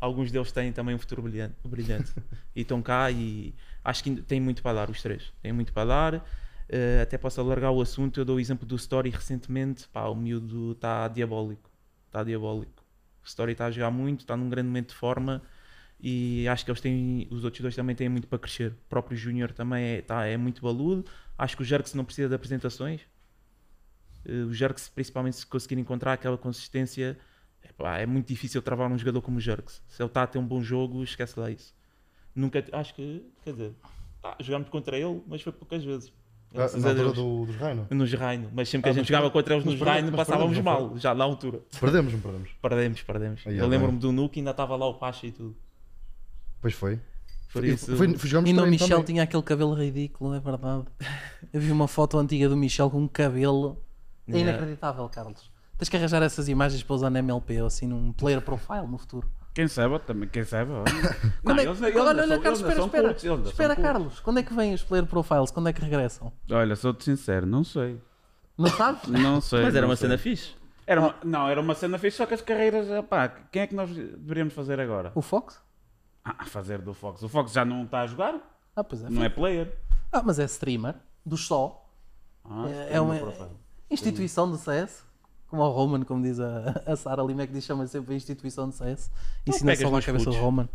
alguns 0.00 0.30
deles 0.30 0.52
têm 0.52 0.72
também 0.72 0.94
um 0.94 0.98
futuro 0.98 1.22
brilhante. 1.22 1.56
brilhante. 1.64 2.12
e 2.54 2.60
estão 2.60 2.80
cá 2.80 3.10
e 3.10 3.52
acho 3.84 4.04
que 4.04 4.22
têm 4.22 4.40
muito 4.40 4.62
para 4.62 4.74
dar, 4.74 4.90
os 4.90 5.02
três. 5.02 5.32
Têm 5.42 5.52
muito 5.52 5.72
para 5.72 5.84
dar. 5.88 6.26
Eh, 6.68 7.00
até 7.02 7.18
posso 7.18 7.40
alargar 7.40 7.72
o 7.72 7.80
assunto. 7.80 8.20
Eu 8.20 8.24
dou 8.24 8.36
o 8.36 8.40
exemplo 8.40 8.66
do 8.66 8.76
Story 8.76 9.10
recentemente. 9.10 9.88
Pá, 9.88 10.06
o 10.06 10.14
miúdo 10.14 10.72
está 10.72 11.08
diabólico. 11.08 11.70
Está 12.06 12.22
diabólico. 12.22 12.84
O 13.22 13.26
Story 13.26 13.52
está 13.52 13.66
a 13.66 13.70
jogar 13.70 13.90
muito, 13.90 14.20
está 14.20 14.36
num 14.36 14.48
grande 14.48 14.68
momento 14.68 14.90
de 14.90 14.94
forma. 14.94 15.42
E 16.02 16.48
acho 16.48 16.64
que 16.64 16.70
eles 16.70 16.80
têm, 16.80 17.28
os 17.30 17.44
outros 17.44 17.60
dois 17.60 17.76
também 17.76 17.94
têm 17.94 18.08
muito 18.08 18.26
para 18.26 18.38
crescer. 18.38 18.72
O 18.72 18.88
próprio 18.88 19.16
Júnior 19.16 19.52
também 19.52 19.84
é, 19.84 20.02
tá, 20.02 20.24
é 20.26 20.36
muito 20.36 20.62
baludo. 20.62 21.04
Acho 21.36 21.56
que 21.56 21.62
o 21.62 21.64
Jerks 21.64 21.94
não 21.94 22.04
precisa 22.04 22.28
de 22.28 22.34
apresentações. 22.34 23.02
Eh, 24.24 24.44
o 24.44 24.52
Jerks, 24.54 24.88
principalmente 24.88 25.36
se 25.36 25.46
conseguir 25.46 25.78
encontrar 25.80 26.12
aquela 26.14 26.38
consistência, 26.38 27.18
epá, 27.62 27.98
é 27.98 28.06
muito 28.06 28.28
difícil 28.28 28.62
travar 28.62 28.90
um 28.90 28.98
jogador 28.98 29.22
como 29.22 29.38
o 29.38 29.40
Jerks. 29.40 29.82
Se 29.88 30.02
ele 30.02 30.08
está 30.08 30.22
a 30.22 30.26
ter 30.26 30.38
um 30.38 30.46
bom 30.46 30.62
jogo, 30.62 31.02
esquece 31.02 31.38
lá 31.38 31.50
isso. 31.50 31.74
Nunca, 32.34 32.64
acho 32.72 32.94
que, 32.94 33.24
quer 33.44 33.52
dizer, 33.52 33.72
tá, 34.22 34.36
jogámos 34.40 34.68
contra 34.68 34.96
ele, 34.98 35.22
mas 35.26 35.42
foi 35.42 35.52
poucas 35.52 35.84
vezes. 35.84 36.12
Ah, 36.52 36.66
Na 36.78 36.88
a 36.88 36.90
altura 36.90 37.12
do, 37.12 37.46
dos 37.46 37.54
Reino. 37.56 37.86
Nos 37.90 38.12
Reino, 38.12 38.50
mas 38.52 38.68
sempre 38.68 38.84
que 38.84 38.88
Ah, 38.88 38.92
a 38.92 38.94
gente 38.94 39.06
jogava 39.08 39.30
contra 39.30 39.54
eles 39.54 39.64
nos 39.64 39.74
perdemos- 39.76 40.02
Reino, 40.02 40.16
passávamos 40.16 40.54
perdemos, 40.56 40.80
mal, 40.90 40.98
já 40.98 41.14
na 41.14 41.22
altura. 41.24 41.60
Perdemos, 41.80 42.12
não 42.12 42.20
perdemos? 42.20 42.50
Perdemos, 42.60 43.02
perdemos. 43.02 43.42
Aí, 43.46 43.56
Eu 43.56 43.64
é 43.64 43.68
lembro-me 43.68 43.98
do 43.98 44.10
Nuke, 44.10 44.40
ainda 44.40 44.50
estava 44.50 44.74
lá 44.74 44.86
o 44.86 44.94
Pacha 44.94 45.26
e 45.28 45.32
tudo. 45.32 45.56
Pois 46.60 46.74
foi. 46.74 47.00
Por 47.52 47.64
E 47.64 47.70
isso, 47.72 47.96
foi, 47.96 48.16
foi, 48.16 48.30
E 48.48 48.52
no 48.52 48.66
Michel 48.66 48.88
também. 48.88 49.04
tinha 49.04 49.22
aquele 49.24 49.42
cabelo 49.42 49.74
ridículo, 49.74 50.34
é 50.34 50.40
verdade. 50.40 50.84
Eu 51.52 51.60
vi 51.60 51.70
uma 51.72 51.88
foto 51.88 52.18
antiga 52.18 52.48
do 52.48 52.56
Michel 52.56 52.90
com 52.90 53.00
um 53.02 53.08
cabelo. 53.08 53.76
É 54.28 54.32
Yeah. 54.32 54.50
inacreditável, 54.50 55.08
Carlos. 55.08 55.50
Tens 55.76 55.88
que 55.88 55.96
arranjar 55.96 56.22
essas 56.22 56.48
imagens 56.48 56.82
para 56.82 56.94
usar 56.94 57.10
na 57.10 57.18
MLP 57.20 57.60
ou 57.60 57.66
assim 57.66 57.86
num 57.86 58.12
player 58.12 58.40
profile 58.40 58.86
no 58.86 58.98
futuro. 58.98 59.28
Quem 59.60 59.68
sabe, 59.68 59.98
também, 60.00 60.28
quem 60.28 60.42
sabe. 60.44 60.70
olha. 60.72 60.84
Não, 61.44 61.56
é- 61.56 61.64
eles- 61.64 61.82
eles 61.82 61.96
olha, 61.96 62.10
ainda 62.10 62.22
olha, 62.22 62.26
são- 62.34 62.40
Carlos, 62.42 62.60
espera, 62.60 62.80
espera. 62.80 63.14
cultos, 63.14 63.50
Espera. 63.50 63.76
Carlos, 63.76 64.20
quando 64.20 64.38
é 64.38 64.42
que 64.42 64.54
vêm 64.54 64.72
os 64.72 64.82
player 64.82 65.04
profiles? 65.06 65.50
Quando 65.50 65.68
é 65.68 65.72
que 65.72 65.80
regressam? 65.82 66.32
Olha, 66.50 66.74
sou-te 66.76 67.04
sincero, 67.04 67.44
não 67.46 67.62
sei. 67.62 68.00
Não 68.56 68.68
sabes? 68.70 69.02
Não 69.08 69.40
sei. 69.40 69.62
Mas 69.62 69.74
era 69.74 69.86
uma 69.86 69.96
sei. 69.96 70.08
cena 70.08 70.18
fixe. 70.18 70.54
Era 70.86 71.00
uma- 71.00 71.14
não, 71.22 71.48
era 71.48 71.60
uma 71.60 71.74
cena 71.74 71.98
fixe, 71.98 72.16
só 72.16 72.26
que 72.26 72.34
as 72.34 72.40
carreiras, 72.42 72.86
pá, 73.06 73.28
quem 73.28 73.62
é 73.62 73.66
que 73.66 73.74
nós 73.74 73.90
deveríamos 73.90 74.52
fazer 74.54 74.80
agora? 74.80 75.12
O 75.14 75.20
Fox? 75.22 75.60
Ah, 76.24 76.44
fazer 76.46 76.78
do 76.80 76.92
Fox. 76.94 77.22
O 77.22 77.28
Fox 77.28 77.52
já 77.52 77.64
não 77.64 77.84
está 77.84 78.00
a 78.00 78.06
jogar, 78.06 78.34
Ah, 78.74 78.82
pois 78.82 79.02
é. 79.04 79.08
não 79.10 79.22
é 79.22 79.28
player. 79.28 79.72
Ah, 80.10 80.22
mas 80.24 80.38
é 80.38 80.44
streamer, 80.44 80.94
do 81.24 81.36
só. 81.36 81.86
Ah, 82.44 82.64
É- 82.68 82.84
tem 82.86 82.96
é 82.96 83.00
uma- 83.00 83.16
profile. 83.18 83.50
Instituição 83.90 84.50
do 84.50 84.56
CS. 84.56 85.04
Como 85.50 85.62
o 85.62 85.68
Roman, 85.70 86.02
como 86.04 86.22
diz 86.22 86.38
a, 86.40 86.82
a 86.86 86.96
Sara 86.96 87.22
Limek, 87.22 87.52
diz 87.52 87.64
chama 87.64 87.86
sempre 87.86 88.14
a 88.14 88.16
instituição 88.16 88.68
do 88.68 88.72
CS. 88.74 89.10
Ensina 89.46 89.72
pegas 89.72 89.80
só 89.82 89.88
a 89.88 89.90
nos 89.96 90.06
cabeça 90.06 90.30
do. 90.30 90.36
Roman. 90.36 90.68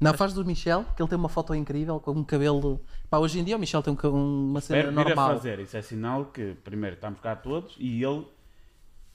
Não, 0.00 0.14
faz 0.14 0.32
do 0.32 0.44
Michel, 0.44 0.84
que 0.94 1.02
ele 1.02 1.08
tem 1.08 1.18
uma 1.18 1.28
foto 1.28 1.52
incrível, 1.54 1.98
com 1.98 2.12
um 2.12 2.22
cabelo. 2.22 2.80
Pá, 3.10 3.18
hoje 3.18 3.40
em 3.40 3.44
dia 3.44 3.56
o 3.56 3.58
Michel 3.58 3.82
tem 3.82 3.96
um 4.04 4.50
uma 4.50 4.60
cena 4.60 4.90
normal. 4.92 5.30
fazer. 5.30 5.58
Isso 5.58 5.76
é 5.76 5.82
sinal 5.82 6.26
que, 6.26 6.54
primeiro, 6.62 6.94
estamos 6.94 7.18
cá 7.20 7.34
todos 7.34 7.74
e 7.78 8.04
ele 8.04 8.24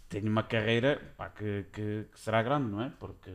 tem 0.10 0.28
uma 0.28 0.44
carreira 0.44 1.02
pá, 1.16 1.30
que, 1.30 1.66
que- 1.72 2.06
que 2.12 2.20
será 2.20 2.44
grande, 2.44 2.70
não 2.70 2.82
é? 2.82 2.92
Porque 3.00 3.32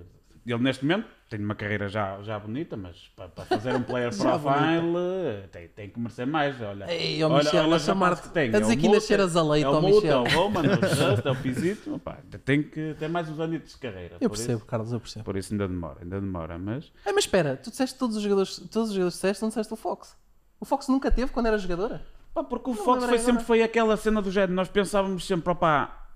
ele, 0.52 0.62
neste 0.62 0.84
momento, 0.84 1.06
tem 1.28 1.38
uma 1.44 1.54
carreira 1.54 1.88
já, 1.88 2.20
já 2.22 2.38
bonita, 2.38 2.76
mas 2.76 2.96
para, 3.16 3.28
para 3.28 3.44
fazer 3.44 3.74
um 3.74 3.82
player 3.82 4.10
profile 4.16 4.96
eh, 4.96 5.48
tem, 5.52 5.68
tem 5.68 5.90
que 5.90 5.98
merecer 6.00 6.26
mais. 6.26 6.60
Olha, 6.60 6.90
Ei, 6.92 7.22
olha, 7.22 7.42
Michel, 7.44 7.64
olha 7.64 7.78
chamar-te- 7.78 8.28
tem. 8.30 8.54
a 8.54 8.60
dizer 8.60 8.72
É 8.72 8.76
o 8.76 8.78
que 8.78 8.86
ainda 8.86 8.96
Muta, 8.96 9.06
cheiras 9.06 9.36
a 9.36 9.42
leite, 9.42 9.64
é 9.66 9.68
o 9.68 9.80
Muta, 9.82 9.94
Michel. 9.96 10.24
É 10.26 10.36
o 10.36 10.38
Roman, 10.38 10.62
é 10.64 10.74
o 10.74 10.88
Just, 11.12 11.26
é 11.26 11.30
o 11.30 11.36
Pisito. 11.36 12.00
Tem 12.44 12.62
que 12.62 12.94
ter 12.98 13.08
mais 13.08 13.28
uns 13.28 13.38
anos 13.40 13.68
de 13.68 13.76
carreira. 13.78 14.16
Eu 14.20 14.30
percebo, 14.30 14.58
Isso, 14.58 14.66
Carlos, 14.66 14.92
eu 14.92 15.00
percebo. 15.00 15.24
por 15.24 15.36
isso 15.36 15.52
ainda 15.52 15.68
demora, 15.68 15.98
ainda 16.02 16.20
demora, 16.20 16.58
mas... 16.58 16.90
Mas 17.04 17.16
espera, 17.24 17.56
tu 17.56 17.70
disseste 17.70 17.98
todos 17.98 18.16
os 18.16 18.22
jogadores, 18.22 18.56
todos 18.70 18.88
os 18.90 18.94
jogadores 18.94 19.14
disseste, 19.14 19.42
não 19.42 19.48
disseste 19.48 19.72
o 19.72 19.76
Fox. 19.76 20.16
O 20.60 20.64
Fox 20.64 20.88
nunca 20.88 21.10
teve 21.10 21.30
quando 21.32 21.46
era 21.46 21.58
jogadora? 21.58 22.02
Pá, 22.34 22.42
porque 22.44 22.70
o 22.70 22.74
Não 22.74 22.84
Fox 22.84 23.04
foi, 23.04 23.18
sempre 23.18 23.44
foi 23.44 23.62
aquela 23.62 23.96
cena 23.96 24.20
do 24.22 24.30
género. 24.30 24.52
Nós 24.52 24.68
pensávamos 24.68 25.26
sempre, 25.26 25.50
opá, 25.52 26.06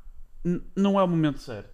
não 0.77 0.99
é 0.99 1.03
o 1.03 1.09
momento 1.09 1.39
certo. 1.39 1.72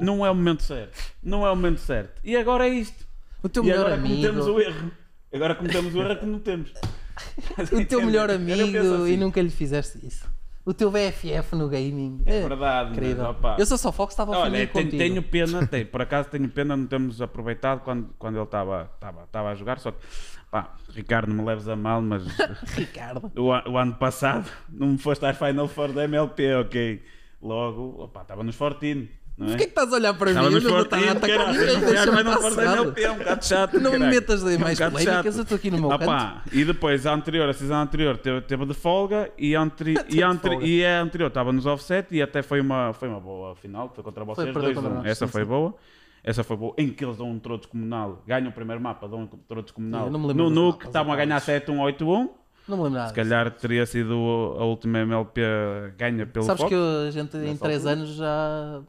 Não 0.00 0.24
é 0.26 0.30
o 0.30 0.34
momento 0.34 0.62
certo. 0.62 0.98
Não 1.22 1.46
é 1.46 1.50
o 1.50 1.56
momento 1.56 1.78
certo. 1.80 2.20
E 2.24 2.36
agora 2.36 2.66
é 2.66 2.70
isto. 2.70 3.06
O 3.42 3.48
teu 3.48 3.62
e 3.62 3.66
melhor 3.66 3.86
agora 3.86 3.96
cometemos 4.02 4.44
amigo. 4.46 4.58
o 4.58 4.60
erro. 4.60 4.90
Agora 5.32 5.54
cometemos 5.54 5.94
o 5.94 6.02
erro 6.02 6.16
que 6.16 6.26
não 6.26 6.38
temos. 6.38 6.72
O 7.72 7.84
teu 7.86 8.02
melhor 8.04 8.30
amigo 8.30 8.60
assim. 8.78 9.12
e 9.12 9.16
nunca 9.16 9.40
lhe 9.40 9.48
fizeste 9.50 10.06
isso. 10.06 10.28
O 10.66 10.74
teu 10.74 10.90
BFF 10.90 11.54
no 11.56 11.68
gaming. 11.68 12.20
É 12.26 12.46
verdade, 12.46 12.90
Incrível. 12.90 13.26
opá. 13.30 13.56
Eu 13.58 13.64
sou 13.64 13.78
só 13.78 13.90
Fox, 13.92 14.12
estava 14.12 14.34
a 14.34 14.38
Olha, 14.40 14.66
tenho, 14.66 14.90
tenho 14.90 15.22
pena, 15.22 15.64
tenho, 15.68 15.86
por 15.86 16.02
acaso 16.02 16.28
tenho 16.28 16.48
pena 16.48 16.76
não 16.76 16.86
termos 16.86 17.22
aproveitado 17.22 17.80
quando, 17.82 18.10
quando 18.18 18.34
ele 18.36 18.44
estava 18.44 18.90
estava- 18.94 19.22
estava 19.22 19.48
a 19.50 19.54
jogar. 19.54 19.78
Só 19.78 19.92
que, 19.92 19.98
pá, 20.50 20.74
Ricardo, 20.92 21.32
me 21.32 21.42
leves 21.44 21.68
a 21.68 21.76
mal, 21.76 22.02
mas 22.02 22.24
Ricardo. 22.76 23.30
o, 23.36 23.44
o 23.70 23.78
ano 23.78 23.94
passado 23.94 24.50
não 24.68 24.88
me 24.88 24.98
foste 24.98 25.24
às 25.24 25.38
Final 25.38 25.68
Four 25.68 25.92
da 25.92 26.04
MLP, 26.04 26.54
ok? 26.56 27.02
Logo, 27.40 28.02
opá, 28.02 28.22
estava 28.22 28.42
nos 28.42 28.56
14, 28.56 29.08
não 29.38 29.46
é? 29.46 29.50
Porquê 29.50 29.64
que 29.64 29.70
estás 29.70 29.92
a 29.92 29.96
olhar 29.96 30.14
para 30.14 30.30
Estava 30.30 30.48
mim? 30.50 30.56
Eu 30.56 30.60
não 30.62 30.70
14, 30.84 30.84
estava 30.84 31.06
a 31.06 31.12
atacar 31.12 31.52
ninguém, 31.52 31.66
não 31.74 31.80
deixa-me 31.86 32.24
passar. 32.24 32.76
É 32.76 33.10
um 33.10 33.18
bocado 33.18 33.44
chato. 33.44 33.80
Não 33.80 33.90
me 33.92 33.98
metas 33.98 34.42
de 34.42 34.54
É 34.54 34.56
um 34.56 34.60
mais 34.60 34.78
polémicas, 34.78 35.36
eu 35.36 35.42
estou 35.42 35.56
aqui 35.56 35.70
no 35.70 35.78
meu 35.78 35.92
Ah, 35.92 35.98
pá, 35.98 36.42
e 36.52 36.64
depois 36.64 37.06
a 37.06 37.14
anterior, 37.14 37.48
a 37.48 37.52
season 37.52 37.74
anterior 37.74 38.16
teve, 38.16 38.40
teve 38.42 38.64
de 38.66 38.74
folga 38.74 39.30
e 39.36 39.54
a, 39.54 39.60
anteri 39.60 39.94
e, 40.08 40.22
anteri- 40.22 40.64
e 40.64 40.84
a 40.84 41.02
anterior 41.02 41.28
estava 41.28 41.52
nos 41.52 41.66
offset 41.66 42.14
e 42.14 42.22
até 42.22 42.42
foi 42.42 42.60
uma, 42.60 42.92
foi 42.94 43.08
uma 43.08 43.20
boa 43.20 43.54
final, 43.56 43.90
foi 43.94 44.02
contra 44.02 44.24
vocês 44.24 44.46
perdeu 44.46 44.62
dois. 44.62 44.74
contra 44.76 44.90
um. 44.90 44.94
nós, 44.96 45.06
Essa 45.06 45.26
foi 45.28 45.44
boa. 45.44 45.74
Essa 46.24 46.42
foi 46.42 46.56
boa, 46.56 46.74
em 46.76 46.88
que 46.90 47.04
eles 47.04 47.16
dão 47.18 47.30
um 47.30 47.38
troco 47.38 47.58
descomunal, 47.58 48.22
ganham 48.26 48.48
o 48.48 48.52
primeiro 48.52 48.82
mapa, 48.82 49.06
dão 49.06 49.20
um 49.20 49.26
troco 49.28 49.62
descomunal. 49.62 50.06
Eu 50.06 50.10
não 50.10 50.18
me 50.18 50.26
lembro 50.26 50.44
no 50.44 50.50
Nuke 50.50 50.86
estavam 50.86 51.12
a 51.12 51.16
ganhar 51.16 51.36
acabados. 51.36 51.68
7-1, 51.68 51.96
8-1. 51.98 52.28
Não 52.66 52.76
me 52.78 52.82
lembro 52.82 52.98
nada. 52.98 53.08
Se 53.10 53.14
calhar 53.14 53.48
teria 53.52 53.86
sido 53.86 54.12
a 54.58 54.64
última 54.64 54.98
MLP 54.98 55.40
ganha 55.96 56.26
pelo 56.26 56.44
Sabes 56.46 56.62
Fox. 56.62 56.74
que 56.74 57.06
a 57.06 57.10
gente 57.12 57.36
em 57.36 57.40
Nessa 57.50 57.62
3 57.64 57.86
altura. 57.86 57.92
anos 57.92 58.16
já, 58.16 58.80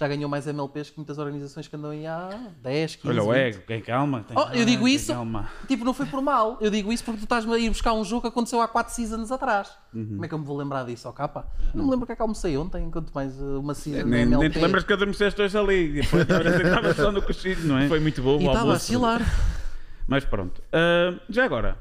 já 0.00 0.08
ganhou 0.08 0.30
mais 0.30 0.46
MLPs 0.46 0.88
que 0.88 0.96
muitas 0.96 1.18
organizações 1.18 1.68
que 1.68 1.76
andam 1.76 1.90
aí 1.90 2.06
há 2.06 2.30
10, 2.62 2.96
15 2.96 3.08
Olha 3.10 3.22
o 3.22 3.26
20. 3.34 3.36
ego, 3.36 3.62
tem 3.66 3.82
calma. 3.82 4.24
Tem 4.26 4.34
Oh, 4.34 4.48
eu 4.54 4.64
digo 4.64 4.84
tem 4.86 4.94
isso. 4.94 5.12
Calma. 5.12 5.50
Tipo, 5.68 5.84
não 5.84 5.92
foi 5.92 6.06
por 6.06 6.22
mal. 6.22 6.56
Eu 6.58 6.70
digo 6.70 6.90
isso 6.90 7.04
porque 7.04 7.18
tu 7.20 7.24
estás-me 7.24 7.52
a 7.52 7.58
ir 7.58 7.68
buscar 7.68 7.92
um 7.92 8.02
jogo 8.02 8.22
que 8.22 8.28
aconteceu 8.28 8.62
há 8.62 8.66
4 8.66 8.94
seasons 8.94 9.30
atrás. 9.30 9.70
Uhum. 9.92 10.06
Como 10.06 10.24
é 10.24 10.28
que 10.28 10.32
eu 10.32 10.38
me 10.38 10.44
vou 10.46 10.56
lembrar 10.56 10.84
disso, 10.86 11.06
ó 11.06 11.12
capa? 11.12 11.46
Não 11.74 11.84
me 11.84 11.90
lembro 11.90 12.04
o 12.04 12.06
que 12.06 12.12
é 12.12 12.16
que 12.16 12.22
almocei 12.22 12.56
ontem, 12.56 12.90
quanto 12.90 13.12
mais 13.12 13.38
uh, 13.38 13.60
uma 13.60 13.74
season 13.74 14.06
Nem, 14.06 14.22
MLP. 14.22 14.40
nem 14.40 14.50
te 14.50 14.58
lembras 14.58 14.84
que 14.84 14.92
adormeceste 14.94 15.42
hoje 15.42 15.58
ali. 15.58 15.98
E 15.98 16.00
depois 16.00 16.22
estava 16.22 16.94
só 16.94 17.12
no 17.12 17.20
cochilo, 17.20 17.62
não 17.68 17.76
é? 17.76 17.86
Foi 17.86 18.00
muito 18.00 18.22
bom 18.22 18.40
E 18.40 18.46
o 18.48 18.52
estava 18.52 18.72
a 18.72 18.78
chilar. 18.78 19.20
Mas 20.08 20.24
pronto. 20.24 20.62
Ah, 20.72 21.20
já 21.28 21.44
agora, 21.44 21.76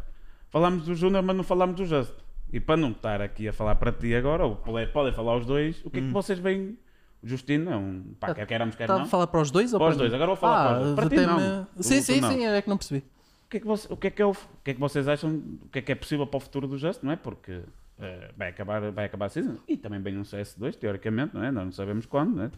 falámos 0.50 0.84
do 0.84 0.94
Júnior, 0.94 1.24
mas 1.24 1.38
não 1.38 1.44
falámos 1.46 1.78
do 1.78 1.86
Just. 1.86 2.12
E 2.52 2.60
para 2.60 2.76
não 2.76 2.92
estar 2.92 3.22
aqui 3.22 3.48
a 3.48 3.54
falar 3.54 3.76
para 3.76 3.94
ti 3.94 4.14
agora, 4.14 4.46
ou 4.46 4.58
podem, 4.58 4.88
podem 4.92 5.14
falar 5.14 5.38
os 5.38 5.46
dois, 5.46 5.80
o 5.86 5.90
que 5.90 6.00
é 6.00 6.02
que 6.02 6.12
vocês 6.12 6.38
veem? 6.38 6.78
O 7.22 7.28
Justino 7.28 7.72
é 7.72 7.76
um. 7.76 8.04
Pá, 8.20 8.34
quer 8.34 8.46
queiramos, 8.46 8.76
quer 8.76 8.84
Estava 8.84 9.00
não. 9.00 9.06
a 9.06 9.10
falar 9.10 9.28
para 9.28 9.42
os 9.42 9.52
dois 9.52 9.74
ou 9.74 9.80
Para 9.80 9.90
os 9.90 9.98
dois, 9.98 10.14
agora 10.14 10.28
vou 10.28 10.36
falar 10.38 10.70
para 10.70 10.78
os 10.80 10.84
dois. 10.84 10.96
Para 10.96 11.10
ti 11.10 11.26
não. 11.26 11.68
Sim, 11.82 12.02
sim, 12.02 12.22
não. 12.22 12.32
sim, 12.32 12.46
é 12.46 12.62
que 12.62 12.70
não 12.70 12.78
percebi. 12.78 13.00
O 13.00 13.50
que, 13.50 13.58
é 13.58 13.60
que 13.60 13.66
você- 13.66 13.88
o, 13.92 13.98
que 13.98 14.08
é 14.08 14.10
que 14.12 14.22
é 14.22 14.26
o, 14.26 14.32
o 14.32 14.36
que 14.64 14.72
é 14.72 14.74
que 14.76 14.80
vocês 14.80 15.08
acham? 15.08 15.32
O 15.64 15.70
que 15.72 15.80
é 15.80 15.82
que 15.82 15.92
é 15.92 15.96
possível 15.96 16.26
para 16.28 16.38
o 16.38 16.40
futuro 16.40 16.68
do 16.68 16.78
Just, 16.78 17.02
não 17.04 17.12
é? 17.12 17.16
Porque 17.16 17.62
eh, 18.00 18.32
vai, 18.38 18.50
acabar, 18.50 18.92
vai 18.92 19.06
acabar 19.06 19.26
a 19.26 19.30
season 19.30 19.58
e 19.68 19.76
também 19.76 20.00
vem 20.02 20.18
um 20.18 20.22
CS2, 20.22 20.76
teoricamente, 20.76 21.34
não 21.36 21.44
é? 21.44 21.52
Nós 21.52 21.66
não 21.66 21.72
sabemos 21.72 22.06
quando, 22.06 22.36
não 22.36 22.44
é? 22.46 22.52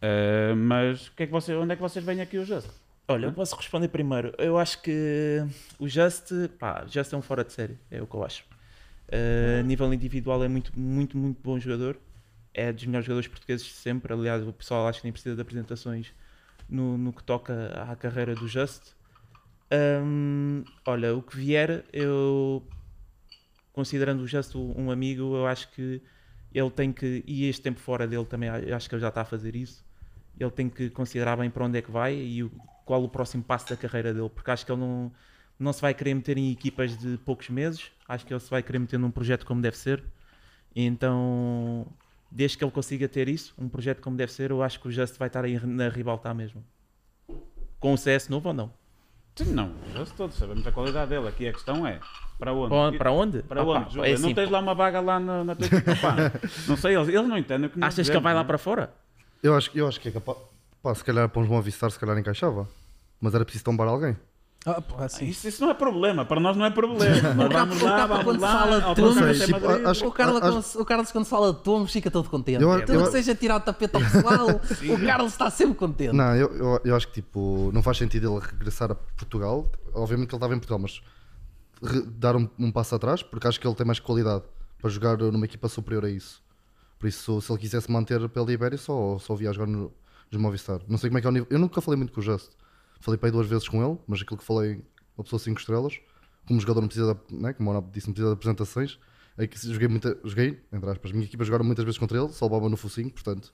Eh, 0.00 0.54
mas 0.54 1.08
o 1.08 1.12
que 1.12 1.24
é 1.24 1.26
que 1.26 1.32
você, 1.32 1.54
onde 1.54 1.72
é 1.72 1.76
que 1.76 1.82
vocês 1.82 2.04
veem 2.04 2.20
aqui 2.20 2.38
o 2.38 2.44
Just? 2.44 2.68
Olha, 3.08 3.26
eu 3.26 3.32
posso 3.32 3.54
responder 3.56 3.88
primeiro. 3.88 4.32
Eu 4.38 4.56
acho 4.58 4.80
que 4.80 5.44
o 5.78 5.88
Just, 5.88 6.30
pá, 6.58 6.84
Just 6.88 7.12
é 7.12 7.16
um 7.16 7.22
fora 7.22 7.44
de 7.44 7.52
série, 7.52 7.76
é 7.90 8.00
o 8.00 8.06
que 8.06 8.14
eu 8.14 8.24
acho. 8.24 8.44
Uh, 9.08 9.60
a 9.60 9.62
nível 9.62 9.92
individual 9.92 10.42
é 10.42 10.48
muito, 10.48 10.72
muito, 10.78 11.18
muito 11.18 11.38
bom 11.42 11.58
jogador. 11.58 11.96
É 12.54 12.72
dos 12.72 12.84
melhores 12.84 13.06
jogadores 13.06 13.28
portugueses 13.28 13.66
de 13.66 13.72
sempre. 13.72 14.12
Aliás, 14.12 14.46
o 14.46 14.52
pessoal 14.52 14.86
acho 14.88 15.00
que 15.00 15.06
nem 15.06 15.12
precisa 15.12 15.34
de 15.34 15.40
apresentações 15.40 16.12
no, 16.68 16.96
no 16.98 17.12
que 17.12 17.22
toca 17.22 17.72
à 17.90 17.96
carreira 17.96 18.34
do 18.34 18.46
Just. 18.48 18.94
Um, 19.72 20.64
olha, 20.84 21.14
o 21.14 21.22
que 21.22 21.36
vier, 21.36 21.84
eu 21.92 22.62
considerando 23.72 24.20
o 24.20 24.26
Just 24.26 24.54
um 24.54 24.90
amigo, 24.90 25.34
eu 25.34 25.46
acho 25.46 25.70
que 25.70 26.02
ele 26.54 26.70
tem 26.70 26.92
que, 26.92 27.24
e 27.26 27.48
este 27.48 27.62
tempo 27.62 27.80
fora 27.80 28.06
dele 28.06 28.26
também, 28.26 28.50
acho 28.50 28.88
que 28.88 28.94
ele 28.94 29.00
já 29.00 29.08
está 29.08 29.22
a 29.22 29.24
fazer 29.24 29.56
isso. 29.56 29.84
Ele 30.38 30.50
tem 30.50 30.68
que 30.68 30.90
considerar 30.90 31.36
bem 31.36 31.50
para 31.50 31.64
onde 31.64 31.78
é 31.78 31.82
que 31.82 31.90
vai 31.90 32.14
e 32.14 32.50
qual 32.84 33.02
o 33.02 33.08
próximo 33.08 33.42
passo 33.42 33.68
da 33.70 33.76
carreira 33.76 34.12
dele, 34.12 34.28
porque 34.28 34.50
acho 34.50 34.66
que 34.66 34.72
ele 34.72 34.80
não, 34.80 35.10
não 35.58 35.72
se 35.72 35.80
vai 35.80 35.94
querer 35.94 36.14
meter 36.14 36.36
em 36.36 36.50
equipas 36.50 36.96
de 36.96 37.16
poucos 37.18 37.48
meses, 37.48 37.90
acho 38.06 38.26
que 38.26 38.32
ele 38.32 38.40
se 38.40 38.50
vai 38.50 38.62
querer 38.62 38.78
meter 38.78 38.98
num 38.98 39.10
projeto 39.10 39.46
como 39.46 39.62
deve 39.62 39.76
ser. 39.76 40.02
Então, 40.74 41.86
desde 42.34 42.56
que 42.56 42.64
ele 42.64 42.70
consiga 42.70 43.06
ter 43.08 43.28
isso, 43.28 43.54
um 43.58 43.68
projeto 43.68 44.00
como 44.00 44.16
deve 44.16 44.32
ser, 44.32 44.50
eu 44.50 44.62
acho 44.62 44.80
que 44.80 44.88
o 44.88 44.90
Just 44.90 45.16
vai 45.18 45.28
estar 45.28 45.44
aí 45.44 45.58
na 45.64 45.88
ribaltar 45.88 46.34
mesmo. 46.34 46.64
Com 47.78 47.92
o 47.92 47.98
CS 47.98 48.28
novo 48.28 48.48
ou 48.48 48.54
não? 48.54 48.72
Sim, 49.36 49.52
não, 49.52 49.68
o 49.70 49.96
Just 49.98 50.14
todos 50.16 50.36
sabemos 50.36 50.66
a 50.66 50.72
qualidade 50.72 51.10
dele. 51.10 51.28
Aqui 51.28 51.48
a 51.48 51.52
questão 51.52 51.86
é 51.86 52.00
para 52.38 52.52
onde? 52.52 52.68
Para, 52.70 52.98
para 52.98 53.12
onde? 53.12 53.42
Para 53.42 53.62
Ah, 53.62 53.64
pá, 53.64 53.70
onde? 53.70 53.94
Júlia? 53.94 54.08
é 54.08 54.18
não 54.18 54.24
assim, 54.26 54.34
tens 54.34 54.50
lá 54.50 54.58
uma 54.60 54.74
vaga 54.74 55.00
lá 55.00 55.20
na, 55.20 55.44
na 55.44 55.54
tua 55.54 55.66
equipa, 55.66 55.96
pá. 55.96 56.16
Não 56.68 56.76
sei, 56.76 56.96
eles, 56.96 57.08
eles 57.08 57.28
não 57.28 57.38
entendem 57.38 57.66
o 57.66 57.70
que 57.70 57.82
Achas 57.82 58.08
que 58.08 58.14
ele 58.16 58.22
vai 58.22 58.32
lá 58.34 58.40
não 58.40 58.44
é? 58.44 58.48
para 58.48 58.58
fora? 58.58 58.92
Eu 59.42 59.54
acho, 59.56 59.70
eu 59.74 59.86
acho 59.88 60.00
que 60.00 60.08
é 60.08 60.12
capaz. 60.12 60.38
Pá, 60.82 60.94
se 60.94 61.04
calhar 61.04 61.28
para 61.28 61.40
uns 61.42 61.48
Movistar, 61.48 61.90
se 61.90 61.98
calhar 61.98 62.16
encaixava. 62.18 62.68
Mas 63.20 63.34
era 63.34 63.44
preciso 63.44 63.64
tombar 63.64 63.88
alguém. 63.88 64.16
Ah, 64.64 64.80
pô, 64.80 65.02
assim. 65.02 65.24
Isso, 65.24 65.48
isso 65.48 65.60
não 65.60 65.70
é 65.70 65.74
problema, 65.74 66.24
para 66.24 66.38
nós 66.40 66.56
não 66.56 66.64
é 66.64 66.70
problema. 66.70 67.34
Nós 67.34 67.52
vamos 67.52 67.82
lá, 67.82 68.06
vamos 68.06 68.42
O 70.04 70.84
Carlos, 70.84 71.10
quando, 71.10 71.24
fala 71.24 71.52
de 71.52 71.60
tomos, 71.60 71.90
fica 71.92 72.10
todo 72.10 72.28
contente. 72.28 72.62
Eu- 72.62 72.80
Tudo 72.80 72.92
eu- 72.92 73.04
que 73.06 73.10
seja 73.10 73.34
tirar 73.34 73.56
o 73.56 73.60
tapete 73.60 73.96
ao 73.96 74.00
pessoal, 74.00 74.46
o 74.48 75.04
Carlos 75.04 75.32
está 75.32 75.50
sempre 75.50 75.74
contente. 75.74 76.12
Não, 76.14 76.36
eu, 76.36 76.54
eu, 76.54 76.80
eu 76.84 76.94
acho 76.96 77.08
que 77.08 77.14
tipo, 77.14 77.70
não 77.74 77.82
faz 77.82 77.98
sentido 77.98 78.32
ele 78.36 78.46
regressar 78.46 78.92
a 78.92 78.94
Portugal. 78.94 79.68
Obviamente 79.94 80.28
que 80.28 80.34
ele 80.34 80.38
estava 80.38 80.54
em 80.54 80.58
Portugal, 80.58 80.78
mas 80.78 81.02
dar 82.16 82.36
um, 82.36 82.48
um 82.58 82.70
passo 82.70 82.94
atrás, 82.94 83.22
porque 83.22 83.48
acho 83.48 83.58
que 83.58 83.66
ele 83.66 83.74
tem 83.74 83.84
mais 83.86 83.98
qualidade 83.98 84.44
para 84.80 84.88
jogar 84.90 85.16
numa 85.18 85.44
equipa 85.44 85.68
superior 85.68 86.04
a 86.04 86.10
isso. 86.10 86.40
Por 87.00 87.08
isso, 87.08 87.40
se 87.40 87.50
ele 87.50 87.58
quisesse 87.58 87.90
manter 87.90 88.28
pela 88.28 88.52
Ibéria, 88.52 88.78
só, 88.78 89.18
só 89.18 89.34
via 89.34 89.52
jogar 89.52 89.66
no, 89.66 89.92
nos 90.30 90.40
Movistar. 90.40 90.80
Não 90.88 90.96
sei 90.98 91.10
como 91.10 91.18
é 91.18 91.20
que 91.20 91.26
é 91.26 91.30
o 91.30 91.32
nível. 91.32 91.48
Eu 91.50 91.58
nunca 91.58 91.80
falei 91.80 91.98
muito 91.98 92.12
com 92.12 92.20
o 92.20 92.22
Just. 92.22 92.50
Falei 93.02 93.18
para 93.18 93.28
aí 93.28 93.32
duas 93.32 93.48
vezes 93.48 93.68
com 93.68 93.84
ele, 93.84 93.98
mas 94.06 94.22
aquilo 94.22 94.38
que 94.38 94.44
falei, 94.44 94.84
uma 95.16 95.24
pessoa 95.24 95.38
5 95.38 95.58
estrelas. 95.58 96.00
Como 96.46 96.60
jogador 96.60 96.80
não 96.80 96.88
precisa, 96.88 97.14
de, 97.14 97.34
né, 97.34 97.52
como 97.52 97.72
o 97.72 97.80
disse, 97.92 98.06
não 98.06 98.14
precisa 98.14 98.28
de 98.28 98.34
apresentações. 98.34 98.98
É 99.36 99.46
que 99.46 99.58
joguei, 99.58 99.88
muita, 99.88 100.16
joguei, 100.22 100.62
entre 100.72 100.88
aspas, 100.88 101.10
a 101.10 101.14
minha 101.14 101.26
equipa 101.26 101.44
jogaram 101.44 101.64
muitas 101.64 101.84
vezes 101.84 101.98
contra 101.98 102.16
ele, 102.16 102.28
só 102.28 102.44
levava 102.44 102.68
no 102.68 102.76
focinho, 102.76 103.10
portanto, 103.10 103.52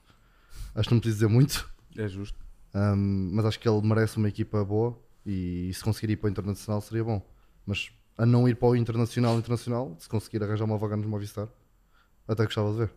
acho 0.75 0.89
que 0.89 0.95
não 0.95 1.01
preciso 1.01 1.21
dizer 1.21 1.33
muito. 1.33 1.71
É 1.97 2.07
justo. 2.07 2.39
Um, 2.75 3.31
mas 3.33 3.47
acho 3.47 3.59
que 3.59 3.69
ele 3.69 3.81
merece 3.81 4.19
uma 4.19 4.29
equipa 4.29 4.63
boa 4.65 4.99
e 5.25 5.73
se 5.73 5.83
conseguir 5.83 6.13
ir 6.13 6.17
para 6.17 6.27
o 6.27 6.31
internacional 6.31 6.81
seria 6.83 7.05
bom. 7.05 7.27
Mas 7.65 7.91
a 8.19 8.27
não 8.27 8.49
ir 8.49 8.57
para 8.57 8.69
o 8.69 8.77
internacional, 8.77 9.39
internacional, 9.39 9.97
se 9.99 10.09
conseguir 10.09 10.43
arranjar 10.43 10.65
uma 10.65 10.77
vaga 10.77 10.97
nos 10.97 11.07
Movistar, 11.07 11.49
até 12.27 12.45
gostava 12.45 12.71
de 12.73 12.79
ver. 12.79 12.93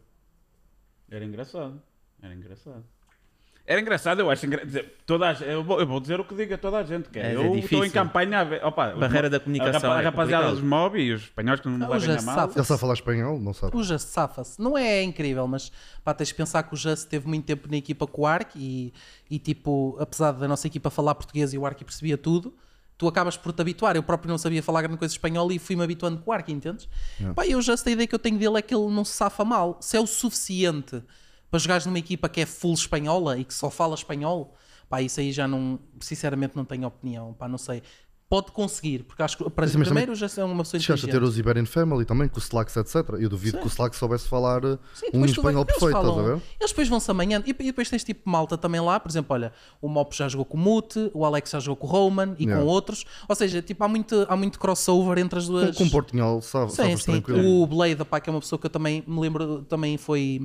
Era 1.09 1.23
engraçado. 1.23 1.81
Era 2.21 2.33
engraçado. 2.33 2.83
Era 3.71 3.79
engraçado, 3.81 4.19
eu 4.19 4.29
acho. 4.29 4.45
Toda 5.05 5.29
a, 5.29 5.33
gente- 5.33 5.49
eu, 5.49 5.63
vou, 5.63 5.79
eu 5.79 5.87
vou 5.87 5.99
dizer 5.99 6.19
o 6.19 6.25
que 6.25 6.35
diga 6.35 6.57
toda 6.57 6.77
a 6.77 6.83
gente. 6.83 7.07
Que 7.09 7.19
é, 7.19 7.21
É, 7.21 7.25
é 7.31 7.35
eu 7.35 7.41
estou 7.41 7.55
difícil. 7.55 7.85
em 7.85 7.89
campanha 7.89 8.39
a 8.39 8.43
ver. 8.43 8.65
Opa, 8.65 8.89
Barreira 8.95 9.29
da 9.29 9.39
comunicação 9.39 9.89
A, 9.91 9.93
rapa- 9.93 9.95
a 9.95 10.01
é 10.01 10.05
rapaziada 10.05 10.43
complicado. 10.47 10.61
dos 10.61 10.69
mob 10.69 10.99
e 10.99 11.13
os 11.13 11.21
espanhóis 11.21 11.59
que 11.59 11.67
não 11.69 11.77
me 11.77 11.85
levem 11.87 12.17
a 12.17 12.21
mal. 12.21 12.51
Ele 12.55 12.63
sabe 12.65 12.79
falar 12.79 12.93
espanhol? 12.93 13.39
Não 13.39 13.53
sabe. 13.53 13.75
O 13.77 13.83
Just 13.83 14.07
safa-se. 14.09 14.61
Não 14.61 14.77
é 14.77 15.01
incrível, 15.03 15.47
mas 15.47 15.71
pá, 16.03 16.13
tens 16.13 16.27
de 16.27 16.35
pensar 16.35 16.63
que 16.63 16.73
o 16.73 16.77
Just 16.77 17.07
teve 17.07 17.27
muito 17.27 17.45
tempo 17.45 17.67
na 17.71 17.77
equipa 17.77 18.05
com 18.05 18.23
o 18.23 18.25
Ark 18.27 18.51
e, 18.59 18.93
e 19.29 19.39
tipo, 19.39 19.95
apesar 19.99 20.31
da 20.33 20.47
nossa 20.47 20.67
equipa 20.67 20.89
falar 20.89 21.15
português 21.15 21.53
e 21.53 21.57
o 21.57 21.65
Ark 21.65 21.83
percebia 21.85 22.17
tudo, 22.17 22.53
tu 22.97 23.07
acabas 23.07 23.37
por 23.37 23.53
te 23.53 23.61
habituar. 23.61 23.95
Eu 23.95 24.03
próprio 24.03 24.29
não 24.29 24.37
sabia 24.37 24.61
falar 24.61 24.81
grande 24.81 24.97
coisa 24.97 25.13
espanhol 25.13 25.51
e 25.51 25.57
fui-me 25.57 25.83
habituando 25.83 26.19
com 26.19 26.29
o 26.29 26.33
Ark, 26.33 26.51
entendes? 26.51 26.87
Pá, 27.35 27.45
e 27.45 27.55
o 27.55 27.61
Just, 27.61 27.87
a 27.87 27.91
ideia 27.91 28.05
que 28.07 28.13
eu 28.13 28.19
tenho 28.19 28.37
dele 28.37 28.57
é 28.57 28.61
que 28.61 28.75
ele 28.75 28.87
não 28.91 29.05
se 29.05 29.13
safa 29.13 29.43
mal. 29.45 29.77
Se 29.81 29.95
é 29.97 29.99
o 29.99 30.05
suficiente 30.05 31.01
para 31.51 31.59
jogares 31.59 31.85
numa 31.85 31.99
equipa 31.99 32.27
que 32.29 32.41
é 32.41 32.45
full 32.45 32.73
espanhola 32.73 33.37
e 33.37 33.43
que 33.43 33.53
só 33.53 33.69
fala 33.69 33.93
espanhol, 33.93 34.55
pá, 34.89 35.01
isso 35.01 35.19
aí 35.19 35.31
já 35.31 35.47
não, 35.47 35.77
sinceramente 35.99 36.55
não 36.55 36.65
tenho 36.65 36.87
opinião, 36.87 37.33
pá, 37.33 37.47
não 37.47 37.57
sei. 37.57 37.83
Pode 38.29 38.53
conseguir, 38.53 39.03
porque 39.03 39.21
acho 39.21 39.37
que 39.37 39.49
para 39.49 39.67
Sim, 39.67 39.79
primeiro 39.81 40.15
já 40.15 40.25
é 40.37 40.43
uma 40.45 40.63
pessoa 40.63 40.79
Chegaste 40.79 41.05
a 41.05 41.09
ter 41.09 41.17
inteligente. 41.17 41.29
os 41.33 41.37
Iberian 41.37 41.65
Family 41.65 42.05
também, 42.05 42.29
com 42.29 42.37
o 42.37 42.39
Slacks, 42.39 42.77
etc. 42.77 42.95
Eu 43.19 43.27
duvido 43.27 43.57
que 43.57 43.65
o 43.65 43.67
Slacks 43.67 43.99
soubesse 43.99 44.25
falar 44.29 44.61
Sim, 44.93 45.07
um 45.07 45.11
depois 45.19 45.31
tu 45.33 45.39
espanhol 45.41 45.65
perfeito, 45.65 45.97
estás 45.97 46.17
a 46.17 46.21
ver? 46.21 46.41
Eles 46.57 46.71
depois 46.71 46.87
vão-se 46.87 47.11
amanhã. 47.11 47.43
E, 47.45 47.49
e 47.49 47.53
depois 47.53 47.89
tens 47.89 48.05
tipo 48.05 48.29
malta 48.29 48.57
também 48.57 48.79
lá, 48.79 48.97
por 49.01 49.09
exemplo, 49.11 49.33
olha, 49.33 49.51
o 49.81 49.89
Mop 49.89 50.15
já 50.15 50.29
jogou 50.29 50.45
com 50.45 50.55
o 50.55 50.59
Mute, 50.61 51.11
o 51.13 51.25
Alex 51.25 51.49
já 51.49 51.59
jogou 51.59 51.75
com 51.75 51.87
o 51.87 51.89
Roman 51.89 52.33
e 52.39 52.45
Yeah. 52.45 52.63
com 52.63 52.71
outros. 52.71 53.03
Ou 53.27 53.35
seja, 53.35 53.61
tipo, 53.61 53.83
há 53.83 53.89
muito, 53.89 54.25
há 54.29 54.37
muito 54.37 54.57
crossover 54.57 55.17
entre 55.17 55.37
as 55.37 55.47
Com, 55.47 55.51
duas. 55.51 55.75
com 55.77 55.83
o 55.83 55.91
Portinhol, 55.91 56.41
sabe, 56.41 56.71
Sim, 56.71 56.95
sim. 56.95 57.21
O 57.45 57.67
Blade, 57.67 58.05
pá, 58.05 58.21
que 58.21 58.29
é 58.29 58.31
uma 58.31 58.39
pessoa 58.39 58.57
que 58.57 58.65
eu 58.65 58.69
também 58.71 59.03
me 59.05 59.19
lembro, 59.19 59.63
também 59.63 59.97
foi. 59.97 60.39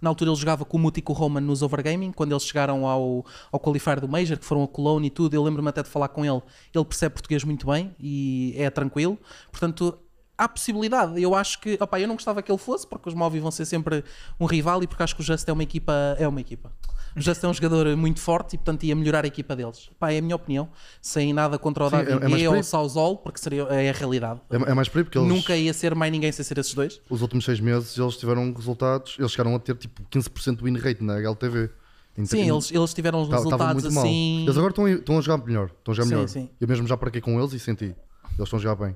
Na 0.00 0.10
altura 0.10 0.30
ele 0.30 0.36
jogava 0.36 0.64
com 0.64 0.76
o 0.76 0.80
Muti 0.80 0.98
e 0.98 1.02
com 1.02 1.12
o 1.12 1.16
Roman 1.16 1.40
nos 1.40 1.62
Overgaming, 1.62 2.12
quando 2.12 2.32
eles 2.32 2.44
chegaram 2.44 2.86
ao, 2.86 3.24
ao 3.50 3.60
qualifier 3.60 4.00
do 4.00 4.08
Major, 4.08 4.38
que 4.38 4.44
foram 4.44 4.62
a 4.62 4.68
Cologne 4.68 5.06
e 5.06 5.10
tudo. 5.10 5.34
Eu 5.34 5.42
lembro-me 5.42 5.68
até 5.68 5.82
de 5.82 5.88
falar 5.88 6.08
com 6.08 6.24
ele. 6.24 6.42
Ele 6.74 6.84
percebe 6.84 7.14
português 7.14 7.44
muito 7.44 7.66
bem 7.66 7.94
e 7.98 8.54
é 8.56 8.70
tranquilo. 8.70 9.18
Portanto, 9.50 9.98
há 10.36 10.48
possibilidade. 10.48 11.20
Eu 11.20 11.34
acho 11.34 11.60
que. 11.60 11.78
Opá, 11.80 12.00
eu 12.00 12.08
não 12.08 12.14
gostava 12.14 12.42
que 12.42 12.50
ele 12.50 12.58
fosse, 12.58 12.86
porque 12.86 13.08
os 13.08 13.14
Movi 13.14 13.40
vão 13.40 13.50
ser 13.50 13.64
sempre 13.64 14.04
um 14.38 14.46
rival 14.46 14.82
e 14.82 14.86
porque 14.86 15.02
acho 15.02 15.14
que 15.14 15.22
o 15.22 15.24
Just 15.24 15.48
é 15.48 15.52
uma 15.52 15.62
equipa. 15.62 15.92
É 16.18 16.26
uma 16.26 16.40
equipa. 16.40 16.72
O 17.16 17.20
Just 17.20 17.42
é 17.44 17.48
um 17.48 17.54
jogador 17.54 17.96
muito 17.96 18.18
forte 18.20 18.54
e, 18.54 18.58
portanto, 18.58 18.82
ia 18.84 18.94
melhorar 18.96 19.24
a 19.24 19.28
equipa 19.28 19.54
deles. 19.54 19.88
Pá, 19.98 20.12
é 20.12 20.18
a 20.18 20.22
minha 20.22 20.34
opinião. 20.34 20.68
Sem 21.00 21.32
nada 21.32 21.58
contra 21.58 21.84
o 21.84 21.90
Sim, 21.90 21.96
é- 21.96 22.04
David 22.04 22.42
é 22.44 22.48
por 22.48 22.54
ou 22.54 22.60
o 22.60 22.64
Sauzol, 22.64 23.16
porque 23.18 23.38
seria, 23.40 23.62
é 23.64 23.90
a 23.90 23.92
realidade. 23.92 24.40
É, 24.50 24.56
é 24.56 24.74
mais 24.74 24.88
por 24.88 24.98
aí, 24.98 25.04
porque 25.04 25.18
eles, 25.18 25.28
Nunca 25.28 25.56
ia 25.56 25.72
ser 25.72 25.94
mais 25.94 26.10
ninguém 26.10 26.32
sem 26.32 26.44
ser 26.44 26.58
esses 26.58 26.74
dois. 26.74 27.00
os 27.08 27.22
últimos 27.22 27.44
seis 27.44 27.60
meses, 27.60 27.96
eles 27.96 28.16
tiveram 28.16 28.52
resultados, 28.52 29.16
eles 29.18 29.30
chegaram 29.30 29.54
a 29.54 29.58
ter 29.58 29.76
tipo 29.76 30.02
15% 30.10 30.62
win 30.62 30.76
rate 30.76 31.02
na 31.04 31.14
HLTV. 31.14 31.70
Então, 32.16 32.26
Sim, 32.26 32.48
eles, 32.50 32.70
eles 32.72 32.94
tiveram 32.94 33.22
estavam 33.22 33.44
resultados 33.44 33.74
muito 33.82 33.92
mal. 33.94 34.04
assim. 34.04 34.42
Eles 34.44 34.56
agora 34.56 34.70
estão, 34.70 34.84
a- 34.86 34.90
estão 34.90 35.18
a 35.18 35.20
jogar 35.20 35.44
melhor. 35.44 35.66
Estão 35.66 35.92
a 35.92 35.94
jogar 35.96 36.06
Sim, 36.08 36.14
melhor. 36.14 36.28
sim. 36.28 36.50
Eu 36.60 36.68
mesmo 36.68 36.86
já 36.86 36.96
parquei 36.96 37.20
com 37.20 37.38
eles 37.40 37.52
e 37.52 37.58
senti. 37.58 37.84
Eles 37.86 37.96
estão 38.40 38.58
a 38.58 38.62
jogar 38.62 38.76
bem. 38.86 38.94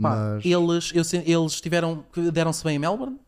Pá, 0.00 0.10
Mas 0.38 0.44
eles, 0.44 0.92
eu 0.94 1.20
eles 1.42 1.60
tiveram, 1.60 2.04
deram-se 2.32 2.64
bem 2.64 2.76
em 2.76 2.78
Melbourne, 2.78 3.18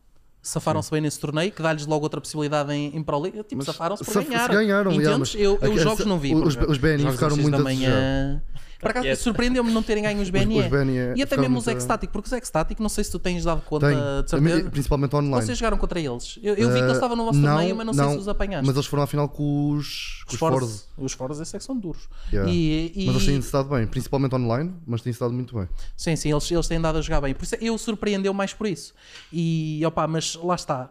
safaram-se 0.43 0.91
bem 0.91 1.01
nesse 1.01 1.19
torneio, 1.19 1.51
que 1.51 1.61
dá-lhes 1.63 1.85
logo 1.87 2.03
outra 2.03 2.19
possibilidade 2.21 2.71
em, 2.73 2.95
em 2.95 3.01
Pro 3.01 3.17
League. 3.19 3.41
Tipo, 3.43 3.63
safaram-se 3.63 4.03
por 4.03 4.11
se- 4.13 4.19
se 4.21 4.25
ganhar. 4.29 4.49
ganharam, 4.49 4.91
Entendes? 4.91 5.33
yeah, 5.33 5.57
eu, 5.63 5.67
eu 5.69 5.73
os 5.73 5.81
jogos 5.81 6.05
não 6.05 6.19
vi. 6.19 6.35
os- 6.35 6.55
os 6.55 6.77
BNI 6.77 7.09
ficaram 7.11 7.37
muito 7.37 7.55
a. 7.63 8.41
Por 8.83 8.91
acaso, 8.91 9.15
surpreendeu-me 9.21 9.71
não 9.71 9.81
terem 9.81 10.03
ganho 10.03 10.21
os 10.21 10.29
BNE. 10.29 10.59
os 10.59 10.67
BNE 10.67 11.13
e 11.15 11.23
até 11.23 11.35
mesmo 11.37 11.57
os 11.57 11.67
Extatic, 11.67 12.11
porque 12.11 12.27
os 12.27 12.33
Extatic, 12.33 12.79
não 12.79 12.89
sei 12.89 13.03
se 13.03 13.11
tu 13.11 13.17
tens 13.17 13.43
dado 13.43 13.61
conta 13.61 13.87
tem, 13.87 13.97
de 14.23 14.29
certeza. 14.29 14.69
principalmente 14.69 15.15
online. 15.15 15.45
Vocês 15.45 15.57
jogaram 15.57 15.77
contra 15.77 15.99
eles. 15.99 16.37
Eu, 16.43 16.53
eu 16.55 16.67
vi 16.69 16.75
que 16.75 16.79
eles 16.81 16.91
Eh, 16.91 16.95
estavam 16.95 17.15
no 17.17 17.25
vosso 17.25 17.39
não, 17.39 17.49
torneio, 17.55 17.75
mas 17.75 17.85
não, 17.85 17.93
sei 17.93 18.07
se 18.13 18.17
os 18.19 18.27
apanhaste. 18.27 18.65
Mas 18.67 18.75
eles 18.75 18.85
foram 18.85 19.03
à 19.03 19.07
final 19.07 19.27
com 19.29 19.71
os, 19.71 20.23
com 20.27 20.33
os 20.33 20.39
Forza. 20.39 20.59
Forza. 20.59 20.83
Os 20.97 21.13
Forza 21.13 21.43
esse 21.43 21.55
é 21.55 21.59
que 21.59 21.65
são 21.65 21.77
duros. 21.77 22.07
Yeah. 22.31 22.51
E, 22.51 22.91
e- 22.95 23.05
Mas 23.07 23.15
eles 23.15 23.25
têm 23.25 23.37
estado 23.39 23.69
bem, 23.69 23.87
principalmente 23.87 24.35
online, 24.35 24.73
mas 24.85 25.01
têm 25.01 25.11
estado 25.11 25.33
muito 25.33 25.55
bem. 25.55 25.67
Sim, 25.97 26.15
sim, 26.15 26.31
eles, 26.31 26.49
eles 26.51 26.67
têm 26.67 26.79
dado 26.79 26.97
a 26.97 27.01
jogar 27.01 27.21
bem. 27.21 27.33
Por 27.33 27.43
isso 27.43 27.55
eu 27.61 27.77
surpreendeu 27.77 28.33
mais 28.33 28.53
por 28.53 28.67
isso. 28.67 28.93
E 29.31 29.81
opá, 29.85 30.05
mas 30.07 30.35
lá 30.35 30.55
está. 30.55 30.89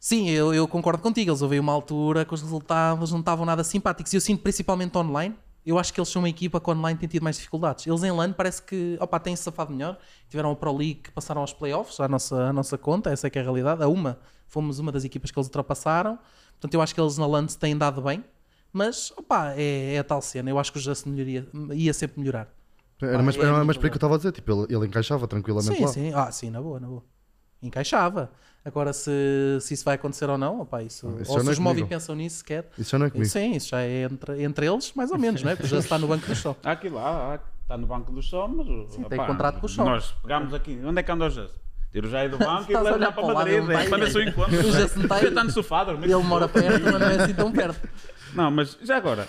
Sim, 0.00 0.28
eu, 0.28 0.52
eu 0.52 0.68
concordo 0.68 1.02
contigo. 1.02 1.30
Eles 1.30 1.40
houve 1.40 1.58
uma 1.58 1.72
altura 1.72 2.24
que 2.26 2.34
os 2.34 2.42
resultados 2.42 3.10
não 3.10 3.20
estavam 3.20 3.46
nada 3.46 3.64
simpáticos. 3.64 4.12
E 4.12 4.16
eu 4.16 4.20
sinto 4.20 4.42
principalmente 4.42 4.96
online. 4.98 5.34
Eu 5.66 5.78
acho 5.78 5.92
que 5.94 5.98
eles 5.98 6.08
são 6.08 6.20
uma 6.20 6.28
equipa 6.28 6.60
que 6.60 6.70
online 6.70 6.98
tem 6.98 7.08
tido 7.08 7.22
mais 7.22 7.36
dificuldades. 7.36 7.86
Eles 7.86 8.02
em 8.02 8.10
LAN 8.10 8.32
parece 8.32 8.62
que 8.62 8.98
opa, 9.00 9.18
têm-se 9.18 9.42
safado 9.42 9.72
melhor. 9.72 9.98
Tiveram 10.28 10.50
a 10.50 10.56
Pro 10.56 10.76
League 10.76 10.96
que 10.96 11.10
passaram 11.10 11.40
aos 11.40 11.52
playoffs, 11.52 12.00
à 12.00 12.08
nossa, 12.08 12.48
à 12.48 12.52
nossa 12.52 12.76
conta, 12.76 13.10
essa 13.10 13.26
é 13.26 13.30
que 13.30 13.38
é 13.38 13.40
a 13.40 13.44
realidade. 13.44 13.82
A 13.82 13.88
uma, 13.88 14.18
fomos 14.46 14.78
uma 14.78 14.92
das 14.92 15.04
equipas 15.04 15.30
que 15.30 15.38
eles 15.38 15.46
ultrapassaram. 15.46 16.18
Portanto, 16.52 16.74
eu 16.74 16.82
acho 16.82 16.94
que 16.94 17.00
eles 17.00 17.16
na 17.16 17.26
LAN 17.26 17.48
se 17.48 17.58
têm 17.58 17.76
dado 17.76 18.02
bem. 18.02 18.22
Mas, 18.72 19.12
opa, 19.16 19.54
é, 19.56 19.94
é 19.94 19.98
a 19.98 20.04
tal 20.04 20.20
cena. 20.20 20.50
Eu 20.50 20.58
acho 20.58 20.72
que 20.72 20.78
o 20.78 20.80
Justin 20.80 21.10
melhoria, 21.10 21.48
ia 21.72 21.94
sempre 21.94 22.20
melhorar. 22.20 22.52
Era 23.00 23.22
mais, 23.22 23.36
é 23.36 23.40
era 23.40 23.64
mais 23.64 23.78
que 23.78 23.86
eu 23.86 23.94
estava 23.94 24.14
a 24.14 24.16
dizer. 24.16 24.32
Tipo, 24.32 24.64
ele, 24.64 24.74
ele 24.74 24.86
encaixava 24.86 25.26
tranquilamente 25.28 25.76
Sim, 25.76 25.84
lá. 25.84 25.88
sim. 25.88 26.12
Ah, 26.12 26.32
sim, 26.32 26.50
na 26.50 26.60
boa, 26.60 26.80
na 26.80 26.88
boa. 26.88 27.04
Encaixava. 27.62 28.32
Agora, 28.64 28.92
se, 28.94 29.10
se 29.60 29.74
isso 29.74 29.84
vai 29.84 29.96
acontecer 29.96 30.28
ou 30.30 30.38
não, 30.38 30.62
opa, 30.62 30.82
isso, 30.82 31.06
isso 31.20 31.30
ou 31.32 31.38
já 31.38 31.40
se 31.40 31.44
não 31.44 31.50
é 31.50 31.52
os 31.52 31.58
Movi 31.58 31.84
pensam 31.84 32.14
nisso 32.14 32.36
sequer. 32.38 32.70
Isso 32.78 32.92
já 32.92 32.98
não 32.98 33.06
é 33.06 33.10
comigo. 33.10 33.28
Sim, 33.30 33.52
isso 33.52 33.68
já 33.68 33.82
é 33.82 34.04
entre, 34.04 34.42
entre 34.42 34.66
eles, 34.66 34.92
mais 34.94 35.10
ou 35.10 35.18
menos, 35.18 35.42
não 35.42 35.50
é? 35.50 35.56
Porque 35.56 35.68
já 35.68 35.78
está 35.78 35.98
no 35.98 36.06
banco 36.06 36.26
do 36.26 36.34
show. 36.34 36.56
Há 36.64 36.72
aqui 36.72 36.88
lá, 36.88 37.38
está 37.60 37.76
no 37.76 37.86
banco 37.86 38.10
do 38.10 38.22
som, 38.22 38.48
mas. 38.48 38.66
Sim, 38.92 39.00
opá, 39.00 39.08
tem 39.10 39.26
contrato 39.26 39.60
com 39.60 39.66
o 39.66 39.68
Som. 39.68 39.84
Nós 39.84 40.12
pegámos 40.22 40.54
aqui. 40.54 40.80
Onde 40.82 41.00
é 41.00 41.02
que 41.02 41.12
anda 41.12 41.26
o 41.26 41.30
Just? 41.30 41.54
Tiro 41.92 42.08
já 42.08 42.20
aí 42.20 42.28
do 42.28 42.38
banco 42.38 42.70
e 42.72 42.76
levo 42.76 42.98
já 42.98 43.12
para 43.12 43.24
o 43.24 43.34
Madrid. 43.34 43.70
é, 43.70 43.88
Para 43.88 43.98
ver 43.98 44.10
se 44.10 44.18
eu 44.18 44.22
encontro. 44.24 44.58
O 44.58 44.72
Just 44.72 44.96
está 44.96 45.16
aí. 45.16 45.26
Está 45.26 45.44
no 45.44 45.50
sofá. 45.50 45.86
Ele 46.02 46.14
mora 46.16 46.48
perto, 46.48 46.84
mas 46.84 47.00
não 47.00 47.06
é 47.06 47.22
assim 47.22 47.34
tão 47.34 47.52
perto. 47.52 47.88
Não, 48.34 48.50
mas 48.50 48.76
já 48.82 48.96
agora, 48.96 49.28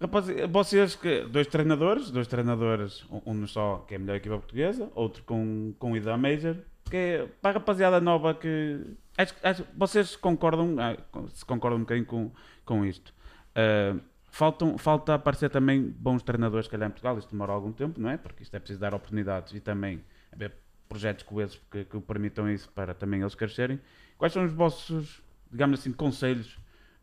rapaz, 0.00 0.26
vocês 0.50 0.94
que 0.94 1.22
dois 1.22 1.48
treinadores, 1.48 2.10
dois 2.10 2.28
treinadores, 2.28 3.04
um 3.10 3.32
um 3.32 3.46
só 3.46 3.84
que 3.88 3.94
é 3.94 3.96
a 3.96 4.00
melhor 4.00 4.16
equipa 4.16 4.36
portuguesa, 4.36 4.88
outro 4.94 5.24
com, 5.24 5.74
com 5.80 5.96
ida 5.96 6.16
Major, 6.16 6.54
que 6.90 6.96
é 6.96 7.26
para 7.40 7.50
a 7.50 7.54
rapaziada 7.54 8.00
nova 8.00 8.34
que 8.34 8.80
acho, 9.16 9.34
acho- 9.42 9.66
vocês 9.76 10.16
concordam, 10.16 10.76
ah, 10.78 10.96
se 11.28 11.44
concordam 11.44 11.78
um 11.78 11.82
bocadinho 11.82 12.06
com, 12.06 12.30
com 12.64 12.84
isto. 12.84 13.14
Ah, 13.54 13.96
faltam, 14.30 14.76
falta 14.78 15.14
aparecer 15.14 15.50
também 15.50 15.82
bons 15.82 16.22
treinadores, 16.22 16.68
calhar 16.68 16.88
em 16.88 16.92
Portugal, 16.92 17.18
isto 17.18 17.30
demora 17.30 17.52
algum 17.52 17.72
tempo, 17.72 18.00
não 18.00 18.10
é? 18.10 18.16
Porque 18.16 18.42
isto 18.42 18.54
é 18.54 18.58
preciso 18.58 18.80
dar 18.80 18.94
oportunidades 18.94 19.52
e 19.54 19.60
também 19.60 20.02
haver 20.32 20.52
projetos 20.88 21.22
coesos 21.24 21.60
que, 21.70 21.84
que 21.84 22.00
permitam 22.00 22.50
isso 22.50 22.68
para 22.70 22.94
também 22.94 23.20
eles 23.20 23.34
crescerem. 23.34 23.80
Quais 24.18 24.32
são 24.32 24.44
os 24.44 24.52
vossos, 24.52 25.22
digamos 25.50 25.80
assim, 25.80 25.92
conselhos 25.92 26.58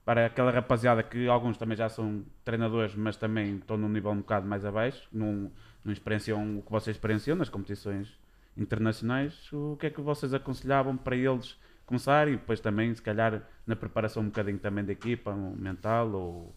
para 0.06 0.26
aquela 0.26 0.52
rapaziada 0.52 1.04
que 1.04 1.28
alguns 1.28 1.58
também 1.58 1.76
já 1.78 1.90
são 1.90 2.24
treinadores, 2.44 2.96
mas 2.96 3.18
também 3.18 3.58
estão 3.58 3.78
num 3.78 3.90
nível 3.90 4.12
um 4.12 4.18
bocado 4.18 4.48
mais 4.48 4.64
abaixo, 4.64 5.08
não 5.12 5.52
experienciam 5.86 6.60
o 6.60 6.62
que 6.62 6.72
vocês 6.72 6.96
experienciam 6.96 7.36
nas 7.36 7.50
competições 7.50 8.18
internacionais, 8.58 9.34
o 9.54 9.76
que 9.80 9.88
é 9.88 9.90
que 9.90 10.02
vocês 10.02 10.34
aconselhavam 10.34 10.96
para 10.98 11.16
eles 11.16 11.56
começarem 11.86 12.34
e 12.34 12.38
depois 12.38 12.60
também, 12.60 12.94
se 12.94 13.02
calhar, 13.02 13.42
na 13.66 13.76
preparação 13.76 14.24
um 14.24 14.28
bocadinho 14.28 14.58
também 14.60 14.84
da 14.84 14.92
equipa, 14.92 15.32
um 15.32 15.56
mental 15.56 16.12
ou 16.12 16.56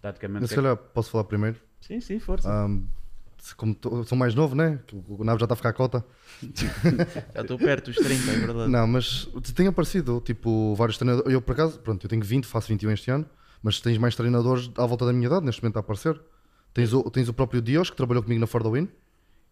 taticamente? 0.00 0.48
Se 0.48 0.54
calhar 0.54 0.76
posso 0.76 1.10
falar 1.10 1.24
primeiro. 1.24 1.56
Sim, 1.80 2.00
sim, 2.00 2.18
força. 2.18 2.48
Ahm, 2.52 2.84
se- 3.38 3.54
como 3.54 3.74
tô- 3.74 4.02
sou 4.04 4.16
mais 4.16 4.34
novo, 4.34 4.54
né? 4.54 4.80
que 4.86 4.94
O 5.08 5.24
Nave 5.24 5.38
já 5.40 5.44
está 5.44 5.54
a 5.54 5.56
ficar 5.56 5.68
a 5.70 5.72
cota. 5.72 6.04
Já 7.34 7.40
estou 7.42 7.58
perto 7.58 7.90
dos 7.92 7.96
30, 7.96 8.30
é 8.30 8.34
verdade. 8.46 8.70
Não, 8.70 8.86
mas 8.86 9.26
tem 9.54 9.66
aparecido, 9.66 10.20
tipo, 10.24 10.74
vários 10.74 10.96
treinadores. 10.98 11.32
Eu, 11.32 11.40
por 11.42 11.52
acaso, 11.52 11.78
pronto, 11.80 12.04
eu 12.04 12.08
tenho 12.10 12.22
20, 12.22 12.46
faço 12.46 12.68
21 12.68 12.90
este 12.92 13.10
ano, 13.10 13.26
mas 13.62 13.80
tens 13.80 13.98
mais 13.98 14.14
treinadores 14.16 14.70
à 14.76 14.86
volta 14.86 15.06
da 15.06 15.12
minha 15.12 15.26
idade, 15.26 15.44
neste 15.46 15.62
momento 15.62 15.76
a 15.76 15.80
aparecer. 15.80 16.20
Tens 16.74 16.92
o, 16.92 17.02
tens 17.10 17.28
o 17.28 17.34
próprio 17.34 17.60
Dios, 17.60 17.90
que 17.90 17.96
trabalhou 17.96 18.22
comigo 18.22 18.40
na 18.40 18.46
For 18.46 18.62
the 18.62 18.70
Win. 18.70 18.88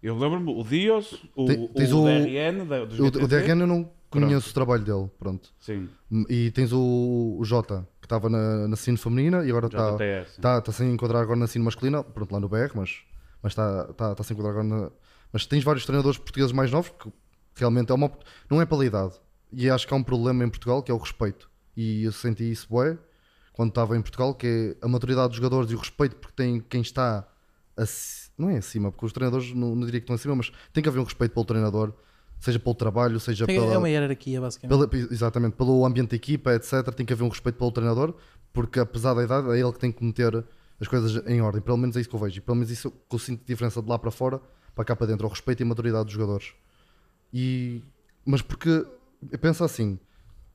Eu 0.03 0.17
lembro-me, 0.19 0.51
o 0.59 0.65
Dios, 0.65 1.15
o, 1.37 1.45
Tem- 1.47 1.69
tens 1.69 1.93
o, 1.93 2.03
o- 2.03 2.05
DRN, 2.05 2.65
da, 2.67 2.85
dos 2.85 2.99
O, 2.99 3.05
o. 3.07 3.29
DRN 3.29 3.61
eu 3.61 3.67
não 3.67 3.91
conheço 4.09 4.51
o 4.51 4.55
trabalho 4.55 4.83
dele, 4.83 5.11
pronto. 5.19 5.53
Sim, 5.61 5.89
E 6.29 6.51
tens 6.53 6.73
o, 6.73 7.37
o 7.39 7.45
Jota, 7.45 7.87
que 8.01 8.07
estava 8.07 8.29
na, 8.31 8.67
na 8.69 8.77
cine 8.77 8.97
feminina 8.97 9.45
e 9.45 9.51
agora 9.51 9.67
está 9.67 9.93
JTS. 9.93 10.41
tá, 10.41 10.61
tá 10.61 10.73
sem 10.73 10.91
enquadrar 10.93 11.23
agora 11.23 11.39
na 11.39 11.47
cine 11.47 11.65
masculina, 11.65 12.03
pronto, 12.03 12.33
lá 12.33 12.41
no 12.41 12.49
BR, 12.49 12.71
mas 12.75 12.99
mas 13.43 13.53
está 13.53 13.85
tá, 13.95 14.15
tá 14.15 14.23
sem 14.23 14.35
enquadrar 14.35 14.59
agora 14.61 14.67
na... 14.83 14.91
Mas 15.33 15.47
tens 15.47 15.63
vários 15.65 15.87
treinadores 15.87 16.19
portugueses 16.19 16.53
mais 16.53 16.71
novos 16.71 16.91
que 16.99 17.11
realmente 17.57 17.91
é 17.91 17.95
uma, 17.95 18.11
não 18.51 18.61
é 18.61 18.67
pela 18.67 18.85
idade. 18.85 19.15
E 19.53 19.69
acho 19.71 19.87
que 19.87 19.95
há 19.95 19.97
um 19.97 20.03
problema 20.03 20.45
em 20.45 20.49
Portugal 20.51 20.83
que 20.83 20.91
é 20.91 20.95
o 20.95 20.99
respeito. 20.99 21.51
E 21.77 22.05
eu 22.05 22.13
senti 22.13 22.51
isso 22.51 22.67
bué 22.69 22.99
quando 23.55 23.69
estava 23.71 23.97
em 23.97 24.03
Portugal, 24.03 24.35
que 24.35 24.77
é 24.83 24.85
a 24.85 24.89
maturidade 24.89 25.29
dos 25.29 25.37
jogadores 25.37 25.71
e 25.71 25.75
o 25.75 25.79
respeito 25.79 26.17
porque 26.17 26.35
tem 26.37 26.61
quem 26.61 26.81
está 26.83 27.27
aci- 27.77 28.20
não 28.41 28.51
é 28.51 28.57
acima, 28.59 28.91
porque 28.91 29.07
os 29.07 29.13
treinadores 29.13 29.53
não, 29.55 29.75
não 29.75 29.85
diria 29.87 30.01
que 30.01 30.05
estão 30.05 30.15
acima, 30.17 30.35
mas 30.35 30.51
tem 30.73 30.83
que 30.83 30.89
haver 30.89 30.99
um 31.01 31.05
respeito 31.05 31.33
pelo 31.33 31.45
treinador, 31.45 31.93
seja 32.39 32.59
pelo 32.59 32.75
trabalho, 32.75 33.21
seja 33.21 33.47
Tem- 33.47 33.61
pela, 33.61 33.75
É 33.75 33.79
uma 33.79 33.89
hierarquia, 33.89 34.41
basicamente. 34.41 34.89
pela- 34.89 35.07
exatamente, 35.13 35.55
pelo 35.57 35.85
ambiente 35.85 36.11
da 36.11 36.17
equipa, 36.17 36.55
etc. 36.55 36.89
Tem 36.95 37.05
que 37.07 37.13
haver 37.13 37.25
um 37.25 37.29
respeito 37.29 37.57
pelo 37.57 37.71
treinador, 37.71 38.15
porque 38.53 38.81
apesar 38.81 39.15
da 39.15 39.23
idade, 39.23 39.49
é 39.51 39.61
ele 39.61 39.73
que 39.73 39.79
tem 39.79 39.93
que 39.93 40.03
meter 40.05 40.45
as 40.81 40.89
coisas 40.89 41.23
em 41.27 41.41
ordem. 41.43 41.61
Pelo 41.61 41.77
menos 41.77 41.97
é 41.97 42.01
isso 42.01 42.09
que 42.09 42.17
eu 42.17 42.21
vejo. 42.21 42.39
E 42.39 42.41
pelo 42.41 42.57
menos 42.57 42.71
isso 42.71 42.91
que 42.91 43.15
eu 43.15 43.19
sinto 43.19 43.41
de 43.41 43.47
diferença 43.47 43.83
de 43.83 43.89
lá 43.89 43.99
para 43.99 44.11
fora, 44.11 44.41
para 44.75 44.85
cá 44.85 44.97
para 44.97 45.07
dentro, 45.07 45.27
o 45.27 45.31
respeito 45.31 45.61
e 45.61 45.65
a 45.65 45.67
maturidade 45.67 46.05
dos 46.05 46.15
jogadores. 46.15 46.55
E, 47.33 47.83
mas 48.25 48.43
porque 48.43 48.85
eu 49.31 49.39
penso 49.39 49.63
assim: 49.63 49.99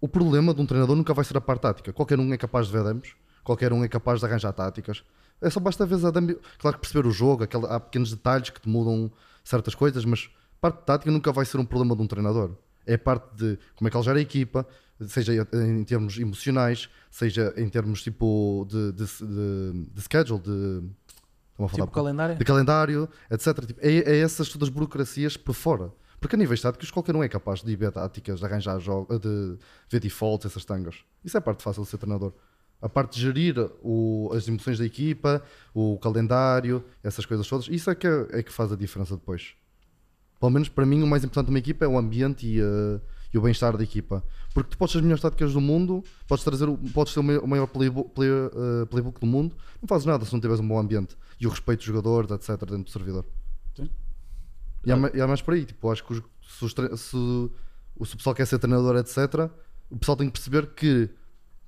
o 0.01 0.07
problema 0.07 0.53
de 0.53 0.61
um 0.61 0.65
treinador 0.65 0.95
nunca 0.95 1.13
vai 1.13 1.23
ser 1.23 1.37
a 1.37 1.41
parte 1.41 1.61
tática. 1.61 1.93
Qualquer 1.93 2.19
um 2.19 2.33
é 2.33 2.37
capaz 2.37 2.67
de 2.67 2.73
ver 2.73 2.83
demos, 2.83 3.15
qualquer 3.43 3.71
um 3.71 3.83
é 3.83 3.87
capaz 3.87 4.19
de 4.19 4.25
arranjar 4.25 4.51
táticas. 4.53 5.03
É 5.41 5.49
só 5.49 5.59
basta 5.59 5.85
ver 5.85 6.03
a 6.05 6.11
demo, 6.11 6.35
claro 6.59 6.77
que 6.77 6.81
perceber 6.81 7.07
o 7.07 7.11
jogo, 7.11 7.43
aquela- 7.43 7.75
há 7.75 7.79
pequenos 7.79 8.11
detalhes 8.11 8.49
que 8.49 8.59
te 8.61 8.69
mudam 8.69 9.11
certas 9.43 9.75
coisas, 9.75 10.03
mas 10.05 10.29
parte 10.61 10.83
tática 10.85 11.11
nunca 11.11 11.31
vai 11.31 11.45
ser 11.45 11.57
um 11.57 11.65
problema 11.65 11.95
de 11.95 12.01
um 12.01 12.07
treinador. 12.07 12.55
É 12.85 12.97
parte 12.97 13.35
de 13.35 13.57
como 13.75 13.87
é 13.87 13.91
que 13.91 13.97
ele 13.97 14.03
gera 14.03 14.17
a 14.19 14.21
equipa, 14.21 14.65
seja 15.07 15.33
em 15.53 15.83
termos 15.83 16.17
emocionais, 16.17 16.89
seja 17.11 17.53
em 17.57 17.67
termos 17.67 18.01
tipo 18.01 18.65
de, 18.69 18.91
de, 18.93 19.05
de, 19.05 19.89
de 19.93 20.01
schedule, 20.01 20.39
de. 20.39 20.83
Falar 21.57 21.69
Tipo 21.69 21.87
calendário. 21.91 22.35
de 22.37 22.43
calendário, 22.43 23.09
etc. 23.31 23.65
Tipo, 23.65 23.79
é, 23.81 23.89
é 23.99 24.17
essas 24.19 24.49
todas 24.49 24.67
as 24.67 24.73
burocracias 24.73 25.37
por 25.37 25.53
fora. 25.53 25.91
Porque 26.19 26.35
a 26.35 26.39
níveis 26.39 26.59
táticos 26.61 26.91
qualquer 26.91 27.15
um 27.15 27.23
é 27.23 27.29
capaz 27.29 27.61
de 27.63 27.71
ir 27.71 27.75
ver 27.77 27.91
táticas, 27.91 28.39
de 28.39 28.45
arranjar 28.45 28.77
jogos, 28.79 29.19
de 29.19 29.57
ver 29.89 29.99
defaults, 30.01 30.45
essas 30.45 30.65
tangas. 30.65 30.95
Isso 31.23 31.37
é 31.37 31.39
parte 31.39 31.63
fácil 31.63 31.83
de 31.83 31.89
ser 31.89 31.97
treinador. 31.97 32.33
A 32.81 32.89
parte 32.89 33.15
de 33.15 33.21
gerir 33.21 33.55
o- 33.81 34.29
as 34.33 34.47
emoções 34.47 34.77
da 34.77 34.85
equipa, 34.85 35.41
o 35.73 35.97
calendário, 35.97 36.83
essas 37.03 37.25
coisas 37.25 37.47
todas, 37.47 37.67
isso 37.67 37.89
é 37.89 37.95
que, 37.95 38.07
é 38.07 38.43
que 38.43 38.51
faz 38.51 38.71
a 38.71 38.75
diferença 38.75 39.15
depois. 39.15 39.53
Pelo 40.39 40.51
menos 40.51 40.69
para 40.69 40.85
mim 40.85 41.01
o 41.01 41.07
mais 41.07 41.23
importante 41.23 41.45
de 41.47 41.51
uma 41.51 41.59
equipa 41.59 41.85
é 41.85 41.87
o 41.87 41.97
ambiente 41.97 42.45
e, 42.45 42.59
eh, 42.59 42.99
e 43.33 43.37
o 43.37 43.41
bem-estar 43.41 43.75
da 43.75 43.83
equipa. 43.83 44.23
Porque 44.53 44.69
tu 44.71 44.77
podes 44.77 44.91
ser 44.91 44.99
as 44.99 45.03
melhores 45.03 45.21
táticas 45.21 45.53
do 45.53 45.61
mundo, 45.61 46.03
podes, 46.27 46.43
trazer, 46.43 46.67
o- 46.69 46.77
podes 46.93 47.13
ser 47.13 47.21
o 47.21 47.23
mai- 47.23 47.37
o 47.37 47.47
maior 47.47 47.67
playbook, 47.67 48.11
player, 48.13 48.51
eh, 48.53 48.85
playbook 48.85 49.19
do 49.19 49.25
mundo, 49.25 49.55
não 49.81 49.87
fazes 49.87 50.05
nada 50.05 50.23
se 50.25 50.33
não 50.33 50.39
tiveres 50.39 50.59
um 50.59 50.67
bom 50.67 50.77
ambiente 50.77 51.17
e 51.39 51.47
o 51.47 51.49
respeito 51.49 51.79
dos 51.79 51.87
jogadores, 51.87 52.29
etc., 52.29 52.49
dentro 52.59 52.83
do 52.83 52.89
servidor. 52.91 53.25
Sim. 53.75 53.89
E 54.85 54.91
há, 54.91 54.97
e 55.15 55.21
há 55.21 55.27
mais 55.27 55.41
por 55.41 55.53
aí, 55.55 55.65
tipo, 55.65 55.89
acho 55.89 56.03
que 56.05 56.13
os- 56.13 56.23
se, 56.47 56.65
os 56.65 56.73
se 56.99 57.51
se 58.05 58.13
o 58.13 58.17
pessoal 58.17 58.35
quer 58.35 58.45
ser 58.45 58.59
treinador, 58.59 58.97
etc., 58.97 59.49
o 59.89 59.97
pessoal 59.97 60.17
tem 60.17 60.27
que 60.27 60.33
perceber 60.33 60.67
que 60.75 61.09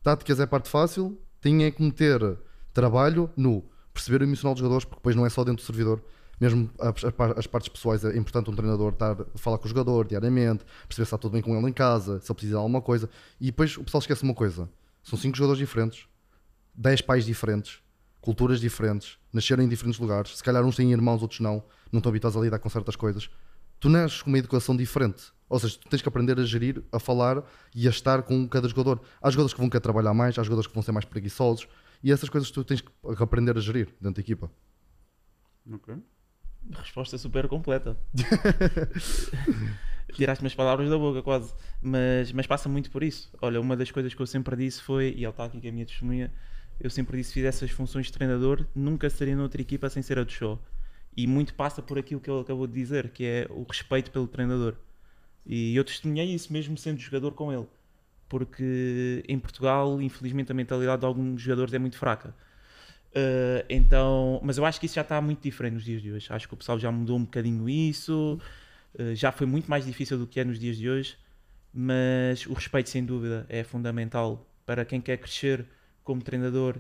táticas 0.03 0.39
é 0.39 0.45
parte 0.45 0.69
fácil, 0.69 1.19
é 1.43 1.71
que 1.71 1.81
meter 1.81 2.37
trabalho 2.73 3.29
no 3.37 3.63
perceber 3.93 4.21
o 4.21 4.25
emocional 4.25 4.53
dos 4.53 4.59
jogadores, 4.59 4.85
porque 4.85 4.99
depois 4.99 5.15
não 5.15 5.25
é 5.25 5.29
só 5.29 5.43
dentro 5.43 5.63
do 5.63 5.65
servidor, 5.65 6.03
mesmo 6.39 6.69
as, 6.79 7.03
as 7.03 7.13
par- 7.13 7.33
as 7.39 7.47
partes 7.47 7.69
pessoais 7.69 8.03
é 8.05 8.15
importante 8.15 8.49
um 8.49 8.55
treinador 8.55 8.93
estar 8.93 9.15
falar 9.35 9.57
com 9.57 9.65
o 9.65 9.67
jogador 9.67 10.05
diariamente, 10.07 10.63
perceber 10.87 10.93
se 10.95 11.01
está 11.03 11.17
tudo 11.17 11.31
bem 11.31 11.41
com 11.41 11.57
ele 11.57 11.69
em 11.69 11.73
casa, 11.73 12.19
se 12.19 12.27
ele 12.31 12.35
precisa 12.35 12.53
de 12.53 12.57
alguma 12.57 12.81
coisa. 12.81 13.09
E 13.41 13.45
depois 13.47 13.75
o 13.77 13.83
pessoal 13.83 13.99
esquece 14.01 14.21
uma 14.23 14.35
coisa: 14.35 14.69
são 15.01 15.17
cinco 15.17 15.35
jogadores 15.35 15.57
diferentes, 15.59 16.05
10 16.75 17.01
pais 17.01 17.25
diferentes, 17.25 17.79
culturas 18.21 18.59
diferentes, 18.59 19.17
nasceram 19.33 19.63
em 19.63 19.67
diferentes 19.67 19.99
lugares. 19.99 20.37
Se 20.37 20.43
calhar 20.43 20.63
uns 20.63 20.75
têm 20.75 20.91
irmãos, 20.91 21.21
outros 21.23 21.39
não, 21.39 21.63
não 21.91 21.97
estão 21.99 22.09
habituados 22.11 22.37
a 22.37 22.41
lidar 22.41 22.59
com 22.59 22.69
certas 22.69 22.95
coisas. 22.95 23.29
Tu 23.79 23.89
nasces 23.89 24.21
com 24.21 24.29
uma 24.29 24.37
educação 24.37 24.75
diferente. 24.75 25.31
Ou 25.49 25.59
seja, 25.59 25.77
tu 25.79 25.87
tens 25.89 26.01
que 26.01 26.09
aprender 26.09 26.39
a 26.39 26.43
gerir, 26.43 26.83
a 26.91 26.99
falar 26.99 27.43
e 27.73 27.87
a 27.87 27.89
estar 27.89 28.21
com 28.23 28.47
cada 28.47 28.67
jogador. 28.67 29.01
Há 29.21 29.29
jogadores 29.29 29.53
que 29.53 29.59
vão 29.59 29.69
querer 29.69 29.81
trabalhar 29.81 30.13
mais, 30.13 30.37
há 30.37 30.43
jogadores 30.43 30.67
que 30.67 30.73
vão 30.73 30.83
ser 30.83 30.91
mais 30.91 31.05
preguiçosos 31.05 31.67
e 32.03 32.11
essas 32.11 32.29
coisas 32.29 32.51
tu 32.51 32.63
tens 32.63 32.81
que 32.81 32.89
aprender 33.23 33.57
a 33.57 33.61
gerir 33.61 33.87
dentro 34.01 34.15
da 34.15 34.21
equipa. 34.21 34.51
Ok. 35.71 35.95
Resposta 36.71 37.17
super 37.17 37.47
completa. 37.47 37.97
Tiraste-me 40.13 40.47
as 40.47 40.55
palavras 40.55 40.89
da 40.89 40.97
boca, 40.97 41.21
quase. 41.21 41.53
Mas, 41.81 42.31
mas 42.31 42.47
passa 42.47 42.69
muito 42.69 42.89
por 42.89 43.03
isso. 43.03 43.29
Olha, 43.41 43.59
uma 43.59 43.75
das 43.75 43.91
coisas 43.91 44.13
que 44.13 44.21
eu 44.21 44.27
sempre 44.27 44.55
disse 44.55 44.81
foi, 44.81 45.09
e 45.09 45.23
ele 45.23 45.27
está 45.27 45.45
aqui 45.45 45.59
que 45.59 45.67
é 45.67 45.69
a 45.69 45.73
minha 45.73 45.85
testemunha, 45.85 46.33
eu 46.79 46.89
sempre 46.89 47.17
disse: 47.17 47.29
se 47.29 47.33
fizesse 47.35 47.65
essas 47.65 47.75
funções 47.75 48.07
de 48.07 48.13
treinador, 48.13 48.65
nunca 48.73 49.09
seria 49.09 49.35
noutra 49.35 49.61
equipa 49.61 49.89
sem 49.89 50.01
ser 50.01 50.19
a 50.19 50.23
do 50.23 50.31
show. 50.31 50.61
E 51.15 51.25
muito 51.27 51.53
passa 51.53 51.81
por 51.81 51.97
aquilo 51.97 52.21
que 52.21 52.29
ele 52.29 52.41
acabou 52.41 52.67
de 52.67 52.73
dizer, 52.73 53.09
que 53.09 53.25
é 53.25 53.47
o 53.49 53.63
respeito 53.63 54.11
pelo 54.11 54.27
treinador. 54.27 54.75
E 55.47 55.75
eu 55.75 55.83
testemunhei 55.83 56.33
isso 56.33 56.51
mesmo 56.51 56.77
sendo 56.77 56.99
jogador 56.99 57.31
com 57.31 57.51
ele. 57.53 57.65
Porque 58.27 59.23
em 59.27 59.39
Portugal, 59.39 60.01
infelizmente, 60.01 60.51
a 60.51 60.55
mentalidade 60.55 60.99
de 60.99 61.05
alguns 61.05 61.41
jogadores 61.41 61.73
é 61.73 61.79
muito 61.79 61.97
fraca. 61.97 62.35
Uh, 63.09 63.63
então, 63.69 64.41
mas 64.43 64.57
eu 64.57 64.65
acho 64.65 64.79
que 64.79 64.85
isso 64.85 64.95
já 64.95 65.01
está 65.01 65.21
muito 65.21 65.41
diferente 65.41 65.73
nos 65.75 65.85
dias 65.85 66.01
de 66.01 66.11
hoje. 66.11 66.27
Acho 66.29 66.47
que 66.47 66.53
o 66.53 66.57
pessoal 66.57 66.77
já 66.77 66.91
mudou 66.91 67.17
um 67.17 67.23
bocadinho 67.23 67.69
isso. 67.69 68.39
Uh, 68.93 69.15
já 69.15 69.31
foi 69.31 69.47
muito 69.47 69.69
mais 69.69 69.85
difícil 69.85 70.17
do 70.17 70.27
que 70.27 70.39
é 70.39 70.43
nos 70.43 70.59
dias 70.59 70.77
de 70.77 70.89
hoje. 70.89 71.17
mas 71.73 72.45
o 72.47 72.53
respeito, 72.53 72.89
sem 72.89 73.05
dúvida, 73.05 73.45
é 73.47 73.63
fundamental 73.63 74.45
para 74.65 74.83
quem 74.83 74.99
quer 74.99 75.17
crescer 75.17 75.65
como 76.03 76.21
treinador. 76.21 76.75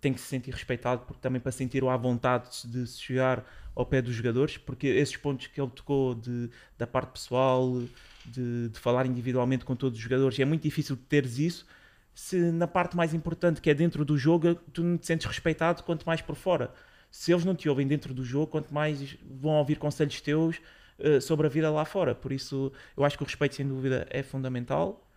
Tem 0.00 0.12
que 0.12 0.20
se 0.20 0.26
sentir 0.26 0.50
respeitado, 0.52 1.02
porque 1.06 1.20
também 1.22 1.40
para 1.40 1.52
sentir 1.52 1.82
à 1.84 1.96
vontade 1.96 2.50
de 2.66 2.86
se 2.86 3.00
chegar 3.00 3.44
ao 3.74 3.86
pé 3.86 4.02
dos 4.02 4.14
jogadores, 4.14 4.56
porque 4.58 4.86
esses 4.86 5.16
pontos 5.16 5.46
que 5.46 5.60
ele 5.60 5.70
tocou 5.70 6.14
de, 6.14 6.50
da 6.78 6.86
parte 6.86 7.12
pessoal, 7.12 7.82
de, 8.30 8.68
de 8.68 8.78
falar 8.78 9.06
individualmente 9.06 9.64
com 9.64 9.74
todos 9.76 9.98
os 9.98 10.02
jogadores, 10.02 10.38
é 10.38 10.44
muito 10.44 10.62
difícil 10.62 10.96
teres 11.08 11.38
isso 11.38 11.66
se 12.14 12.36
na 12.52 12.66
parte 12.66 12.96
mais 12.96 13.14
importante, 13.14 13.60
que 13.60 13.70
é 13.70 13.74
dentro 13.74 14.04
do 14.04 14.16
jogo, 14.18 14.54
tu 14.72 14.82
não 14.82 14.98
te 14.98 15.06
sentes 15.06 15.26
respeitado, 15.26 15.82
quanto 15.82 16.04
mais 16.04 16.20
por 16.20 16.36
fora. 16.36 16.72
Se 17.10 17.32
eles 17.32 17.44
não 17.44 17.54
te 17.54 17.68
ouvem 17.68 17.86
dentro 17.86 18.12
do 18.14 18.24
jogo, 18.24 18.48
quanto 18.48 18.72
mais 18.72 19.16
vão 19.28 19.52
ouvir 19.52 19.76
conselhos 19.76 20.20
teus 20.20 20.60
uh, 20.98 21.20
sobre 21.20 21.46
a 21.46 21.50
vida 21.50 21.70
lá 21.70 21.84
fora. 21.84 22.14
Por 22.14 22.30
isso, 22.30 22.72
eu 22.96 23.04
acho 23.04 23.16
que 23.16 23.22
o 23.22 23.26
respeito, 23.26 23.54
sem 23.54 23.66
dúvida, 23.66 24.06
é 24.10 24.22
fundamental. 24.22 25.08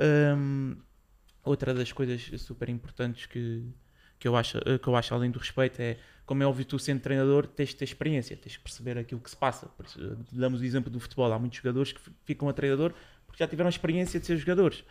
Um, 0.00 0.76
outra 1.44 1.74
das 1.74 1.92
coisas 1.92 2.30
super 2.40 2.68
importantes 2.68 3.26
que, 3.26 3.64
que, 4.18 4.26
eu 4.26 4.34
acho, 4.34 4.58
que 4.82 4.88
eu 4.88 4.96
acho 4.96 5.14
além 5.14 5.30
do 5.30 5.38
respeito 5.38 5.80
é, 5.80 5.98
como 6.28 6.42
é 6.42 6.46
óbvio, 6.46 6.66
tu 6.66 6.78
sendo 6.78 7.00
treinador 7.00 7.46
tens 7.46 7.70
de 7.70 7.76
ter 7.76 7.86
experiência, 7.86 8.36
tens 8.36 8.52
de 8.52 8.58
perceber 8.58 8.98
aquilo 8.98 9.18
que 9.18 9.30
se 9.30 9.36
passa. 9.36 9.66
Por 9.68 9.86
isso, 9.86 9.98
damos 10.30 10.60
o 10.60 10.64
exemplo 10.64 10.90
do 10.90 11.00
futebol, 11.00 11.32
há 11.32 11.38
muitos 11.38 11.56
jogadores 11.56 11.90
que 11.90 12.00
ficam 12.26 12.50
a 12.50 12.52
treinador 12.52 12.92
porque 13.26 13.42
já 13.42 13.48
tiveram 13.48 13.70
experiência 13.70 14.20
de 14.20 14.26
ser 14.26 14.36
jogadores. 14.36 14.84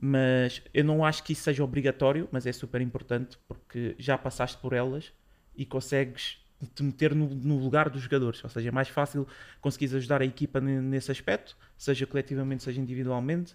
Mas 0.00 0.62
eu 0.72 0.82
não 0.82 1.04
acho 1.04 1.22
que 1.24 1.34
isso 1.34 1.42
seja 1.42 1.62
obrigatório, 1.62 2.26
mas 2.32 2.46
é 2.46 2.52
super 2.52 2.80
importante 2.80 3.36
porque 3.46 3.96
já 3.98 4.16
passaste 4.16 4.56
por 4.56 4.72
elas 4.72 5.12
e 5.54 5.66
consegues 5.66 6.38
te 6.74 6.82
meter 6.82 7.14
no, 7.14 7.28
no, 7.28 7.58
lugar 7.58 7.90
dos 7.90 8.00
jogadores. 8.00 8.42
Ou 8.42 8.48
seja, 8.48 8.70
é 8.70 8.72
mais 8.72 8.88
fácil 8.88 9.28
conseguires 9.60 9.94
ajudar 9.94 10.22
a 10.22 10.24
equipa 10.24 10.58
nesse 10.58 11.12
aspecto, 11.12 11.54
seja 11.76 12.06
coletivamente, 12.06 12.62
seja 12.62 12.80
individualmente. 12.80 13.52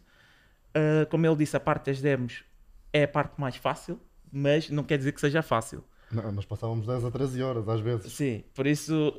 Uh, 0.69 1.09
como 1.09 1.25
ele 1.25 1.37
disse, 1.37 1.57
a 1.57 1.59
parte 1.59 1.87
das 1.87 1.99
demos 1.99 2.43
é 2.91 3.05
a 3.05 3.07
parte 3.07 3.41
mais 3.41 3.55
fácil, 3.55 3.99
mas 4.31 4.69
não 4.69 4.83
quer 4.83 4.99
dizer 4.99 5.13
que 5.13 5.19
seja 5.19 5.41
fácil. 5.41 5.83
Não, 6.13 6.31
nós 6.31 6.45
passávamos 6.45 6.85
10 6.87 7.05
a 7.05 7.11
13 7.11 7.41
horas 7.41 7.67
às 7.67 7.79
vezes. 7.79 8.11
Sim, 8.13 8.43
por 8.53 8.67
isso 8.67 9.13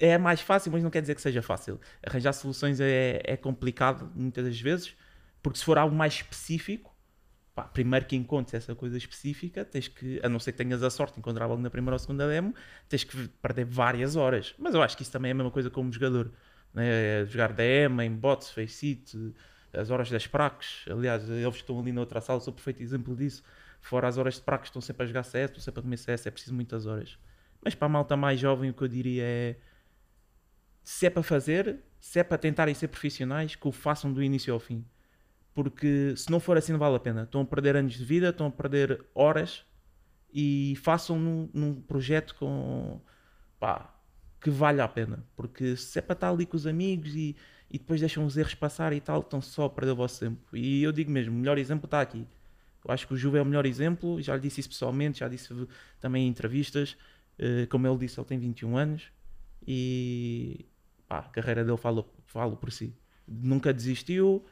é 0.00 0.16
mais 0.18 0.40
fácil, 0.40 0.70
mas 0.72 0.82
não 0.82 0.90
quer 0.90 1.00
dizer 1.00 1.14
que 1.14 1.22
seja 1.22 1.42
fácil. 1.42 1.80
Arranjar 2.06 2.32
soluções 2.32 2.80
é, 2.80 3.20
é 3.24 3.36
complicado 3.36 4.10
muitas 4.14 4.44
das 4.44 4.60
vezes, 4.60 4.96
porque 5.42 5.58
se 5.58 5.64
for 5.64 5.78
algo 5.78 5.94
mais 5.94 6.14
específico, 6.14 6.94
pá, 7.54 7.64
primeiro 7.64 8.06
que 8.06 8.14
encontres 8.14 8.54
essa 8.54 8.74
coisa 8.74 8.96
específica, 8.96 9.64
tens 9.64 9.88
que, 9.88 10.20
a 10.22 10.28
não 10.28 10.38
ser 10.38 10.52
que 10.52 10.58
tenhas 10.58 10.82
a 10.82 10.90
sorte 10.90 11.14
de 11.14 11.20
encontrar 11.20 11.46
algo 11.46 11.60
na 11.60 11.70
primeira 11.70 11.94
ou 11.94 11.98
segunda 11.98 12.28
demo, 12.28 12.54
tens 12.88 13.02
que 13.02 13.28
perder 13.28 13.64
várias 13.64 14.14
horas. 14.14 14.54
Mas 14.58 14.74
eu 14.74 14.82
acho 14.82 14.96
que 14.96 15.02
isso 15.02 15.12
também 15.12 15.30
é 15.30 15.32
a 15.32 15.34
mesma 15.34 15.50
coisa 15.50 15.70
como 15.70 15.90
jogador. 15.92 16.30
Né? 16.72 17.22
É 17.22 17.26
jogar 17.26 17.52
DM, 17.52 18.02
em 18.04 18.12
bots, 18.12 18.50
face 18.50 18.86
it, 18.86 19.34
as 19.72 19.90
horas 19.90 20.10
das 20.10 20.26
praques. 20.26 20.84
Aliás, 20.90 21.28
eles 21.28 21.54
que 21.54 21.60
estão 21.60 21.80
ali 21.80 21.92
na 21.92 22.00
outra 22.00 22.20
sala 22.20 22.40
sou 22.40 22.52
perfeito 22.52 22.82
exemplo 22.82 23.16
disso. 23.16 23.42
Fora 23.88 24.08
as 24.08 24.18
horas 24.18 24.34
de 24.34 24.42
praques, 24.42 24.68
estão 24.68 24.82
sempre 24.82 25.04
a 25.04 25.06
jogar 25.06 25.22
CS, 25.22 25.50
estão 25.50 25.62
sempre 25.62 25.80
a 25.80 25.82
comer 25.82 25.96
CS, 25.96 26.26
é 26.26 26.30
preciso 26.30 26.54
muitas 26.54 26.86
horas. 26.86 27.18
Mas 27.62 27.74
para 27.74 27.86
a 27.86 27.88
malta 27.88 28.16
mais 28.16 28.38
jovem, 28.38 28.70
o 28.70 28.74
que 28.74 28.82
eu 28.82 28.88
diria 28.88 29.22
é: 29.24 29.56
se 30.82 31.06
é 31.06 31.10
para 31.10 31.22
fazer, 31.22 31.80
se 32.00 32.18
é 32.18 32.24
para 32.24 32.38
tentarem 32.38 32.74
ser 32.74 32.88
profissionais, 32.88 33.54
que 33.54 33.68
o 33.68 33.72
façam 33.72 34.12
do 34.12 34.22
início 34.22 34.52
ao 34.52 34.60
fim 34.60 34.84
porque 35.56 36.14
se 36.18 36.30
não 36.30 36.38
for 36.38 36.58
assim 36.58 36.72
não 36.72 36.78
vale 36.78 36.96
a 36.96 37.00
pena. 37.00 37.22
Estão 37.22 37.40
a 37.40 37.44
perder 37.46 37.76
anos 37.76 37.94
de 37.94 38.04
vida, 38.04 38.28
estão 38.28 38.46
a 38.48 38.50
perder 38.50 39.02
horas 39.14 39.64
e 40.30 40.74
façam 40.82 41.18
num, 41.18 41.48
num 41.54 41.80
projeto 41.80 42.34
com 42.34 43.00
pá, 43.58 43.90
que 44.38 44.50
vale 44.50 44.82
a 44.82 44.86
pena. 44.86 45.24
Porque 45.34 45.74
se 45.74 45.98
é 45.98 46.02
para 46.02 46.12
estar 46.12 46.28
ali 46.28 46.44
com 46.44 46.58
os 46.58 46.66
amigos 46.66 47.14
e, 47.14 47.34
e 47.70 47.78
depois 47.78 48.00
deixam 48.00 48.26
os 48.26 48.36
erros 48.36 48.54
passar 48.54 48.92
e 48.92 49.00
tal, 49.00 49.20
estão 49.20 49.40
só 49.40 49.64
a 49.64 49.70
perder 49.70 49.92
o 49.92 49.96
vosso 49.96 50.20
tempo. 50.20 50.54
E 50.54 50.82
eu 50.82 50.92
digo 50.92 51.10
mesmo, 51.10 51.34
o 51.34 51.38
melhor 51.38 51.56
exemplo 51.56 51.86
está 51.86 52.02
aqui. 52.02 52.26
Eu 52.86 52.94
acho 52.94 53.06
que 53.06 53.14
o 53.14 53.16
Juve 53.16 53.38
é 53.38 53.42
o 53.42 53.44
melhor 53.44 53.66
exemplo, 53.66 54.20
já 54.22 54.34
lhe 54.36 54.42
disse 54.42 54.60
isso 54.60 54.68
pessoalmente, 54.68 55.20
já 55.20 55.28
disse 55.28 55.52
também 56.00 56.26
em 56.26 56.28
entrevistas. 56.28 56.96
Uh, 57.38 57.66
como 57.68 57.86
ele 57.86 57.98
disse, 57.98 58.18
ele 58.18 58.26
tem 58.26 58.38
21 58.38 58.76
anos 58.76 59.10
e 59.66 60.64
pá, 61.08 61.18
a 61.18 61.22
carreira 61.24 61.64
dele 61.64 61.76
fala, 61.76 62.04
fala 62.26 62.54
por 62.54 62.70
si. 62.70 62.94
Nunca 63.26 63.74
desistiu, 63.74 64.44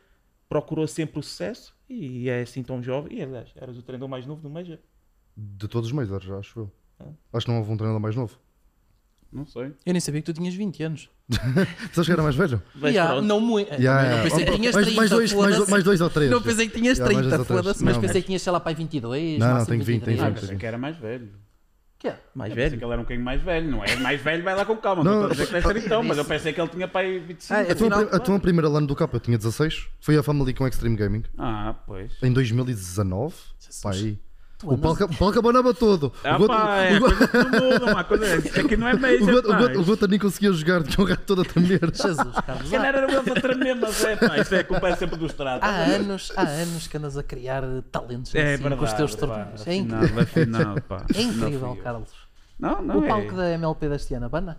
procurou 0.49 0.87
sempre 0.89 1.21
o 1.21 1.23
sucesso 1.23 1.77
e 1.89 2.29
é 2.29 2.43
assim 2.43 2.63
tão 2.63 2.83
jovem. 2.83 3.19
E 3.19 3.23
aliás, 3.23 3.53
eras 3.55 3.79
o 3.79 3.83
treinador 3.83 4.09
mais 4.09 4.27
novo 4.27 4.43
do 4.43 4.51
Major. 4.51 4.79
De 5.37 5.69
todos 5.69 5.89
os 5.89 5.93
Majors, 5.93 6.29
acho 6.31 6.61
eu. 6.61 6.73
Acho 7.33 7.47
que 7.47 7.53
não 7.53 7.59
houve 7.59 7.71
um 7.71 7.77
treinador 7.77 8.01
mais 8.01 8.17
novo. 8.17 8.39
Não 9.35 9.45
sei. 9.47 9.73
Eu 9.85 9.93
nem 9.93 10.01
sabia 10.01 10.23
que 10.23 10.33
tu 10.33 10.33
tinhas 10.33 10.55
20 10.55 10.83
anos. 10.85 11.11
Sabes 11.93 12.07
que 12.07 12.13
era 12.13 12.23
mais 12.23 12.37
velho? 12.37 12.63
Mas 12.75 12.93
Yeah, 12.95 13.21
não 13.21 13.41
muito. 13.41 13.73
Yeah, 13.73 14.03
não 14.03 14.09
yeah. 14.11 14.23
pensei 14.31 14.45
que 14.45 14.53
tinhas 14.57 14.75
mais, 14.75 14.87
30, 14.87 14.97
mais, 15.01 15.11
dois, 15.11 15.33
mais, 15.33 15.69
mais 15.69 15.85
dois 15.85 16.01
ou 16.01 16.11
três. 16.11 16.31
Não 16.31 16.41
pensei 16.43 16.69
que 16.69 16.79
tinhas 16.79 16.99
Yeah, 16.99 17.13
mais 17.15 17.27
30, 17.27 17.37
dois 17.37 17.41
ou 17.41 17.45
três. 17.47 17.61
foda-se, 17.65 17.85
mas 17.85 17.95
Não, 17.95 18.01
pensei 18.01 18.21
que 18.23 18.27
tinhas, 18.27 18.43
sei 18.43 18.53
lá, 18.53 18.61
para 18.61 18.77
22, 18.77 19.39
Não, 19.41 19.59
não, 19.59 19.67
tenho 19.67 19.83
20, 19.85 20.03
tenho 20.05 20.17
23. 20.19 20.21
Ah, 20.23 20.29
20. 20.31 20.41
pensei 20.41 20.57
que 20.57 20.67
era 20.67 20.79
mais 20.79 20.97
velho. 20.97 21.29
Que 21.99 22.09
é? 22.09 22.19
Mais 22.35 22.51
Eu 22.51 22.55
pensei 22.57 22.69
velho. 22.71 22.79
que 22.79 22.85
ele 22.85 22.93
era 22.93 23.01
um 23.01 23.05
bocadinho 23.05 23.25
mais 23.25 23.43
velho, 23.43 23.71
não 23.71 23.83
é? 23.85 23.97
Mais 23.97 24.21
velho, 24.21 24.43
vai 24.45 24.55
lá 24.55 24.65
com 24.65 24.77
calma. 24.77 25.03
Não, 25.03 25.13
Não, 25.23 25.31
estou 25.33 25.43
a 25.57 25.61
dizer 25.61 25.73
que 25.81 25.87
então, 25.87 26.03
mas 26.05 26.19
eu 26.19 26.25
pensei 26.25 26.53
que 26.53 26.61
ele 26.61 26.69
tinha 26.69 26.87
pai 26.87 27.19
25. 27.19 27.55
Ah, 27.55 27.61
A 27.61 27.65
tua, 27.65 27.73
Afinal, 27.73 28.07
pri- 28.07 28.17
a 28.17 28.19
tua 28.21 28.41
primeira 28.41 28.69
LAN 28.69 28.85
do 28.85 28.95
capa 28.95 29.17
eu 29.17 29.21
tinha 29.21 29.39
16. 29.39 29.87
Foi 30.01 30.17
a 30.17 30.23
Family 30.23 30.53
com 30.55 30.69
Extreme 30.69 30.97
Gaming. 30.97 31.25
Ah, 31.39 31.75
pois. 31.87 32.13
Em 32.23 32.33
2019. 32.33 33.35
Jesus. 33.59 33.81
Tu 33.81 34.19
O 34.63 34.79
Paulo, 34.79 34.97
o 35.05 35.17
Paulo 35.17 35.33
acabava 35.33 35.75
todo. 35.75 36.13
Ah, 36.23 36.37
o 36.37 36.39
Goto- 36.39 36.49
pá, 36.49 36.77
é 36.79 36.97
o 36.97 37.01
Goto- 37.01 37.17
coisa 37.17 37.29
que 37.29 37.37
não 37.37 37.61
muda, 37.61 37.85
uma 37.93 38.05
coisa 38.05 38.25
é 38.27 38.63
que 38.69 38.77
não 38.77 38.89
é 38.89 38.93
o 38.95 38.99
Goto- 39.27 39.53
o. 39.53 39.57
Goto- 39.59 39.81
o 39.81 39.85
Goto 39.85 40.09
nem 40.09 40.19
conseguia 40.19 40.53
jogar, 40.53 40.83
tinha 40.85 41.05
o 41.05 41.07
gato 41.09 41.23
todo 41.27 41.43
a 41.43 41.45
tremer. 41.45 41.81
Jesus, 41.95 42.35
Carlos. 42.47 42.69
Se 42.69 42.77
calhar 42.77 42.95
era 42.95 43.13
ele 43.13 43.31
a 43.31 43.35
tremer, 43.41 43.75
mas 43.77 44.05
é 44.05 44.17
pá, 44.17 44.39
isso 44.39 44.55
é 44.55 44.63
culpa 44.63 44.89
é 44.89 44.97
sempre 44.97 45.17
dos 45.17 45.33
tratos. 45.35 45.69
há 45.69 45.73
anos, 45.73 46.33
há 46.37 46.43
anos 46.43 46.87
que 46.87 46.97
andas 46.97 47.19
a 47.19 47.23
criar 47.23 47.63
talentos 47.91 48.35
É 48.35 48.55
assim, 48.55 48.63
verdade, 48.63 48.77
com 48.79 48.85
os 48.87 48.93
teus 48.95 49.15
torneios. 49.15 49.67
É 49.67 49.71
afinal, 49.71 50.03
incrível. 50.05 50.23
afinal, 50.23 50.81
pá. 50.89 51.05
É 51.15 51.21
incrível. 51.23 51.77
Carlos. 51.83 52.09
Não, 52.59 52.81
não 52.81 53.01
o 53.01 53.05
é. 53.05 53.09
palco 53.09 53.33
da 53.35 53.51
MLP 53.51 53.89
deste 53.89 54.15
ano, 54.15 54.27
abana? 54.27 54.59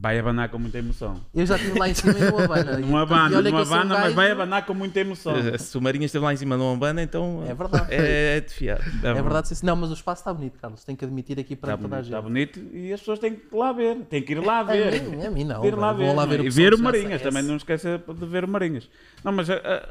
Vai 0.00 0.16
abanar 0.16 0.48
com 0.48 0.58
muita 0.60 0.78
emoção. 0.78 1.20
Eu 1.34 1.44
já 1.44 1.56
estive 1.56 1.76
lá 1.76 1.88
em 1.88 1.94
cima 1.94 2.12
e 2.16 2.20
não 2.30 2.38
abana. 2.38 2.78
Não 2.78 2.98
E 2.98 3.02
abana, 3.02 3.36
olha 3.36 3.44
que 3.46 3.50
não 3.50 3.58
eu 3.58 3.66
sou 3.66 3.76
um 3.76 3.80
abana, 3.80 3.98
mas 3.98 4.14
vai 4.14 4.30
abanar 4.30 4.64
com 4.64 4.72
muita 4.72 5.00
emoção. 5.00 5.34
Eh, 5.36 5.58
Se 5.58 5.76
o 5.76 5.80
Marinho 5.80 6.04
esteve 6.04 6.24
lá 6.24 6.32
em 6.32 6.36
cima 6.36 6.56
não 6.56 6.72
Umbanda, 6.72 7.02
então 7.02 7.42
É 7.48 7.52
verdade. 7.52 7.86
é, 7.92 8.36
é 8.36 8.40
de 8.40 8.52
fiar. 8.52 8.78
É 9.02 9.12
verdade, 9.14 9.48
sim. 9.48 9.66
Não, 9.66 9.74
mas 9.74 9.90
o 9.90 9.94
espaço 9.94 10.20
está 10.20 10.32
bonito, 10.32 10.56
Carlos. 10.60 10.84
Tenho 10.84 10.96
que 10.96 11.04
admitir 11.04 11.40
aqui 11.40 11.56
para 11.56 11.74
Está 11.74 11.82
toda 11.82 11.96
a 11.96 11.98
bonito, 11.98 12.04
gente. 12.04 12.14
está 12.58 12.62
bonito 12.62 12.76
e 12.76 12.92
as 12.92 13.00
pessoas 13.00 13.18
têm 13.18 13.34
que 13.34 13.52
ir 13.52 13.58
lá 13.58 13.72
ver. 13.72 13.96
Têm 14.04 14.22
que 14.22 14.32
ir 14.34 14.38
lá 14.38 14.60
A 14.60 14.62
ver. 14.62 15.02
mim, 15.02 15.24
a 15.26 15.30
mim 15.32 15.42
não. 15.44 15.62
Ver 15.62 15.74
lá 15.74 15.92
ver. 15.92 16.14
lá 16.14 16.24
ver 16.26 16.40
o 16.42 16.44
e 16.44 16.50
ver 16.50 16.74
o 16.74 16.78
Marinhas, 16.78 17.20
também 17.20 17.42
não 17.42 17.56
esqueça 17.56 17.98
de 17.98 18.26
ver 18.26 18.44
o 18.44 18.48
Marinhas. 18.48 18.88
Não, 19.24 19.32
mas 19.32 19.50
ah, 19.50 19.60
ah, 19.64 19.88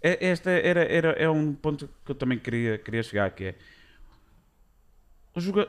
é- 0.00 0.28
esta 0.28 0.50
era, 0.50 0.82
era, 0.82 1.10
é 1.10 1.28
um 1.28 1.52
ponto 1.52 1.86
que 2.06 2.10
eu 2.10 2.14
também 2.14 2.38
queria, 2.38 2.78
queria 2.78 3.02
chegar, 3.02 3.30
que 3.32 3.44
é 3.44 3.54
o 5.34 5.40
joga- 5.40 5.68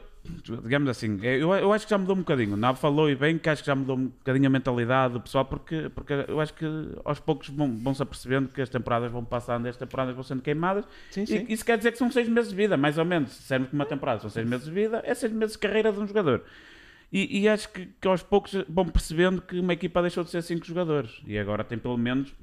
digamos 0.63 0.89
assim, 0.89 1.19
é, 1.23 1.35
eu, 1.35 1.53
eu 1.53 1.73
acho 1.73 1.85
que 1.85 1.89
já 1.91 1.97
mudou 1.97 2.15
um 2.15 2.19
bocadinho. 2.19 2.53
O 2.53 2.57
Nave 2.57 2.79
falou 2.79 3.09
e 3.09 3.15
bem 3.15 3.37
que 3.37 3.49
acho 3.49 3.61
que 3.61 3.67
já 3.67 3.75
mudou 3.75 3.97
um 3.97 4.07
bocadinho 4.07 4.47
a 4.47 4.49
mentalidade 4.49 5.13
do 5.13 5.21
pessoal, 5.21 5.45
porque, 5.45 5.89
porque 5.93 6.13
eu 6.27 6.39
acho 6.39 6.53
que 6.53 6.65
aos 7.03 7.19
poucos 7.19 7.49
vão, 7.49 7.77
vão-se 7.77 8.01
apercebendo 8.01 8.49
que 8.49 8.61
as 8.61 8.69
temporadas 8.69 9.11
vão 9.11 9.23
passando, 9.23 9.67
as 9.67 9.77
temporadas 9.77 10.13
vão 10.13 10.23
sendo 10.23 10.41
queimadas. 10.41 10.85
Sim, 11.09 11.25
sim. 11.25 11.45
E 11.47 11.53
isso 11.53 11.65
quer 11.65 11.77
dizer 11.77 11.91
que 11.91 11.97
são 11.97 12.11
seis 12.11 12.27
meses 12.27 12.49
de 12.49 12.55
vida, 12.55 12.77
mais 12.77 12.97
ou 12.97 13.05
menos. 13.05 13.31
Se 13.31 13.41
dissermos 13.41 13.69
que 13.69 13.75
uma 13.75 13.85
temporada 13.85 14.19
são 14.21 14.29
seis 14.29 14.47
meses 14.47 14.65
de 14.65 14.71
vida, 14.71 15.01
é 15.05 15.13
seis 15.13 15.31
meses 15.31 15.53
de 15.53 15.59
carreira 15.59 15.91
de 15.91 15.99
um 15.99 16.07
jogador. 16.07 16.43
E, 17.11 17.41
e 17.41 17.47
acho 17.47 17.69
que, 17.69 17.85
que 17.85 18.07
aos 18.07 18.21
poucos 18.21 18.53
vão 18.67 18.85
percebendo 18.85 19.41
que 19.41 19.59
uma 19.59 19.73
equipa 19.73 20.01
deixou 20.01 20.23
de 20.23 20.29
ser 20.29 20.41
cinco 20.41 20.65
jogadores. 20.65 21.21
E 21.25 21.37
agora 21.37 21.63
tem 21.63 21.77
pelo 21.77 21.97
menos, 21.97 22.33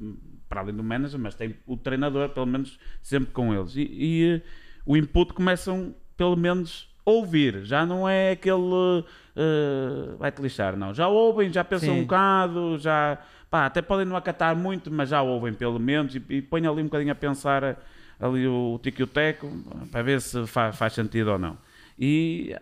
para 0.48 0.60
além 0.60 0.74
do 0.74 0.82
manager, 0.82 1.18
mas 1.18 1.34
tem 1.34 1.54
o 1.66 1.76
treinador, 1.76 2.30
pelo 2.30 2.46
menos, 2.46 2.78
sempre 3.02 3.30
com 3.32 3.54
eles. 3.54 3.76
E, 3.76 3.82
e, 3.82 4.34
eh, 4.36 4.42
o 4.86 4.96
input 4.96 5.34
começam, 5.34 5.94
pelo 6.16 6.36
menos, 6.36 6.93
ouvir. 7.04 7.64
Já 7.64 7.84
não 7.84 8.08
é 8.08 8.32
aquele 8.32 9.04
eh, 9.36 10.14
vai-te 10.18 10.40
lixar, 10.40 10.76
não. 10.76 10.94
Já 10.94 11.08
ouvem, 11.08 11.52
já 11.52 11.62
pensam 11.64 11.94
Sim. 11.94 12.00
um 12.00 12.02
bocado, 12.02 12.78
já 12.78 13.18
pá, 13.50 13.66
até 13.66 13.82
podem 13.82 14.06
não 14.06 14.16
acatar 14.16 14.56
muito, 14.56 14.90
mas 14.90 15.08
já 15.10 15.22
ouvem 15.22 15.52
pelo 15.52 15.78
menos 15.78 16.14
e, 16.14 16.22
e 16.28 16.42
põem 16.42 16.66
ali 16.66 16.80
um 16.80 16.84
bocadinho 16.86 17.12
a 17.12 17.14
pensar 17.14 17.62
eh, 17.62 17.76
ali 18.20 18.46
o 18.46 18.78
tico 18.82 19.00
e 19.02 19.04
o 19.04 19.06
teco 19.06 19.50
para 19.90 20.02
ver 20.02 20.20
se 20.20 20.46
fa- 20.46 20.72
faz 20.72 20.92
sentido 20.92 21.32
ou 21.32 21.38
não. 21.38 21.58
E 21.98 22.56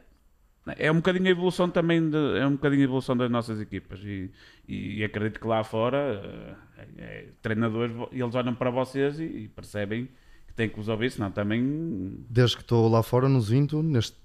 é 0.78 0.90
um 0.92 0.96
bocadinho 0.96 1.26
a 1.26 1.30
evolução 1.30 1.68
também 1.68 2.08
de- 2.10 2.38
é 2.38 2.46
um 2.46 2.52
bocadinho 2.52 2.82
a 2.82 2.84
evolução 2.84 3.16
das 3.16 3.30
nossas 3.30 3.60
equipas 3.60 4.00
e, 4.04 4.30
e 4.68 5.02
acredito 5.04 5.40
que 5.40 5.46
lá 5.46 5.62
fora 5.64 6.56
eh, 6.78 6.84
é- 6.98 7.28
treinadores 7.42 7.94
eles 8.12 8.34
olham 8.34 8.54
para 8.54 8.70
vocês 8.70 9.18
e, 9.20 9.24
e 9.24 9.48
percebem 9.48 10.08
que 10.46 10.54
têm 10.54 10.68
que 10.68 10.76
vos 10.76 10.88
ouvir, 10.88 11.10
senão 11.10 11.30
também 11.30 12.24
Desde 12.28 12.56
que 12.56 12.62
estou 12.62 12.88
lá 12.88 13.02
fora, 13.02 13.28
nos 13.28 13.48
Vinto, 13.48 13.82
neste. 13.82 14.21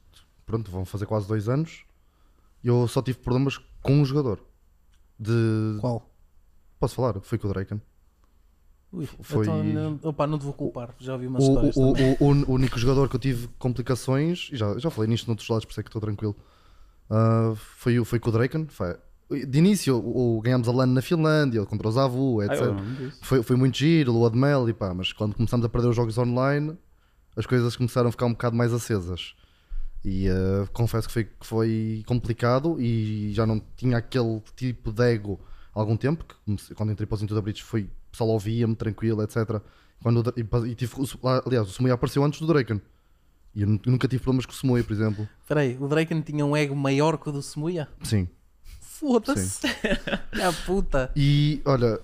Pronto, 0.48 0.72
vão 0.72 0.84
fazer 0.86 1.06
quase 1.06 1.28
dois 1.28 1.48
anos. 1.48 1.84
Eu 2.64 2.88
só 2.88 3.02
tive 3.04 3.20
problemas 3.20 3.60
com 3.84 3.94
um 4.02 4.06
jogador. 4.06 4.40
De. 5.20 5.78
Qual? 5.80 6.10
Posso 6.80 6.96
falar? 6.96 7.20
Foi 7.22 7.38
com 7.38 7.48
o 7.48 7.54
Draken. 7.54 7.80
Ui, 8.94 9.06
Foi- 9.22 9.46
então, 9.46 9.64
não, 9.64 10.00
opa, 10.04 10.26
não 10.26 10.40
te 10.40 10.46
vou 10.46 10.54
culpar. 10.54 10.96
Já 11.00 11.14
ouvi 11.14 11.28
umas 11.28 11.44
O, 11.44 11.48
histórias 11.50 11.76
o, 11.76 11.94
também. 11.94 12.18
o, 12.20 12.26
o, 12.26 12.52
o 12.52 12.54
único 12.54 12.80
jogador 12.80 13.10
que 13.10 13.16
eu 13.16 13.20
tive 13.20 13.48
complicações, 13.60 14.50
e 14.52 14.56
já, 14.56 14.78
já 14.80 14.90
falei 14.90 15.10
nisto 15.10 15.28
noutros 15.28 15.48
lados, 15.50 15.66
por 15.66 15.72
isso 15.72 15.80
é 15.82 15.84
que 15.84 15.90
estou 15.90 16.02
tranquilo, 16.02 16.36
ah, 17.10 17.54
foi, 17.56 18.00
o- 18.00 18.06
foi 18.06 18.18
com 18.20 18.30
o 18.30 18.32
Draken. 18.32 18.66
Foi- 18.70 18.96
de 19.46 19.58
início, 19.60 19.98
o, 19.98 20.38
o- 20.38 20.42
ganhámos 20.42 20.70
a 20.70 20.72
LAN 20.72 20.86
na 20.88 21.02
Finlândia, 21.02 21.66
contra 21.66 21.90
os 21.90 21.98
AVU, 21.98 22.40
Ah, 22.40 22.46
etc. 22.46 22.76
disso. 22.98 23.20
foi, 23.22 23.44
foi 23.44 23.56
muito 23.58 23.78
giro, 23.78 24.14
lua 24.14 24.32
de 24.32 24.38
mel 24.38 24.70
e 24.70 24.74
pá, 24.74 24.94
mas 24.94 25.12
quando 25.12 25.36
começamos 25.36 25.66
a 25.66 25.70
perder 25.70 25.90
os 25.90 25.96
jogos 25.96 26.18
online, 26.18 26.78
as 27.36 27.46
coisas 27.46 27.76
começaram 27.76 28.08
a 28.08 28.12
ficar 28.12 28.26
um 28.28 28.32
bocado 28.32 28.56
mais 28.56 28.72
acesas. 28.72 29.36
E 30.10 30.28
eh, 30.30 30.66
confesso 30.72 31.06
que 31.08 31.14
foi, 31.14 31.24
que 31.26 31.46
foi 31.46 32.04
complicado 32.08 32.80
e 32.80 33.34
já 33.34 33.46
não 33.46 33.62
tinha 33.76 33.98
aquele 33.98 34.42
tipo 34.56 34.90
de 34.92 35.04
ego 35.04 35.38
há 35.76 35.80
algum 35.82 35.98
tempo, 35.98 36.24
que 36.24 36.34
comecei- 36.46 36.74
quando 36.76 36.94
entrei 36.94 37.06
para 37.06 37.16
os 37.16 37.22
Into 37.22 37.42
Breach 37.42 37.62
foi, 37.62 37.82
o 37.82 37.90
pessoal 38.12 38.30
ouvia-me 38.30 38.74
tranquilo, 38.76 39.22
etc. 39.22 39.62
Quando, 40.02 40.34
e, 40.38 40.70
e 40.72 40.76
tive, 40.76 40.94
aliás, 41.46 41.68
o 41.68 41.72
Sumuia 41.72 41.94
apareceu 41.96 42.24
antes 42.24 42.40
do 42.40 42.48
Draken. 42.48 42.80
E 43.54 43.64
eu 43.64 43.68
nu- 43.68 43.82
nunca 43.86 44.08
tive 44.08 44.24
problemas 44.24 44.46
com 44.46 44.54
o 44.54 44.56
Sumuia, 44.56 44.82
por 44.84 44.94
exemplo. 44.94 45.28
Espera 45.42 45.60
aí, 45.60 45.78
o 45.78 45.88
Draken 45.90 46.22
tinha 46.22 46.46
um 46.46 46.56
ego 46.56 46.74
maior 46.76 47.18
que 47.18 47.28
o 47.28 47.32
do 47.34 47.42
Semuia? 47.42 47.90
Sim. 48.04 48.30
Foda-se. 48.80 49.68
a 50.42 50.54
puta. 50.66 51.12
E 51.16 51.62
olha, 51.66 52.00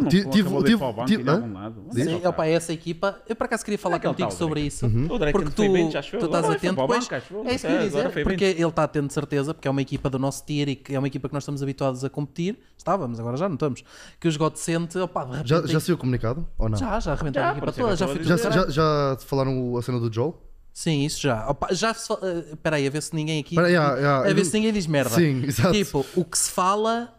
Ele 0.00 0.04
não 0.04 0.10
tive- 0.10 0.22
de 0.22 0.28
ir 0.28 0.62
tive- 0.64 0.78
para 0.78 0.86
o 0.88 0.92
banco 0.92 1.06
tive- 1.08 1.30
hã? 1.30 1.34
algum 1.34 1.52
lado. 1.54 1.84
É 1.96 2.04
Sim, 2.04 2.14
opa, 2.16 2.28
está? 2.28 2.46
essa 2.48 2.72
equipa. 2.72 3.22
Eu 3.28 3.36
por 3.36 3.44
acaso 3.44 3.64
queria 3.64 3.78
falar 3.78 3.96
é 3.96 3.98
contigo 4.00 4.28
o 4.28 4.32
sobre 4.32 4.60
isso. 4.62 4.86
O 4.86 5.18
Draken 5.18 5.32
Porque 5.32 5.50
tu, 5.50 5.62
eu. 5.64 5.90
tu 5.90 5.96
estás 6.26 6.44
Agora 6.44 6.56
atento, 6.56 6.86
pois, 6.86 7.08
eu. 7.30 7.44
é 7.46 7.54
isso 7.54 7.66
que 7.66 7.72
eu 7.72 7.76
ia 7.76 7.82
É, 7.84 7.86
agora 7.86 8.08
dizer, 8.08 8.22
porque 8.24 8.44
ele 8.44 8.64
está 8.66 8.84
atento 8.84 9.06
de 9.08 9.12
certeza, 9.14 9.54
porque 9.54 9.68
é 9.68 9.70
uma 9.70 9.82
equipa 9.82 10.10
do 10.10 10.18
nosso 10.18 10.44
tier 10.44 10.68
e 10.68 10.76
que 10.76 10.94
é 10.94 10.98
uma 10.98 11.06
equipa 11.08 11.28
que 11.28 11.34
nós 11.34 11.42
estamos 11.42 11.62
habituados 11.62 12.04
a 12.04 12.10
competir. 12.10 12.58
Estávamos, 12.76 13.20
agora 13.20 13.36
já 13.36 13.48
não 13.48 13.54
estamos. 13.54 13.82
Que 14.18 14.26
os 14.28 14.36
God 14.36 14.54
sente, 14.56 14.98
opa, 14.98 15.24
de 15.24 15.30
repente. 15.32 15.48
já, 15.48 15.66
já 15.66 15.80
saiu 15.80 15.98
comunicado 15.98 16.46
ou 16.58 16.68
não? 16.68 16.78
já, 16.78 16.98
já 17.00 17.12
arrebentaram 17.12 17.46
Já, 17.46 17.50
a 17.50 17.56
equipa 17.56 17.70
é 17.70 17.72
toda, 17.72 17.96
já 17.96 18.06
eu 18.06 18.70
Já, 18.70 19.16
falaram 19.20 19.76
a 19.76 19.82
cena 19.82 19.98
do 20.00 20.12
Joel? 20.12 20.40
Sim, 20.72 21.04
isso 21.04 21.20
já. 21.20 21.48
Opa, 21.48 21.68
já 21.74 21.92
se 21.92 22.06
fa- 22.08 22.18
eh, 22.22 22.44
Espera 22.52 22.76
aí, 22.76 22.86
a 22.86 22.90
ver 22.90 23.02
se 23.02 23.14
ninguém 23.14 23.40
aqui. 23.40 23.54
Espera 23.54 23.66
aí, 23.66 23.76
ah, 23.76 23.88
ah, 23.88 24.18
a 24.20 24.32
ver 24.32 24.38
eu- 24.38 24.44
se 24.44 24.54
ninguém 24.54 24.72
diz 24.72 24.86
merda. 24.86 25.10
Sim, 25.10 25.42
exato. 25.44 25.72
Tipo, 25.72 26.06
o 26.14 26.24
que 26.24 26.38
se 26.38 26.50
fala. 26.50 27.12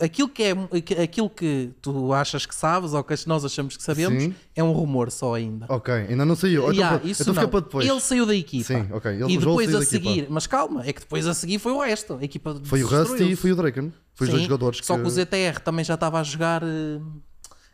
Aquilo, 0.00 0.28
que 0.28 0.42
é, 0.42 1.02
aquilo 1.02 1.28
que 1.30 1.70
tu 1.80 2.12
achas 2.12 2.44
que 2.46 2.54
sabes 2.54 2.92
ou 2.92 3.02
que 3.04 3.14
nós 3.26 3.44
achamos 3.44 3.76
que 3.76 3.82
sabemos 3.82 4.22
Sim. 4.22 4.34
é 4.54 4.62
um 4.62 4.72
rumor 4.72 5.10
só 5.10 5.34
ainda. 5.34 5.66
Ok, 5.68 5.92
ainda 5.94 6.24
não 6.24 6.34
saiu. 6.34 6.62
Então, 6.62 6.72
Yeah, 6.74 7.00
isso 7.04 7.22
então 7.22 7.34
não. 7.34 7.48
para 7.48 7.60
depois. 7.60 7.86
Ele 7.88 8.00
saiu 8.00 8.26
da 8.26 8.34
equipa. 8.34 8.64
Sim, 8.64 8.86
ok. 8.92 9.10
Ele- 9.12 9.32
e 9.34 9.38
depois 9.38 9.74
a 9.74 9.84
seguir, 9.84 10.26
mas 10.28 10.46
calma, 10.46 10.84
é 10.86 10.92
que 10.92 11.00
depois 11.00 11.26
a 11.26 11.34
seguir 11.34 11.58
foi 11.58 11.72
o 11.72 11.80
resto. 11.80 12.14
A 12.20 12.24
equipa 12.24 12.60
Foi 12.64 12.82
o 12.82 12.86
Rusty 12.86 13.32
e 13.32 13.36
foi 13.36 13.52
o 13.52 13.56
Draken. 13.56 13.92
Foi 14.14 14.26
os 14.26 14.30
Sim, 14.30 14.36
dois 14.36 14.42
jogadores 14.48 14.80
Só 14.82 14.96
que... 14.96 15.02
que 15.02 15.06
o 15.06 15.10
ZTR 15.10 15.60
também 15.64 15.84
já 15.84 15.94
estava 15.94 16.18
a 16.20 16.22
jogar. 16.22 16.62
eh, 16.62 17.00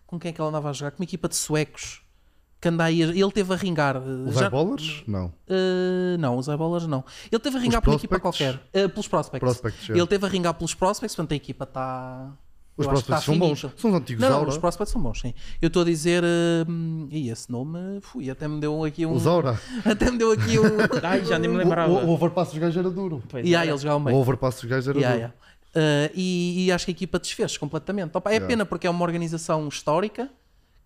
Com 0.07 0.19
quem 0.19 0.29
é 0.29 0.33
que 0.33 0.41
ele 0.41 0.49
andava 0.49 0.71
a 0.71 0.73
jogar? 0.73 0.91
Com 0.93 0.99
uma 1.03 1.05
equipa 1.05 1.29
de 1.29 1.35
suecos. 1.37 2.03
Que 2.65 2.69
anda 2.71 2.85
aí. 2.85 3.03
Ele 3.03 3.31
teve 3.31 3.53
a 3.53 3.57
ringar. 3.57 3.97
eh, 3.97 4.01
Os 4.27 4.35
já- 4.37 4.45
Eyeballers? 4.45 5.03
Não. 5.07 5.27
Uh, 5.47 6.17
não, 6.19 6.39
os 6.39 6.49
eyeballers 6.49 6.87
não. 6.87 7.05
Ele 7.31 7.39
teve 7.39 7.59
a 7.59 7.61
ringar 7.61 7.83
por 7.83 7.91
uma 7.91 7.97
equipa 7.97 8.19
qualquer. 8.19 8.55
Uh, 8.55 8.89
pelos 8.89 9.07
prospects. 9.07 9.39
Prospects, 9.41 9.91
é. 9.91 9.93
Ele 9.93 10.07
teve 10.07 10.25
a 10.25 10.29
ringar 10.31 10.55
pelos 10.55 10.73
prospects, 10.75 11.15
portanto 11.15 11.33
a 11.33 11.37
equipa 11.37 11.65
está. 11.65 12.33
Os 12.77 12.87
prospects 12.87 13.03
está 13.03 13.21
são 13.21 13.39
bons. 13.39 13.61
São 13.77 13.91
os 13.91 13.97
antigos 13.97 14.23
Não, 14.23 14.31
não, 14.31 14.37
Aura. 14.39 14.49
os 14.49 14.57
prospects 14.57 14.91
são 14.93 15.03
bons, 15.03 15.21
sim. 15.21 15.35
Eu 15.61 15.67
estou 15.67 15.83
a 15.83 15.85
dizer. 15.85 16.25
Uh, 16.25 17.07
e 17.11 17.29
esse 17.29 17.53
nome, 17.53 18.01
fui, 18.01 18.31
até 18.31 18.49
me 18.49 18.59
deu 18.61 18.83
aqui 18.83 19.05
um. 19.05 19.13
Os 19.13 19.27
Aura. 19.27 19.61
Até 19.85 20.11
me 20.11 20.17
deu 20.17 20.33
aqui 20.33 20.59
um. 20.59 20.65
Ai, 21.07 21.23
já 21.25 21.39
nem 21.39 21.51
me 21.51 21.57
O, 21.57 21.59
lembrava. 21.59 21.93
o, 21.93 22.07
o 22.07 22.11
overpass 22.13 22.49
dos 22.49 22.59
gajos 22.59 22.77
era 22.79 22.89
duro. 22.91 23.23
Pois 23.29 23.47
e 23.47 23.55
aí 23.55 23.69
eles 23.69 23.83
jogavam 23.83 24.01
O 24.01 24.05
bem. 24.07 24.15
overpass 24.15 24.55
dos 24.55 24.65
gajos 24.65 24.89
era 24.89 24.99
Yeah, 24.99 25.17
duro. 25.19 25.33
yeah. 25.77 26.09
Uh, 26.09 26.13
e, 26.15 26.65
e 26.67 26.73
acho 26.73 26.87
que 26.87 26.93
a 26.93 26.95
equipa 26.95 27.19
desfez 27.19 27.59
completamente. 27.59 28.17
Opa, 28.17 28.31
é 28.31 28.35
Yeah. 28.35 28.47
pena 28.49 28.65
porque 28.65 28.87
é 28.87 28.91
uma 28.91 29.05
organização 29.05 29.69
histórica 29.69 30.31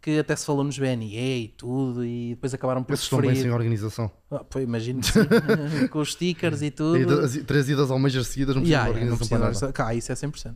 que 0.01 0.19
até 0.19 0.35
se 0.37 0.47
falou 0.47 0.65
nos 0.65 0.79
BNE 0.79 1.45
e 1.45 1.49
tudo, 1.49 2.05
e 2.05 2.31
depois 2.31 2.55
acabaram 2.55 2.83
por 2.83 2.93
Esses 2.95 3.05
estão 3.05 3.21
bem 3.21 3.31
sem 3.31 3.37
sofrer. 3.39 3.53
organização. 3.55 4.11
Ah, 4.31 4.45
pô, 4.45 4.59
imagino 4.61 5.01
que 5.01 5.07
sim. 5.07 5.21
com 5.89 6.01
os 6.01 6.13
stickers 6.13 6.61
e 6.63 6.71
tudo. 6.71 6.99
E 7.35 7.43
três 7.45 7.69
idas 7.71 7.91
ao 7.91 7.99
Major 7.99 8.23
seguidas 8.25 8.55
não 8.55 8.61
precisa 8.63 8.79
Yeah, 8.83 8.93
de 8.93 8.99
yeah, 8.99 9.07
não 9.07 9.13
organização 9.15 9.39
precisa 9.39 9.67
para 9.69 9.69
nada. 9.69 9.91
Cá, 9.91 9.95
isso 9.95 10.13
é 10.13 10.15
100%. 10.15 10.55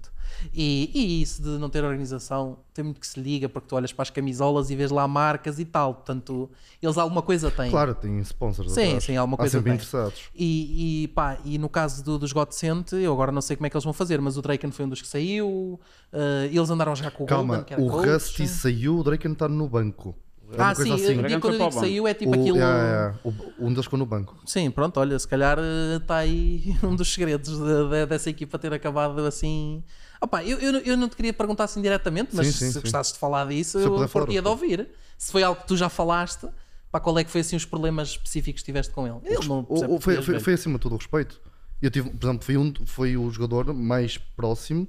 E, 0.53 0.91
e 0.95 1.23
isso 1.23 1.43
de 1.43 1.49
não 1.59 1.71
ter 1.71 1.83
organização 1.83 2.59
tem 2.75 2.85
muito 2.85 3.01
que 3.01 3.07
se 3.07 3.19
liga 3.21 3.49
porque 3.49 3.69
tu 3.69 3.77
olhas 3.77 3.93
para 3.93 4.03
as 4.03 4.11
camisolas 4.11 4.71
e 4.71 4.77
vês 4.77 4.91
lá 4.91 5.07
marcas 5.09 5.59
e 5.59 5.65
tal. 5.65 5.95
Portanto, 5.95 6.51
eles 6.83 6.99
alguma 6.99 7.23
coisa 7.23 7.51
têm. 7.51 7.71
Claro, 7.71 7.95
tem 7.95 8.19
sponsors 8.21 8.73
Sim, 8.73 8.83
atrás. 8.89 9.05
sim, 9.05 9.17
alguma 9.17 9.37
Há 9.37 9.39
coisa 9.39 9.53
sempre 9.59 9.71
tem. 9.71 9.75
interessados. 9.77 10.21
E, 10.35 11.05
e, 11.05 11.09
pá, 11.09 11.39
e 11.45 11.57
no 11.59 11.69
caso 11.71 12.05
do, 12.05 12.19
dos 12.19 12.33
Godsent, 12.33 12.93
eu 12.93 13.13
agora 13.13 13.33
não 13.33 13.41
sei 13.41 13.57
como 13.57 13.67
é 13.67 13.71
que 13.71 13.77
eles 13.77 13.85
vão 13.85 13.93
fazer, 13.95 14.21
mas 14.21 14.37
o 14.37 14.43
Draken 14.43 14.71
foi 14.71 14.85
um 14.85 14.89
dos 14.91 15.01
que 15.01 15.09
saiu. 15.09 15.81
eh, 16.13 16.51
eles 16.53 16.69
andaram 16.69 16.95
jogar 16.95 17.13
com 17.13 17.25
o 17.25 17.27
Calma, 17.27 17.55
Golden, 17.57 17.65
que 17.65 17.73
era 17.73 17.83
o 17.83 17.89
coach. 17.89 18.09
Rusty 18.11 18.47
saiu, 18.49 18.99
o 18.99 19.03
Draken 19.05 19.33
está 19.33 19.49
no 19.49 19.67
banco. 19.69 20.15
É 20.57 20.63
Ah, 20.63 20.75
sim, 20.75 20.93
assim. 20.93 21.07
digo- 21.23 21.41
quando 21.41 21.55
eu 21.55 21.59
digo 21.59 21.67
o 21.69 21.73
saiu 21.73 22.07
é 22.07 22.15
tipo 22.15 22.31
O- 22.31 22.35
aquilo. 22.35 22.57
yeah, 22.59 22.85
yeah, 22.85 23.19
o- 23.25 23.67
um 23.67 23.69
deles 23.71 23.85
ficou 23.85 23.99
no 23.99 24.05
banco. 24.07 24.37
Sim, 24.47 24.71
pronto, 24.71 24.99
olha, 25.01 25.19
se 25.19 25.27
calhar 25.27 25.59
está 26.01 26.17
aí 26.17 26.77
um 26.85 26.95
dos 26.95 27.13
segredos 27.13 27.51
de- 27.59 27.89
de- 27.91 28.07
dessa 28.07 28.29
equipa 28.31 28.59
ter 28.59 28.73
acabado 28.73 29.19
assim. 29.25 29.83
Opa, 30.21 30.45
eu, 30.45 30.59
eu, 30.59 30.79
eu 30.81 30.97
não 30.97 31.09
te 31.09 31.17
queria 31.17 31.33
perguntar 31.33 31.65
assim 31.65 31.81
diretamente, 31.81 32.35
mas 32.35 32.47
Sim, 32.49 32.53
sim, 32.53 32.67
se 32.67 32.73
sim. 32.75 32.81
gostasses 32.81 33.13
de 33.15 33.19
falar 33.19 33.47
disso, 33.49 33.79
Se 33.79 33.85
eu 33.87 34.09
curtia 34.09 34.39
eu 34.39 34.43
de 34.43 34.49
ouvir. 34.49 34.89
Se 35.19 35.33
foi 35.33 35.43
algo 35.43 35.61
que 35.61 35.67
tu 35.69 35.77
já 35.77 35.89
falaste, 35.89 36.47
para 36.91 37.01
qual 37.01 37.19
é 37.19 37.25
que 37.25 37.31
foi 37.31 37.41
assim 37.41 37.57
os 37.57 37.65
problemas 37.65 38.09
específicos 38.11 38.61
que 38.63 38.67
tiveste 38.67 38.93
com 38.93 39.07
ele? 39.07 39.17
Ele 39.25 39.47
não 39.49 39.65
O- 39.69 39.99
foi, 40.01 40.21
foi, 40.23 40.39
foi 40.39 40.53
acima 40.55 40.75
de 40.75 40.81
todo 40.83 40.93
o 40.93 40.97
respeito. 40.99 41.41
Eu 41.81 41.91
tive, 41.91 42.11
por 42.11 42.27
exemplo, 42.27 42.45
foi, 42.45 42.57
um, 42.57 42.73
foi 42.87 43.17
o 43.17 43.31
jogador 43.31 43.73
mais 43.75 44.17
próximo 44.19 44.87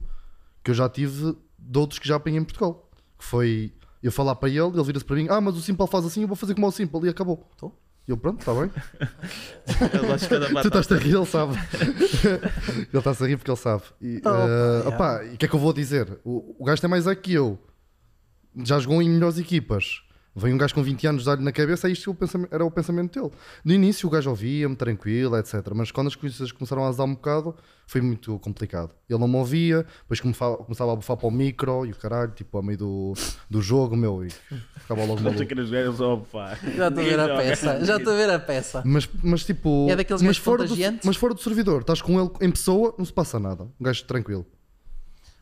que 0.64 0.70
eu 0.72 0.76
já 0.76 0.88
tive 0.90 1.36
de 1.58 1.80
outros 1.80 1.98
que 2.00 2.08
já 2.08 2.16
apanhei 2.18 2.40
em 2.40 2.44
Portugal. 2.44 2.90
Que 3.18 3.24
foi 3.26 3.74
eu 4.08 4.12
falar 4.12 4.36
para 4.36 4.50
ele, 4.50 4.60
ele 4.60 4.84
vira-se 4.84 5.06
para 5.06 5.16
mim: 5.16 5.28
Ah, 5.30 5.40
mas 5.40 5.56
o 5.56 5.62
Simple 5.62 5.88
faz 5.88 6.06
assim, 6.06 6.22
eu 6.22 6.28
vou 6.28 6.36
fazer 6.36 6.54
como 6.54 6.68
o 6.68 6.72
Simple, 6.72 7.06
e 7.06 7.10
acabou. 7.10 7.50
Tô. 7.58 7.72
E 8.06 8.12
eu, 8.12 8.18
pronto, 8.18 8.40
está 8.40 8.54
bem. 8.54 8.70
Tu 10.50 10.54
batata. 10.54 10.80
estás 10.80 10.92
a 10.92 10.98
rir, 10.98 11.16
ele 11.16 11.26
sabe. 11.26 11.54
ele 12.92 12.98
está 12.98 13.12
a 13.12 13.28
rir 13.28 13.38
porque 13.38 13.50
ele 13.50 13.58
sabe. 13.58 13.84
E, 14.02 14.18
Opa, 14.18 14.30
eh, 14.30 14.46
yeah. 14.46 14.90
opá, 14.90 15.24
e 15.24 15.36
o 15.36 15.38
que 15.38 15.46
é 15.46 15.48
que 15.48 15.56
eu 15.56 15.60
vou 15.60 15.72
dizer? 15.72 16.20
O, 16.26 16.56
o 16.60 16.66
gajo 16.66 16.82
tem 16.82 16.90
mais 16.90 17.08
é 17.08 17.16
que 17.16 17.34
eu. 17.34 17.58
Já 18.64 18.78
jogou 18.78 19.02
em 19.02 19.10
melhores 19.10 19.38
equipas. 19.38 20.04
Vem 20.36 20.52
um 20.54 20.58
gajo 20.58 20.74
com 20.74 20.82
20 20.82 21.08
anos 21.08 21.26
dar-lhe 21.26 21.44
na 21.44 21.52
cabeça, 21.52 21.88
é 21.88 21.92
isto 21.92 22.10
o 22.12 22.18
era 22.50 22.66
o 22.66 22.72
pensamento 22.72 23.20
dele. 23.20 23.32
No 23.64 23.72
início 23.72 24.08
o 24.08 24.10
gajo 24.10 24.32
ouvia-me 24.32 24.76
tranquilo, 24.76 25.38
etc. 25.38 25.56
Mas 25.76 25.92
quando 25.92 26.08
as 26.08 26.16
coisas 26.16 26.52
começaram 26.52 26.84
a 26.84 26.88
azar 26.88 27.06
um 27.06 27.14
bocado, 27.14 27.56
foi 27.86 28.02
muito 28.02 28.40
complicado. 28.40 28.96
Ele 29.08 29.20
não 29.20 29.28
me 29.28 29.36
ouvia, 29.36 29.86
depois 30.02 30.20
começava, 30.20 30.58
começava 30.58 30.94
a 30.94 30.96
bufar 30.96 31.18
para 31.18 31.28
o 31.28 31.32
micro 31.32 31.86
e 31.86 31.92
o 31.92 31.96
caralho, 31.96 32.32
tipo, 32.32 32.58
a 32.58 32.64
meio 32.64 32.80
do, 32.80 33.14
do 33.48 33.62
jogo, 33.62 33.96
meu, 33.96 34.26
e 34.26 34.30
ficava 34.80 35.02
logo 35.06 35.22
maluco. 35.22 35.38
Já 36.76 36.88
estou 36.88 37.04
a 37.04 37.06
ver 37.06 37.20
a 37.20 37.38
peça, 37.38 37.86
já 37.86 37.98
estou 37.98 38.14
a 38.14 38.16
ver 38.16 38.30
a 38.32 38.40
peça. 38.40 38.84
Mas, 38.84 39.08
mas 39.22 39.46
tipo. 39.46 39.88
É 39.88 39.96
daqueles 39.96 40.24
mas 40.24 40.38
fora, 40.38 40.66
do, 40.66 40.76
mas 41.04 41.16
fora 41.16 41.36
do 41.36 41.42
servidor, 41.42 41.82
estás 41.82 42.02
com 42.02 42.20
ele 42.20 42.32
em 42.42 42.50
pessoa, 42.50 42.96
não 42.98 43.06
se 43.06 43.14
passa 43.14 43.40
nada. 43.40 43.66
Um 43.80 43.84
gajo 43.84 44.04
tranquilo. 44.06 44.48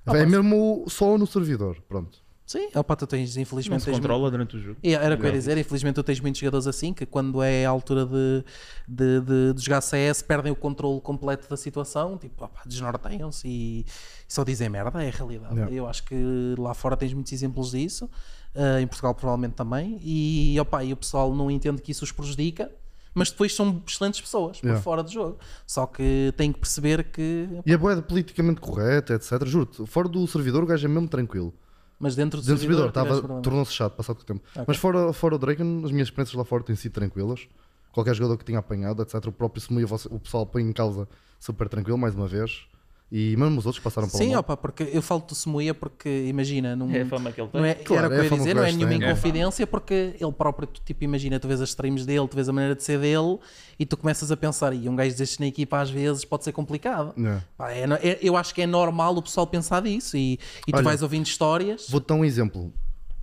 Ah, 0.05 0.17
é 0.17 0.25
mesmo 0.25 0.85
só 0.89 1.17
no 1.17 1.27
servidor. 1.27 1.77
Pronto. 1.87 2.20
Sim, 2.51 2.67
opa, 2.75 2.97
tu 2.97 3.07
tens, 3.07 3.33
Não 3.33 3.43
infelizmente, 3.43 3.79
se 3.79 3.85
tens 3.85 3.95
controla 3.97 4.29
durante 4.29 4.57
o 4.57 4.59
jogo. 4.59 4.77
É, 4.83 4.91
era 4.91 5.15
o 5.15 5.17
que 5.17 5.23
eu 5.23 5.27
ia 5.27 5.31
dizer, 5.31 5.57
infelizmente 5.57 5.95
tu 5.95 6.03
tens 6.03 6.19
muitos 6.19 6.41
jogadores 6.41 6.67
assim 6.67 6.93
que 6.93 7.05
quando 7.05 7.41
é 7.41 7.65
a 7.65 7.69
altura 7.69 8.05
de, 8.05 8.43
de, 8.85 9.21
de, 9.21 9.53
de 9.53 9.61
jogar 9.63 9.79
CS 9.79 10.21
perdem 10.21 10.51
o 10.51 10.55
controle 10.55 10.99
completo 10.99 11.49
da 11.49 11.55
situação, 11.55 12.17
tipo, 12.17 12.43
opa, 12.43 12.61
desnorteiam-se 12.65 13.47
e, 13.47 13.85
só 14.27 14.43
dizem 14.43 14.67
merda, 14.67 15.01
é 15.01 15.07
a 15.07 15.11
realidade. 15.11 15.53
Yeah. 15.53 15.73
Eu 15.73 15.87
acho 15.87 16.03
que 16.03 16.55
lá 16.57 16.73
fora 16.73 16.97
tens 16.97 17.13
muitos 17.13 17.31
exemplos 17.31 17.71
disso, 17.71 18.09
eh, 18.53 18.81
em 18.81 18.87
Portugal 18.87 19.15
provavelmente 19.15 19.53
também, 19.53 19.97
e, 20.03 20.59
opa, 20.59 20.83
e 20.83 20.91
o 20.91 20.97
pessoal 20.97 21.33
não 21.33 21.49
entende 21.49 21.81
que 21.81 21.93
isso 21.93 22.03
os 22.03 22.11
prejudica, 22.11 22.69
mas 23.13 23.31
depois 23.31 23.55
são 23.55 23.81
excelentes 23.87 24.19
pessoas 24.19 24.59
por 24.59 24.67
Yeah. 24.67 24.83
fora 24.83 25.03
do 25.03 25.11
jogo. 25.11 25.37
Só 25.65 25.85
que 25.85 26.33
têm 26.35 26.51
que 26.51 26.59
perceber 26.59 27.05
que, 27.05 27.47
E 27.65 27.73
a 27.73 27.77
boeda 27.77 28.01
politicamente 28.01 28.59
correta, 28.59 29.13
etc. 29.13 29.45
Juro-te, 29.45 29.85
fora 29.85 30.09
do 30.09 30.27
servidor 30.27 30.63
o 30.63 30.65
gajo 30.65 30.85
é 30.85 30.89
mesmo 30.89 31.07
tranquilo. 31.07 31.53
Mas 32.01 32.15
dentro 32.15 32.41
do 32.41 32.45
Dentro 32.45 32.55
do 32.55 32.59
servidor 32.59 32.91
problema. 32.91 33.41
tornou-se 33.41 33.71
chato 33.71 33.93
passado 33.95 34.19
o 34.19 34.23
tempo. 34.25 34.41
Ok. 34.53 34.65
Mas 34.67 34.77
fora, 34.77 35.13
fora 35.13 35.35
o 35.35 35.37
Draken, 35.37 35.83
as 35.85 35.91
minhas 35.91 36.07
experiências 36.07 36.35
lá 36.35 36.43
fora 36.43 36.63
têm 36.63 36.75
sido 36.75 36.91
tranquilas. 36.93 37.47
Qualquer 37.91 38.15
jogador 38.15 38.37
que 38.37 38.45
tinha 38.45 38.59
apanhado, 38.59 39.01
etc. 39.01 39.25
O 39.27 39.31
próprio 39.31 39.61
Sumuia, 39.61 39.85
o 40.09 40.19
pessoal 40.19 40.45
põe 40.45 40.63
em 40.63 40.73
causa 40.73 41.07
super 41.39 41.69
tranquilo, 41.69 41.97
mais 41.97 42.15
uma 42.15 42.27
vez. 42.27 42.65
E 43.13 43.35
mesmo 43.35 43.59
os 43.59 43.65
outros 43.65 43.83
passaram 43.83 44.07
pela 44.07 44.23
Sim, 44.23 44.33
opa, 44.35 44.55
porque 44.55 44.83
eu 44.93 45.01
falo 45.01 45.19
do 45.27 45.35
Semuia 45.35 45.73
porque 45.73 46.27
imagina, 46.27 46.77
num, 46.77 46.89
É 46.95 47.01
a 47.01 47.05
fama 47.05 47.29
que 47.29 47.41
ele 47.41 47.49
tem. 47.49 47.59
Não 47.59 47.67
é, 47.67 47.73
Claro, 47.75 48.05
era 48.05 48.07
o 48.07 48.09
que 48.09 48.15
é 48.15 48.17
eu 48.19 48.21
a 48.21 48.23
ia 48.23 48.37
dizer, 48.37 48.55
não 48.55 48.63
é 48.63 48.71
nenhuma 48.71 48.97
tem. 48.97 49.09
inconfidência, 49.09 49.67
porque 49.67 50.15
ele 50.17 50.31
próprio, 50.31 50.65
tu, 50.65 50.81
tipo, 50.85 51.03
imagina, 51.03 51.37
tu 51.37 51.45
vês 51.45 51.59
as 51.59 51.67
streams 51.69 52.05
dele, 52.05 52.25
tu 52.29 52.35
vês 52.37 52.47
a 52.47 52.53
maneira 52.53 52.73
de 52.73 52.81
ser 52.83 52.97
dele 53.01 53.37
e 53.77 53.85
tu 53.85 53.97
começas 53.97 54.31
a 54.31 54.37
pensar, 54.37 54.73
e 54.73 54.87
um 54.87 54.95
gajo 54.95 55.13
destes 55.17 55.39
na 55.39 55.47
equipa 55.47 55.81
às 55.81 55.89
vezes 55.89 56.23
pode 56.23 56.45
ser 56.45 56.53
complicado. 56.53 57.13
Yeah. 57.17 57.43
Pá, 57.57 57.71
é 57.73 57.83
é- 58.01 58.19
eu 58.21 58.37
acho 58.37 58.55
que 58.55 58.61
é 58.61 58.65
normal 58.65 59.13
o 59.17 59.21
pessoal 59.21 59.45
pensar 59.45 59.81
disso 59.81 60.15
e, 60.15 60.39
e 60.65 60.71
tu 60.71 60.75
Olha, 60.77 60.83
vais 60.83 61.01
ouvindo 61.03 61.25
histórias. 61.25 61.87
Vou-te 61.89 62.07
dar 62.07 62.15
um 62.15 62.23
exemplo. 62.23 62.71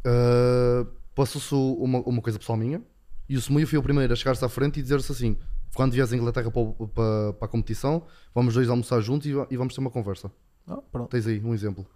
Uh, 0.07 0.87
Passou-se 1.15 1.53
uma, 1.55 1.99
uma 2.01 2.23
coisa 2.23 2.39
pessoal 2.39 2.57
minha 2.57 2.81
e 3.29 3.37
o 3.37 3.41
Semuia 3.41 3.67
foi 3.67 3.77
o 3.79 3.83
primeiro 3.83 4.13
a 4.13 4.17
chegar-se 4.17 4.45
à 4.45 4.49
frente 4.49 4.79
e 4.79 4.83
dizer-se 4.83 5.11
assim: 5.11 5.37
quando 5.79 5.93
vieres 5.93 6.13
à 6.13 6.17
Inglaterra 6.17 6.51
para, 6.51 6.65
para, 6.89 7.33
para 7.35 7.47
a 7.47 7.49
competição, 7.49 8.03
vamos 8.35 8.53
dois 8.55 8.69
almoçar 8.69 9.01
juntos 9.01 9.29
e, 9.29 9.31
e 9.49 9.57
vamos 9.57 9.73
ter 9.75 9.81
uma 9.81 9.91
conversa. 9.91 10.29
Oh, 10.69 10.83
pronto. 10.83 11.09
Tens 11.11 11.25
aí 11.27 11.41
um 11.41 11.55
exemplo. 11.55 11.87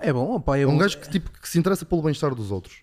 É 0.00 0.12
bom, 0.12 0.36
opa, 0.36 0.56
é, 0.56 0.62
É 0.62 0.66
um 0.66 0.70
bom, 0.72 0.78
gajo 0.78 0.98
que, 1.00 1.10
tipo, 1.10 1.30
que 1.32 1.48
se 1.48 1.58
interessa 1.58 1.84
pelo 1.84 2.00
bem-estar 2.00 2.32
dos 2.32 2.52
outros. 2.52 2.76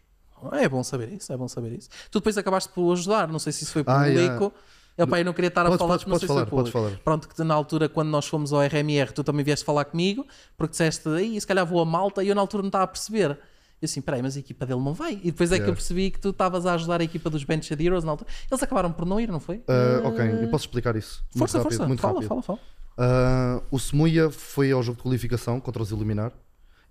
é 0.52 0.68
bom 0.68 0.84
saber 0.84 1.14
isso, 1.14 1.32
é 1.32 1.38
bom 1.38 1.48
saber 1.48 1.72
isso. 1.72 1.90
Tu 2.12 2.20
depois 2.20 2.38
acabaste 2.38 2.70
por 2.74 2.92
ajudar, 2.92 3.30
não 3.30 3.40
sei 3.40 3.54
se 3.54 3.64
isso 3.64 3.72
foi 3.72 3.84
Ah, 3.88 4.00
um 4.00 4.04
yeah. 4.06 4.36
eco. 4.36 4.54
Epá, 4.98 5.20
eu 5.20 5.26
não 5.26 5.32
queria 5.34 5.48
estar 5.48 5.62
a 5.62 5.70
Podes- 5.70 5.80
falar 5.80 5.94
podes- 5.94 6.06
não 6.08 6.20
sei 6.20 6.28
podes 6.28 6.28
se 6.28 6.28
foi 6.28 6.36
falar, 6.36 6.64
podes 6.64 6.72
público. 6.74 6.90
falar. 6.96 7.04
Pronto, 7.04 7.30
que 7.30 7.44
na 7.46 7.54
altura, 7.56 7.88
quando 7.88 8.10
nós 8.10 8.28
fomos 8.28 8.52
ao 8.52 8.62
RMR, 8.62 9.14
tu 9.14 9.24
também 9.24 9.44
vieste 9.46 9.64
falar 9.66 9.86
comigo, 9.86 10.28
porque 10.58 10.72
disseste, 10.72 11.08
aí 11.08 11.40
se 11.40 11.48
calhar 11.48 11.66
vou 11.66 11.80
a 11.82 11.86
malta, 11.86 12.22
e 12.24 12.28
eu 12.28 12.36
na 12.36 12.42
altura 12.42 12.62
não 12.62 12.68
estava 12.68 12.84
a 12.84 12.88
perceber. 12.88 13.40
Eu 13.82 13.86
assim, 13.86 14.00
peraí, 14.00 14.22
mas 14.22 14.38
a 14.38 14.40
equipa 14.40 14.64
dele 14.66 14.80
não 14.80 14.94
vai. 14.94 15.14
E 15.24 15.32
depois 15.32 15.52
é 15.52 15.56
que 15.56 15.62
Yeah. 15.62 15.72
eu 15.72 15.74
percebi 15.74 16.12
que 16.12 16.20
tu 16.20 16.30
estavas 16.30 16.66
a 16.68 16.76
ajudar 16.76 17.02
a 17.02 17.04
equipa 17.04 17.30
dos 17.32 17.44
Benched 17.44 17.82
Heroes 17.84 18.04
na 18.04 18.12
altura. 18.12 18.30
Eles 18.50 18.62
acabaram 18.62 18.92
por 18.92 19.06
não 19.06 19.20
ir, 19.20 19.32
não 19.32 19.40
foi? 19.40 19.64
Ah, 19.68 20.08
ok, 20.08 20.44
eu 20.44 20.48
posso 20.50 20.66
explicar 20.66 20.96
isso. 20.96 21.24
Muito 21.34 21.40
força, 21.40 21.58
rápido, 21.58 21.78
força. 21.78 21.88
Muito 21.88 22.00
fala, 22.00 22.14
rápido. 22.14 22.28
fala, 22.28 22.42
fala. 22.44 22.60
Ah, 22.98 23.62
o 23.72 23.80
Semuia 23.80 24.30
foi 24.30 24.72
ao 24.72 24.84
jogo 24.84 24.98
de 24.98 25.04
qualificação 25.04 25.60
contra 25.60 25.82
os 25.82 25.90
Iluminar 25.90 26.32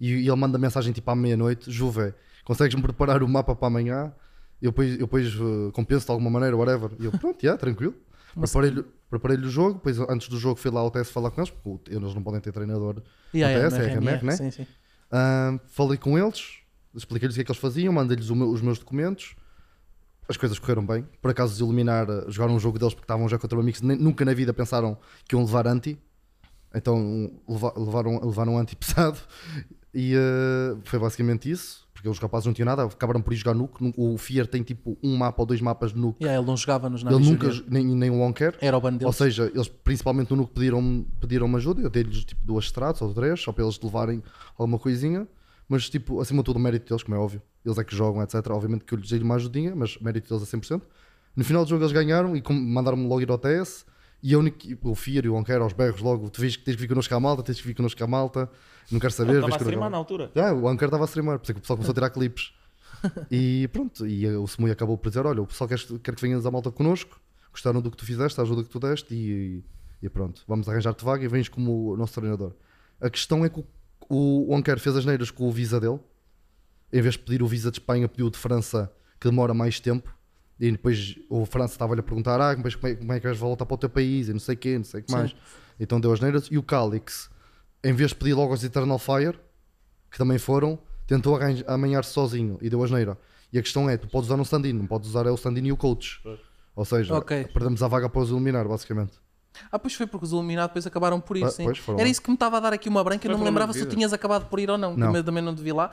e, 0.01 0.09
e 0.15 0.27
ele 0.29 0.35
manda 0.37 0.59
mensagem 0.59 0.93
tipo 0.93 1.09
à 1.11 1.15
meia-noite: 1.15 1.71
Juve, 1.71 2.13
consegues-me 2.45 2.83
preparar 2.83 3.23
o 3.23 3.29
mapa 3.29 3.55
para 3.55 3.69
amanhã? 3.69 4.13
Eu 4.61 4.73
depois, 4.73 4.93
eu 4.95 4.99
depois 4.99 5.35
uh, 5.37 5.71
compenso 5.73 6.07
de 6.07 6.11
alguma 6.11 6.29
maneira, 6.29 6.57
whatever. 6.57 6.91
E 6.99 7.05
eu, 7.05 7.13
pronto, 7.13 7.41
yeah, 7.43 7.57
tranquilo. 7.59 7.95
Preparei-lhe 8.35 8.85
preparei-lhe 9.09 9.47
o 9.47 9.51
jogo, 9.51 9.75
depois 9.75 9.99
antes 10.01 10.29
do 10.29 10.39
jogo 10.39 10.57
fui 10.57 10.71
lá 10.71 10.81
ao 10.81 10.91
TS 10.91 11.11
falar 11.11 11.31
com 11.31 11.41
eles, 11.41 11.51
porque 11.51 11.93
eles 11.95 12.15
não 12.15 12.23
podem 12.23 12.41
ter 12.41 12.53
treinador. 12.53 13.03
Yeah, 13.35 13.65
No 13.65 13.71
TS, 13.71 13.79
no 13.79 13.85
é 13.85 13.95
RMR, 13.95 14.25
né? 14.25 14.33
Sim, 14.33 14.51
sim. 14.51 14.67
Ah, 15.11 15.59
falei 15.69 15.99
com 15.99 16.17
eles, 16.19 16.60
expliquei-lhes 16.95 17.35
o 17.35 17.37
que 17.37 17.41
é 17.43 17.45
que 17.45 17.51
eles 17.53 17.61
faziam, 17.61 17.93
mandei-lhes 17.93 18.29
meu- 18.31 18.51
os 18.51 18.61
meus 18.61 18.79
documentos. 18.79 19.35
As 20.29 20.37
coisas 20.37 20.59
correram 20.59 20.87
bem. 20.87 21.05
Por 21.21 21.31
acaso, 21.33 21.53
os 21.55 21.61
Iluminar 21.61 22.09
uh, 22.09 22.31
jogaram 22.31 22.55
um 22.55 22.61
jogo 22.61 22.79
deles 22.79 22.95
porque 22.95 23.05
estavam 23.05 23.29
já 23.29 23.37
contra 23.39 23.59
o 23.59 23.61
Amix. 23.61 23.81
Nem- 23.83 23.97
Nunca 23.99 24.25
na 24.25 24.33
vida 24.33 24.53
pensaram 24.55 24.97
que 25.29 25.35
iam 25.35 25.43
levar 25.45 25.67
anti. 25.67 25.99
Então 26.75 27.31
leva- 27.49 27.75
levaram, 27.77 28.21
levaram 28.25 28.55
um 28.55 28.59
anti 28.59 28.77
pesado. 28.77 29.19
E 29.93 30.15
uh, 30.15 30.79
foi 30.85 30.99
basicamente 30.99 31.51
isso. 31.51 31.89
Porque 31.93 32.09
os 32.09 32.19
rapazes 32.19 32.47
não 32.47 32.55
tinham 32.55 32.65
nada, 32.65 32.85
acabaram 32.85 33.21
por 33.21 33.33
ir 33.33 33.37
jogar 33.37 33.53
Nuke. 33.55 33.83
Nu- 33.83 33.93
O 33.97 34.17
Fear 34.17 34.47
tem 34.47 34.63
tipo 34.63 34.97
um 35.03 35.17
mapa 35.17 35.43
ou 35.43 35.47
dois 35.47 35.61
mapas 35.61 35.93
de 35.93 35.99
Nuke. 35.99 36.23
Yeah, 36.25 36.41
ele 36.41 36.47
não 36.47 36.57
jogava 36.57 36.89
nos 36.89 37.03
Ele 37.03 37.19
nunca, 37.19 37.49
nem, 37.69 37.85
nem 37.85 38.09
o 38.11 38.19
Wonker. 38.21 38.57
Era 38.61 38.79
o 38.79 38.81
deles. 38.81 39.03
Ou 39.05 39.13
seja, 39.13 39.51
eles 39.53 39.69
principalmente 39.69 40.31
no 40.31 40.37
Nuke 40.37 40.55
pediram, 40.55 41.05
pediram 41.21 41.55
ajuda, 41.57 41.83
eu 41.83 41.91
dei-lhes 41.91 42.25
tipo 42.25 42.41
duas 42.45 42.67
estradas 42.67 43.03
ou 43.03 43.13
três, 43.13 43.41
só 43.43 43.53
para 43.53 43.65
eles 43.65 43.79
levarem 43.83 44.23
alguma 44.57 44.79
coisinha, 44.79 45.27
mas 45.71 45.89
tipo, 45.89 46.21
acima 46.21 46.43
de 46.43 46.47
tudo, 46.47 46.57
o 46.57 46.59
mérito 46.59 46.89
deles, 46.89 47.05
como 47.05 47.17
é 47.17 47.19
óbvio, 47.21 47.41
eles 47.65 47.79
é 47.79 47.85
que 47.85 47.95
jogam, 47.95 48.21
etc. 48.23 48.35
Obviamente 48.51 48.85
que 48.85 48.93
eu 48.93 48.99
lhes 48.99 49.09
dei 49.09 49.21
uma 49.21 49.37
ajudinha, 49.37 49.73
mas 49.77 49.97
mérito 49.99 50.29
deles 50.29 50.43
a 50.43 50.57
100%. 50.59 50.83
No 51.37 51.45
final 51.45 51.65
do 51.65 51.71
jogo 51.71 51.85
eles 51.85 51.93
ganharam 51.93 52.37
e 52.37 52.43
mandaram-me 52.51 53.07
logo 53.07 53.21
ir 53.21 53.31
ao 53.31 53.39
TS. 53.39 53.87
E 54.21 54.35
a 54.35 54.39
o 54.83 54.95
Fier 54.97 55.25
e 55.25 55.29
o 55.29 55.35
Onquer 55.35 55.61
aos 55.61 55.73
berros 55.73 56.01
logo, 56.01 56.29
tu 56.29 56.41
vês 56.41 56.57
que 56.57 56.65
tens 56.65 56.75
que 56.75 56.81
vir 56.83 56.89
connosco 56.89 57.15
à 57.15 57.21
malta, 57.21 57.43
tens 57.45 57.61
que 57.61 57.67
vir 57.69 57.75
connosco 57.75 58.03
à 58.03 58.07
malta, 58.07 58.51
não 58.91 58.99
quero 58.99 59.13
saber, 59.13 59.37
Estava 59.37 59.55
a 59.55 59.59
streamar 59.59 59.91
na 59.91 59.97
altura. 59.97 60.31
ah, 60.35 60.53
o 60.53 60.69
Anker 60.69 60.89
estava 60.89 61.05
a 61.05 61.07
streamar, 61.07 61.39
por 61.39 61.45
isso 61.45 61.53
é 61.53 61.55
que 61.55 61.59
o 61.59 61.63
pessoal 61.63 61.77
começou 61.77 61.93
a 61.93 61.95
tirar 61.95 62.11
clipes. 62.11 62.53
E 63.31 63.67
pronto, 63.69 64.07
e 64.07 64.27
o 64.29 64.47
Semui 64.47 64.71
acabou 64.71 64.99
por 64.99 65.09
dizer: 65.09 65.25
Olha, 65.25 65.41
o 65.41 65.47
pessoal 65.47 65.67
quer, 65.69 65.79
quer 66.03 66.15
que 66.15 66.21
venhas 66.21 66.45
à 66.45 66.51
malta 66.51 66.71
connosco, 66.71 67.19
gostaram 67.51 67.81
do 67.81 67.91
que 67.91 67.97
tu 67.97 68.05
fizeste, 68.05 68.37
da 68.37 68.43
ajuda 68.43 68.63
que 68.63 68.69
tu 68.69 68.79
deste, 68.79 69.15
e, 69.15 69.65
e 70.03 70.09
pronto, 70.11 70.43
vamos 70.47 70.69
arranjar-te 70.69 71.03
vaga 71.03 71.25
e 71.25 71.29
vens 71.29 71.49
como 71.49 71.93
o 71.93 71.97
nosso 71.97 72.13
treinador. 72.13 72.53
A 73.01 73.09
questão 73.09 73.43
é 73.43 73.49
que 73.49 73.61
o, 73.61 73.67
o 74.11 74.55
Anker 74.57 74.79
fez 74.79 74.97
as 74.97 75.05
neiras 75.05 75.31
com 75.31 75.49
o 75.49 75.51
visa 75.53 75.79
dele, 75.81 75.99
em 76.93 77.01
vez 77.01 77.15
de 77.15 77.21
pedir 77.21 77.43
o 77.43 77.47
visa 77.47 77.71
de 77.71 77.79
Espanha, 77.79 78.09
pediu 78.09 78.27
o 78.27 78.31
de 78.31 78.39
França, 78.39 78.93
que 79.21 79.29
demora 79.29 79.55
mais 79.55 79.79
tempo. 79.79 80.13
E 80.59 80.71
depois 80.71 81.17
o 81.29 81.47
França 81.47 81.75
estava-lhe 81.75 82.01
a 82.01 82.03
perguntar: 82.03 82.41
Ah, 82.41 82.57
mas 82.63 82.75
como 82.75 82.93
é, 82.93 82.97
como 82.97 83.13
é 83.13 83.21
que 83.21 83.27
vais 83.27 83.39
voltar 83.39 83.65
para 83.65 83.75
o 83.75 83.79
teu 83.79 83.89
país? 83.89 84.29
E 84.29 84.33
não 84.33 84.41
sei 84.41 84.55
o 84.55 84.59
quê, 84.59 84.77
não 84.77 84.85
sei 84.85 85.01
o 85.01 85.05
que 85.05 85.11
Sim. 85.11 85.17
mais. 85.17 85.35
Então 85.79 85.99
deu 86.01 86.13
as 86.13 86.21
neiras. 86.21 86.49
E 86.51 86.59
o 86.59 86.63
Calix, 86.63 87.31
em 87.83 87.93
vez 87.95 88.11
de 88.11 88.17
pedir 88.17 88.35
logo 88.35 88.51
aos 88.53 88.63
Eternal 88.63 88.99
Fire, 88.99 89.39
que 90.11 90.19
também 90.19 90.37
foram, 90.39 90.79
tentou 91.07 91.39
amanhar-se 91.67 92.13
sozinho 92.13 92.59
e 92.61 92.69
deu 92.69 92.83
asneira. 92.85 93.17
E 93.53 93.59
a 93.59 93.63
questão 93.63 93.89
é: 93.89 93.97
tu 93.97 94.07
podes 94.09 94.29
usar 94.29 94.39
um 94.39 94.43
stand-in, 94.43 94.75
não 94.75 94.87
podes 94.87 95.09
usar 95.09 95.25
é 95.27 95.31
o 95.31 95.35
stand-in 95.35 95.67
e 95.67 95.73
o 95.73 95.77
coach. 95.77 96.21
Ou 96.77 96.85
seja, 96.85 97.15
Ok. 97.17 97.45
perdemos 97.55 97.83
a 97.83 97.89
vaga 97.89 98.09
para 98.09 98.21
os 98.21 98.31
eliminar, 98.31 98.67
basicamente. 98.69 99.13
Ah, 99.71 99.79
pois 99.79 99.95
foi 99.95 100.07
porque 100.07 100.25
os 100.27 100.33
Iluminados 100.33 100.71
depois 100.71 100.87
acabaram 100.87 101.21
por 101.21 101.37
ir, 101.37 101.45
Ah, 101.45 101.51
sim. 101.51 101.65
pois, 101.65 101.79
foram 101.79 101.99
Era 102.01 102.09
isso 102.09 102.23
que 102.23 102.29
me 102.31 102.35
estava 102.35 102.57
a 102.57 102.61
dar 102.61 102.73
aqui 102.73 102.89
uma 102.89 103.03
branca, 103.05 103.27
eu 103.27 103.33
não 103.33 103.39
me 103.39 103.45
lembrava 103.45 103.73
se 103.73 103.85
tu 103.85 103.95
tinhas 103.95 104.13
acabado 104.13 104.47
por 104.47 104.59
ir 104.61 104.71
ou 104.71 104.79
não, 104.79 104.97
Não. 104.97 105.15
eu 105.15 105.25
também 105.25 105.43
não 105.43 105.55
te 105.55 105.63
vi 105.63 105.73
lá. 105.73 105.91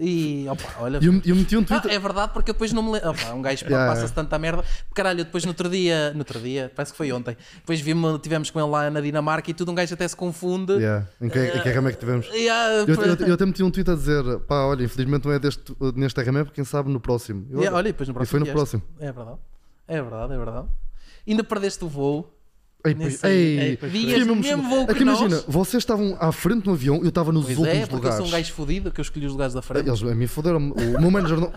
E, 0.00 0.46
opa, 0.48 0.62
olha... 0.78 0.98
E 1.02 1.06
eu, 1.06 1.20
eu 1.24 1.34
meti 1.34 1.56
um 1.56 1.62
Ah, 1.62 1.64
Twitter. 1.64 1.90
é 1.92 1.98
verdade, 1.98 2.32
porque 2.32 2.50
eu 2.50 2.54
depois 2.54 2.72
não 2.72 2.84
me 2.84 2.92
lembro. 2.92 3.10
Opa, 3.10 3.32
um 3.32 3.42
gajo 3.42 3.64
Yeah, 3.66 3.92
passa-se 3.92 4.12
tanta 4.12 4.38
merda. 4.38 4.62
Caralho, 4.94 5.24
depois 5.24 5.44
no 5.44 5.50
outro 5.50 5.68
dia, 5.68 6.12
no 6.12 6.20
outro 6.20 6.38
dia, 6.38 6.70
parece 6.76 6.92
que 6.92 6.96
foi 6.98 7.10
ontem, 7.10 7.36
depois 7.56 7.80
vimos, 7.80 8.20
tivemos 8.20 8.48
com 8.50 8.60
ele 8.60 8.68
lá 8.68 8.88
na 8.90 9.00
Dinamarca 9.00 9.50
e 9.50 9.54
tudo, 9.54 9.72
um 9.72 9.74
gajo 9.74 9.92
até 9.94 10.06
se 10.06 10.14
confunde. 10.14 10.74
Yeah. 10.74 11.04
Em 11.20 11.28
que, 11.28 11.38
em 11.40 11.62
que 11.62 11.68
RME 11.70 11.88
é 11.88 11.92
que 11.92 11.98
tivemos? 11.98 12.26
Yeah, 12.28 12.74
Eu, 12.86 12.94
eu, 12.94 13.26
eu 13.26 13.34
até 13.34 13.44
meti 13.44 13.60
um 13.64 13.72
tweet 13.72 13.90
a 13.90 13.94
dizer: 13.96 14.22
pá, 14.40 14.66
olha, 14.66 14.84
infelizmente 14.84 15.24
não 15.26 15.32
é 15.32 15.38
deste, 15.40 15.74
neste 15.96 16.20
RME, 16.22 16.44
quem 16.52 16.62
sabe 16.64 16.90
no 16.92 17.00
próximo. 17.00 17.44
Eu, 17.50 17.58
Yeah, 17.58 17.76
olha, 17.76 17.88
e 17.88 17.92
depois 17.92 18.06
no 18.08 18.12
e 18.12 18.14
próximo 18.14 18.30
foi 18.30 18.38
no 18.38 18.44
vieste. 18.44 18.56
próximo. 18.56 18.82
É 19.00 19.10
verdade. 19.10 19.38
É 19.88 20.00
verdade, 20.02 20.32
é 20.32 20.36
verdade. 20.36 20.68
Ainda 21.26 21.42
perdeste 21.42 21.84
o 21.84 21.88
voo. 21.88 22.32
Ei, 22.86 22.94
pois- 22.94 23.24
ei, 23.24 23.58
Ei, 23.60 23.76
vinhas 23.88 24.18
mesmo 24.24 24.36
mesmo 24.36 24.62
voo 24.68 24.86
que 24.86 24.94
que 24.94 25.02
imagina, 25.02 25.28
nós. 25.30 25.44
vocês 25.48 25.82
estavam 25.82 26.16
à 26.20 26.30
frente 26.30 26.64
no 26.64 26.74
avião, 26.74 27.00
eu 27.02 27.08
estava 27.08 27.32
nos 27.32 27.46
Pois 27.46 27.58
últimos 27.58 27.76
é, 27.76 27.80
porque 27.82 27.94
lugares. 27.96 28.18
eu 28.20 28.24
sou 28.24 28.28
um 28.32 28.38
gajo 28.38 28.52
fodido 28.52 28.90
que 28.92 29.00
eu 29.00 29.02
escolhi 29.02 29.26
os 29.26 29.32
lugares 29.32 29.52
da 29.52 29.60
frente. 29.60 29.88
Eles 29.88 30.00
a 30.00 30.14
mim 30.14 30.26
foderam-me. 30.28 30.70
O 30.70 31.00
meu 31.00 31.10
manager 31.10 31.40
não. 31.40 31.52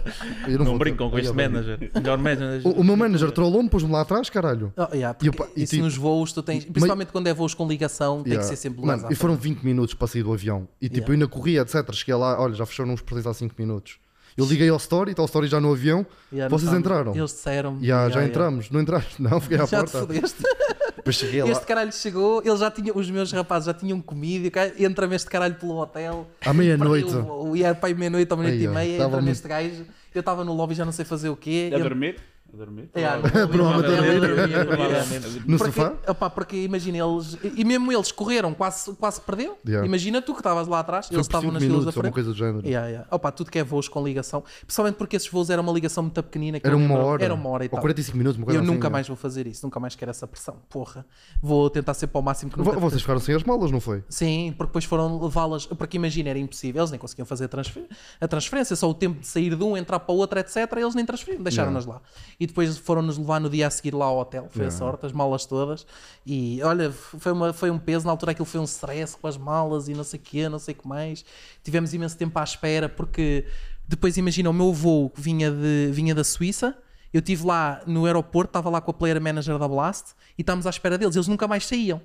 eu 0.48 0.58
Não 0.58 0.66
vou- 0.66 0.80
brincam 0.80 1.12
com 1.12 1.20
este 1.20 1.28
não- 1.28 1.36
manager. 1.36 1.92
Melhor 1.94 2.18
manager. 2.18 2.68
O, 2.68 2.82
o 2.82 2.84
meu 2.84 2.98
manager 2.98 3.32
trollou-me, 3.32 3.70
pôs-me 3.70 3.92
lá 3.92 4.02
atrás, 4.02 4.32
caralho. 4.32 4.74
Oh, 4.76 4.96
yeah, 4.96 5.16
E 5.22 5.28
eu 5.28 5.34
e 5.56 5.64
isso 5.64 5.72
tipo- 5.76 5.84
nos 5.86 5.96
voos 5.96 6.34
tu 6.34 6.42
tens, 6.42 6.66
principalmente 6.66 7.12
quando 7.12 7.28
é 7.28 7.34
voos 7.36 7.54
com 7.54 7.68
ligação, 7.68 8.24
tem 8.24 8.34
Yeah. 8.34 8.50
que 8.50 8.56
ser 8.56 8.60
sempre 8.60 8.84
Mano, 8.84 9.08
e 9.12 9.16
foram 9.16 9.38
frente. 9.38 9.56
20 9.58 9.64
minutos 9.64 9.94
para 9.94 10.08
sair 10.08 10.24
do 10.24 10.34
avião. 10.34 10.68
E 10.82 10.86
tipo, 10.90 10.96
Yeah. 10.98 11.10
eu 11.10 11.14
ainda 11.14 11.28
corria, 11.28 11.62
etc. 11.62 11.94
Cheguei 11.94 12.16
lá, 12.16 12.42
olha, 12.42 12.56
já 12.56 12.66
fecharam 12.66 12.94
os 12.96 13.02
portões 13.02 13.28
há 13.28 13.34
5 13.34 13.54
minutos. 13.60 14.00
Eu 14.38 14.46
liguei 14.46 14.70
ao 14.70 14.78
Story, 14.78 15.12
está 15.12 15.22
o 15.22 15.26
Story 15.26 15.48
já 15.48 15.60
no 15.60 15.72
avião. 15.72 16.06
Yeah, 16.32 16.50
Vocês 16.50 16.64
estamos- 16.72 16.80
entraram? 16.80 17.16
Eles 17.16 17.32
disseram. 17.32 17.78
Já, 17.82 18.10
já 18.10 18.24
entramos. 18.26 18.70
Não 18.70 18.80
entraste? 18.82 19.22
Não, 19.22 19.40
fiquei 19.42 19.58
à 19.58 19.66
Já 19.66 19.80
porta. 19.84 20.06
Depois 20.06 21.16
cheguei 21.16 21.44
lá. 21.44 21.50
Este 21.50 21.66
caralho 21.66 21.92
chegou, 21.92 22.42
ele 22.46 22.58
já 22.58 22.72
tinha, 22.72 22.94
os 22.96 23.10
meus 23.10 23.32
rapazes 23.32 23.66
já 23.66 23.74
tinham 23.74 24.00
comido, 24.02 24.50
entra-me 24.80 25.16
este 25.16 25.30
caralho 25.30 25.56
pelo 25.56 25.78
hotel. 25.78 26.28
À 26.46 26.54
meia-noite. 26.54 27.12
E 27.56 27.64
era 27.64 27.76
para 27.76 27.88
aí 27.90 27.94
meia-noite 27.96 28.32
ou 28.32 28.38
meia-noite 28.40 28.64
e 28.66 28.68
meia, 28.68 29.04
entra-me 29.04 29.32
este 29.32 29.48
gajo. 29.48 29.86
Eu 30.14 30.20
estava 30.20 30.44
no 30.44 30.54
lobby, 30.54 30.76
já 30.76 30.84
não 30.86 30.92
sei 30.92 31.06
fazer 31.06 31.30
o 31.30 31.36
quê. 31.36 31.72
A 31.74 31.78
dormir? 31.78 32.18
A 32.54 32.58
dormir? 32.58 32.90
Provavelmente 32.92 33.92
ele 33.92 33.98
a 33.98 34.20
dormir. 34.20 34.36
dormia, 34.36 34.66
Provavelmente. 34.66 35.44
No 35.48 35.58
porque, 35.58 35.74
sofá? 35.82 35.94
opá, 36.08 36.30
porque 36.30 36.58
imagina, 36.58 36.98
eles. 36.98 37.38
E 37.56 37.64
mesmo 37.64 37.92
eles 37.92 38.12
correram, 38.12 38.54
quase, 38.54 38.94
quase 38.96 39.22
perdeu. 39.22 39.58
Yeah. 39.66 39.86
Imagina 39.88 40.22
tu 40.22 40.34
que 40.34 40.40
estavas 40.40 40.68
lá 40.68 40.80
atrás, 40.80 41.08
Foi 41.08 41.16
eles 41.18 41.28
por 41.28 41.32
5 41.32 41.38
estavam 41.38 41.52
nas 41.54 41.64
filas 41.64 41.86
da 41.86 41.92
minutos, 41.92 41.96
ou 41.98 42.00
uma 42.00 42.04
frente. 42.04 42.14
coisa 42.14 42.30
do 42.32 42.36
género. 42.38 42.68
Yeah, 42.68 42.88
yeah. 42.88 43.08
Opa, 43.12 43.32
tudo 43.32 43.50
que 43.52 43.60
é 43.60 43.64
voos 43.64 43.88
com 43.88 44.04
ligação, 44.04 44.44
principalmente 44.62 44.96
porque 44.96 45.16
esses 45.16 45.30
voos 45.30 45.50
eram 45.50 45.64
uma 45.64 45.72
ligação 45.72 46.04
muito 46.04 46.22
pequenina. 46.24 46.60
que 46.60 46.68
Era 46.68 46.76
eu 46.76 46.80
uma 46.80 46.88
lembro- 46.90 47.06
hora. 47.06 47.24
Era 47.24 47.34
uma 47.34 47.50
hora 47.50 47.64
e 47.64 47.68
Ou 47.68 47.72
tal. 47.72 47.82
45 47.82 48.18
minutos, 48.18 48.38
uma 48.38 48.46
coisa 48.46 48.60
Eu 48.60 48.64
assim, 48.64 48.72
nunca 48.74 48.90
né? 48.90 48.94
mais 48.94 49.08
vou 49.08 49.16
fazer 49.18 49.48
isso, 49.48 49.66
nunca 49.66 49.80
mais 49.80 49.96
quero 49.96 50.12
essa 50.12 50.28
pressão. 50.28 50.58
Porra, 50.70 51.06
vou 51.42 51.70
tentar 51.70 51.94
ser 51.94 52.08
para 52.08 52.20
o 52.20 52.24
máximo 52.24 52.52
que 52.52 52.58
nunca. 52.58 52.80
Vocês 52.80 53.02
ficaram 53.02 53.20
sem 53.20 53.36
as 53.36 53.44
malas, 53.44 53.72
não 53.72 53.80
foi? 53.80 54.04
Sim, 54.10 54.54
porque 54.58 54.70
depois 54.70 54.86
foram 54.86 55.22
levá-las. 55.24 55.66
Porque 55.66 55.98
imagina, 55.98 56.30
era 56.30 56.40
impossível, 56.40 56.82
eles 56.82 56.92
nem 56.92 57.00
conseguiam 57.00 57.26
fazer 57.26 57.46
a, 57.46 57.48
transfer- 57.48 57.88
a 58.20 58.28
transferência, 58.28 58.76
só 58.76 58.90
o 58.90 58.94
tempo 58.94 59.20
de 59.22 59.28
sair 59.28 59.56
de 59.56 59.64
um, 59.64 59.78
entrar 59.78 60.00
para 60.00 60.14
o 60.14 60.18
outro, 60.18 60.40
etc. 60.40 60.58
Eles 60.78 60.96
nem 60.96 61.06
transferiram, 61.06 61.44
deixaram-nas 61.44 61.86
lá. 61.86 62.02
E 62.42 62.48
depois 62.48 62.76
foram-nos 62.76 63.20
levar 63.20 63.40
no 63.40 63.52
dia 63.52 63.68
a 63.68 63.70
seguir 63.70 63.94
lá 63.94 64.06
ao 64.06 64.18
hotel, 64.18 64.48
foi 64.50 64.66
a 64.66 64.72
sorte, 64.72 65.06
as 65.06 65.12
malas 65.12 65.46
todas. 65.46 65.86
E 66.26 66.60
olha, 66.64 66.92
foi, 66.92 67.32
uma, 67.32 67.54
foi 67.54 67.70
um 67.70 67.78
peso, 67.78 68.04
na 68.08 68.12
altura 68.12 68.32
aquilo 68.32 68.48
foi 68.48 68.60
um 68.60 68.64
stress 68.64 69.16
com 69.16 69.28
as 69.28 69.38
malas 69.38 69.88
e 69.88 69.94
não 69.94 70.04
sei 70.04 70.20
o 70.20 70.24
quê, 70.24 70.50
não 70.50 70.58
sei 70.58 70.74
o 70.74 70.78
que 70.80 70.88
mais. 70.88 71.24
Tivemos 71.64 71.94
imenso 71.94 72.18
tempo 72.18 72.40
à 72.40 72.44
espera, 72.44 72.90
porque 72.90 73.46
depois 73.88 74.18
imagina, 74.18 74.50
o 74.50 74.54
meu 74.54 74.74
voo 74.74 75.12
que 75.12 75.22
vinha, 75.22 75.52
de, 75.52 75.92
vinha 75.92 76.16
da 76.16 76.24
Suíça. 76.24 76.76
Eu 77.14 77.20
estive 77.20 77.46
lá 77.46 77.84
no 77.86 78.08
aeroporto, 78.08 78.50
estava 78.50 78.72
lá 78.72 78.82
com 78.82 78.90
a 78.90 78.94
player 78.96 79.22
manager 79.22 79.60
da 79.60 79.68
Blast 79.68 80.14
e 80.36 80.42
estávamos 80.42 80.66
à 80.66 80.72
espera 80.72 80.98
deles. 80.98 81.16
Eles 81.16 81.28
nunca 81.28 81.48
mais 81.48 81.68
saíam. 81.68 82.02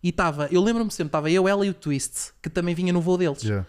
E 0.00 0.10
estava, 0.10 0.46
eu 0.52 0.62
lembro-me 0.62 0.92
sempre, 0.92 1.08
estava 1.08 1.28
eu, 1.28 1.48
ela 1.48 1.66
e 1.66 1.70
o 1.70 1.74
Twist, 1.74 2.34
que 2.40 2.48
também 2.48 2.72
vinha 2.72 2.92
no 2.92 3.00
voo 3.00 3.18
deles. 3.18 3.42
Já. 3.42 3.66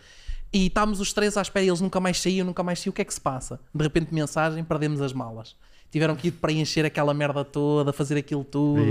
E 0.54 0.68
estávamos 0.68 1.00
os 1.00 1.12
três 1.12 1.36
à 1.38 1.42
espera 1.42 1.66
e 1.66 1.70
eles 1.70 1.82
nunca 1.82 2.00
mais 2.00 2.22
saíam, 2.22 2.46
nunca 2.46 2.62
mais 2.62 2.78
saíam. 2.78 2.92
O 2.92 2.94
que 2.94 3.02
é 3.02 3.06
que 3.06 3.14
se 3.16 3.20
passa? 3.20 3.60
De 3.74 3.84
repente, 3.84 4.14
mensagem, 4.14 4.64
perdemos 4.64 5.02
as 5.02 5.12
malas. 5.12 5.56
Tiveram 5.94 6.16
que 6.16 6.30
ir 6.30 6.32
preencher 6.32 6.84
aquela 6.84 7.14
merda 7.14 7.46
toda, 7.46 7.94
fazer 7.94 8.18
aquilo 8.18 8.44
tudo. 8.44 8.82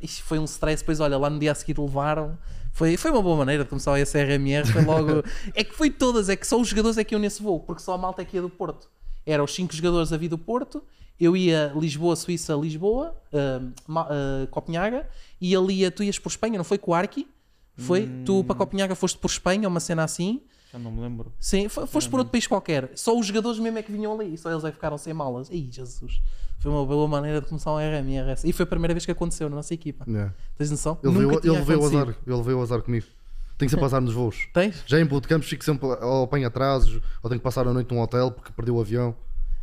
Isto 0.00 0.22
foi 0.24 0.38
um 0.38 0.44
stress. 0.44 0.82
Depois, 0.82 1.00
olha, 1.00 1.18
lá 1.18 1.28
no 1.28 1.38
dia 1.38 1.52
a 1.52 1.54
seguir 1.54 1.78
levaram. 1.78 2.38
Foi, 2.72 2.96
foi 2.96 3.10
uma 3.10 3.20
boa 3.20 3.36
maneira 3.36 3.62
de 3.62 3.68
começar 3.68 4.00
esse 4.00 4.18
RMR. 4.18 4.66
Foi 4.72 4.82
logo. 4.82 5.22
é 5.54 5.62
que 5.62 5.74
foi 5.74 5.90
todas, 5.90 6.30
é 6.30 6.34
que 6.34 6.46
só 6.46 6.58
os 6.58 6.66
jogadores 6.68 6.96
é 6.96 7.04
que 7.04 7.14
iam 7.14 7.20
nesse 7.20 7.42
voo, 7.42 7.60
porque 7.60 7.82
só 7.82 7.92
a 7.92 7.98
malta 7.98 8.22
é 8.22 8.24
que 8.24 8.36
ia 8.38 8.40
do 8.40 8.48
Porto. 8.48 8.88
Eram 9.26 9.44
os 9.44 9.54
cinco 9.54 9.74
jogadores 9.76 10.14
a 10.14 10.16
vir 10.16 10.28
do 10.28 10.38
Porto. 10.38 10.82
Eu 11.20 11.36
ia 11.36 11.72
Lisboa, 11.76 12.16
Suíça, 12.16 12.54
Lisboa, 12.54 13.14
Ma- 13.86 14.08
ah, 14.10 14.46
Copenhaga, 14.50 15.06
e 15.38 15.54
ia, 15.54 15.90
tu 15.90 16.02
ias 16.02 16.18
por 16.18 16.30
Espanha, 16.30 16.56
não 16.56 16.64
foi 16.64 16.78
com 16.78 16.92
o 16.92 16.94
Arki? 16.94 17.28
Foi? 17.76 18.08
Tu 18.24 18.42
para 18.44 18.56
Copenhaga 18.56 18.94
foste 18.94 19.18
por 19.18 19.28
Espanha, 19.28 19.68
uma 19.68 19.80
cena 19.80 20.04
assim. 20.04 20.40
Já 20.72 20.78
não 20.78 20.90
me 20.90 21.00
lembro. 21.00 21.32
Sim, 21.38 21.68
fo- 21.68 21.86
foste 21.86 22.10
por 22.10 22.18
outro 22.18 22.32
país 22.32 22.46
qualquer. 22.46 22.90
Só 22.94 23.18
os 23.18 23.26
jogadores 23.26 23.58
mesmo 23.58 23.78
é 23.78 23.82
que 23.82 23.92
vinham 23.92 24.12
ali. 24.12 24.36
Só 24.36 24.50
eles 24.50 24.64
é 24.64 24.68
que 24.68 24.74
ficaram 24.74 24.98
sem 24.98 25.14
malas. 25.14 25.48
Ih, 25.50 25.68
Jesus. 25.70 26.20
Foi 26.58 26.70
uma 26.70 26.84
boa 26.84 27.06
maneira 27.06 27.40
de 27.40 27.46
começar 27.46 27.72
um 27.72 27.78
RMR. 27.78 28.30
essa. 28.30 28.46
E 28.48 28.52
foi 28.52 28.64
a 28.64 28.66
primeira 28.66 28.92
vez 28.92 29.04
que 29.06 29.12
aconteceu 29.12 29.48
na 29.48 29.56
nossa 29.56 29.72
equipa. 29.74 30.04
Yeah. 30.08 30.34
Tens 30.56 30.70
noção? 30.70 30.98
Ele, 31.04 31.12
Nunca 31.12 31.28
veio, 31.28 31.40
tinha 31.40 31.52
ele 31.54 31.62
veio 31.64 31.84
azar. 31.84 32.16
Ele 32.26 32.42
veio 32.42 32.58
o 32.58 32.62
azar 32.62 32.82
comigo. 32.82 33.06
Tenho 33.58 33.68
que 33.68 33.70
sempre 33.70 33.84
passar 33.84 34.00
nos 34.00 34.12
voos. 34.12 34.48
Tens? 34.52 34.82
Já 34.86 35.00
em 35.00 35.04
bootcamps 35.06 35.48
fico 35.48 35.64
sempre 35.64 35.86
ou 35.86 36.24
apanho 36.24 36.46
atrasos 36.46 37.00
ou 37.22 37.30
tenho 37.30 37.40
que 37.40 37.44
passar 37.44 37.66
a 37.68 37.72
noite 37.72 37.94
num 37.94 38.00
hotel 38.00 38.30
porque 38.32 38.52
perdi 38.52 38.70
o 38.70 38.80
avião. 38.80 39.14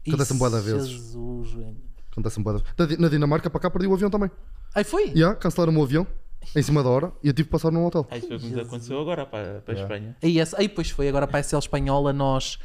Acontece-me 0.08 0.40
bué 0.40 0.50
de 0.50 0.60
vezes. 0.62 0.88
Jesus, 0.90 1.52
velho. 1.52 1.78
Acontece-me 2.12 2.44
bué 2.44 2.54
de 2.54 2.60
vezes. 2.64 2.76
Na 2.78 2.86
Di- 2.86 2.98
Na 3.02 3.10
Dinamarca 3.10 3.50
para 3.50 3.60
cá 3.60 3.70
perdi 3.70 3.88
o 3.88 3.94
avião 3.94 4.10
também. 4.10 4.32
Aí 4.74 4.84
foi? 4.84 5.10
Yeah, 5.10 5.36
cancelaram 5.36 5.72
o 5.72 5.74
meu 5.76 5.84
avião 5.84 6.08
em 6.56 6.62
cima 6.62 6.84
da 6.84 6.90
hora 6.90 7.12
e 7.24 7.28
eu 7.28 7.34
tive 7.34 7.48
que 7.48 7.52
passar 7.52 7.72
num 7.72 7.86
hotel. 7.86 8.08
Ah, 8.10 8.18
isso 8.18 8.28
foi 8.28 8.38
o 8.38 8.40
que 8.40 8.48
nos 8.48 8.58
aconteceu 8.68 9.00
agora 9.00 9.26
para, 9.26 9.62
para 9.62 9.74
a 9.74 9.78
Yeah. 9.78 9.82
Espanha. 9.96 10.18
Aí, 10.22 10.40
essa, 10.40 10.60
aí 10.60 10.70
pois 10.70 10.90
foi, 10.90 11.08
agora 11.08 11.28
para 11.28 11.40
a 11.40 11.44
SL 11.44 11.58
Espanhola 11.60 12.12
nós, 12.14 12.58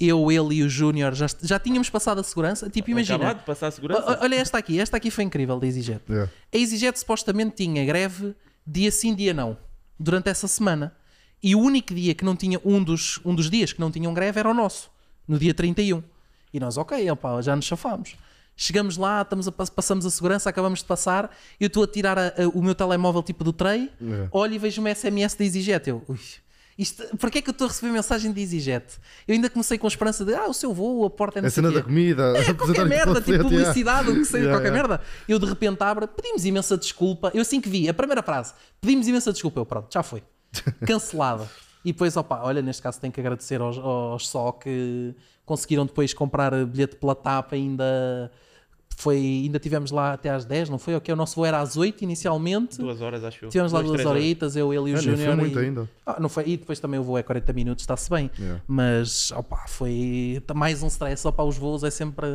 eu, 0.00 0.30
ele 0.30 0.56
e 0.56 0.62
o 0.62 0.68
Júnior 0.68 1.14
já, 1.14 1.26
já 1.42 1.58
tínhamos 1.58 1.90
passado 1.90 2.20
a 2.20 2.22
segurança. 2.22 2.70
Tipo, 2.70 2.90
imagina, 2.90 3.16
Acabado 3.16 3.38
de 3.40 3.44
passar 3.44 3.66
a 3.66 3.70
segurança. 3.70 4.18
o- 4.20 4.22
olha 4.24 4.36
esta 4.36 4.56
aqui, 4.58 4.78
esta 4.80 4.96
aqui 4.96 5.10
foi 5.10 5.24
incrível 5.24 5.58
da 5.58 5.66
EasyJet. 5.66 6.00
Yeah. 6.08 6.30
A 6.52 6.56
EasyJet 6.56 6.98
supostamente 6.98 7.56
tinha 7.56 7.84
greve 7.84 8.34
dia 8.66 8.90
sim, 8.90 9.14
dia 9.14 9.32
não, 9.34 9.56
durante 9.98 10.28
essa 10.28 10.46
semana. 10.46 10.94
E 11.42 11.54
o 11.54 11.60
único 11.60 11.94
dia 11.94 12.14
que 12.14 12.24
não 12.24 12.34
tinha, 12.36 12.60
um 12.64 12.82
dos, 12.82 13.20
um 13.24 13.34
dos 13.34 13.48
dias 13.50 13.72
que 13.72 13.80
não 13.80 13.90
tinham 13.90 14.12
greve 14.12 14.38
era 14.40 14.50
o 14.50 14.54
nosso, 14.54 14.90
no 15.26 15.38
dia 15.38 15.54
31. 15.54 16.02
E 16.52 16.58
nós, 16.58 16.76
ok, 16.76 17.08
opa, 17.10 17.40
já 17.42 17.54
nos 17.54 17.64
chafámos. 17.64 18.16
Chegamos 18.60 18.96
lá, 18.96 19.22
estamos 19.22 19.46
a, 19.46 19.52
pass- 19.52 19.70
passamos 19.70 20.04
a 20.04 20.10
segurança, 20.10 20.50
acabamos 20.50 20.80
de 20.80 20.84
passar. 20.84 21.30
Eu 21.60 21.68
estou 21.68 21.84
a 21.84 21.86
tirar 21.86 22.18
a- 22.18 22.26
a- 22.36 22.48
o 22.52 22.60
meu 22.60 22.74
telemóvel 22.74 23.22
tipo 23.22 23.44
do 23.44 23.52
tray, 23.52 23.88
É. 24.02 24.28
olho 24.32 24.52
e 24.54 24.58
vejo 24.58 24.80
uma 24.80 24.90
SMS 24.90 25.36
da 25.36 25.44
EasyJet. 25.44 25.88
Eu, 25.88 26.02
ui, 26.08 26.18
isto, 26.76 27.04
porquê 27.18 27.38
é 27.38 27.42
que 27.42 27.48
eu 27.50 27.52
estou 27.52 27.66
a 27.66 27.68
receber 27.68 27.92
mensagem 27.92 28.32
de 28.32 28.40
EasyJet? 28.40 28.84
Eu 29.28 29.34
ainda 29.36 29.48
comecei 29.48 29.78
com 29.78 29.86
a 29.86 29.88
esperança 29.88 30.24
de, 30.24 30.34
ah, 30.34 30.48
o 30.48 30.52
seu 30.52 30.74
voo, 30.74 31.04
a 31.04 31.10
porta 31.10 31.38
é 31.38 31.40
A 31.40 31.42
sei 31.44 31.50
cena 31.62 31.70
da 31.70 31.82
comida. 31.82 32.32
É, 32.36 32.50
qualquer 32.54 32.84
merda, 32.84 33.20
tipo 33.20 33.38
publicidade, 33.44 34.10
o 34.10 34.14
que 34.24 34.36
Yeah, 34.36 34.50
qualquer 34.52 34.72
merda. 34.72 35.00
Eu 35.28 35.38
de 35.38 35.46
repente 35.46 35.80
abro, 35.80 36.08
pedimos 36.08 36.44
imensa 36.44 36.76
desculpa. 36.76 37.30
Eu 37.32 37.42
assim 37.42 37.60
que 37.60 37.68
vi, 37.68 37.88
a 37.88 37.94
primeira 37.94 38.24
frase, 38.24 38.54
pedimos 38.80 39.06
imensa 39.06 39.32
desculpa. 39.32 39.60
Eu, 39.60 39.66
pronto, 39.66 39.86
já 39.94 40.02
foi. 40.02 40.20
Cancelado. 40.84 41.48
E 41.84 41.92
depois, 41.92 42.16
opa, 42.16 42.40
olha, 42.42 42.60
neste 42.60 42.82
caso 42.82 43.00
tenho 43.00 43.12
que 43.12 43.20
agradecer 43.20 43.60
aos, 43.60 43.78
aos 43.78 44.28
só 44.28 44.50
que 44.50 45.14
conseguiram 45.46 45.86
depois 45.86 46.12
comprar 46.12 46.52
bilhete 46.66 46.96
pela 46.96 47.14
TAP 47.14 47.52
ainda. 47.52 48.32
Foi, 49.00 49.16
ainda 49.16 49.60
tivemos 49.60 49.92
lá 49.92 50.12
até 50.14 50.28
às 50.28 50.44
10, 50.44 50.70
não 50.70 50.76
foi? 50.76 50.96
Ok, 50.96 51.12
o 51.14 51.16
nosso 51.16 51.36
voo 51.36 51.46
era 51.46 51.60
às 51.60 51.76
8 51.76 52.02
inicialmente. 52.02 52.78
Duas 52.78 53.00
horas, 53.00 53.22
acho 53.22 53.44
eu. 53.44 53.48
Tivemos 53.48 53.72
lá 53.72 53.80
duas 53.80 54.00
horas. 54.04 54.06
horitas, 54.20 54.56
eu, 54.56 54.74
ele 54.74 54.90
e 54.90 54.94
o 54.94 54.96
Ah, 54.96 55.00
nem 55.00 55.10
Júnior. 55.10 55.26
foi 55.28 55.36
muito 55.36 55.60
e... 55.60 55.64
ainda. 55.64 55.88
Ah, 56.04 56.16
não 56.18 56.28
foi, 56.28 56.48
e 56.48 56.56
depois 56.56 56.80
também 56.80 56.98
o 56.98 57.04
voo 57.04 57.16
é 57.16 57.22
40 57.22 57.52
minutos, 57.52 57.84
está-se 57.84 58.10
bem. 58.10 58.28
Yeah. 58.36 58.60
Mas, 58.66 59.30
opa, 59.30 59.66
foi 59.68 60.42
mais 60.52 60.82
um 60.82 60.88
stress. 60.88 61.22
Só 61.22 61.30
para 61.30 61.44
os 61.44 61.56
voos 61.56 61.84
é 61.84 61.90
sempre. 61.90 62.26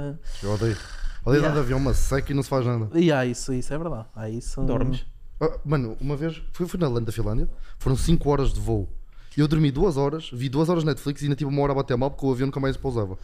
Eu 0.41 0.53
odeio. 0.53 0.77
Odeio 1.25 1.41
Yeah. 1.41 1.47
andar 1.47 1.53
de 1.53 1.59
avião, 1.59 1.79
uma 1.79 1.93
seca 1.93 2.31
e 2.31 2.33
não 2.35 2.43
se 2.43 2.47
faz 2.49 2.65
nada. 2.65 2.87
E 2.97 3.11
há 3.11 3.25
isso, 3.25 3.51
isso 3.53 3.73
é 3.73 3.77
verdade. 3.77 4.05
Há 4.15 4.29
isso. 4.29 4.61
Dormes. 4.61 5.05
Ah, 5.41 5.59
mano, 5.65 5.97
uma 5.99 6.15
vez 6.15 6.41
fui, 6.53 6.65
fui 6.65 6.79
na 6.79 6.87
Landa, 6.87 7.11
Finlândia, 7.11 7.49
foram 7.77 7.97
5 7.97 8.29
horas 8.29 8.53
de 8.53 8.61
voo. 8.61 8.87
Eu 9.35 9.47
dormi 9.47 9.71
2 9.71 9.97
horas, 9.97 10.29
vi 10.31 10.47
2 10.47 10.69
horas 10.69 10.83
Netflix 10.83 11.21
e 11.21 11.25
ainda 11.25 11.35
tive 11.35 11.49
uma 11.49 11.61
hora 11.61 11.71
a 11.71 11.75
bater 11.75 11.97
mal 11.97 12.11
porque 12.11 12.25
o 12.25 12.31
avião 12.31 12.45
nunca 12.47 12.59
mais 12.59 12.77
pousava. 12.77 13.17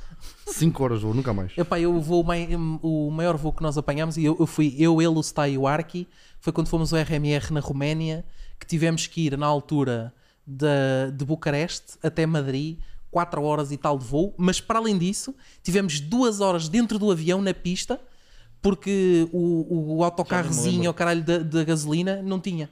5 0.48 0.84
horas 0.84 1.00
de 1.00 1.06
voo, 1.06 1.14
nunca 1.14 1.34
mais. 1.34 1.52
Epá, 1.58 1.80
eu 1.80 2.00
vou 2.02 2.26
o 2.82 3.12
maior 3.12 3.38
voo 3.38 3.54
que 3.54 3.62
nós 3.62 3.78
apanhámos 3.78 4.18
e 4.18 4.26
eu, 4.26 4.36
eu 4.40 4.48
fui 4.48 4.76
eu, 4.80 5.02
ele, 5.02 5.10
o 5.10 5.22
Stai 5.22 5.54
e 5.54 5.58
o 5.58 5.68
Arki. 5.68 6.08
Foi 6.40 6.52
quando 6.52 6.68
fomos 6.68 6.94
ao 6.94 7.00
RMR 7.00 7.52
na 7.52 7.60
Roménia 7.60 8.26
que 8.60 8.66
tivemos 8.66 9.06
que 9.06 9.28
ir 9.28 9.38
na 9.38 9.46
altura 9.46 10.14
de, 10.46 11.12
de 11.14 11.26
Bucareste 11.26 11.98
até 12.02 12.26
Madrid, 12.26 12.80
4 13.12 13.42
horas 13.44 13.72
e 13.72 13.78
tal 13.78 13.98
de 13.98 14.06
voo. 14.06 14.34
Mas 14.38 14.60
para 14.60 14.80
além 14.80 14.98
disso, 14.98 15.36
tivemos 15.62 16.00
2 16.00 16.42
horas 16.42 16.68
dentro 16.68 16.98
do 16.98 17.12
avião 17.12 17.42
na 17.42 17.54
pista 17.54 18.00
porque 18.62 19.28
o, 19.32 19.98
o 19.98 20.04
autocarrozinho 20.04 20.90
ao 20.90 20.94
caralho 20.94 21.24
da, 21.24 21.38
da 21.38 21.64
gasolina 21.64 22.22
não 22.22 22.40
tinha. 22.40 22.70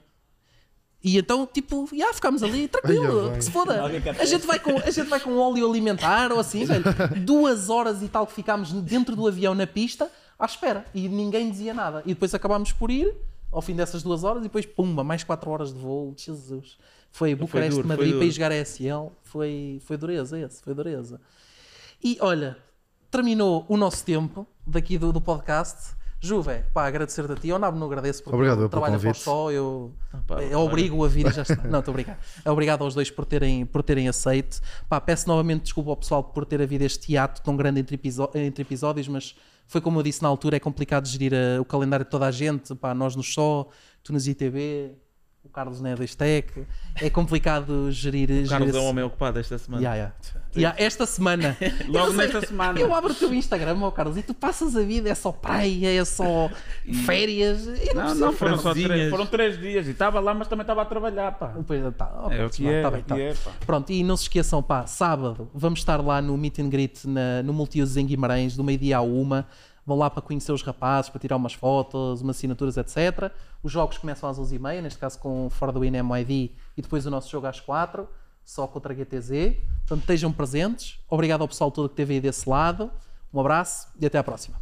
E 1.02 1.16
então, 1.16 1.46
tipo, 1.46 1.88
já 1.94 2.12
ficámos 2.12 2.42
ali, 2.42 2.66
tranquilo, 2.66 3.32
que 3.32 3.42
se 3.42 3.50
foda. 3.50 3.84
A 3.84 4.24
gente, 4.24 4.46
vai 4.46 4.58
com, 4.58 4.76
a 4.78 4.90
gente 4.90 5.08
vai 5.08 5.20
com 5.20 5.36
óleo 5.36 5.68
alimentar 5.68 6.32
ou 6.32 6.40
assim, 6.40 6.64
velho. 6.64 6.84
Duas 7.24 7.70
horas 7.70 8.02
e 8.02 8.08
tal 8.08 8.26
que 8.26 8.32
ficámos 8.32 8.72
dentro 8.72 9.14
do 9.14 9.26
avião 9.26 9.54
na 9.54 9.66
pista 9.66 10.10
à 10.38 10.44
espera 10.44 10.84
e 10.92 11.08
ninguém 11.08 11.50
dizia 11.50 11.72
nada. 11.72 12.02
E 12.04 12.08
depois 12.14 12.34
acabámos 12.34 12.72
por 12.72 12.90
ir 12.90 13.14
ao 13.50 13.62
fim 13.62 13.74
dessas 13.74 14.02
duas 14.02 14.24
horas 14.24 14.40
e 14.40 14.44
depois, 14.44 14.66
pumba, 14.66 15.04
mais 15.04 15.22
quatro 15.22 15.50
horas 15.50 15.72
de 15.72 15.78
voo. 15.78 16.14
Jesus. 16.16 16.76
Foi 17.10 17.34
Bucareste, 17.34 17.76
duro, 17.76 17.88
foi 17.88 17.96
Madrid 17.96 18.12
para 18.14 18.18
ir 18.18 18.28
duro. 18.28 18.32
jogar 18.32 18.52
a 18.52 18.64
SL. 18.64 19.12
Foi, 19.22 19.80
foi 19.84 19.96
dureza 19.96 20.38
esse, 20.38 20.60
foi 20.62 20.74
dureza. 20.74 21.20
E 22.02 22.18
olha, 22.20 22.56
terminou 23.10 23.64
o 23.68 23.76
nosso 23.76 24.04
tempo 24.04 24.46
daqui 24.66 24.98
do, 24.98 25.12
do 25.12 25.20
podcast. 25.20 25.96
Juve, 26.20 26.64
pá, 26.74 26.86
agradecer-te 26.86 27.32
a 27.32 27.36
ti. 27.36 27.48
Eu 27.48 27.58
não 27.58 27.70
me 27.70 27.84
agradeço 27.84 28.22
porque 28.24 28.34
Obrigado 28.34 28.62
eu 28.62 28.68
pelo 28.68 28.82
trabalho 28.82 29.00
para 29.00 29.08
o 29.08 29.12
convite. 29.12 29.24
só, 29.24 29.52
eu, 29.52 29.92
pá, 30.26 30.42
eu 30.42 30.58
obrigo 30.58 31.04
a 31.04 31.08
vir 31.08 31.26
e 31.26 31.30
já 31.30 31.42
está. 31.42 31.62
Não, 31.68 31.78
estou 31.78 31.92
a 31.92 31.94
brincar. 31.94 32.18
Obrigado 32.44 32.82
aos 32.82 32.94
dois 32.94 33.10
por 33.10 33.24
terem, 33.24 33.64
por 33.64 33.82
terem 33.84 34.08
aceito. 34.08 34.60
Pá, 34.88 35.00
peço 35.00 35.28
novamente 35.28 35.62
desculpa 35.62 35.90
ao 35.90 35.96
pessoal 35.96 36.24
por 36.24 36.44
ter 36.44 36.60
havido 36.60 36.82
este 36.84 37.12
hiato 37.12 37.40
tão 37.42 37.56
grande 37.56 37.80
entre, 37.80 38.00
entre 38.34 38.62
episódios, 38.62 39.06
mas 39.06 39.36
foi 39.68 39.80
como 39.80 40.00
eu 40.00 40.02
disse 40.02 40.22
na 40.22 40.28
altura, 40.28 40.56
é 40.56 40.60
complicado 40.60 41.06
gerir 41.06 41.32
eh, 41.34 41.60
o 41.60 41.64
calendário 41.64 42.04
de 42.04 42.10
toda 42.10 42.26
a 42.26 42.30
gente. 42.32 42.74
Pá, 42.74 42.92
nós 42.94 43.14
no 43.14 43.22
Só, 43.22 43.68
tu 44.02 44.12
nos 44.12 44.26
ITV, 44.26 44.96
o 45.48 45.50
Carlos 45.50 45.80
não 45.80 45.90
é 45.90 45.96
da 45.96 46.06
Stec. 46.06 46.66
É 47.00 47.08
complicado 47.08 47.90
gerir. 47.90 48.28
O 48.30 48.32
gerir 48.34 48.48
Carlos 48.48 48.74
é 48.74 48.78
um 48.78 48.84
homem 48.84 49.02
ocupado 49.04 49.38
esta 49.38 49.56
semana. 49.56 49.82
Ya, 49.82 49.94
ya. 49.94 50.12
Ya, 50.56 50.74
esta 50.78 51.06
semana. 51.06 51.56
Logo 51.88 52.12
nesta 52.12 52.40
semana. 52.46 52.78
Eu 52.78 52.94
abro 52.94 53.12
o 53.12 53.14
teu 53.14 53.32
Instagram, 53.32 53.78
ó 53.82 53.90
Carlos, 53.90 54.16
e 54.16 54.22
tu 54.22 54.34
passas 54.34 54.76
a 54.76 54.82
vida, 54.82 55.08
é 55.08 55.14
só 55.14 55.30
praia, 55.32 56.00
é 56.00 56.04
só 56.04 56.50
férias. 57.04 57.66
Não, 57.66 57.74
percebo. 57.74 58.14
não, 58.14 58.32
foram 58.32 58.58
só 58.58 58.72
três, 58.74 59.10
foram 59.10 59.26
três 59.26 59.58
dias 59.58 59.86
e 59.86 59.90
estava 59.90 60.20
lá, 60.20 60.34
mas 60.34 60.48
também 60.48 60.62
estava 60.62 60.82
a 60.82 60.84
trabalhar, 60.84 61.32
pá. 61.32 61.48
Depois, 61.48 61.80
tá, 61.96 62.10
ok, 62.24 62.38
É 62.38 62.48
tá, 62.48 62.64
é, 62.70 62.82
tá 62.82 62.88
é 62.88 62.90
bem, 62.90 63.02
tá. 63.02 63.18
é. 63.18 63.34
Pronto, 63.64 63.90
e 63.92 64.02
não 64.02 64.16
se 64.16 64.24
esqueçam, 64.24 64.62
pá, 64.62 64.86
sábado 64.86 65.48
vamos 65.54 65.80
estar 65.80 66.00
lá 66.04 66.20
no 66.20 66.36
Meet 66.36 66.58
and 66.58 66.68
Greet 66.68 67.06
na- 67.06 67.42
no 67.42 67.52
Multiusos 67.52 67.96
em 67.96 68.04
Guimarães, 68.06 68.56
do 68.56 68.64
meio-dia 68.64 68.98
à 68.98 69.00
uma. 69.00 69.46
Vão 69.88 69.96
lá 69.96 70.10
para 70.10 70.20
conhecer 70.20 70.52
os 70.52 70.60
rapazes, 70.60 71.08
para 71.08 71.18
tirar 71.18 71.36
umas 71.36 71.54
fotos, 71.54 72.20
umas 72.20 72.36
assinaturas, 72.36 72.76
etc. 72.76 73.32
Os 73.62 73.72
jogos 73.72 73.96
começam 73.96 74.28
às 74.28 74.38
11h30, 74.38 74.82
neste 74.82 74.98
caso 74.98 75.18
com 75.18 75.48
fora 75.48 75.72
do 75.72 75.82
INMID, 75.82 76.52
e 76.76 76.82
depois 76.82 77.06
o 77.06 77.10
nosso 77.10 77.30
jogo 77.30 77.46
às 77.46 77.58
4 77.58 78.06
só 78.44 78.66
contra 78.66 78.92
a 78.92 78.94
GTZ. 78.94 79.56
Portanto, 79.86 80.00
estejam 80.00 80.30
presentes. 80.30 81.00
Obrigado 81.08 81.40
ao 81.40 81.48
pessoal 81.48 81.70
todo 81.70 81.88
que 81.88 81.94
esteve 81.94 82.12
aí 82.12 82.20
desse 82.20 82.46
lado. 82.46 82.90
Um 83.32 83.40
abraço 83.40 83.88
e 83.98 84.04
até 84.04 84.18
à 84.18 84.22
próxima. 84.22 84.60